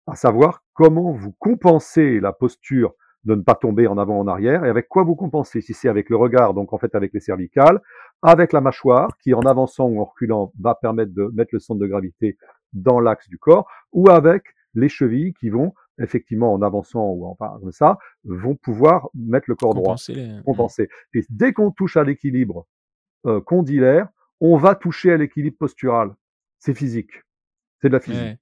à 0.06 0.16
savoir 0.16 0.64
comment 0.74 1.12
vous 1.12 1.32
compensez 1.32 2.20
la 2.20 2.32
posture 2.32 2.94
de 3.24 3.34
ne 3.34 3.42
pas 3.42 3.54
tomber 3.54 3.86
en 3.86 3.98
avant 3.98 4.18
en 4.18 4.26
arrière 4.26 4.64
et 4.64 4.68
avec 4.68 4.88
quoi 4.88 5.04
vous 5.04 5.14
compensez. 5.14 5.60
Si 5.60 5.74
c'est 5.74 5.88
avec 5.88 6.10
le 6.10 6.16
regard, 6.16 6.54
donc 6.54 6.72
en 6.72 6.78
fait 6.78 6.94
avec 6.94 7.12
les 7.12 7.20
cervicales, 7.20 7.80
avec 8.22 8.52
la 8.52 8.60
mâchoire 8.60 9.16
qui 9.18 9.32
en 9.34 9.42
avançant 9.42 9.86
ou 9.86 10.00
en 10.00 10.04
reculant 10.04 10.52
va 10.60 10.74
permettre 10.74 11.12
de 11.14 11.30
mettre 11.34 11.50
le 11.52 11.60
centre 11.60 11.80
de 11.80 11.86
gravité 11.86 12.36
dans 12.72 13.00
l'axe 13.00 13.28
du 13.28 13.38
corps, 13.38 13.68
ou 13.92 14.10
avec 14.10 14.42
les 14.74 14.88
chevilles 14.88 15.34
qui 15.34 15.50
vont 15.50 15.74
effectivement 16.00 16.52
en 16.52 16.62
avançant 16.62 17.10
ou 17.10 17.26
en 17.26 17.30
enfin, 17.32 17.58
comme 17.60 17.72
ça 17.72 17.98
vont 18.24 18.56
pouvoir 18.56 19.08
mettre 19.14 19.44
le 19.48 19.54
corps 19.54 19.74
droit, 19.74 19.94
Compenser 19.94 20.14
les. 20.14 20.42
Compenser. 20.44 20.88
Et 21.14 21.24
dès 21.28 21.52
qu'on 21.52 21.70
touche 21.70 21.96
à 21.96 22.04
l'équilibre 22.04 22.66
euh, 23.26 23.40
condylaire, 23.40 24.08
on 24.42 24.56
va 24.56 24.74
toucher 24.74 25.12
à 25.12 25.16
l'équilibre 25.16 25.56
postural. 25.56 26.10
C'est 26.58 26.74
physique. 26.74 27.12
C'est 27.80 27.88
de 27.88 27.94
la 27.94 28.00
physique. 28.00 28.20
Ouais. 28.20 28.38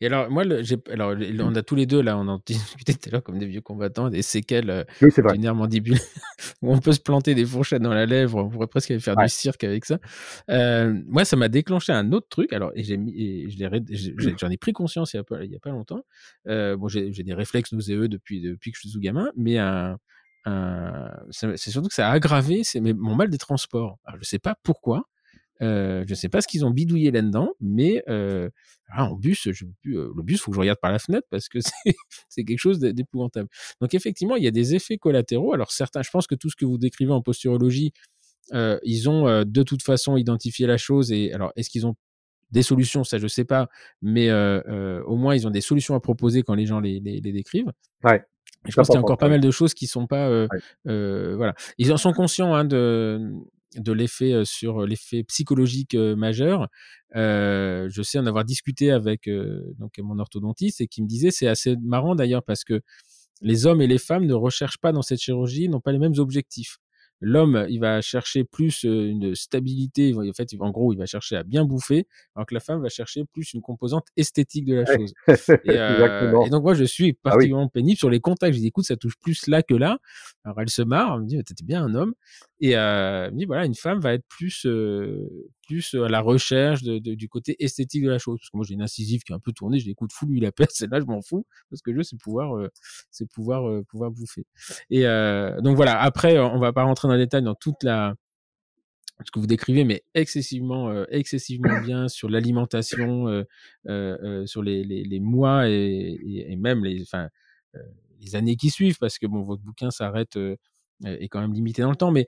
Et 0.00 0.06
alors, 0.06 0.30
moi, 0.30 0.44
le- 0.44 0.62
alors, 0.92 1.14
on 1.40 1.54
a 1.54 1.62
tous 1.62 1.74
les 1.74 1.86
deux, 1.86 2.00
là, 2.00 2.18
on 2.18 2.26
en 2.28 2.40
discutait 2.46 2.94
tout 2.94 3.08
à 3.08 3.12
l'heure 3.12 3.22
comme 3.22 3.38
des 3.38 3.46
vieux 3.46 3.60
combattants, 3.60 4.10
des 4.10 4.22
séquelles 4.22 4.70
euh, 4.70 4.84
Oui, 5.02 5.10
c'est 5.12 5.22
vrai. 5.22 5.34
du 5.34 5.38
nerf 5.38 5.54
mandibulaire, 5.54 6.00
où 6.62 6.72
on 6.72 6.78
peut 6.78 6.92
se 6.92 7.00
planter 7.00 7.34
des 7.34 7.46
fourchettes 7.46 7.82
dans 7.82 7.94
la 7.94 8.06
lèvre, 8.06 8.38
on 8.38 8.48
pourrait 8.48 8.66
presque 8.66 8.90
aller 8.90 9.00
faire 9.00 9.16
Ouais. 9.16 9.24
du 9.24 9.30
cirque 9.30 9.62
avec 9.62 9.84
ça. 9.84 9.98
Euh, 10.50 11.00
moi, 11.06 11.24
ça 11.24 11.36
m'a 11.36 11.48
déclenché 11.48 11.92
un 11.92 12.10
autre 12.12 12.26
truc, 12.28 12.52
alors, 12.52 12.72
et, 12.74 12.82
j'ai 12.82 12.98
j'en 14.38 14.50
ai 14.50 14.56
pris 14.56 14.72
conscience 14.72 15.14
il 15.14 15.16
y 15.16 15.20
a 15.20 15.24
pas, 15.24 15.36
a 15.38 15.68
longtemps. 15.70 16.04
Euh, 16.48 16.76
bon, 16.76 16.88
j'ai, 16.88 17.10
des 17.10 17.34
réflexes 17.34 17.72
nauséeux 17.72 18.08
depuis, 18.08 18.40
depuis 18.40 18.72
que 18.72 18.76
je 18.76 18.80
suis 18.80 18.90
sous 18.90 19.00
gamin, 19.00 19.30
mais 19.36 19.58
un, 19.58 19.96
un- 20.44 21.10
c'est 21.30 21.70
surtout 21.70 21.88
que 21.88 21.94
ça 21.94 22.08
a 22.08 22.12
aggravé 22.12 22.62
mon 22.96 23.14
mal 23.14 23.30
des 23.30 23.38
transports. 23.38 23.98
Alors, 24.04 24.18
je 24.20 24.28
sais 24.28 24.38
pas 24.40 24.56
pourquoi. 24.62 25.08
Euh, 25.62 26.04
je 26.06 26.14
sais 26.14 26.28
pas 26.28 26.40
ce 26.42 26.48
qu'ils 26.48 26.64
ont 26.66 26.70
bidouillé 26.70 27.10
là-dedans, 27.10 27.50
mais 27.60 28.02
euh, 28.08 28.50
ah, 28.90 29.06
en 29.10 29.14
bus, 29.16 29.48
je 29.52 29.64
euh, 29.86 30.12
le 30.14 30.22
bus, 30.22 30.40
faut 30.40 30.50
que 30.50 30.54
je 30.56 30.60
regarde 30.60 30.78
par 30.82 30.92
la 30.92 30.98
fenêtre 30.98 31.26
parce 31.30 31.48
que 31.48 31.58
c'est 32.28 32.44
quelque 32.44 32.58
chose 32.58 32.78
d'é- 32.78 32.92
d'épouvantable. 32.92 33.48
Donc 33.80 33.94
effectivement, 33.94 34.36
il 34.36 34.44
y 34.44 34.46
a 34.46 34.50
des 34.50 34.74
effets 34.74 34.98
collatéraux. 34.98 35.54
Alors 35.54 35.72
certains, 35.72 36.02
je 36.02 36.10
pense 36.10 36.26
que 36.26 36.34
tout 36.34 36.50
ce 36.50 36.56
que 36.56 36.64
vous 36.66 36.76
décrivez 36.78 37.12
en 37.12 37.22
posturologie, 37.22 37.92
ils 38.52 39.08
ont 39.08 39.44
de 39.44 39.62
toute 39.62 39.82
façon 39.82 40.16
identifié 40.16 40.66
la 40.66 40.76
chose. 40.76 41.10
Et 41.10 41.32
alors, 41.32 41.52
est-ce 41.56 41.68
qu'ils 41.70 41.86
ont 41.86 41.94
des 42.52 42.62
solutions? 42.62 43.02
Ça, 43.02 43.18
je 43.18 43.26
sais 43.26 43.44
pas, 43.44 43.68
mais 44.02 44.30
au 44.32 45.16
moins 45.16 45.34
ils 45.34 45.46
ont 45.46 45.50
des 45.50 45.60
solutions 45.62 45.94
à 45.94 46.00
proposer 46.00 46.42
quand 46.42 46.54
les 46.54 46.66
gens 46.66 46.80
les, 46.80 47.00
les, 47.00 47.20
les 47.20 47.32
décrivent. 47.32 47.72
Ouais. 48.04 48.22
Je 48.68 48.74
pense 48.74 48.88
qu'il 48.88 48.94
y 48.94 48.98
a 48.98 49.00
encore 49.00 49.18
pas 49.18 49.28
mal 49.28 49.40
de 49.40 49.50
choses 49.50 49.74
qui 49.74 49.86
sont 49.86 50.06
pas, 50.06 50.28
Ouais. 50.30 50.46
voilà. 50.84 51.54
Ils 51.78 51.92
en 51.92 51.96
sont 51.96 52.12
conscients 52.12 52.54
hein, 52.54 52.64
de 52.64 53.32
de 53.78 53.92
l'effet 53.92 54.44
sur 54.44 54.86
l'effet 54.86 55.24
psychologique 55.24 55.94
majeur. 55.94 56.68
Je 57.14 58.00
sais 58.02 58.18
en 58.18 58.26
avoir 58.26 58.44
discuté 58.44 58.90
avec 58.90 59.28
donc 59.78 59.98
mon 59.98 60.18
orthodontiste 60.18 60.80
et 60.80 60.86
qui 60.86 61.02
me 61.02 61.08
disait 61.08 61.30
c'est 61.30 61.48
assez 61.48 61.76
marrant 61.82 62.14
d'ailleurs 62.14 62.42
parce 62.42 62.64
que 62.64 62.80
les 63.42 63.66
hommes 63.66 63.82
et 63.82 63.86
les 63.86 63.98
femmes 63.98 64.26
ne 64.26 64.34
recherchent 64.34 64.78
pas 64.78 64.92
dans 64.92 65.02
cette 65.02 65.20
chirurgie, 65.20 65.68
n'ont 65.68 65.80
pas 65.80 65.92
les 65.92 65.98
mêmes 65.98 66.18
objectifs. 66.18 66.78
L'homme, 67.20 67.66
il 67.70 67.80
va 67.80 68.00
chercher 68.02 68.44
plus 68.44 68.84
euh, 68.84 69.08
une 69.08 69.34
stabilité, 69.34 70.14
en 70.14 70.32
fait, 70.34 70.52
il 70.52 70.60
en 70.60 70.70
gros, 70.70 70.92
il 70.92 70.96
va 70.98 71.06
chercher 71.06 71.36
à 71.36 71.42
bien 71.42 71.64
bouffer, 71.64 72.06
alors 72.34 72.46
que 72.46 72.54
la 72.54 72.60
femme 72.60 72.82
va 72.82 72.88
chercher 72.88 73.24
plus 73.32 73.54
une 73.54 73.62
composante 73.62 74.06
esthétique 74.16 74.66
de 74.66 74.74
la 74.74 74.84
chose. 74.86 75.12
Et, 75.28 75.34
euh, 75.78 76.44
et 76.46 76.50
donc 76.50 76.62
moi, 76.62 76.74
je 76.74 76.84
suis 76.84 77.04
Ah 77.04 77.08
oui. 77.08 77.18
particulièrement 77.22 77.68
pénible 77.68 77.96
sur 77.98 78.10
les 78.10 78.20
contacts. 78.20 78.54
Je 78.54 78.60
dis, 78.60 78.66
écoute, 78.66 78.84
ça 78.84 78.96
touche 78.96 79.16
plus 79.20 79.46
là 79.46 79.62
que 79.62 79.74
là. 79.74 79.98
Alors 80.44 80.60
elle 80.60 80.68
se 80.70 80.82
marre, 80.82 81.14
elle 81.16 81.22
me 81.22 81.26
dit, 81.26 81.42
t'étais 81.44 81.64
bien 81.64 81.82
un 81.84 81.94
homme. 81.94 82.14
Et 82.60 82.76
euh, 82.76 83.26
elle 83.26 83.32
me 83.34 83.38
dit, 83.38 83.44
voilà, 83.46 83.66
une 83.66 83.74
femme 83.74 84.00
va 84.00 84.14
être 84.14 84.24
plus, 84.28 84.64
euh, 84.66 85.28
plus 85.66 85.94
à 85.94 86.08
la 86.08 86.20
recherche 86.20 86.82
de, 86.82 86.98
de- 86.98 87.14
du 87.14 87.28
côté 87.28 87.56
esthétique 87.62 88.04
de 88.04 88.10
la 88.10 88.18
chose. 88.18 88.38
Parce 88.40 88.50
que 88.50 88.56
moi, 88.56 88.64
j'ai 88.66 88.74
une 88.74 88.82
incisive 88.82 89.22
qui 89.22 89.32
est 89.32 89.34
un 89.34 89.40
peu 89.40 89.52
tournée. 89.52 89.78
Je 89.78 89.84
dis, 89.84 89.90
écoute, 89.90 90.12
fous-lui 90.12 90.40
la 90.40 90.52
paix. 90.52 90.66
Celle-là, 90.70 91.00
je 91.00 91.04
m'en 91.06 91.20
fous. 91.22 91.44
Parce 91.70 91.82
que 91.82 91.92
je 91.92 91.96
veux, 91.98 92.02
c'est 92.02 92.16
pouvoir, 92.18 92.56
euh, 92.56 92.68
c'est 93.10 93.28
pouvoir, 93.30 93.68
euh, 93.68 93.82
pouvoir 93.88 94.10
bouffer. 94.10 94.44
Et 94.90 95.06
euh, 95.06 95.60
donc 95.60 95.76
voilà. 95.76 96.00
Après, 96.00 96.38
on 96.38 96.58
va 96.58 96.72
pas 96.72 96.84
rentrer 96.84 97.05
dans 97.06 97.14
le 97.14 97.18
détail 97.18 97.42
dans 97.42 97.54
toute 97.54 97.82
la 97.82 98.14
ce 99.24 99.30
que 99.30 99.38
vous 99.38 99.46
décrivez, 99.46 99.84
mais 99.84 100.02
excessivement, 100.14 100.90
euh, 100.90 101.04
excessivement 101.10 101.68
bien 101.82 102.08
sur 102.08 102.28
l'alimentation, 102.28 103.28
euh, 103.28 103.44
euh, 103.88 104.46
sur 104.46 104.62
les, 104.62 104.84
les, 104.84 105.04
les 105.04 105.20
mois 105.20 105.68
et, 105.68 105.72
et, 105.72 106.52
et 106.52 106.56
même 106.56 106.84
les, 106.84 107.02
enfin, 107.02 107.28
les 107.74 107.80
les 108.18 108.34
années 108.34 108.56
qui 108.56 108.70
suivent, 108.70 108.98
parce 108.98 109.18
que 109.18 109.26
bon, 109.26 109.42
votre 109.42 109.62
bouquin 109.62 109.90
s'arrête 109.90 110.38
est 111.04 111.28
quand 111.28 111.40
même 111.40 111.52
limité 111.52 111.82
dans 111.82 111.90
le 111.90 111.96
temps, 111.96 112.10
mais 112.10 112.26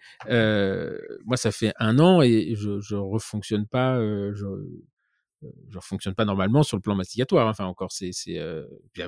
moi, 1.25 1.37
ça 1.37 1.51
fait 1.51 1.73
un 1.79 1.99
an 1.99 2.21
et 2.23 2.55
je, 2.57 2.79
je 2.81 2.95
refonctionne 2.95 3.67
pas, 3.67 3.99
je, 3.99 4.47
je 5.43 5.79
fonctionne 5.81 6.15
pas 6.15 6.25
normalement 6.25 6.63
sur 6.63 6.77
le 6.77 6.81
plan 6.81 6.95
masticatoire. 6.95 7.47
Enfin, 7.47 7.65
encore, 7.65 7.93
c'est, 7.93 8.11
c'est, 8.13 8.41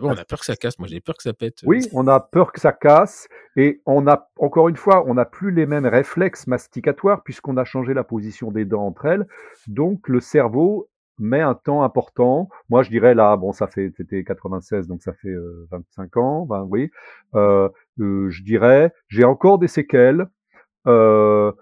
on 0.01 0.11
a 0.11 0.25
peur 0.25 0.41
que 0.41 0.45
ça 0.45 0.57
casse. 0.57 0.79
Moi, 0.79 0.89
j'ai 0.89 1.01
peur 1.01 1.17
que 1.17 1.23
ça 1.23 1.33
pète. 1.33 1.59
Oui, 1.65 1.87
on 1.93 2.07
a 2.07 2.21
peur 2.21 2.53
que 2.53 2.61
ça 2.61 2.73
casse 2.73 3.29
et 3.57 3.81
on 3.87 4.07
a, 4.07 4.31
encore 4.39 4.69
une 4.69 4.77
fois, 4.77 5.05
on 5.07 5.15
n'a 5.15 5.25
plus 5.25 5.51
les 5.51 5.67
mêmes 5.67 5.87
réflexes 5.87 6.47
masticatoires 6.47 7.23
puisqu'on 7.23 7.57
a 7.57 7.65
changé 7.65 7.95
la 7.95 8.05
position 8.05 8.51
des 8.51 8.65
dents 8.65 8.87
entre 8.87 9.07
elles. 9.07 9.27
Donc, 9.67 10.09
le 10.09 10.21
cerveau 10.21 10.89
met 11.21 11.41
un 11.41 11.55
temps 11.55 11.83
important. 11.83 12.49
Moi, 12.69 12.83
je 12.83 12.91
dirais 12.91 13.15
là, 13.15 13.37
bon, 13.37 13.53
ça 13.53 13.67
fait, 13.67 13.93
c'était 13.97 14.25
96, 14.25 14.89
donc 14.89 15.03
ça 15.03 15.13
fait 15.13 15.35
25 15.71 16.17
ans, 16.17 16.47
ben 16.47 16.67
oui. 16.69 16.91
Euh, 17.35 17.69
je 17.99 18.43
dirais, 18.43 18.93
j'ai 19.09 19.25
encore 19.25 19.59
des 19.59 19.69
séquelles. 19.69 20.27
Euh, 20.87 21.53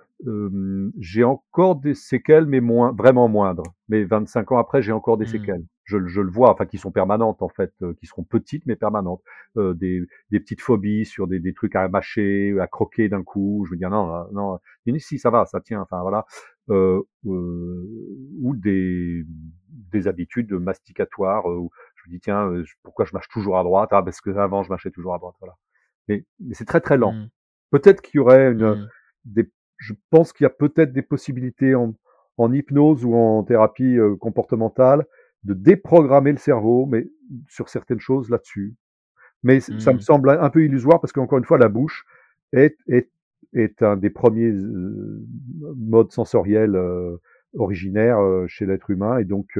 j'ai 0.98 1.24
encore 1.24 1.76
des 1.76 1.94
séquelles, 1.94 2.46
mais 2.46 2.60
moins, 2.60 2.92
vraiment 2.92 3.28
moindres. 3.28 3.74
Mais 3.88 4.04
25 4.04 4.52
ans 4.52 4.58
après, 4.58 4.82
j'ai 4.82 4.92
encore 4.92 5.16
des 5.16 5.24
mmh. 5.24 5.28
séquelles. 5.28 5.64
Je, 5.84 6.06
je, 6.06 6.20
le 6.20 6.30
vois, 6.30 6.50
enfin, 6.50 6.66
qui 6.66 6.76
sont 6.76 6.90
permanentes 6.90 7.40
en 7.40 7.48
fait, 7.48 7.72
qui 7.98 8.06
seront 8.06 8.24
petites 8.24 8.66
mais 8.66 8.76
permanentes. 8.76 9.22
Euh, 9.56 9.72
des, 9.72 10.02
des, 10.30 10.40
petites 10.40 10.60
phobies 10.60 11.06
sur 11.06 11.26
des, 11.26 11.40
des, 11.40 11.54
trucs 11.54 11.74
à 11.76 11.88
mâcher, 11.88 12.54
à 12.60 12.66
croquer 12.66 13.08
d'un 13.08 13.22
coup. 13.22 13.64
Je 13.66 13.70
veux 13.70 13.78
dire 13.78 13.90
non, 13.90 14.26
non. 14.32 14.58
Ici, 14.86 15.18
ça 15.18 15.30
va, 15.30 15.46
ça 15.46 15.60
tient. 15.60 15.80
Enfin 15.80 16.02
voilà. 16.02 16.26
Euh, 16.68 17.00
ou 17.24 18.54
des, 18.56 19.24
des 19.68 20.08
habitudes 20.08 20.52
masticatoires. 20.52 21.46
Où 21.46 21.70
je 21.94 22.10
me 22.10 22.14
dis 22.14 22.20
tiens, 22.20 22.52
pourquoi 22.82 23.06
je 23.06 23.14
mâche 23.14 23.28
toujours 23.28 23.58
à 23.58 23.62
droite? 23.62 23.88
Ah 23.92 24.02
parce 24.02 24.20
que 24.20 24.30
avant 24.30 24.62
je 24.64 24.70
mâchais 24.70 24.90
toujours 24.90 25.14
à 25.14 25.18
droite. 25.18 25.36
Voilà. 25.40 25.54
Mais, 26.08 26.26
mais 26.40 26.54
c'est 26.54 26.66
très 26.66 26.80
très 26.80 26.98
lent. 26.98 27.12
Mmh. 27.12 27.28
Peut-être 27.70 28.02
qu'il 28.02 28.18
y 28.18 28.20
aurait 28.20 28.52
une, 28.52 28.74
mmh. 28.74 28.88
des 29.24 29.50
je 29.78 29.94
pense 30.10 30.32
qu'il 30.32 30.44
y 30.44 30.46
a 30.46 30.50
peut-être 30.50 30.92
des 30.92 31.02
possibilités 31.02 31.74
en, 31.74 31.94
en, 32.36 32.52
hypnose 32.52 33.04
ou 33.04 33.14
en 33.14 33.42
thérapie 33.44 33.96
euh, 33.96 34.16
comportementale 34.16 35.06
de 35.44 35.54
déprogrammer 35.54 36.32
le 36.32 36.38
cerveau, 36.38 36.86
mais 36.86 37.08
sur 37.48 37.68
certaines 37.68 38.00
choses 38.00 38.28
là-dessus. 38.28 38.74
Mais 39.44 39.60
ça 39.60 39.92
me 39.92 39.98
mmh. 39.98 40.00
semble 40.00 40.30
un 40.30 40.50
peu 40.50 40.64
illusoire 40.64 41.00
parce 41.00 41.12
qu'encore 41.12 41.38
une 41.38 41.44
fois, 41.44 41.58
la 41.58 41.68
bouche 41.68 42.04
est, 42.52 42.76
est, 42.88 43.08
est 43.54 43.82
un 43.84 43.96
des 43.96 44.10
premiers 44.10 44.50
euh, 44.50 45.24
modes 45.76 46.10
sensoriels 46.10 46.74
euh, 46.74 47.16
originaires 47.56 48.18
chez 48.48 48.66
l'être 48.66 48.90
humain 48.90 49.18
et 49.18 49.24
donc 49.24 49.56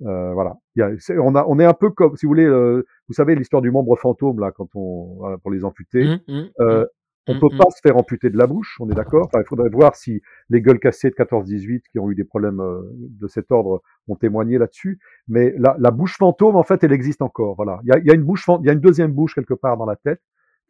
voilà. 0.00 0.56
Il 0.74 0.80
y 0.80 0.82
a, 0.82 0.90
on, 1.22 1.36
a, 1.36 1.44
on 1.46 1.60
est 1.60 1.64
un 1.64 1.72
peu 1.72 1.90
comme, 1.90 2.16
si 2.16 2.26
vous 2.26 2.30
voulez, 2.30 2.48
vous 2.48 3.14
savez 3.14 3.36
l'histoire 3.36 3.62
du 3.62 3.70
membre 3.70 3.96
fantôme 3.96 4.40
là, 4.40 4.50
quand 4.50 4.68
on 4.74 5.38
pour 5.38 5.52
les 5.52 5.64
amputés. 5.64 6.04
Mmh, 6.04 6.32
mmh, 6.32 6.84
on 7.28 7.34
ne 7.34 7.40
peut 7.40 7.54
mmh, 7.54 7.58
pas 7.58 7.70
se 7.70 7.80
faire 7.82 7.96
amputer 7.96 8.30
de 8.30 8.38
la 8.38 8.46
bouche, 8.46 8.76
on 8.80 8.88
est 8.90 8.94
d'accord. 8.94 9.28
il 9.34 9.44
faudrait 9.46 9.68
voir 9.68 9.94
si 9.94 10.22
les 10.48 10.62
gueules 10.62 10.80
cassées 10.80 11.10
de 11.10 11.14
14-18 11.14 11.82
qui 11.92 11.98
ont 11.98 12.10
eu 12.10 12.14
des 12.14 12.24
problèmes 12.24 12.60
euh, 12.60 12.82
de 12.94 13.28
cet 13.28 13.52
ordre 13.52 13.82
ont 14.08 14.16
témoigné 14.16 14.58
là-dessus. 14.58 14.98
Mais 15.28 15.54
la, 15.58 15.76
la, 15.78 15.90
bouche 15.90 16.16
fantôme, 16.16 16.56
en 16.56 16.62
fait, 16.62 16.82
elle 16.84 16.92
existe 16.92 17.22
encore. 17.22 17.54
Voilà, 17.56 17.80
il 17.84 17.88
y 17.88 17.92
a, 17.92 17.98
y 17.98 18.10
a, 18.10 18.14
une 18.14 18.24
bouche, 18.24 18.46
il 18.60 18.66
y 18.66 18.70
a 18.70 18.72
une 18.72 18.80
deuxième 18.80 19.12
bouche 19.12 19.34
quelque 19.34 19.54
part 19.54 19.76
dans 19.76 19.86
la 19.86 19.96
tête 19.96 20.20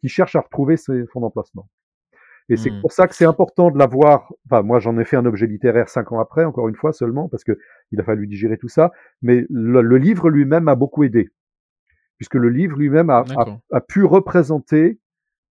qui 0.01 0.09
cherche 0.09 0.35
à 0.35 0.41
retrouver 0.41 0.77
son 0.77 1.23
emplacement. 1.23 1.67
Et 2.49 2.57
c'est 2.57 2.71
mmh. 2.71 2.81
pour 2.81 2.91
ça 2.91 3.07
que 3.07 3.15
c'est 3.15 3.25
important 3.25 3.69
de 3.69 3.77
l'avoir. 3.77 4.33
Enfin, 4.45 4.63
moi, 4.63 4.79
j'en 4.79 4.97
ai 4.97 5.05
fait 5.05 5.15
un 5.15 5.25
objet 5.25 5.45
littéraire 5.45 5.87
cinq 5.87 6.11
ans 6.11 6.19
après, 6.19 6.45
encore 6.45 6.67
une 6.67 6.75
fois 6.75 6.93
seulement, 6.93 7.29
parce 7.29 7.43
que 7.43 7.57
il 7.91 7.99
a 8.01 8.03
fallu 8.03 8.25
digérer 8.25 8.57
tout 8.57 8.67
ça. 8.67 8.91
Mais 9.21 9.45
le, 9.49 9.81
le 9.81 9.97
livre 9.97 10.29
lui-même 10.29 10.67
a 10.67 10.75
beaucoup 10.75 11.03
aidé, 11.03 11.29
puisque 12.17 12.35
le 12.35 12.49
livre 12.49 12.75
lui-même 12.77 13.11
a, 13.11 13.23
a, 13.37 13.59
a, 13.71 13.81
pu 13.81 14.03
représenter 14.03 14.99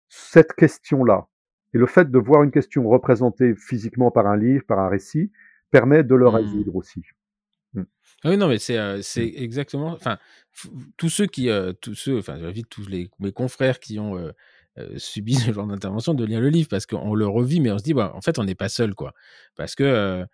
cette 0.09 0.53
question-là. 0.55 1.27
Et 1.75 1.79
le 1.79 1.87
fait 1.87 2.11
de 2.11 2.19
voir 2.19 2.43
une 2.43 2.51
question 2.51 2.89
représentée 2.89 3.55
physiquement 3.55 4.11
par 4.11 4.27
un 4.27 4.37
livre, 4.37 4.65
par 4.67 4.79
un 4.79 4.89
récit, 4.89 5.31
permet 5.71 6.05
de 6.05 6.15
le 6.15 6.27
mmh. 6.27 6.35
résoudre 6.35 6.77
aussi. 6.77 7.03
Mmh. 7.75 7.83
Ah 8.25 8.31
oui, 8.31 8.37
non, 8.37 8.49
mais 8.49 8.59
c'est 8.59 8.79
euh, 8.79 8.99
mmh. 8.99 9.21
exactement. 9.37 9.93
Enfin, 9.93 10.19
tous 10.97 11.09
ceux 11.09 11.27
qui, 11.27 11.51
euh, 11.51 11.73
tous 11.73 11.95
ceux, 11.95 12.19
enfin, 12.19 12.39
j'invite 12.39 12.69
tous 12.69 12.89
les, 12.89 13.11
mes 13.19 13.33
confrères 13.33 13.79
qui 13.79 13.99
ont 13.99 14.17
euh, 14.17 14.33
subi 14.97 15.35
ce 15.35 15.53
genre 15.53 15.67
d'intervention 15.67 16.15
de 16.15 16.25
lire 16.25 16.41
le 16.41 16.49
livre 16.49 16.69
parce 16.69 16.87
qu'on 16.87 17.15
le 17.15 17.27
revit, 17.27 17.61
mais 17.61 17.71
on 17.71 17.79
se 17.79 17.85
dit, 17.85 17.95
bah, 17.95 18.13
en 18.15 18.21
fait, 18.21 18.39
on 18.39 18.45
n'est 18.45 18.55
pas 18.55 18.69
seul, 18.69 18.95
quoi. 18.95 19.13
Parce 19.57 19.75
que 19.75 20.25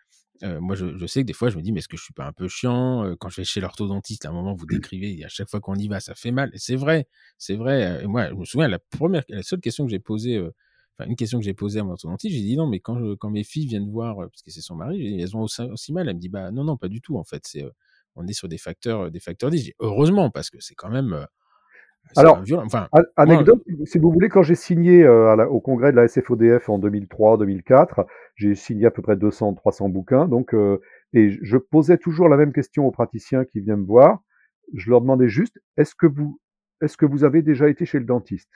moi, 0.43 0.74
je, 0.74 1.07
sais 1.07 1.22
que 1.22 1.26
des 1.26 1.33
fois, 1.33 1.51
je 1.51 1.57
me 1.57 1.62
dis, 1.62 1.72
mais 1.72 1.78
est-ce 1.78 1.89
que 1.89 1.97
je 1.97 2.03
suis 2.03 2.14
pas 2.14 2.26
un 2.26 2.33
peu 2.33 2.49
chiant? 2.49 3.14
Quand 3.20 3.28
je 3.28 3.37
vais 3.37 3.45
chez 3.45 3.61
l'orthodontiste, 3.61 4.24
à 4.26 4.30
un 4.30 4.33
moment, 4.33 4.55
vous 4.55 4.66
décrivez, 4.66 5.24
à 5.24 5.28
chaque 5.28 5.49
fois 5.49 5.61
qu'on 5.61 5.76
y 5.76 5.89
va, 5.89 6.01
ça 6.01 6.14
fait 6.14 6.33
mal. 6.33 6.51
Et 6.55 6.59
c'est 6.59 6.76
vrai, 6.76 7.07
c'est 7.39 7.55
vrai. 7.55 8.03
Et 8.03 8.07
moi, 8.07 8.28
je 8.28 8.35
me 8.35 8.45
souviens, 8.45 8.68
la 8.68 8.78
première, 8.78 9.22
la 9.28 9.43
seule 9.43 9.61
question 9.61 9.85
que 9.85 9.91
j'ai 9.91 10.01
posée, 10.01 10.41
enfin, 10.99 11.09
une 11.09 11.16
question 11.16 11.39
que 11.39 11.45
j'ai 11.45 11.55
posée 11.55 11.80
à 11.80 11.85
mon 11.85 11.93
orthodontiste, 11.93 12.35
j'ai 12.35 12.43
dit, 12.43 12.57
non, 12.57 12.66
mais 12.66 12.80
quand, 12.80 13.16
quand 13.16 13.30
mes 13.30 13.45
filles 13.45 13.66
viennent 13.66 13.91
voir, 13.91 14.16
parce 14.16 14.43
que 14.43 14.51
c'est 14.51 14.62
son 14.62 14.74
mari, 14.74 14.99
dit, 14.99 15.20
elles 15.20 15.37
ont 15.37 15.43
aussi, 15.43 15.93
mal. 15.93 16.09
Elle 16.09 16.16
me 16.16 16.20
dit, 16.20 16.28
bah, 16.28 16.51
non, 16.51 16.64
non, 16.64 16.76
pas 16.76 16.89
du 16.89 17.01
tout, 17.01 17.16
en 17.18 17.24
fait. 17.24 17.43
C'est, 17.47 17.64
on 18.16 18.26
est 18.26 18.33
sur 18.33 18.49
des 18.49 18.59
facteurs, 18.59 19.11
des 19.11 19.20
facteurs 19.20 19.51
10. 19.51 19.62
Dis, 19.62 19.72
heureusement, 19.78 20.30
parce 20.30 20.51
que 20.51 20.61
c'est 20.61 20.74
quand 20.74 20.91
même, 20.91 21.26
alors, 22.16 22.42
enfin, 22.59 22.88
anecdote, 23.16 23.62
si 23.84 23.98
vous 23.98 24.12
voulez, 24.12 24.28
quand 24.28 24.42
j'ai 24.42 24.55
signé 24.55 25.05
euh, 25.05 25.46
au 25.46 25.61
congrès 25.61 25.92
de 25.92 25.96
la 25.96 26.09
SFODF 26.09 26.68
en 26.68 26.78
2003-2004, 26.78 28.07
j'ai 28.34 28.55
signé 28.55 28.86
à 28.86 28.90
peu 28.90 29.03
près 29.03 29.16
200-300 29.16 29.90
bouquins, 29.90 30.28
donc 30.28 30.55
euh, 30.55 30.80
et 31.12 31.30
je 31.42 31.57
posais 31.57 31.98
toujours 31.98 32.28
la 32.28 32.36
même 32.36 32.53
question 32.53 32.86
aux 32.86 32.90
praticiens 32.90 33.44
qui 33.44 33.61
viennent 33.61 33.80
me 33.80 33.86
voir. 33.86 34.20
Je 34.74 34.90
leur 34.90 35.00
demandais 35.00 35.28
juste 35.28 35.61
est-ce 35.76 35.94
que 35.94 36.07
vous 36.07 36.40
est-ce 36.80 36.96
que 36.96 37.07
vous 37.07 37.24
avez 37.24 37.42
déjà 37.42 37.68
été 37.68 37.84
chez 37.84 37.98
le 37.98 38.05
dentiste? 38.05 38.53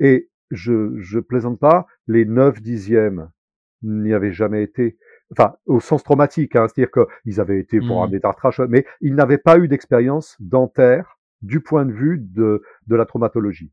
Et 0.00 0.30
je 0.50 0.96
je 0.98 1.18
plaisante 1.18 1.58
pas, 1.58 1.86
les 2.06 2.24
9 2.24 2.60
dixièmes 2.60 3.30
n'y 3.82 4.12
avaient 4.12 4.32
jamais 4.32 4.62
été. 4.62 4.98
Enfin, 5.32 5.56
au 5.66 5.80
sens 5.80 6.04
traumatique, 6.04 6.54
hein, 6.54 6.66
c'est-à-dire 6.68 6.92
qu'ils 6.92 7.40
avaient 7.40 7.58
été 7.58 7.80
pour 7.80 8.02
un 8.02 8.06
mmh. 8.06 8.12
détartrage, 8.12 8.60
mais 8.68 8.86
ils 9.00 9.14
n'avaient 9.14 9.38
pas 9.38 9.58
eu 9.58 9.66
d'expérience 9.66 10.36
dentaire 10.38 11.15
du 11.42 11.60
point 11.60 11.84
de 11.84 11.92
vue 11.92 12.18
de, 12.18 12.62
de 12.86 12.96
la 12.96 13.06
traumatologie. 13.06 13.72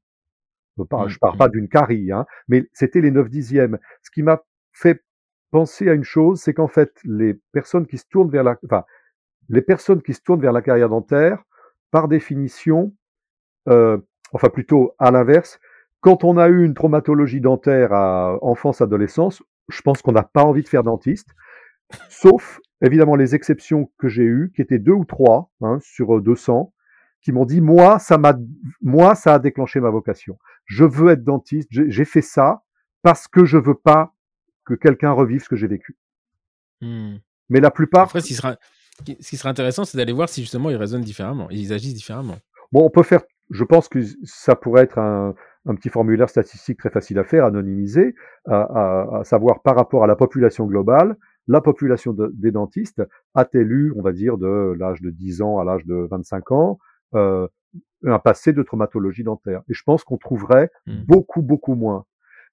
Je 0.77 0.83
parle, 0.83 1.09
mmh, 1.09 1.17
parle 1.21 1.37
pas 1.37 1.47
mmh. 1.47 1.51
d'une 1.51 1.69
carie, 1.69 2.11
hein, 2.11 2.25
mais 2.47 2.67
c'était 2.73 3.01
les 3.01 3.11
9 3.11 3.29
dixièmes. 3.29 3.77
Ce 4.01 4.11
qui 4.11 4.23
m'a 4.23 4.41
fait 4.71 5.03
penser 5.51 5.89
à 5.89 5.93
une 5.93 6.03
chose, 6.03 6.41
c'est 6.41 6.53
qu'en 6.53 6.67
fait, 6.67 6.91
les 7.03 7.35
personnes 7.51 7.85
qui 7.85 7.97
se 7.97 8.05
tournent 8.09 8.31
vers 8.31 8.43
la, 8.43 8.57
enfin, 8.65 8.83
les 9.49 9.61
personnes 9.61 10.01
qui 10.01 10.13
se 10.13 10.21
tournent 10.21 10.41
vers 10.41 10.51
la 10.51 10.61
carrière 10.61 10.89
dentaire, 10.89 11.43
par 11.91 12.07
définition, 12.07 12.93
euh, 13.69 13.97
enfin 14.31 14.49
plutôt 14.49 14.95
à 14.97 15.11
l'inverse, 15.11 15.59
quand 16.01 16.23
on 16.23 16.37
a 16.37 16.49
eu 16.49 16.65
une 16.65 16.73
traumatologie 16.73 17.39
dentaire 17.39 17.93
à 17.93 18.37
enfance-adolescence, 18.41 19.43
je 19.69 19.81
pense 19.81 20.01
qu'on 20.01 20.11
n'a 20.11 20.23
pas 20.23 20.43
envie 20.43 20.63
de 20.63 20.67
faire 20.67 20.83
dentiste, 20.83 21.29
sauf 22.09 22.59
évidemment 22.81 23.15
les 23.15 23.35
exceptions 23.35 23.91
que 23.97 24.09
j'ai 24.09 24.23
eues, 24.23 24.51
qui 24.55 24.61
étaient 24.61 24.79
deux 24.79 24.91
ou 24.91 25.05
trois 25.05 25.51
hein, 25.61 25.77
sur 25.81 26.19
200, 26.19 26.73
qui 27.23 27.31
m'ont 27.31 27.45
dit 27.45 27.61
moi 27.61 27.99
ça 27.99 28.17
m'a 28.17 28.37
moi 28.81 29.15
ça 29.15 29.35
a 29.35 29.39
déclenché 29.39 29.79
ma 29.79 29.89
vocation. 29.89 30.37
Je 30.65 30.83
veux 30.83 31.11
être 31.11 31.23
dentiste, 31.23 31.69
j'ai 31.71 32.05
fait 32.05 32.21
ça 32.21 32.63
parce 33.01 33.27
que 33.27 33.45
je 33.45 33.57
veux 33.57 33.75
pas 33.75 34.13
que 34.65 34.73
quelqu'un 34.73 35.11
revive 35.11 35.43
ce 35.43 35.49
que 35.49 35.55
j'ai 35.55 35.67
vécu. 35.67 35.97
Hmm. 36.81 37.15
Mais 37.49 37.59
la 37.59 37.71
plupart. 37.71 38.03
Après, 38.03 38.21
ce 38.21 38.27
qui 38.27 38.33
sera, 38.33 38.55
ce 39.05 39.29
qui 39.29 39.37
sera 39.37 39.49
intéressant, 39.49 39.85
c'est 39.85 39.97
d'aller 39.97 40.13
voir 40.13 40.29
si 40.29 40.41
justement 40.41 40.69
ils 40.69 40.75
raisonnent 40.75 41.01
différemment, 41.01 41.49
ils 41.49 41.73
agissent 41.73 41.95
différemment. 41.95 42.37
Bon, 42.71 42.85
on 42.85 42.89
peut 42.89 43.03
faire. 43.03 43.21
Je 43.49 43.63
pense 43.63 43.87
que 43.89 43.99
ça 44.23 44.55
pourrait 44.55 44.83
être 44.83 44.97
un, 44.97 45.35
un 45.65 45.75
petit 45.75 45.89
formulaire 45.89 46.29
statistique 46.29 46.79
très 46.79 46.89
facile 46.89 47.19
à 47.19 47.23
faire, 47.23 47.45
anonymisé, 47.45 48.15
à, 48.45 48.61
à, 48.61 49.19
à 49.19 49.23
savoir 49.23 49.61
par 49.61 49.75
rapport 49.75 50.03
à 50.03 50.07
la 50.07 50.15
population 50.15 50.65
globale, 50.65 51.17
la 51.47 51.61
population 51.61 52.13
de, 52.13 52.31
des 52.33 52.51
dentistes 52.51 53.03
a-t-elle 53.35 53.71
eu, 53.71 53.93
on 53.97 54.01
va 54.01 54.13
dire, 54.13 54.37
de 54.37 54.73
l'âge 54.79 55.01
de 55.01 55.09
10 55.09 55.41
ans 55.41 55.59
à 55.59 55.65
l'âge 55.65 55.85
de 55.85 56.07
25 56.09 56.51
ans, 56.51 56.79
euh, 57.15 57.47
un 58.05 58.19
passé 58.19 58.53
de 58.53 58.63
traumatologie 58.63 59.23
dentaire. 59.23 59.61
Et 59.69 59.73
je 59.73 59.83
pense 59.83 60.03
qu'on 60.03 60.17
trouverait 60.17 60.69
mmh. 60.87 61.03
beaucoup, 61.07 61.41
beaucoup 61.41 61.75
moins. 61.75 62.05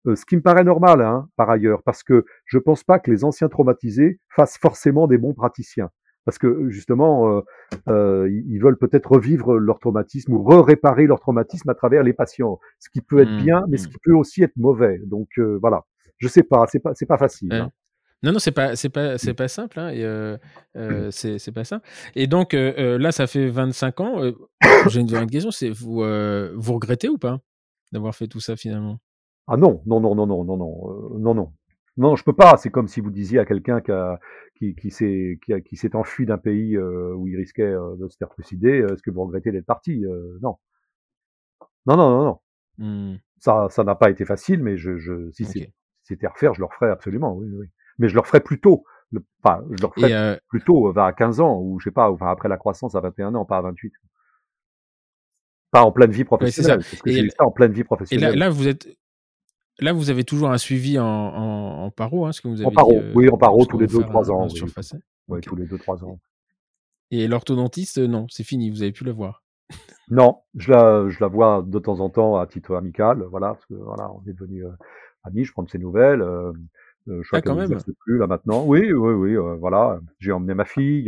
Euh, 0.06 0.16
ce 0.16 0.24
qui 0.24 0.36
me 0.36 0.42
paraît 0.42 0.64
normal, 0.64 1.02
hein, 1.02 1.28
par 1.36 1.50
ailleurs, 1.50 1.82
parce 1.82 2.02
que 2.02 2.24
je 2.46 2.56
ne 2.56 2.62
pense 2.62 2.84
pas 2.84 2.98
que 2.98 3.10
les 3.10 3.24
anciens 3.24 3.48
traumatisés 3.48 4.18
fassent 4.28 4.58
forcément 4.58 5.06
des 5.06 5.18
bons 5.18 5.34
praticiens. 5.34 5.90
Parce 6.24 6.38
que 6.38 6.68
justement, 6.68 7.38
euh, 7.38 7.40
euh 7.88 8.28
ils 8.30 8.58
veulent 8.58 8.76
peut-être 8.76 9.10
revivre 9.10 9.58
leur 9.58 9.78
traumatisme 9.78 10.32
ou 10.34 10.42
réparer 10.44 11.06
leur 11.06 11.18
traumatisme 11.20 11.68
à 11.70 11.74
travers 11.74 12.02
les 12.02 12.12
patients, 12.12 12.58
ce 12.78 12.88
qui 12.90 13.00
peut 13.00 13.20
être 13.20 13.32
mmh, 13.32 13.42
bien, 13.42 13.64
mais 13.68 13.78
ce 13.78 13.88
mmh. 13.88 13.90
qui 13.90 13.98
peut 14.04 14.14
aussi 14.14 14.42
être 14.42 14.56
mauvais. 14.56 15.00
Donc 15.06 15.28
euh, 15.38 15.58
voilà, 15.60 15.84
je 16.18 16.28
sais 16.28 16.42
pas, 16.42 16.66
c'est 16.70 16.80
pas, 16.80 16.92
c'est 16.94 17.06
pas 17.06 17.18
facile. 17.18 17.52
Hein. 17.52 17.70
Non, 18.22 18.32
non, 18.32 18.38
c'est 18.38 18.52
pas, 18.52 18.76
c'est 18.76 18.90
pas, 18.90 19.16
c'est 19.16 19.32
pas 19.32 19.48
simple. 19.48 19.80
Hein, 19.80 19.90
et, 19.90 20.04
euh, 20.04 20.36
euh, 20.76 21.10
c'est, 21.10 21.38
c'est 21.38 21.52
pas 21.52 21.64
ça. 21.64 21.80
Et 22.14 22.26
donc 22.26 22.52
euh, 22.52 22.98
là, 22.98 23.12
ça 23.12 23.26
fait 23.26 23.48
25 23.48 24.00
ans. 24.00 24.32
J'ai 24.88 25.00
une, 25.00 25.14
une 25.14 25.30
question. 25.30 25.50
C'est 25.50 25.70
vous, 25.70 26.02
vous 26.54 26.74
regrettez 26.74 27.08
ou 27.08 27.18
pas 27.18 27.40
d'avoir 27.92 28.14
fait 28.14 28.26
tout 28.26 28.40
ça 28.40 28.56
finalement? 28.56 28.98
Ah 29.46 29.56
non, 29.56 29.82
non, 29.86 30.00
non, 30.00 30.14
non, 30.14 30.26
non, 30.26 30.44
non, 30.44 30.56
non, 30.56 31.18
non, 31.18 31.34
non. 31.34 31.52
Non, 31.96 32.16
je 32.16 32.22
peux 32.22 32.34
pas. 32.34 32.56
C'est 32.56 32.70
comme 32.70 32.88
si 32.88 33.00
vous 33.00 33.10
disiez 33.10 33.38
à 33.38 33.44
quelqu'un 33.44 33.80
qui, 33.80 33.90
a, 33.90 34.20
qui, 34.54 34.74
qui 34.74 34.90
s'est 34.90 35.38
qui, 35.44 35.52
qui 35.62 35.76
s'est 35.76 35.96
enfui 35.96 36.26
d'un 36.26 36.38
pays 36.38 36.78
où 36.78 37.26
il 37.26 37.36
risquait 37.36 37.72
de 37.72 38.08
se 38.08 38.16
faire 38.16 38.28
trucider, 38.28 38.86
est-ce 38.90 39.02
que 39.02 39.10
vous 39.10 39.22
regrettez 39.22 39.50
d'être 39.50 39.66
parti? 39.66 40.04
Non. 40.42 40.56
Non, 41.86 41.96
non, 41.96 42.10
non, 42.10 42.24
non. 42.24 42.38
Mmh. 42.78 43.16
Ça, 43.38 43.68
ça 43.70 43.84
n'a 43.84 43.94
pas 43.94 44.10
été 44.10 44.24
facile, 44.26 44.62
mais 44.62 44.76
je, 44.76 44.98
je 44.98 45.30
si 45.32 45.46
c'était 46.02 46.26
à 46.26 46.30
refaire, 46.30 46.54
je 46.54 46.60
le 46.60 46.66
referais 46.66 46.90
absolument, 46.90 47.34
oui, 47.34 47.48
oui. 47.52 47.66
Mais 48.00 48.08
je 48.08 48.14
le 48.14 48.20
referais 48.20 48.40
plus 48.40 48.60
tôt. 48.60 48.82
enfin, 49.44 49.62
je 49.70 49.80
le 49.80 49.86
referais 49.86 50.12
euh 50.12 50.36
plus 50.48 50.62
tôt, 50.64 50.90
vers 50.92 51.14
15 51.14 51.38
ans, 51.38 51.60
ou 51.60 51.78
je 51.78 51.84
sais 51.84 51.90
pas, 51.92 52.10
enfin, 52.10 52.28
après 52.28 52.48
la 52.48 52.56
croissance 52.56 52.96
à 52.96 53.00
21 53.00 53.36
ans, 53.36 53.44
pas 53.44 53.58
à 53.58 53.62
28. 53.62 53.92
Pas 55.70 55.82
en 55.82 55.92
pleine 55.92 56.10
vie 56.10 56.24
professionnelle. 56.24 56.78
parce 56.78 57.00
que 57.00 57.10
j'ai 57.12 57.28
ça 57.30 57.44
en 57.44 57.52
pleine 57.52 57.72
vie 57.72 57.84
professionnelle. 57.84 58.34
Et 58.34 58.36
là, 58.36 58.50
vous 58.50 58.66
êtes, 58.66 58.88
Là, 59.80 59.92
vous 59.94 60.10
avez 60.10 60.24
toujours 60.24 60.50
un 60.50 60.58
suivi 60.58 60.98
en, 60.98 61.06
en, 61.06 61.84
en 61.84 61.90
paro, 61.90 62.26
hein, 62.26 62.32
ce 62.32 62.40
que 62.42 62.48
vous 62.48 62.60
avez 62.60 62.66
En 62.66 62.72
paro, 62.72 62.92
euh, 62.92 63.12
oui, 63.14 63.28
en 63.30 63.38
paro 63.38 63.64
tous 63.64 63.78
les 63.78 63.86
2-3 63.86 64.30
ans. 64.30 64.46
Oui, 64.52 64.62
oui 65.28 65.40
tous 65.40 65.56
les 65.56 65.64
2-3 65.64 66.04
ans. 66.04 66.20
Et 67.10 67.26
l'orthodontiste, 67.26 67.98
non, 67.98 68.26
c'est 68.28 68.44
fini, 68.44 68.70
vous 68.70 68.82
avez 68.82 68.92
pu 68.92 69.04
le 69.04 69.12
voir. 69.12 69.42
Non, 70.10 70.40
je 70.54 70.70
la, 70.70 71.08
je 71.08 71.18
la 71.20 71.28
vois 71.28 71.64
de 71.66 71.78
temps 71.78 72.00
en 72.00 72.10
temps 72.10 72.36
à 72.36 72.46
titre 72.46 72.74
amical, 72.74 73.22
voilà, 73.30 73.54
parce 73.54 73.66
que 73.66 73.74
voilà, 73.74 74.10
on 74.12 74.22
est 74.28 74.32
devenus 74.32 74.64
euh, 74.64 74.76
amis, 75.24 75.44
je 75.44 75.52
prends 75.52 75.62
de 75.62 75.70
ses 75.70 75.78
nouvelles. 75.78 76.20
Euh, 76.20 76.52
euh 77.10 77.22
je 77.22 77.28
crois 77.28 77.40
ah, 77.44 77.54
même. 77.54 77.78
plus 78.00 78.18
là 78.18 78.26
maintenant. 78.26 78.64
Oui, 78.64 78.92
oui, 78.92 79.12
oui, 79.12 79.36
euh, 79.36 79.56
voilà. 79.56 80.00
J'ai 80.18 80.32
emmené 80.32 80.54
ma 80.54 80.64
fille, 80.64 81.06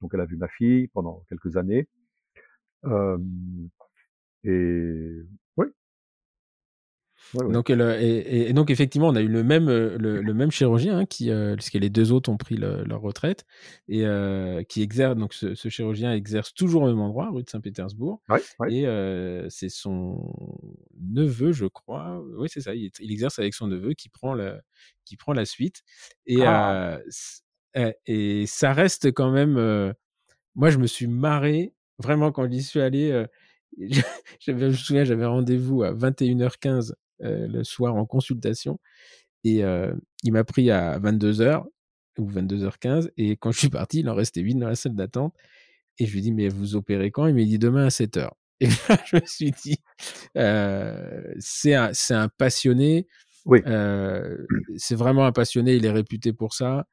donc 0.00 0.10
elle 0.12 0.20
a 0.20 0.26
vu 0.26 0.36
ma 0.36 0.48
fille 0.48 0.88
pendant 0.88 1.24
quelques 1.28 1.56
années. 1.56 1.88
et 4.44 5.22
donc, 7.34 7.70
et, 7.70 8.52
donc 8.52 8.70
effectivement, 8.70 9.08
on 9.08 9.14
a 9.14 9.20
eu 9.20 9.28
le 9.28 9.42
même, 9.42 9.68
euh, 9.68 9.96
le, 9.98 10.34
même 10.34 10.50
chirurgien 10.50 10.98
hein, 10.98 11.06
qui, 11.06 11.30
euh, 11.30 11.54
puisque 11.54 11.74
les 11.74 11.90
deux 11.90 12.12
autres 12.12 12.30
ont 12.30 12.36
pris 12.36 12.56
leur 12.56 13.00
retraite 13.00 13.44
et 13.88 14.04
euh, 14.04 14.62
qui 14.64 14.82
exerce. 14.82 15.16
Donc, 15.16 15.34
ce, 15.34 15.54
chirurgien 15.68 16.12
exerce 16.12 16.54
toujours 16.54 16.82
au 16.82 16.86
même 16.86 17.00
endroit, 17.00 17.30
rue 17.30 17.42
de 17.42 17.50
Saint-Pétersbourg. 17.50 18.22
Et 18.68 18.86
c'est 19.48 19.68
son 19.68 20.32
neveu, 20.98 21.52
je 21.52 21.66
crois. 21.66 22.22
Oui, 22.36 22.48
c'est 22.50 22.60
ça. 22.60 22.74
Il, 22.74 22.90
exerce 23.00 23.38
avec 23.38 23.54
son 23.54 23.66
neveu 23.66 23.94
qui 23.94 24.08
prend 24.08 24.34
la, 24.34 24.60
qui 25.04 25.16
prend 25.16 25.32
la 25.32 25.44
suite. 25.44 25.82
Et 26.26 26.42
ah. 26.44 26.98
et 28.06 28.44
ça 28.46 28.72
reste 28.72 29.12
quand 29.12 29.30
même. 29.30 29.94
moi, 30.54 30.70
je 30.70 30.78
me 30.78 30.86
suis 30.86 31.06
marré 31.06 31.74
vraiment 31.98 32.32
quand 32.32 32.50
j'y 32.50 32.62
suis 32.62 32.80
allé. 32.80 33.26
je 34.40 34.52
me 34.52 34.72
souviens, 34.72 35.04
j'avais 35.04 35.26
rendez-vous 35.26 35.82
à 35.82 35.92
21h15 35.92 36.90
euh, 36.90 36.94
le 37.22 37.64
soir 37.64 37.96
en 37.96 38.06
consultation. 38.06 38.78
Et 39.44 39.64
euh, 39.64 39.92
il 40.22 40.32
m'a 40.32 40.44
pris 40.44 40.70
à 40.70 40.98
22h 40.98 41.64
ou 42.18 42.30
22h15. 42.30 43.10
Et 43.16 43.36
quand 43.36 43.52
je 43.52 43.58
suis 43.58 43.68
parti, 43.68 44.00
il 44.00 44.08
en 44.08 44.14
restait 44.14 44.40
8 44.40 44.56
dans 44.56 44.68
la 44.68 44.74
salle 44.74 44.94
d'attente. 44.94 45.34
Et 45.98 46.06
je 46.06 46.12
lui 46.12 46.20
ai 46.20 46.22
dit, 46.22 46.32
mais 46.32 46.48
vous 46.48 46.76
opérez 46.76 47.10
quand? 47.10 47.26
Il 47.26 47.34
m'a 47.34 47.44
dit 47.44 47.58
demain 47.58 47.86
à 47.86 47.88
7h. 47.88 48.30
Et 48.60 48.66
là, 48.66 48.98
je 49.06 49.16
me 49.16 49.22
suis 49.24 49.52
dit, 49.52 49.78
euh, 50.36 51.32
c'est 51.38 51.74
un, 51.74 51.92
un, 52.10 52.28
passionné. 52.28 53.06
Oui. 53.46 53.60
c'est 54.76 54.94
vraiment 54.94 55.24
un 55.24 55.32
passionné. 55.32 55.76
Il 55.76 55.86
est 55.86 55.90
réputé 55.90 56.34
pour 56.34 56.52
ça. 56.52 56.86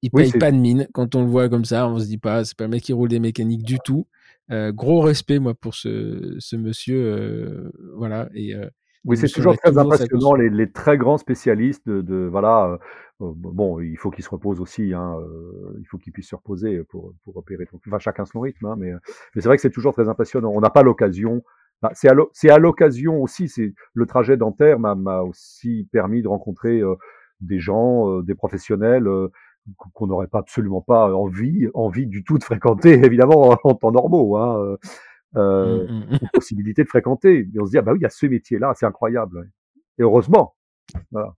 Il 0.00 0.10
paye 0.10 0.32
pas 0.32 0.50
de 0.50 0.56
mine. 0.56 0.88
Quand 0.94 1.14
on 1.14 1.20
le 1.20 1.28
voit 1.28 1.50
comme 1.50 1.66
ça, 1.66 1.86
on 1.86 1.98
se 1.98 2.06
dit 2.06 2.16
pas, 2.16 2.42
c'est 2.46 2.56
pas 2.56 2.64
le 2.64 2.70
mec 2.70 2.82
qui 2.82 2.94
roule 2.94 3.10
des 3.10 3.20
mécaniques 3.20 3.64
du 3.64 3.76
tout. 3.84 4.06
gros 4.48 5.02
respect, 5.02 5.38
moi, 5.38 5.52
pour 5.54 5.74
ce, 5.74 6.36
ce 6.38 6.56
monsieur. 6.56 7.70
voilà. 7.96 8.30
Et 8.34 8.54
oui, 9.06 9.16
c'est 9.16 9.28
toujours 9.28 9.56
très 9.56 9.78
impressionnant 9.78 10.34
les, 10.34 10.50
les, 10.50 10.70
très 10.70 10.98
grands 10.98 11.16
spécialistes 11.16 11.88
de, 11.88 12.02
de 12.02 12.28
voilà. 12.30 12.66
Euh, 12.66 12.76
euh, 13.22 13.32
bon, 13.34 13.80
il 13.80 13.96
faut 13.96 14.10
qu'ils 14.10 14.24
se 14.24 14.30
reposent 14.30 14.60
aussi. 14.60 14.92
Hein, 14.92 15.16
euh, 15.20 15.76
il 15.80 15.86
faut 15.86 15.96
qu'ils 15.96 16.12
puissent 16.12 16.28
se 16.28 16.34
reposer 16.34 16.82
pour 16.84 17.14
pour 17.24 17.36
opérer. 17.38 17.66
Enfin, 17.86 17.98
chacun 17.98 18.26
son 18.26 18.40
rythme. 18.40 18.66
Hein, 18.66 18.76
mais 18.78 18.92
mais 18.92 19.40
c'est 19.40 19.48
vrai 19.48 19.56
que 19.56 19.62
c'est 19.62 19.70
toujours 19.70 19.94
très 19.94 20.08
impressionnant. 20.08 20.52
On 20.54 20.60
n'a 20.60 20.70
pas 20.70 20.82
l'occasion. 20.82 21.42
Bah, 21.80 21.92
c'est 21.94 22.50
à 22.50 22.58
l'occasion 22.58 23.22
aussi. 23.22 23.48
C'est 23.48 23.72
le 23.94 24.06
trajet 24.06 24.36
dentaire 24.36 24.78
m'a 24.78 25.22
aussi 25.22 25.88
permis 25.92 26.20
de 26.20 26.28
rencontrer 26.28 26.82
des 27.40 27.58
gens, 27.58 28.20
des 28.20 28.34
professionnels 28.34 29.08
qu'on 29.94 30.06
n'aurait 30.06 30.26
pas 30.26 30.40
absolument 30.40 30.80
pas 30.82 31.14
envie 31.14 31.68
envie 31.74 32.06
du 32.06 32.24
tout 32.24 32.38
de 32.38 32.44
fréquenter 32.44 32.92
évidemment 33.04 33.56
en 33.64 33.74
temps 33.74 33.92
normaux. 33.92 34.36
Hein, 34.36 34.76
euh, 35.36 35.86
mmh, 35.86 36.14
mmh, 36.14 36.18
possibilité 36.32 36.82
de 36.82 36.88
fréquenter. 36.88 37.48
Et 37.54 37.60
on 37.60 37.66
se 37.66 37.70
dit, 37.70 37.78
ah 37.78 37.82
bah 37.82 37.92
oui, 37.92 37.98
il 38.00 38.02
y 38.02 38.06
a 38.06 38.10
ce 38.10 38.26
métier-là, 38.26 38.72
c'est 38.76 38.86
incroyable. 38.86 39.50
Et 39.98 40.02
heureusement. 40.02 40.54
Voilà. 41.10 41.34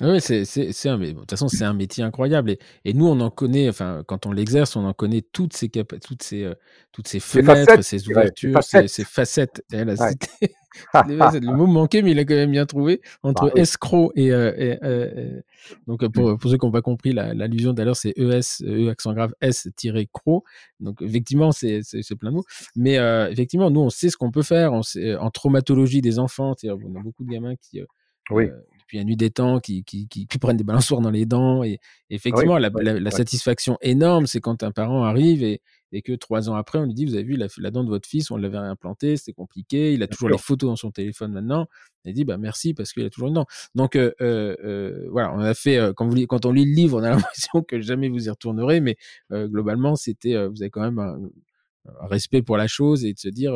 Oui, 0.00 0.20
c'est, 0.20 0.46
c'est, 0.46 0.72
c'est 0.72 0.88
un, 0.88 0.98
de 0.98 1.12
toute 1.12 1.30
façon, 1.30 1.48
c'est 1.48 1.64
un 1.64 1.74
métier 1.74 2.02
incroyable. 2.02 2.50
Et, 2.50 2.58
et, 2.86 2.94
nous, 2.94 3.06
on 3.06 3.20
en 3.20 3.30
connaît, 3.30 3.68
enfin, 3.68 4.02
quand 4.06 4.24
on 4.24 4.32
l'exerce, 4.32 4.74
on 4.74 4.84
en 4.86 4.94
connaît 4.94 5.20
toutes 5.20 5.52
ces, 5.52 5.68
toutes 5.68 6.22
ces, 6.22 6.44
euh, 6.44 6.54
toutes 6.92 7.08
ces 7.08 7.20
fenêtres, 7.20 7.82
ces 7.82 8.08
ouvertures, 8.08 8.62
ces, 8.64 8.88
ces, 8.88 9.04
facettes. 9.04 9.62
Et 9.70 9.84
là, 9.84 9.94
le 10.94 11.56
mot 11.56 11.66
manqué, 11.66 12.02
mais 12.02 12.12
il 12.12 12.18
a 12.18 12.24
quand 12.24 12.34
même 12.34 12.50
bien 12.50 12.66
trouvé 12.66 13.00
entre 13.22 13.46
bah, 13.46 13.52
escroc 13.56 14.12
et, 14.14 14.32
euh, 14.32 14.52
et 14.56 14.78
euh, 14.82 15.40
donc 15.86 16.06
pour, 16.08 16.38
pour, 16.38 16.50
ceux 16.50 16.58
qui 16.58 16.66
n'ont 16.66 16.72
pas 16.72 16.82
compris 16.82 17.12
l'allusion 17.12 17.72
d'ailleurs 17.72 17.96
c'est 17.96 18.14
ES, 18.16 18.62
E 18.64 18.88
accent 18.90 19.12
grave 19.12 19.32
S-cro. 19.40 20.44
Donc 20.80 21.00
effectivement, 21.02 21.52
c'est, 21.52 21.82
plein 22.18 22.30
de 22.30 22.36
mots. 22.36 22.44
Mais 22.76 22.96
effectivement, 23.30 23.70
nous, 23.70 23.80
on 23.80 23.90
sait 23.90 24.10
ce 24.10 24.16
qu'on 24.16 24.30
peut 24.30 24.42
faire. 24.42 24.72
On 24.72 24.82
sait, 24.82 25.16
en 25.16 25.30
traumatologie 25.30 26.00
des 26.00 26.18
enfants, 26.18 26.54
on 26.64 26.96
a 26.96 27.02
beaucoup 27.02 27.24
de 27.24 27.30
gamins 27.30 27.54
qui 27.56 27.80
oui 28.30 28.50
puis 28.92 28.98
il 28.98 29.00
y 29.00 29.04
a 29.04 29.04
nuit 29.06 29.16
des 29.16 29.30
temps 29.30 29.58
qui, 29.58 29.84
qui, 29.84 30.06
qui, 30.06 30.26
prennent 30.38 30.58
des 30.58 30.64
balançoires 30.64 31.00
dans 31.00 31.10
les 31.10 31.24
dents. 31.24 31.64
Et 31.64 31.78
effectivement, 32.10 32.58
la, 32.58 32.68
la, 32.68 33.10
satisfaction 33.10 33.78
énorme, 33.80 34.26
c'est 34.26 34.40
quand 34.40 34.62
un 34.62 34.70
parent 34.70 35.04
arrive 35.04 35.42
et, 35.42 35.62
et, 35.92 36.02
que 36.02 36.12
trois 36.12 36.48
ans 36.50 36.54
après, 36.54 36.78
on 36.78 36.84
lui 36.84 36.94
dit, 36.94 37.04
vous 37.04 37.14
avez 37.14 37.24
vu 37.24 37.36
la, 37.36 37.46
la 37.58 37.70
dent 37.70 37.84
de 37.84 37.88
votre 37.88 38.08
fils, 38.08 38.30
on 38.30 38.36
l'avait 38.36 38.58
réimplantée, 38.58 39.16
c'était 39.16 39.32
compliqué, 39.32 39.92
il 39.92 40.02
a 40.02 40.06
toujours 40.06 40.28
les 40.28 40.38
photos 40.38 40.70
dans 40.70 40.76
son 40.76 40.90
téléphone 40.90 41.32
maintenant. 41.32 41.66
Il 42.04 42.14
dit, 42.14 42.24
bah 42.24 42.38
merci 42.38 42.74
parce 42.74 42.92
qu'il 42.92 43.04
a 43.04 43.10
toujours 43.10 43.28
une 43.28 43.34
dent. 43.34 43.46
Donc 43.74 43.94
euh, 43.96 44.12
euh, 44.20 44.56
euh 44.64 45.06
voilà, 45.10 45.32
on 45.34 45.38
a 45.38 45.54
fait, 45.54 45.78
euh, 45.78 45.92
quand, 45.92 46.08
vous, 46.08 46.26
quand 46.26 46.46
on 46.46 46.52
lit 46.52 46.64
le 46.64 46.74
livre, 46.74 46.98
on 47.00 47.02
a 47.02 47.10
l'impression 47.16 47.62
que 47.62 47.80
jamais 47.80 48.08
vous 48.08 48.26
y 48.26 48.30
retournerez, 48.30 48.80
mais 48.80 48.96
globalement, 49.30 49.96
c'était, 49.96 50.46
vous 50.46 50.62
avez 50.62 50.70
quand 50.70 50.82
même 50.82 50.98
un, 50.98 51.18
un, 51.86 52.06
respect 52.06 52.42
pour 52.42 52.56
la 52.56 52.66
chose 52.66 53.04
et 53.04 53.12
de 53.12 53.18
se 53.18 53.28
dire, 53.28 53.52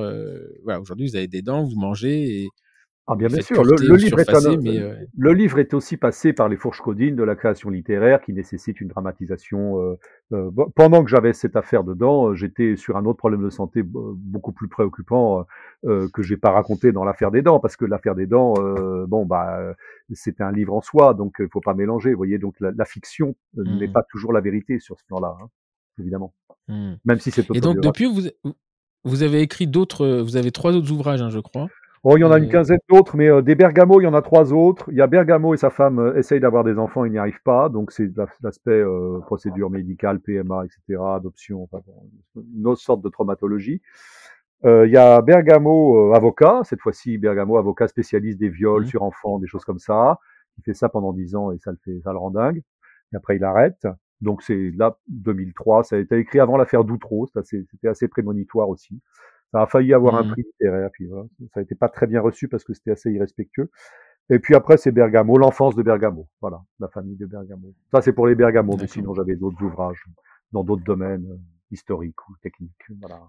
voilà, 0.62 0.80
aujourd'hui, 0.80 1.08
vous 1.08 1.16
avez 1.16 1.28
des 1.28 1.42
dents, 1.42 1.64
vous 1.64 1.76
mangez 1.76 2.42
et 2.42 2.48
ah 3.08 3.14
bien, 3.14 3.28
bien 3.28 3.40
sûr, 3.40 3.62
le, 3.62 3.76
livre 3.96 4.18
est 4.18 4.80
euh, 4.82 4.96
le 5.16 5.32
livre 5.32 5.60
est 5.60 5.74
aussi 5.74 5.96
passé 5.96 6.32
par 6.32 6.48
les 6.48 6.56
fourches 6.56 6.80
codines 6.80 7.14
de 7.14 7.22
la 7.22 7.36
création 7.36 7.70
littéraire 7.70 8.20
qui 8.20 8.32
nécessite 8.32 8.80
une 8.80 8.88
dramatisation. 8.88 9.80
Euh, 9.80 9.98
euh, 10.32 10.50
pendant 10.74 11.04
que 11.04 11.10
j'avais 11.10 11.32
cette 11.32 11.54
affaire 11.54 11.84
dedans, 11.84 12.34
j'étais 12.34 12.74
sur 12.74 12.96
un 12.96 13.04
autre 13.04 13.18
problème 13.18 13.44
de 13.44 13.50
santé 13.50 13.82
beaucoup 13.84 14.50
plus 14.50 14.66
préoccupant 14.66 15.46
que 15.84 16.22
j'ai 16.22 16.36
pas 16.36 16.50
raconté 16.50 16.90
dans 16.90 17.04
l'affaire 17.04 17.30
des 17.30 17.42
dents, 17.42 17.60
parce 17.60 17.76
que 17.76 17.84
l'affaire 17.84 18.16
des 18.16 18.26
dents, 18.26 18.54
bon 19.06 19.24
bah 19.24 19.56
c'était 20.12 20.42
un 20.42 20.52
livre 20.52 20.74
en 20.74 20.80
soi, 20.80 21.14
donc 21.14 21.36
il 21.38 21.48
faut 21.48 21.60
pas 21.60 21.74
mélanger. 21.74 22.10
Vous 22.10 22.16
voyez, 22.16 22.38
donc 22.38 22.56
la, 22.58 22.84
fiction 22.84 23.36
n'est 23.54 23.86
mmh. 23.86 23.92
pas 23.92 24.02
toujours 24.02 24.32
la 24.32 24.40
vérité 24.40 24.80
sur 24.80 24.98
ce 24.98 25.04
plan-là, 25.04 25.36
hein, 25.40 25.48
évidemment. 26.00 26.34
Mmh. 26.66 26.94
Même 27.04 27.20
si 27.20 27.30
c'est. 27.30 27.48
Et 27.54 27.60
donc 27.60 27.78
depuis 27.80 28.06
vous 28.06 28.22
vous 29.04 29.22
avez 29.22 29.42
écrit 29.42 29.68
d'autres, 29.68 30.22
vous 30.22 30.36
avez 30.36 30.50
trois 30.50 30.72
autres 30.72 30.90
ouvrages, 30.90 31.22
hein, 31.22 31.30
je 31.30 31.38
crois. 31.38 31.68
Oh, 32.08 32.16
il 32.16 32.20
y 32.20 32.24
en 32.24 32.30
a 32.30 32.38
une 32.38 32.48
quinzaine 32.48 32.78
d'autres, 32.88 33.16
mais 33.16 33.28
euh, 33.28 33.42
des 33.42 33.56
Bergamo, 33.56 34.00
il 34.00 34.04
y 34.04 34.06
en 34.06 34.14
a 34.14 34.22
trois 34.22 34.52
autres. 34.52 34.88
Il 34.92 34.96
y 34.96 35.00
a 35.00 35.08
Bergamo 35.08 35.54
et 35.54 35.56
sa 35.56 35.70
femme 35.70 35.98
euh, 35.98 36.16
essayent 36.16 36.38
d'avoir 36.38 36.62
des 36.62 36.78
enfants, 36.78 37.04
ils 37.04 37.10
n'y 37.10 37.18
arrivent 37.18 37.42
pas. 37.42 37.68
Donc 37.68 37.90
c'est 37.90 38.08
l'aspect 38.42 38.70
euh, 38.70 39.18
procédure 39.26 39.70
médicale, 39.70 40.20
PMA, 40.20 40.66
etc., 40.66 41.02
adoption, 41.16 41.64
enfin, 41.64 41.82
une 42.36 42.64
autre 42.68 42.80
sorte 42.80 43.02
de 43.02 43.08
traumatologie. 43.08 43.82
il 44.62 44.88
y 44.88 44.96
a 44.96 45.20
Bergamo, 45.20 46.12
avocat, 46.14 46.60
cette 46.62 46.80
fois-ci 46.80 47.18
Bergamo, 47.18 47.56
avocat 47.56 47.88
spécialiste 47.88 48.38
des 48.38 48.50
viols 48.50 48.84
mmh. 48.84 48.86
sur 48.86 49.02
enfants, 49.02 49.40
des 49.40 49.48
choses 49.48 49.64
comme 49.64 49.80
ça. 49.80 50.20
Il 50.58 50.62
fait 50.62 50.74
ça 50.74 50.88
pendant 50.88 51.12
dix 51.12 51.34
ans 51.34 51.50
et 51.50 51.58
ça 51.58 51.72
le 51.72 51.78
fait, 51.84 52.00
ça 52.04 52.12
le 52.12 52.18
rend 52.18 52.30
dingue. 52.30 52.62
Et 53.12 53.16
après 53.16 53.34
il 53.34 53.42
arrête. 53.42 53.84
Donc 54.20 54.44
c'est 54.44 54.70
là 54.76 54.96
2003, 55.08 55.82
ça 55.82 55.96
a 55.96 55.98
été 55.98 56.18
écrit 56.18 56.38
avant 56.38 56.56
l'affaire 56.56 56.84
Doutreau, 56.84 57.26
c'était 57.42 57.88
assez 57.88 58.06
prémonitoire 58.06 58.68
aussi. 58.68 59.00
Ça 59.52 59.62
a 59.62 59.66
failli 59.66 59.94
avoir 59.94 60.16
un 60.16 60.24
mmh. 60.24 60.30
prix 60.30 60.42
littéraire, 60.42 60.90
puis 60.92 61.06
voilà. 61.06 61.24
ça 61.54 61.60
a 61.60 61.62
été 61.62 61.74
pas 61.74 61.88
très 61.88 62.06
bien 62.06 62.20
reçu 62.20 62.48
parce 62.48 62.64
que 62.64 62.74
c'était 62.74 62.90
assez 62.90 63.10
irrespectueux. 63.10 63.70
Et 64.28 64.38
puis 64.38 64.54
après, 64.54 64.76
c'est 64.76 64.90
Bergamo, 64.90 65.38
l'enfance 65.38 65.76
de 65.76 65.82
Bergamo. 65.82 66.28
Voilà, 66.40 66.60
la 66.80 66.88
famille 66.88 67.16
de 67.16 67.26
Bergamo. 67.26 67.72
Ça, 67.92 68.02
c'est 68.02 68.12
pour 68.12 68.26
les 68.26 68.34
Bergamo, 68.34 68.76
mais 68.76 68.88
sinon, 68.88 69.14
j'avais 69.14 69.36
d'autres 69.36 69.62
ouvrages 69.62 70.04
dans 70.52 70.64
d'autres 70.64 70.84
domaines 70.84 71.26
euh, 71.30 71.36
historiques 71.70 72.28
ou 72.28 72.34
techniques. 72.42 72.72
Voilà. 73.00 73.20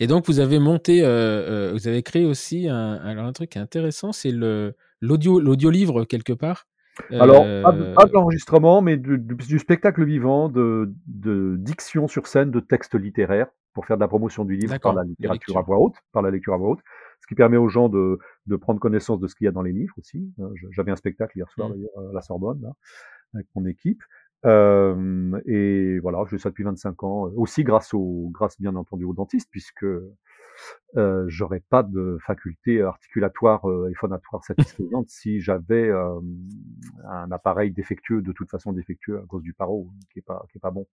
Et 0.00 0.06
donc, 0.08 0.26
vous 0.26 0.40
avez 0.40 0.58
monté, 0.58 1.04
euh, 1.04 1.08
euh 1.08 1.72
vous 1.72 1.86
avez 1.86 2.02
créé 2.02 2.26
aussi 2.26 2.68
un, 2.68 2.94
alors 2.94 3.26
un 3.26 3.32
truc 3.32 3.56
intéressant, 3.56 4.12
c'est 4.12 4.32
le 4.32 4.74
l'audio, 5.00 5.38
l'audio 5.38 5.70
livre 5.70 6.04
quelque 6.04 6.32
part. 6.32 6.66
Alors, 7.12 7.44
pas 7.44 7.72
de, 7.72 8.12
l'enregistrement, 8.12 8.82
mais 8.82 8.98
du, 8.98 9.18
du, 9.18 9.58
spectacle 9.58 10.04
vivant, 10.04 10.50
de, 10.50 10.92
de 11.06 11.56
diction 11.58 12.08
sur 12.08 12.26
scène, 12.26 12.50
de 12.50 12.60
textes 12.60 12.94
littéraires 12.94 13.46
pour 13.72 13.86
faire 13.86 13.96
de 13.96 14.00
la 14.00 14.08
promotion 14.08 14.44
du 14.44 14.56
livre 14.56 14.78
par 14.78 14.94
la 14.94 15.04
littérature 15.04 15.58
à 15.58 15.62
voix 15.62 15.78
haute, 15.78 15.94
par 16.12 16.22
la 16.22 16.30
lecture 16.30 16.54
à 16.54 16.56
voix 16.56 16.70
haute, 16.70 16.82
ce 17.20 17.26
qui 17.26 17.34
permet 17.34 17.56
aux 17.56 17.68
gens 17.68 17.88
de, 17.88 18.18
de 18.46 18.56
prendre 18.56 18.80
connaissance 18.80 19.20
de 19.20 19.26
ce 19.26 19.34
qu'il 19.34 19.44
y 19.44 19.48
a 19.48 19.52
dans 19.52 19.62
les 19.62 19.72
livres 19.72 19.94
aussi. 19.98 20.32
Hein. 20.40 20.50
J'avais 20.70 20.90
un 20.90 20.96
spectacle 20.96 21.36
hier 21.36 21.50
soir 21.50 21.68
mmh. 21.68 21.72
d'ailleurs 21.72 22.10
à 22.10 22.12
la 22.12 22.22
Sorbonne 22.22 22.60
là, 22.62 22.72
avec 23.34 23.46
mon 23.54 23.66
équipe. 23.66 24.02
Euh, 24.46 25.40
et 25.44 25.98
voilà, 26.00 26.22
je 26.24 26.30
fais 26.30 26.38
ça 26.38 26.48
depuis 26.48 26.64
25 26.64 27.02
ans, 27.04 27.30
aussi 27.36 27.62
grâce 27.62 27.92
au, 27.92 28.30
grâce 28.32 28.58
bien 28.60 28.74
entendu 28.74 29.04
aux 29.04 29.12
dentistes, 29.12 29.48
puisque 29.50 29.84
euh, 30.96 31.24
j'aurais 31.28 31.60
pas 31.60 31.82
de 31.82 32.18
faculté 32.24 32.82
articulatoire 32.82 33.62
et 33.90 33.94
phonatoire 33.94 34.44
satisfaisante 34.44 35.08
si 35.08 35.40
j'avais 35.40 35.90
un 35.90 37.30
appareil 37.30 37.70
défectueux, 37.70 38.22
de 38.22 38.32
toute 38.32 38.50
façon 38.50 38.72
défectueux 38.72 39.18
à 39.18 39.26
cause 39.26 39.42
du 39.42 39.52
paro, 39.52 39.90
qui 40.12 40.20
est 40.20 40.22
pas 40.22 40.44
qui 40.50 40.58
est 40.58 40.60
pas 40.60 40.70
bon. 40.70 40.86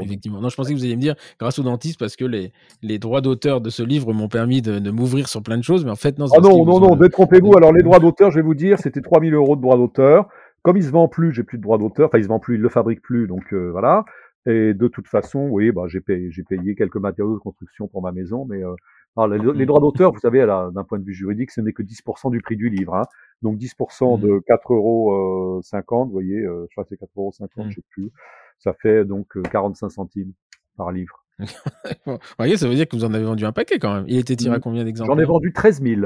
Effectivement. 0.00 0.40
Non, 0.40 0.48
je 0.48 0.56
pensais 0.56 0.72
que 0.72 0.78
vous 0.78 0.84
alliez 0.84 0.96
me 0.96 1.00
dire 1.00 1.14
grâce 1.38 1.58
au 1.58 1.62
dentiste 1.62 1.98
parce 1.98 2.16
que 2.16 2.24
les, 2.24 2.52
les 2.82 2.98
droits 2.98 3.20
d'auteur 3.20 3.60
de 3.60 3.70
ce 3.70 3.82
livre 3.82 4.12
m'ont 4.12 4.28
permis 4.28 4.62
de, 4.62 4.78
de 4.78 4.90
m'ouvrir 4.90 5.28
sur 5.28 5.42
plein 5.42 5.58
de 5.58 5.62
choses, 5.62 5.84
mais 5.84 5.90
en 5.90 5.96
fait, 5.96 6.18
non. 6.18 6.26
Ah 6.36 6.40
non, 6.40 6.64
non, 6.64 6.80
non, 6.80 6.96
détrompez-vous. 6.96 7.56
Alors, 7.56 7.72
les 7.72 7.82
droits 7.82 8.00
d'auteur, 8.00 8.30
je 8.30 8.36
vais 8.36 8.42
vous 8.42 8.54
dire, 8.54 8.78
c'était 8.78 9.00
3000 9.00 9.34
euros 9.34 9.56
de 9.56 9.62
droits 9.62 9.76
d'auteur. 9.76 10.28
Comme 10.62 10.76
il 10.76 10.84
se 10.84 10.90
vend 10.90 11.06
plus, 11.06 11.32
j'ai 11.32 11.44
plus 11.44 11.58
de 11.58 11.62
droits 11.62 11.78
d'auteur. 11.78 12.08
Enfin, 12.08 12.18
il 12.18 12.24
se 12.24 12.28
vend 12.28 12.40
plus, 12.40 12.56
il 12.56 12.60
le 12.60 12.68
fabrique 12.68 13.00
plus, 13.00 13.28
donc 13.28 13.52
euh, 13.52 13.70
voilà. 13.70 14.04
Et 14.46 14.74
de 14.74 14.88
toute 14.88 15.08
façon, 15.08 15.48
oui, 15.50 15.72
bah, 15.72 15.82
j'ai 15.86 16.00
payé, 16.00 16.30
j'ai 16.30 16.42
payé 16.42 16.74
quelques 16.74 16.96
matériaux 16.96 17.34
de 17.34 17.40
construction 17.40 17.88
pour 17.88 18.02
ma 18.02 18.12
maison, 18.12 18.46
mais 18.48 18.64
euh, 18.64 18.74
les, 19.16 19.38
les, 19.38 19.66
droits 19.66 19.80
d'auteur, 19.80 20.12
vous 20.12 20.18
savez, 20.20 20.44
d'un 20.46 20.84
point 20.84 20.98
de 20.98 21.04
vue 21.04 21.14
juridique, 21.14 21.50
ce 21.50 21.60
n'est 21.60 21.72
que 21.72 21.82
10% 21.82 22.30
du 22.30 22.40
prix 22.40 22.56
du 22.56 22.68
livre. 22.68 22.94
Hein. 22.94 23.04
Donc 23.42 23.56
10% 23.56 24.20
de 24.20 24.42
4,50 24.48 24.74
euros, 24.74 26.04
vous 26.04 26.10
voyez, 26.10 26.36
euh, 26.36 26.66
je 26.68 26.74
crois 26.74 26.84
que 26.84 26.90
c'est 26.90 27.00
4,50 27.00 27.08
euros, 27.16 27.32
je 27.70 27.74
sais 27.74 27.82
plus 27.90 28.12
ça 28.58 28.72
fait 28.72 29.04
donc 29.04 29.40
45 29.50 29.86
euh, 29.86 29.88
centimes 29.90 30.32
par 30.76 30.92
livre. 30.92 31.24
vous 32.06 32.18
voyez, 32.38 32.56
ça 32.56 32.68
veut 32.68 32.74
dire 32.74 32.88
que 32.88 32.96
vous 32.96 33.04
en 33.04 33.12
avez 33.12 33.24
vendu 33.24 33.44
un 33.44 33.52
paquet 33.52 33.78
quand 33.78 33.94
même. 33.94 34.04
Il 34.08 34.18
était 34.18 34.36
tiré 34.36 34.56
à 34.56 34.60
combien 34.60 34.84
d'exemplaires? 34.84 35.16
J'en 35.16 35.22
ai 35.22 35.26
vendu 35.26 35.52
13 35.52 35.82
000. 35.82 36.02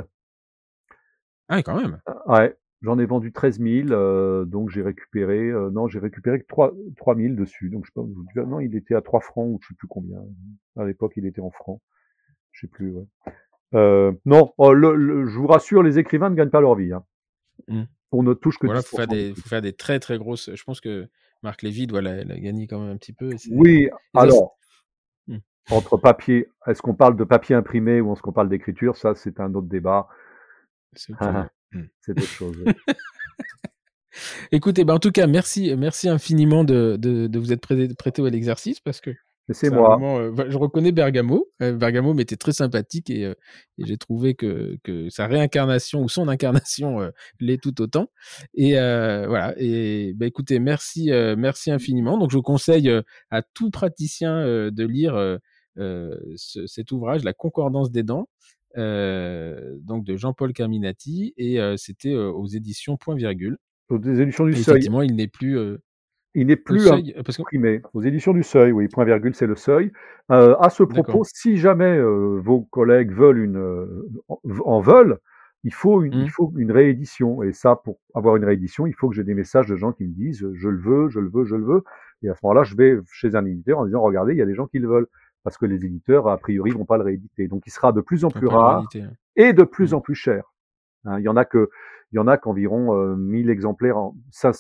Ah, 1.49 1.63
quand 1.63 1.81
même. 1.81 2.01
Euh, 2.09 2.33
ouais, 2.33 2.57
j'en 2.83 2.99
ai 2.99 3.07
vendu 3.07 3.33
13 3.33 3.61
000, 3.61 3.89
euh, 3.91 4.45
donc 4.45 4.71
j'ai 4.71 4.83
récupéré, 4.83 5.51
non, 5.73 5.89
j'ai 5.89 5.99
récupéré 5.99 6.45
3, 6.49 6.73
3 6.97 7.17
000 7.17 7.35
dessus. 7.35 7.71
Donc 7.71 7.85
je 7.87 7.91
sais 7.91 8.41
pas, 8.41 8.47
non, 8.47 8.61
il 8.61 8.75
était 8.75 8.95
à 8.95 9.03
3 9.03 9.21
francs 9.21 9.49
ou 9.49 9.59
je 9.63 9.69
sais 9.69 9.75
plus 9.75 9.89
combien. 9.89 10.19
À 10.77 10.85
l'époque, 10.85 11.13
il 11.17 11.27
était 11.27 11.41
en 11.41 11.51
francs. 11.51 11.81
Je 12.61 12.67
sais 12.67 12.71
plus, 12.71 12.93
ouais. 12.93 14.13
non, 14.27 14.53
oh, 14.59 14.73
le, 14.75 15.27
je 15.27 15.39
vous 15.39 15.47
rassure, 15.47 15.83
les 15.83 15.99
écrivains 15.99 16.29
ne 16.29 16.35
gagnent 16.35 16.51
pas 16.51 16.61
leur 16.61 16.75
vie. 16.75 16.93
Hein. 16.93 17.05
Mmh. 17.69 17.85
On 18.13 18.23
ne 18.23 18.35
touche 18.35 18.59
que 18.59 18.67
voilà, 18.67 18.83
faut 18.83 18.97
faire, 18.97 19.07
des, 19.07 19.35
faut 19.35 19.49
faire 19.49 19.63
des 19.63 19.73
très 19.73 19.99
très 19.99 20.19
grosses. 20.19 20.51
Je 20.55 20.63
pense 20.65 20.81
que 20.81 21.09
Marc 21.43 21.63
Lévy 21.63 21.87
doit 21.87 22.03
la, 22.03 22.23
gagner 22.25 22.67
quand 22.67 22.81
même 22.81 22.91
un 22.91 22.97
petit 22.99 23.15
peu. 23.15 23.31
Oui, 23.51 23.89
alors, 24.15 24.59
mmh. 25.27 25.39
entre 25.71 25.97
papier, 25.97 26.49
est-ce 26.67 26.83
qu'on 26.83 26.95
parle 26.95 27.17
de 27.17 27.25
papier 27.25 27.55
imprimé 27.55 28.03
ou 28.03 28.13
est-ce 28.13 28.21
qu'on 28.21 28.33
parle 28.33 28.51
d'écriture 28.51 28.99
Ça, 28.99 29.15
c'est 29.15 29.41
un 29.41 29.55
autre 29.55 29.69
débat. 29.69 30.07
C'est 30.95 31.15
mmh. 31.15 31.49
autre 32.09 32.23
chose. 32.23 32.63
Écoutez, 34.53 34.85
ben 34.85 34.95
en 34.95 34.99
tout 34.99 35.13
cas, 35.13 35.27
merci, 35.27 35.75
merci 35.79 36.11
infiniment 36.11 36.65
de, 36.65 36.97
de, 36.99 37.27
de 37.27 37.39
vous 37.39 37.55
être 37.55 37.63
prêté, 37.63 37.95
prêté 37.95 38.27
à 38.27 38.29
l'exercice 38.29 38.81
parce 38.81 39.01
que 39.01 39.15
c'est 39.53 39.71
moi. 39.71 39.99
Euh, 40.01 40.51
je 40.51 40.57
reconnais 40.57 40.93
Bergamo. 40.93 41.49
Euh, 41.63 41.73
Bergamo 41.73 42.15
m'était 42.15 42.37
très 42.37 42.53
sympathique 42.53 43.11
et, 43.11 43.25
euh, 43.25 43.35
j'ai 43.79 43.97
trouvé 43.97 44.35
que, 44.35 44.77
que, 44.83 45.09
sa 45.09 45.27
réincarnation 45.27 46.03
ou 46.03 46.09
son 46.09 46.29
incarnation 46.29 47.11
l'est 47.41 47.63
tout 47.63 47.81
autant. 47.81 48.11
Et 48.55 48.73
voilà. 48.73 49.55
Et 49.57 50.13
bah, 50.15 50.27
écoutez, 50.27 50.59
merci, 50.59 51.11
merci 51.37 51.71
infiniment. 51.71 52.19
Donc 52.19 52.31
je 52.31 52.39
conseille 52.39 52.91
à 53.31 53.43
tout 53.43 53.71
praticien 53.71 54.45
de 54.45 54.85
lire 54.85 55.39
cet 56.37 56.93
ouvrage, 56.93 57.25
La 57.25 57.33
Concordance 57.33 57.91
des 57.91 58.03
dents. 58.03 58.29
donc 58.77 60.05
de 60.05 60.17
Jean-Paul 60.17 60.53
Carminati 60.53 61.33
et 61.37 61.59
c'était 61.77 62.15
aux 62.15 62.47
éditions 62.47 62.97
Point 62.97 63.17
Virgule. 63.17 63.57
Aux 63.89 64.01
éditions 64.01 64.45
du 64.45 64.53
Seuil. 64.53 64.61
Effectivement, 64.61 65.03
il 65.03 65.17
n'est 65.17 65.29
plus 65.29 65.59
il 66.35 66.47
n'est 66.47 66.57
plus 66.57 66.89
imprimé. 67.39 67.83
Aux 67.93 68.03
éditions 68.03 68.33
du 68.33 68.43
Seuil, 68.43 68.73
oui, 68.73 68.89
point 68.89 69.05
virgule, 69.05 69.35
c'est 69.35 69.47
le 69.47 69.57
Seuil. 69.57 69.93
Euh, 70.31 70.57
à 70.61 70.71
ce 70.71 70.83
propos, 70.83 71.25
si 71.25 71.57
jamais 71.57 71.97
euh, 71.99 72.41
vos 72.43 72.63
collègues 72.63 73.13
veulent 73.13 73.39
une, 73.39 73.57
euh, 73.57 74.09
en 74.65 74.81
veulent, 74.81 75.19
il 75.65 75.75
faut, 75.75 76.03
une, 76.03 76.15
il 76.15 76.27
mmh. 76.27 76.29
faut 76.29 76.53
une 76.57 76.73
réédition. 76.73 77.43
Et 77.43 77.53
ça, 77.53 77.77
pour 77.77 77.99
avoir 78.15 78.37
une 78.37 78.45
réédition, 78.45 78.87
il 78.87 78.95
faut 78.95 79.09
que 79.09 79.17
j'ai 79.17 79.25
des 79.25 79.35
messages 79.35 79.67
de 79.67 79.77
gens 79.77 79.93
qui 79.93 80.05
me 80.05 80.13
disent 80.13 80.47
je 80.55 80.69
le 80.69 80.79
veux, 80.79 81.09
je 81.09 81.21
le 81.21 81.29
veux, 81.29 81.45
je 81.45 81.57
le 81.57 81.65
veux. 81.65 81.85
Et 82.23 82.29
à 82.29 82.35
ce 82.35 82.41
moment-là, 82.45 82.63
je 82.63 82.77
vais 82.77 82.99
chez 83.13 83.35
un 83.35 83.45
éditeur 83.45 83.81
en 83.81 83.87
disant 83.87 84.01
regardez, 84.01 84.33
il 84.33 84.39
y 84.39 84.43
a 84.43 84.47
des 84.47 84.55
gens 84.55 84.67
qui 84.67 84.79
le 84.79 84.89
veulent. 84.89 85.09
Parce 85.43 85.57
que 85.57 85.65
les 85.65 85.87
éditeurs, 85.87 86.29
a 86.29 86.37
priori, 86.37 86.71
vont 86.71 86.85
pas 86.85 86.99
le 86.99 87.03
rééditer. 87.03 87.49
Donc, 87.49 87.63
il 87.67 87.71
sera 87.71 87.93
de 87.93 88.03
plus 88.03 88.27
en 88.27 88.31
plus 88.31 88.47
rare 88.47 88.87
et 89.37 89.55
de 89.55 89.63
plus 89.63 89.93
mmh. 89.93 89.97
en 89.97 90.01
plus 90.01 90.15
cher. 90.15 90.53
Hein, 91.07 91.19
il 91.19 91.25
y 91.25 91.29
en 91.29 91.37
a 91.37 91.47
que, 91.47 91.71
il 92.13 92.17
y 92.17 92.19
en 92.19 92.27
a 92.27 92.37
qu'environ 92.37 93.17
1000 93.17 93.49
exemplaires. 93.49 93.97
En, 93.97 94.15
ça, 94.31 94.53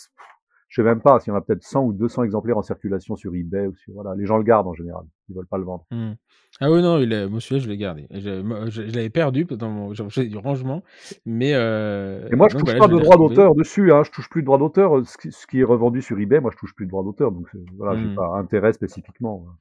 je 0.70 0.80
sais 0.80 0.86
même 0.86 1.00
pas 1.00 1.18
s'il 1.18 1.32
y 1.32 1.34
en 1.34 1.38
a 1.38 1.40
peut-être 1.40 1.64
100 1.64 1.82
ou 1.82 1.92
200 1.92 2.22
exemplaires 2.22 2.56
en 2.56 2.62
circulation 2.62 3.16
sur 3.16 3.34
eBay 3.34 3.66
ou 3.66 3.74
sur 3.74 3.92
voilà, 3.92 4.14
les 4.16 4.24
gens 4.24 4.38
le 4.38 4.44
gardent 4.44 4.68
en 4.68 4.74
général, 4.74 5.02
ils 5.28 5.34
veulent 5.34 5.46
pas 5.46 5.58
le 5.58 5.64
vendre. 5.64 5.84
Mmh. 5.90 6.12
Ah 6.60 6.70
oui 6.70 6.80
non, 6.80 6.98
il 6.98 7.12
est, 7.12 7.28
moi 7.28 7.40
celui-là 7.40 7.64
je 7.64 7.68
l'ai 7.68 7.76
gardé. 7.76 8.06
Je, 8.10 8.70
je, 8.70 8.82
l'avais 8.82 9.10
perdu 9.10 9.44
dans 9.44 9.68
mon 9.68 9.90
du 9.90 10.36
rangement, 10.38 10.84
mais 11.26 11.54
euh, 11.54 12.28
et 12.30 12.36
moi 12.36 12.46
je 12.48 12.56
touche 12.56 12.78
pas 12.78 12.86
de 12.86 12.98
droit 12.98 13.16
d'auteur 13.16 13.56
dessus, 13.56 13.92
hein, 13.92 14.04
je 14.04 14.12
touche 14.12 14.28
plus 14.30 14.42
de 14.42 14.46
droit 14.46 14.58
d'auteur. 14.58 15.04
Ce, 15.04 15.30
ce, 15.30 15.46
qui 15.48 15.58
est 15.58 15.64
revendu 15.64 16.02
sur 16.02 16.18
eBay, 16.18 16.40
moi 16.40 16.52
je 16.52 16.56
touche 16.56 16.74
plus 16.74 16.86
de 16.86 16.90
droit 16.90 17.02
d'auteur, 17.02 17.32
donc 17.32 17.48
voilà, 17.76 17.98
j'ai 17.98 18.06
mmh. 18.06 18.14
pas 18.14 18.36
intérêt 18.36 18.72
spécifiquement. 18.72 19.44
Hein. 19.48 19.56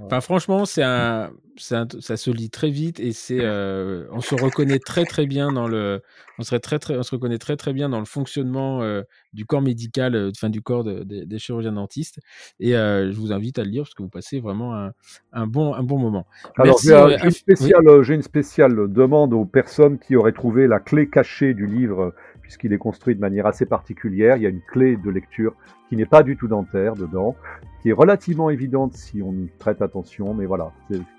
Enfin, 0.00 0.20
franchement, 0.20 0.64
c'est 0.64 0.82
un, 0.82 1.30
ça 1.58 2.16
se 2.16 2.30
lit 2.30 2.50
très 2.50 2.70
vite 2.70 3.00
et 3.00 3.12
c'est, 3.12 3.40
euh, 3.40 4.06
on 4.12 4.20
se 4.20 4.34
reconnaît 4.34 4.78
très 4.78 5.04
très 5.04 5.26
bien 5.26 5.52
dans 5.52 5.66
le, 5.66 6.02
on 6.38 6.42
serait 6.42 6.60
très 6.60 6.78
très, 6.78 6.96
on 6.96 7.02
se 7.02 7.10
reconnaît 7.10 7.38
très 7.38 7.56
très 7.56 7.72
bien 7.72 7.88
dans 7.88 7.98
le 7.98 8.04
fonctionnement 8.04 8.82
euh, 8.82 9.02
du 9.32 9.44
corps 9.44 9.62
médical, 9.62 10.14
euh, 10.14 10.30
enfin 10.30 10.50
du 10.50 10.62
corps 10.62 10.84
des 10.84 11.38
chirurgiens 11.38 11.72
dentistes. 11.72 12.20
Et 12.60 12.72
je 12.72 13.18
vous 13.18 13.32
invite 13.32 13.58
à 13.58 13.64
le 13.64 13.70
lire 13.70 13.82
parce 13.82 13.94
que 13.94 14.02
vous 14.02 14.08
passez 14.08 14.40
vraiment 14.40 14.74
un, 14.74 14.92
un 15.32 15.46
bon, 15.46 15.74
un 15.74 15.82
bon 15.82 15.98
moment. 15.98 16.26
Alors 16.56 16.78
j'ai 16.82 16.94
une 16.94 17.30
spéciale, 17.30 18.02
j'ai 18.02 18.14
une 18.14 18.22
spéciale 18.22 18.92
demande 18.92 19.34
aux 19.34 19.44
personnes 19.44 19.98
qui 19.98 20.16
auraient 20.16 20.32
trouvé 20.32 20.66
la 20.66 20.80
clé 20.80 21.08
cachée 21.08 21.54
du 21.54 21.66
livre 21.66 22.14
puisqu'il 22.48 22.72
est 22.72 22.78
construit 22.78 23.14
de 23.14 23.20
manière 23.20 23.44
assez 23.44 23.66
particulière. 23.66 24.38
Il 24.38 24.42
y 24.42 24.46
a 24.46 24.48
une 24.48 24.62
clé 24.62 24.96
de 24.96 25.10
lecture 25.10 25.52
qui 25.90 25.96
n'est 25.96 26.06
pas 26.06 26.22
du 26.22 26.34
tout 26.34 26.48
dentaire 26.48 26.94
dedans, 26.94 27.36
qui 27.82 27.90
est 27.90 27.92
relativement 27.92 28.48
évidente 28.48 28.94
si 28.94 29.20
on 29.20 29.32
y 29.34 29.50
prête 29.58 29.82
attention, 29.82 30.32
mais 30.32 30.46
voilà, 30.46 30.72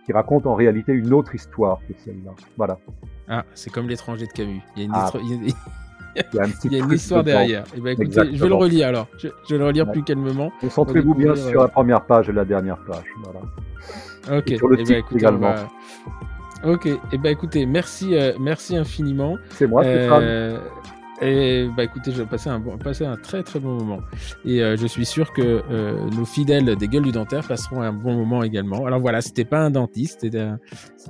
qui 0.05 0.11
raconte 0.11 0.47
en 0.47 0.55
réalité 0.55 0.91
une 0.91 1.13
autre 1.13 1.35
histoire 1.35 1.81
que 1.87 1.93
celle-là. 2.03 2.31
Voilà. 2.57 2.79
Ah, 3.27 3.45
c'est 3.53 3.71
comme 3.71 3.87
l'étranger 3.87 4.25
de 4.25 4.31
Camus. 4.31 4.61
Il 4.75 4.81
y 4.81 4.85
a 4.85 4.87
une, 4.87 4.91
ah. 4.95 5.11
il 5.13 6.73
y 6.73 6.81
a 6.81 6.83
une... 6.83 6.91
histoire 6.91 7.23
derrière. 7.23 7.63
Eh 7.77 7.79
ben, 7.79 7.91
écoutez, 7.91 8.35
je 8.35 8.41
vais 8.41 8.49
le 8.49 8.55
relire 8.55 8.87
alors. 8.87 9.07
Je, 9.19 9.27
vais 9.27 9.59
le 9.59 9.65
relire 9.67 9.91
plus 9.91 10.01
calmement. 10.01 10.51
Concentrez-vous 10.61 11.13
bien 11.13 11.35
sur 11.35 11.61
la 11.61 11.67
première 11.67 12.01
page 12.05 12.27
et 12.27 12.33
la 12.33 12.43
dernière 12.43 12.79
page. 12.85 13.05
Voilà. 13.23 14.39
Ok. 14.39 14.49
Et 14.49 14.57
sur 14.57 14.67
le 14.67 14.79
eh 14.79 14.83
ben, 14.83 14.97
écoutez, 14.97 15.19
également. 15.19 15.53
Ok. 16.63 16.87
Et 16.87 16.97
eh 17.11 17.17
ben 17.19 17.29
écoutez, 17.29 17.67
merci, 17.67 18.15
euh, 18.15 18.33
merci 18.39 18.75
infiniment. 18.75 19.37
C'est 19.51 19.67
moi, 19.67 19.83
euh, 19.85 20.57
et 21.21 21.67
bah 21.75 21.83
écoutez, 21.83 22.11
j'ai 22.11 22.25
passé 22.25 22.49
un, 22.49 22.59
bon, 22.59 22.77
passé 22.77 23.05
un 23.05 23.17
très 23.17 23.43
très 23.43 23.59
bon 23.59 23.73
moment. 23.73 23.99
Et 24.45 24.61
euh, 24.61 24.77
je 24.77 24.87
suis 24.87 25.05
sûr 25.05 25.33
que 25.33 25.61
euh, 25.69 26.09
nos 26.11 26.25
fidèles 26.25 26.75
des 26.75 26.87
gueules 26.87 27.03
du 27.03 27.11
dentaire 27.11 27.47
passeront 27.47 27.81
un 27.81 27.91
bon 27.91 28.13
moment 28.13 28.43
également. 28.43 28.85
Alors 28.85 28.99
voilà, 28.99 29.21
c'était 29.21 29.45
pas 29.45 29.59
un 29.59 29.69
dentiste, 29.69 30.21
c'était 30.21 30.39
un, 30.39 30.59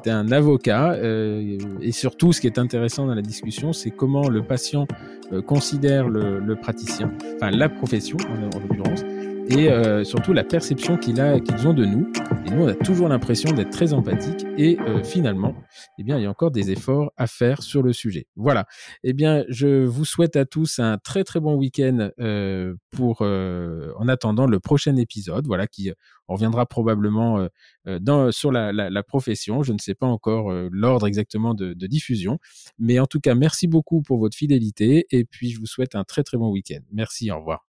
un 0.07 0.31
avocat. 0.31 0.93
Euh, 0.93 1.57
et 1.81 1.91
surtout, 1.91 2.33
ce 2.33 2.41
qui 2.41 2.47
est 2.47 2.57
intéressant 2.57 3.05
dans 3.05 3.15
la 3.15 3.21
discussion, 3.21 3.71
c'est 3.73 3.91
comment 3.91 4.29
le 4.29 4.41
patient 4.41 4.87
euh, 5.31 5.41
considère 5.41 6.07
le, 6.09 6.39
le, 6.39 6.55
praticien, 6.55 7.11
enfin 7.35 7.51
la 7.51 7.69
profession 7.69 8.17
en 8.29 8.59
l'occurrence 8.59 9.03
et 9.49 9.69
euh, 9.69 10.03
surtout 10.03 10.31
la 10.31 10.43
perception 10.43 10.97
qu'il 10.97 11.19
a, 11.19 11.39
qu'ils 11.39 11.67
ont 11.67 11.73
de 11.73 11.83
nous. 11.83 12.11
Et 12.45 12.51
nous, 12.51 12.63
on 12.63 12.67
a 12.67 12.75
toujours 12.75 13.09
l'impression 13.09 13.51
d'être 13.51 13.71
très 13.71 13.93
empathique 13.93 14.45
et 14.57 14.79
euh, 14.79 15.03
finalement, 15.03 15.55
eh 15.97 16.03
bien, 16.03 16.17
il 16.17 16.23
y 16.23 16.25
a 16.25 16.29
encore 16.29 16.51
des 16.51 16.71
efforts 16.71 17.11
à 17.17 17.25
faire 17.25 17.63
sur 17.63 17.81
le 17.81 17.91
sujet. 17.91 18.27
Voilà. 18.35 18.65
Eh 19.03 19.13
bien, 19.13 19.43
je 19.49 19.85
vous 19.85 20.05
souhaite 20.05 20.35
à 20.35 20.45
tous 20.45 20.79
un 20.79 20.97
très 20.97 21.23
très 21.23 21.39
bon 21.39 21.55
week-end 21.55 22.11
euh, 22.19 22.75
pour 22.91 23.21
en 23.21 24.07
attendant 24.07 24.45
le 24.45 24.59
prochain 24.59 24.95
épisode. 24.95 25.47
Voilà, 25.47 25.67
qui 25.67 25.91
on 26.27 26.33
reviendra 26.33 26.65
probablement 26.65 27.47
dans, 27.85 28.31
sur 28.31 28.51
la, 28.51 28.71
la, 28.71 28.89
la, 28.89 29.03
profession. 29.03 29.63
Je 29.63 29.73
ne 29.73 29.79
sais 29.79 29.95
pas 29.95 30.05
encore 30.05 30.51
l'ordre 30.71 31.07
exactement 31.07 31.53
de, 31.53 31.73
de 31.73 31.87
diffusion, 31.87 32.37
mais 32.77 32.99
en 32.99 33.07
tout 33.07 33.19
cas, 33.19 33.35
merci 33.35 33.67
beaucoup 33.67 34.01
pour 34.01 34.19
votre 34.19 34.37
fidélité 34.37 35.07
et 35.11 35.25
puis 35.25 35.51
je 35.51 35.59
vous 35.59 35.65
souhaite 35.65 35.95
un 35.95 36.03
très 36.03 36.23
très 36.23 36.37
bon 36.37 36.51
week-end. 36.51 36.81
Merci, 36.91 37.31
au 37.31 37.39
revoir. 37.39 37.68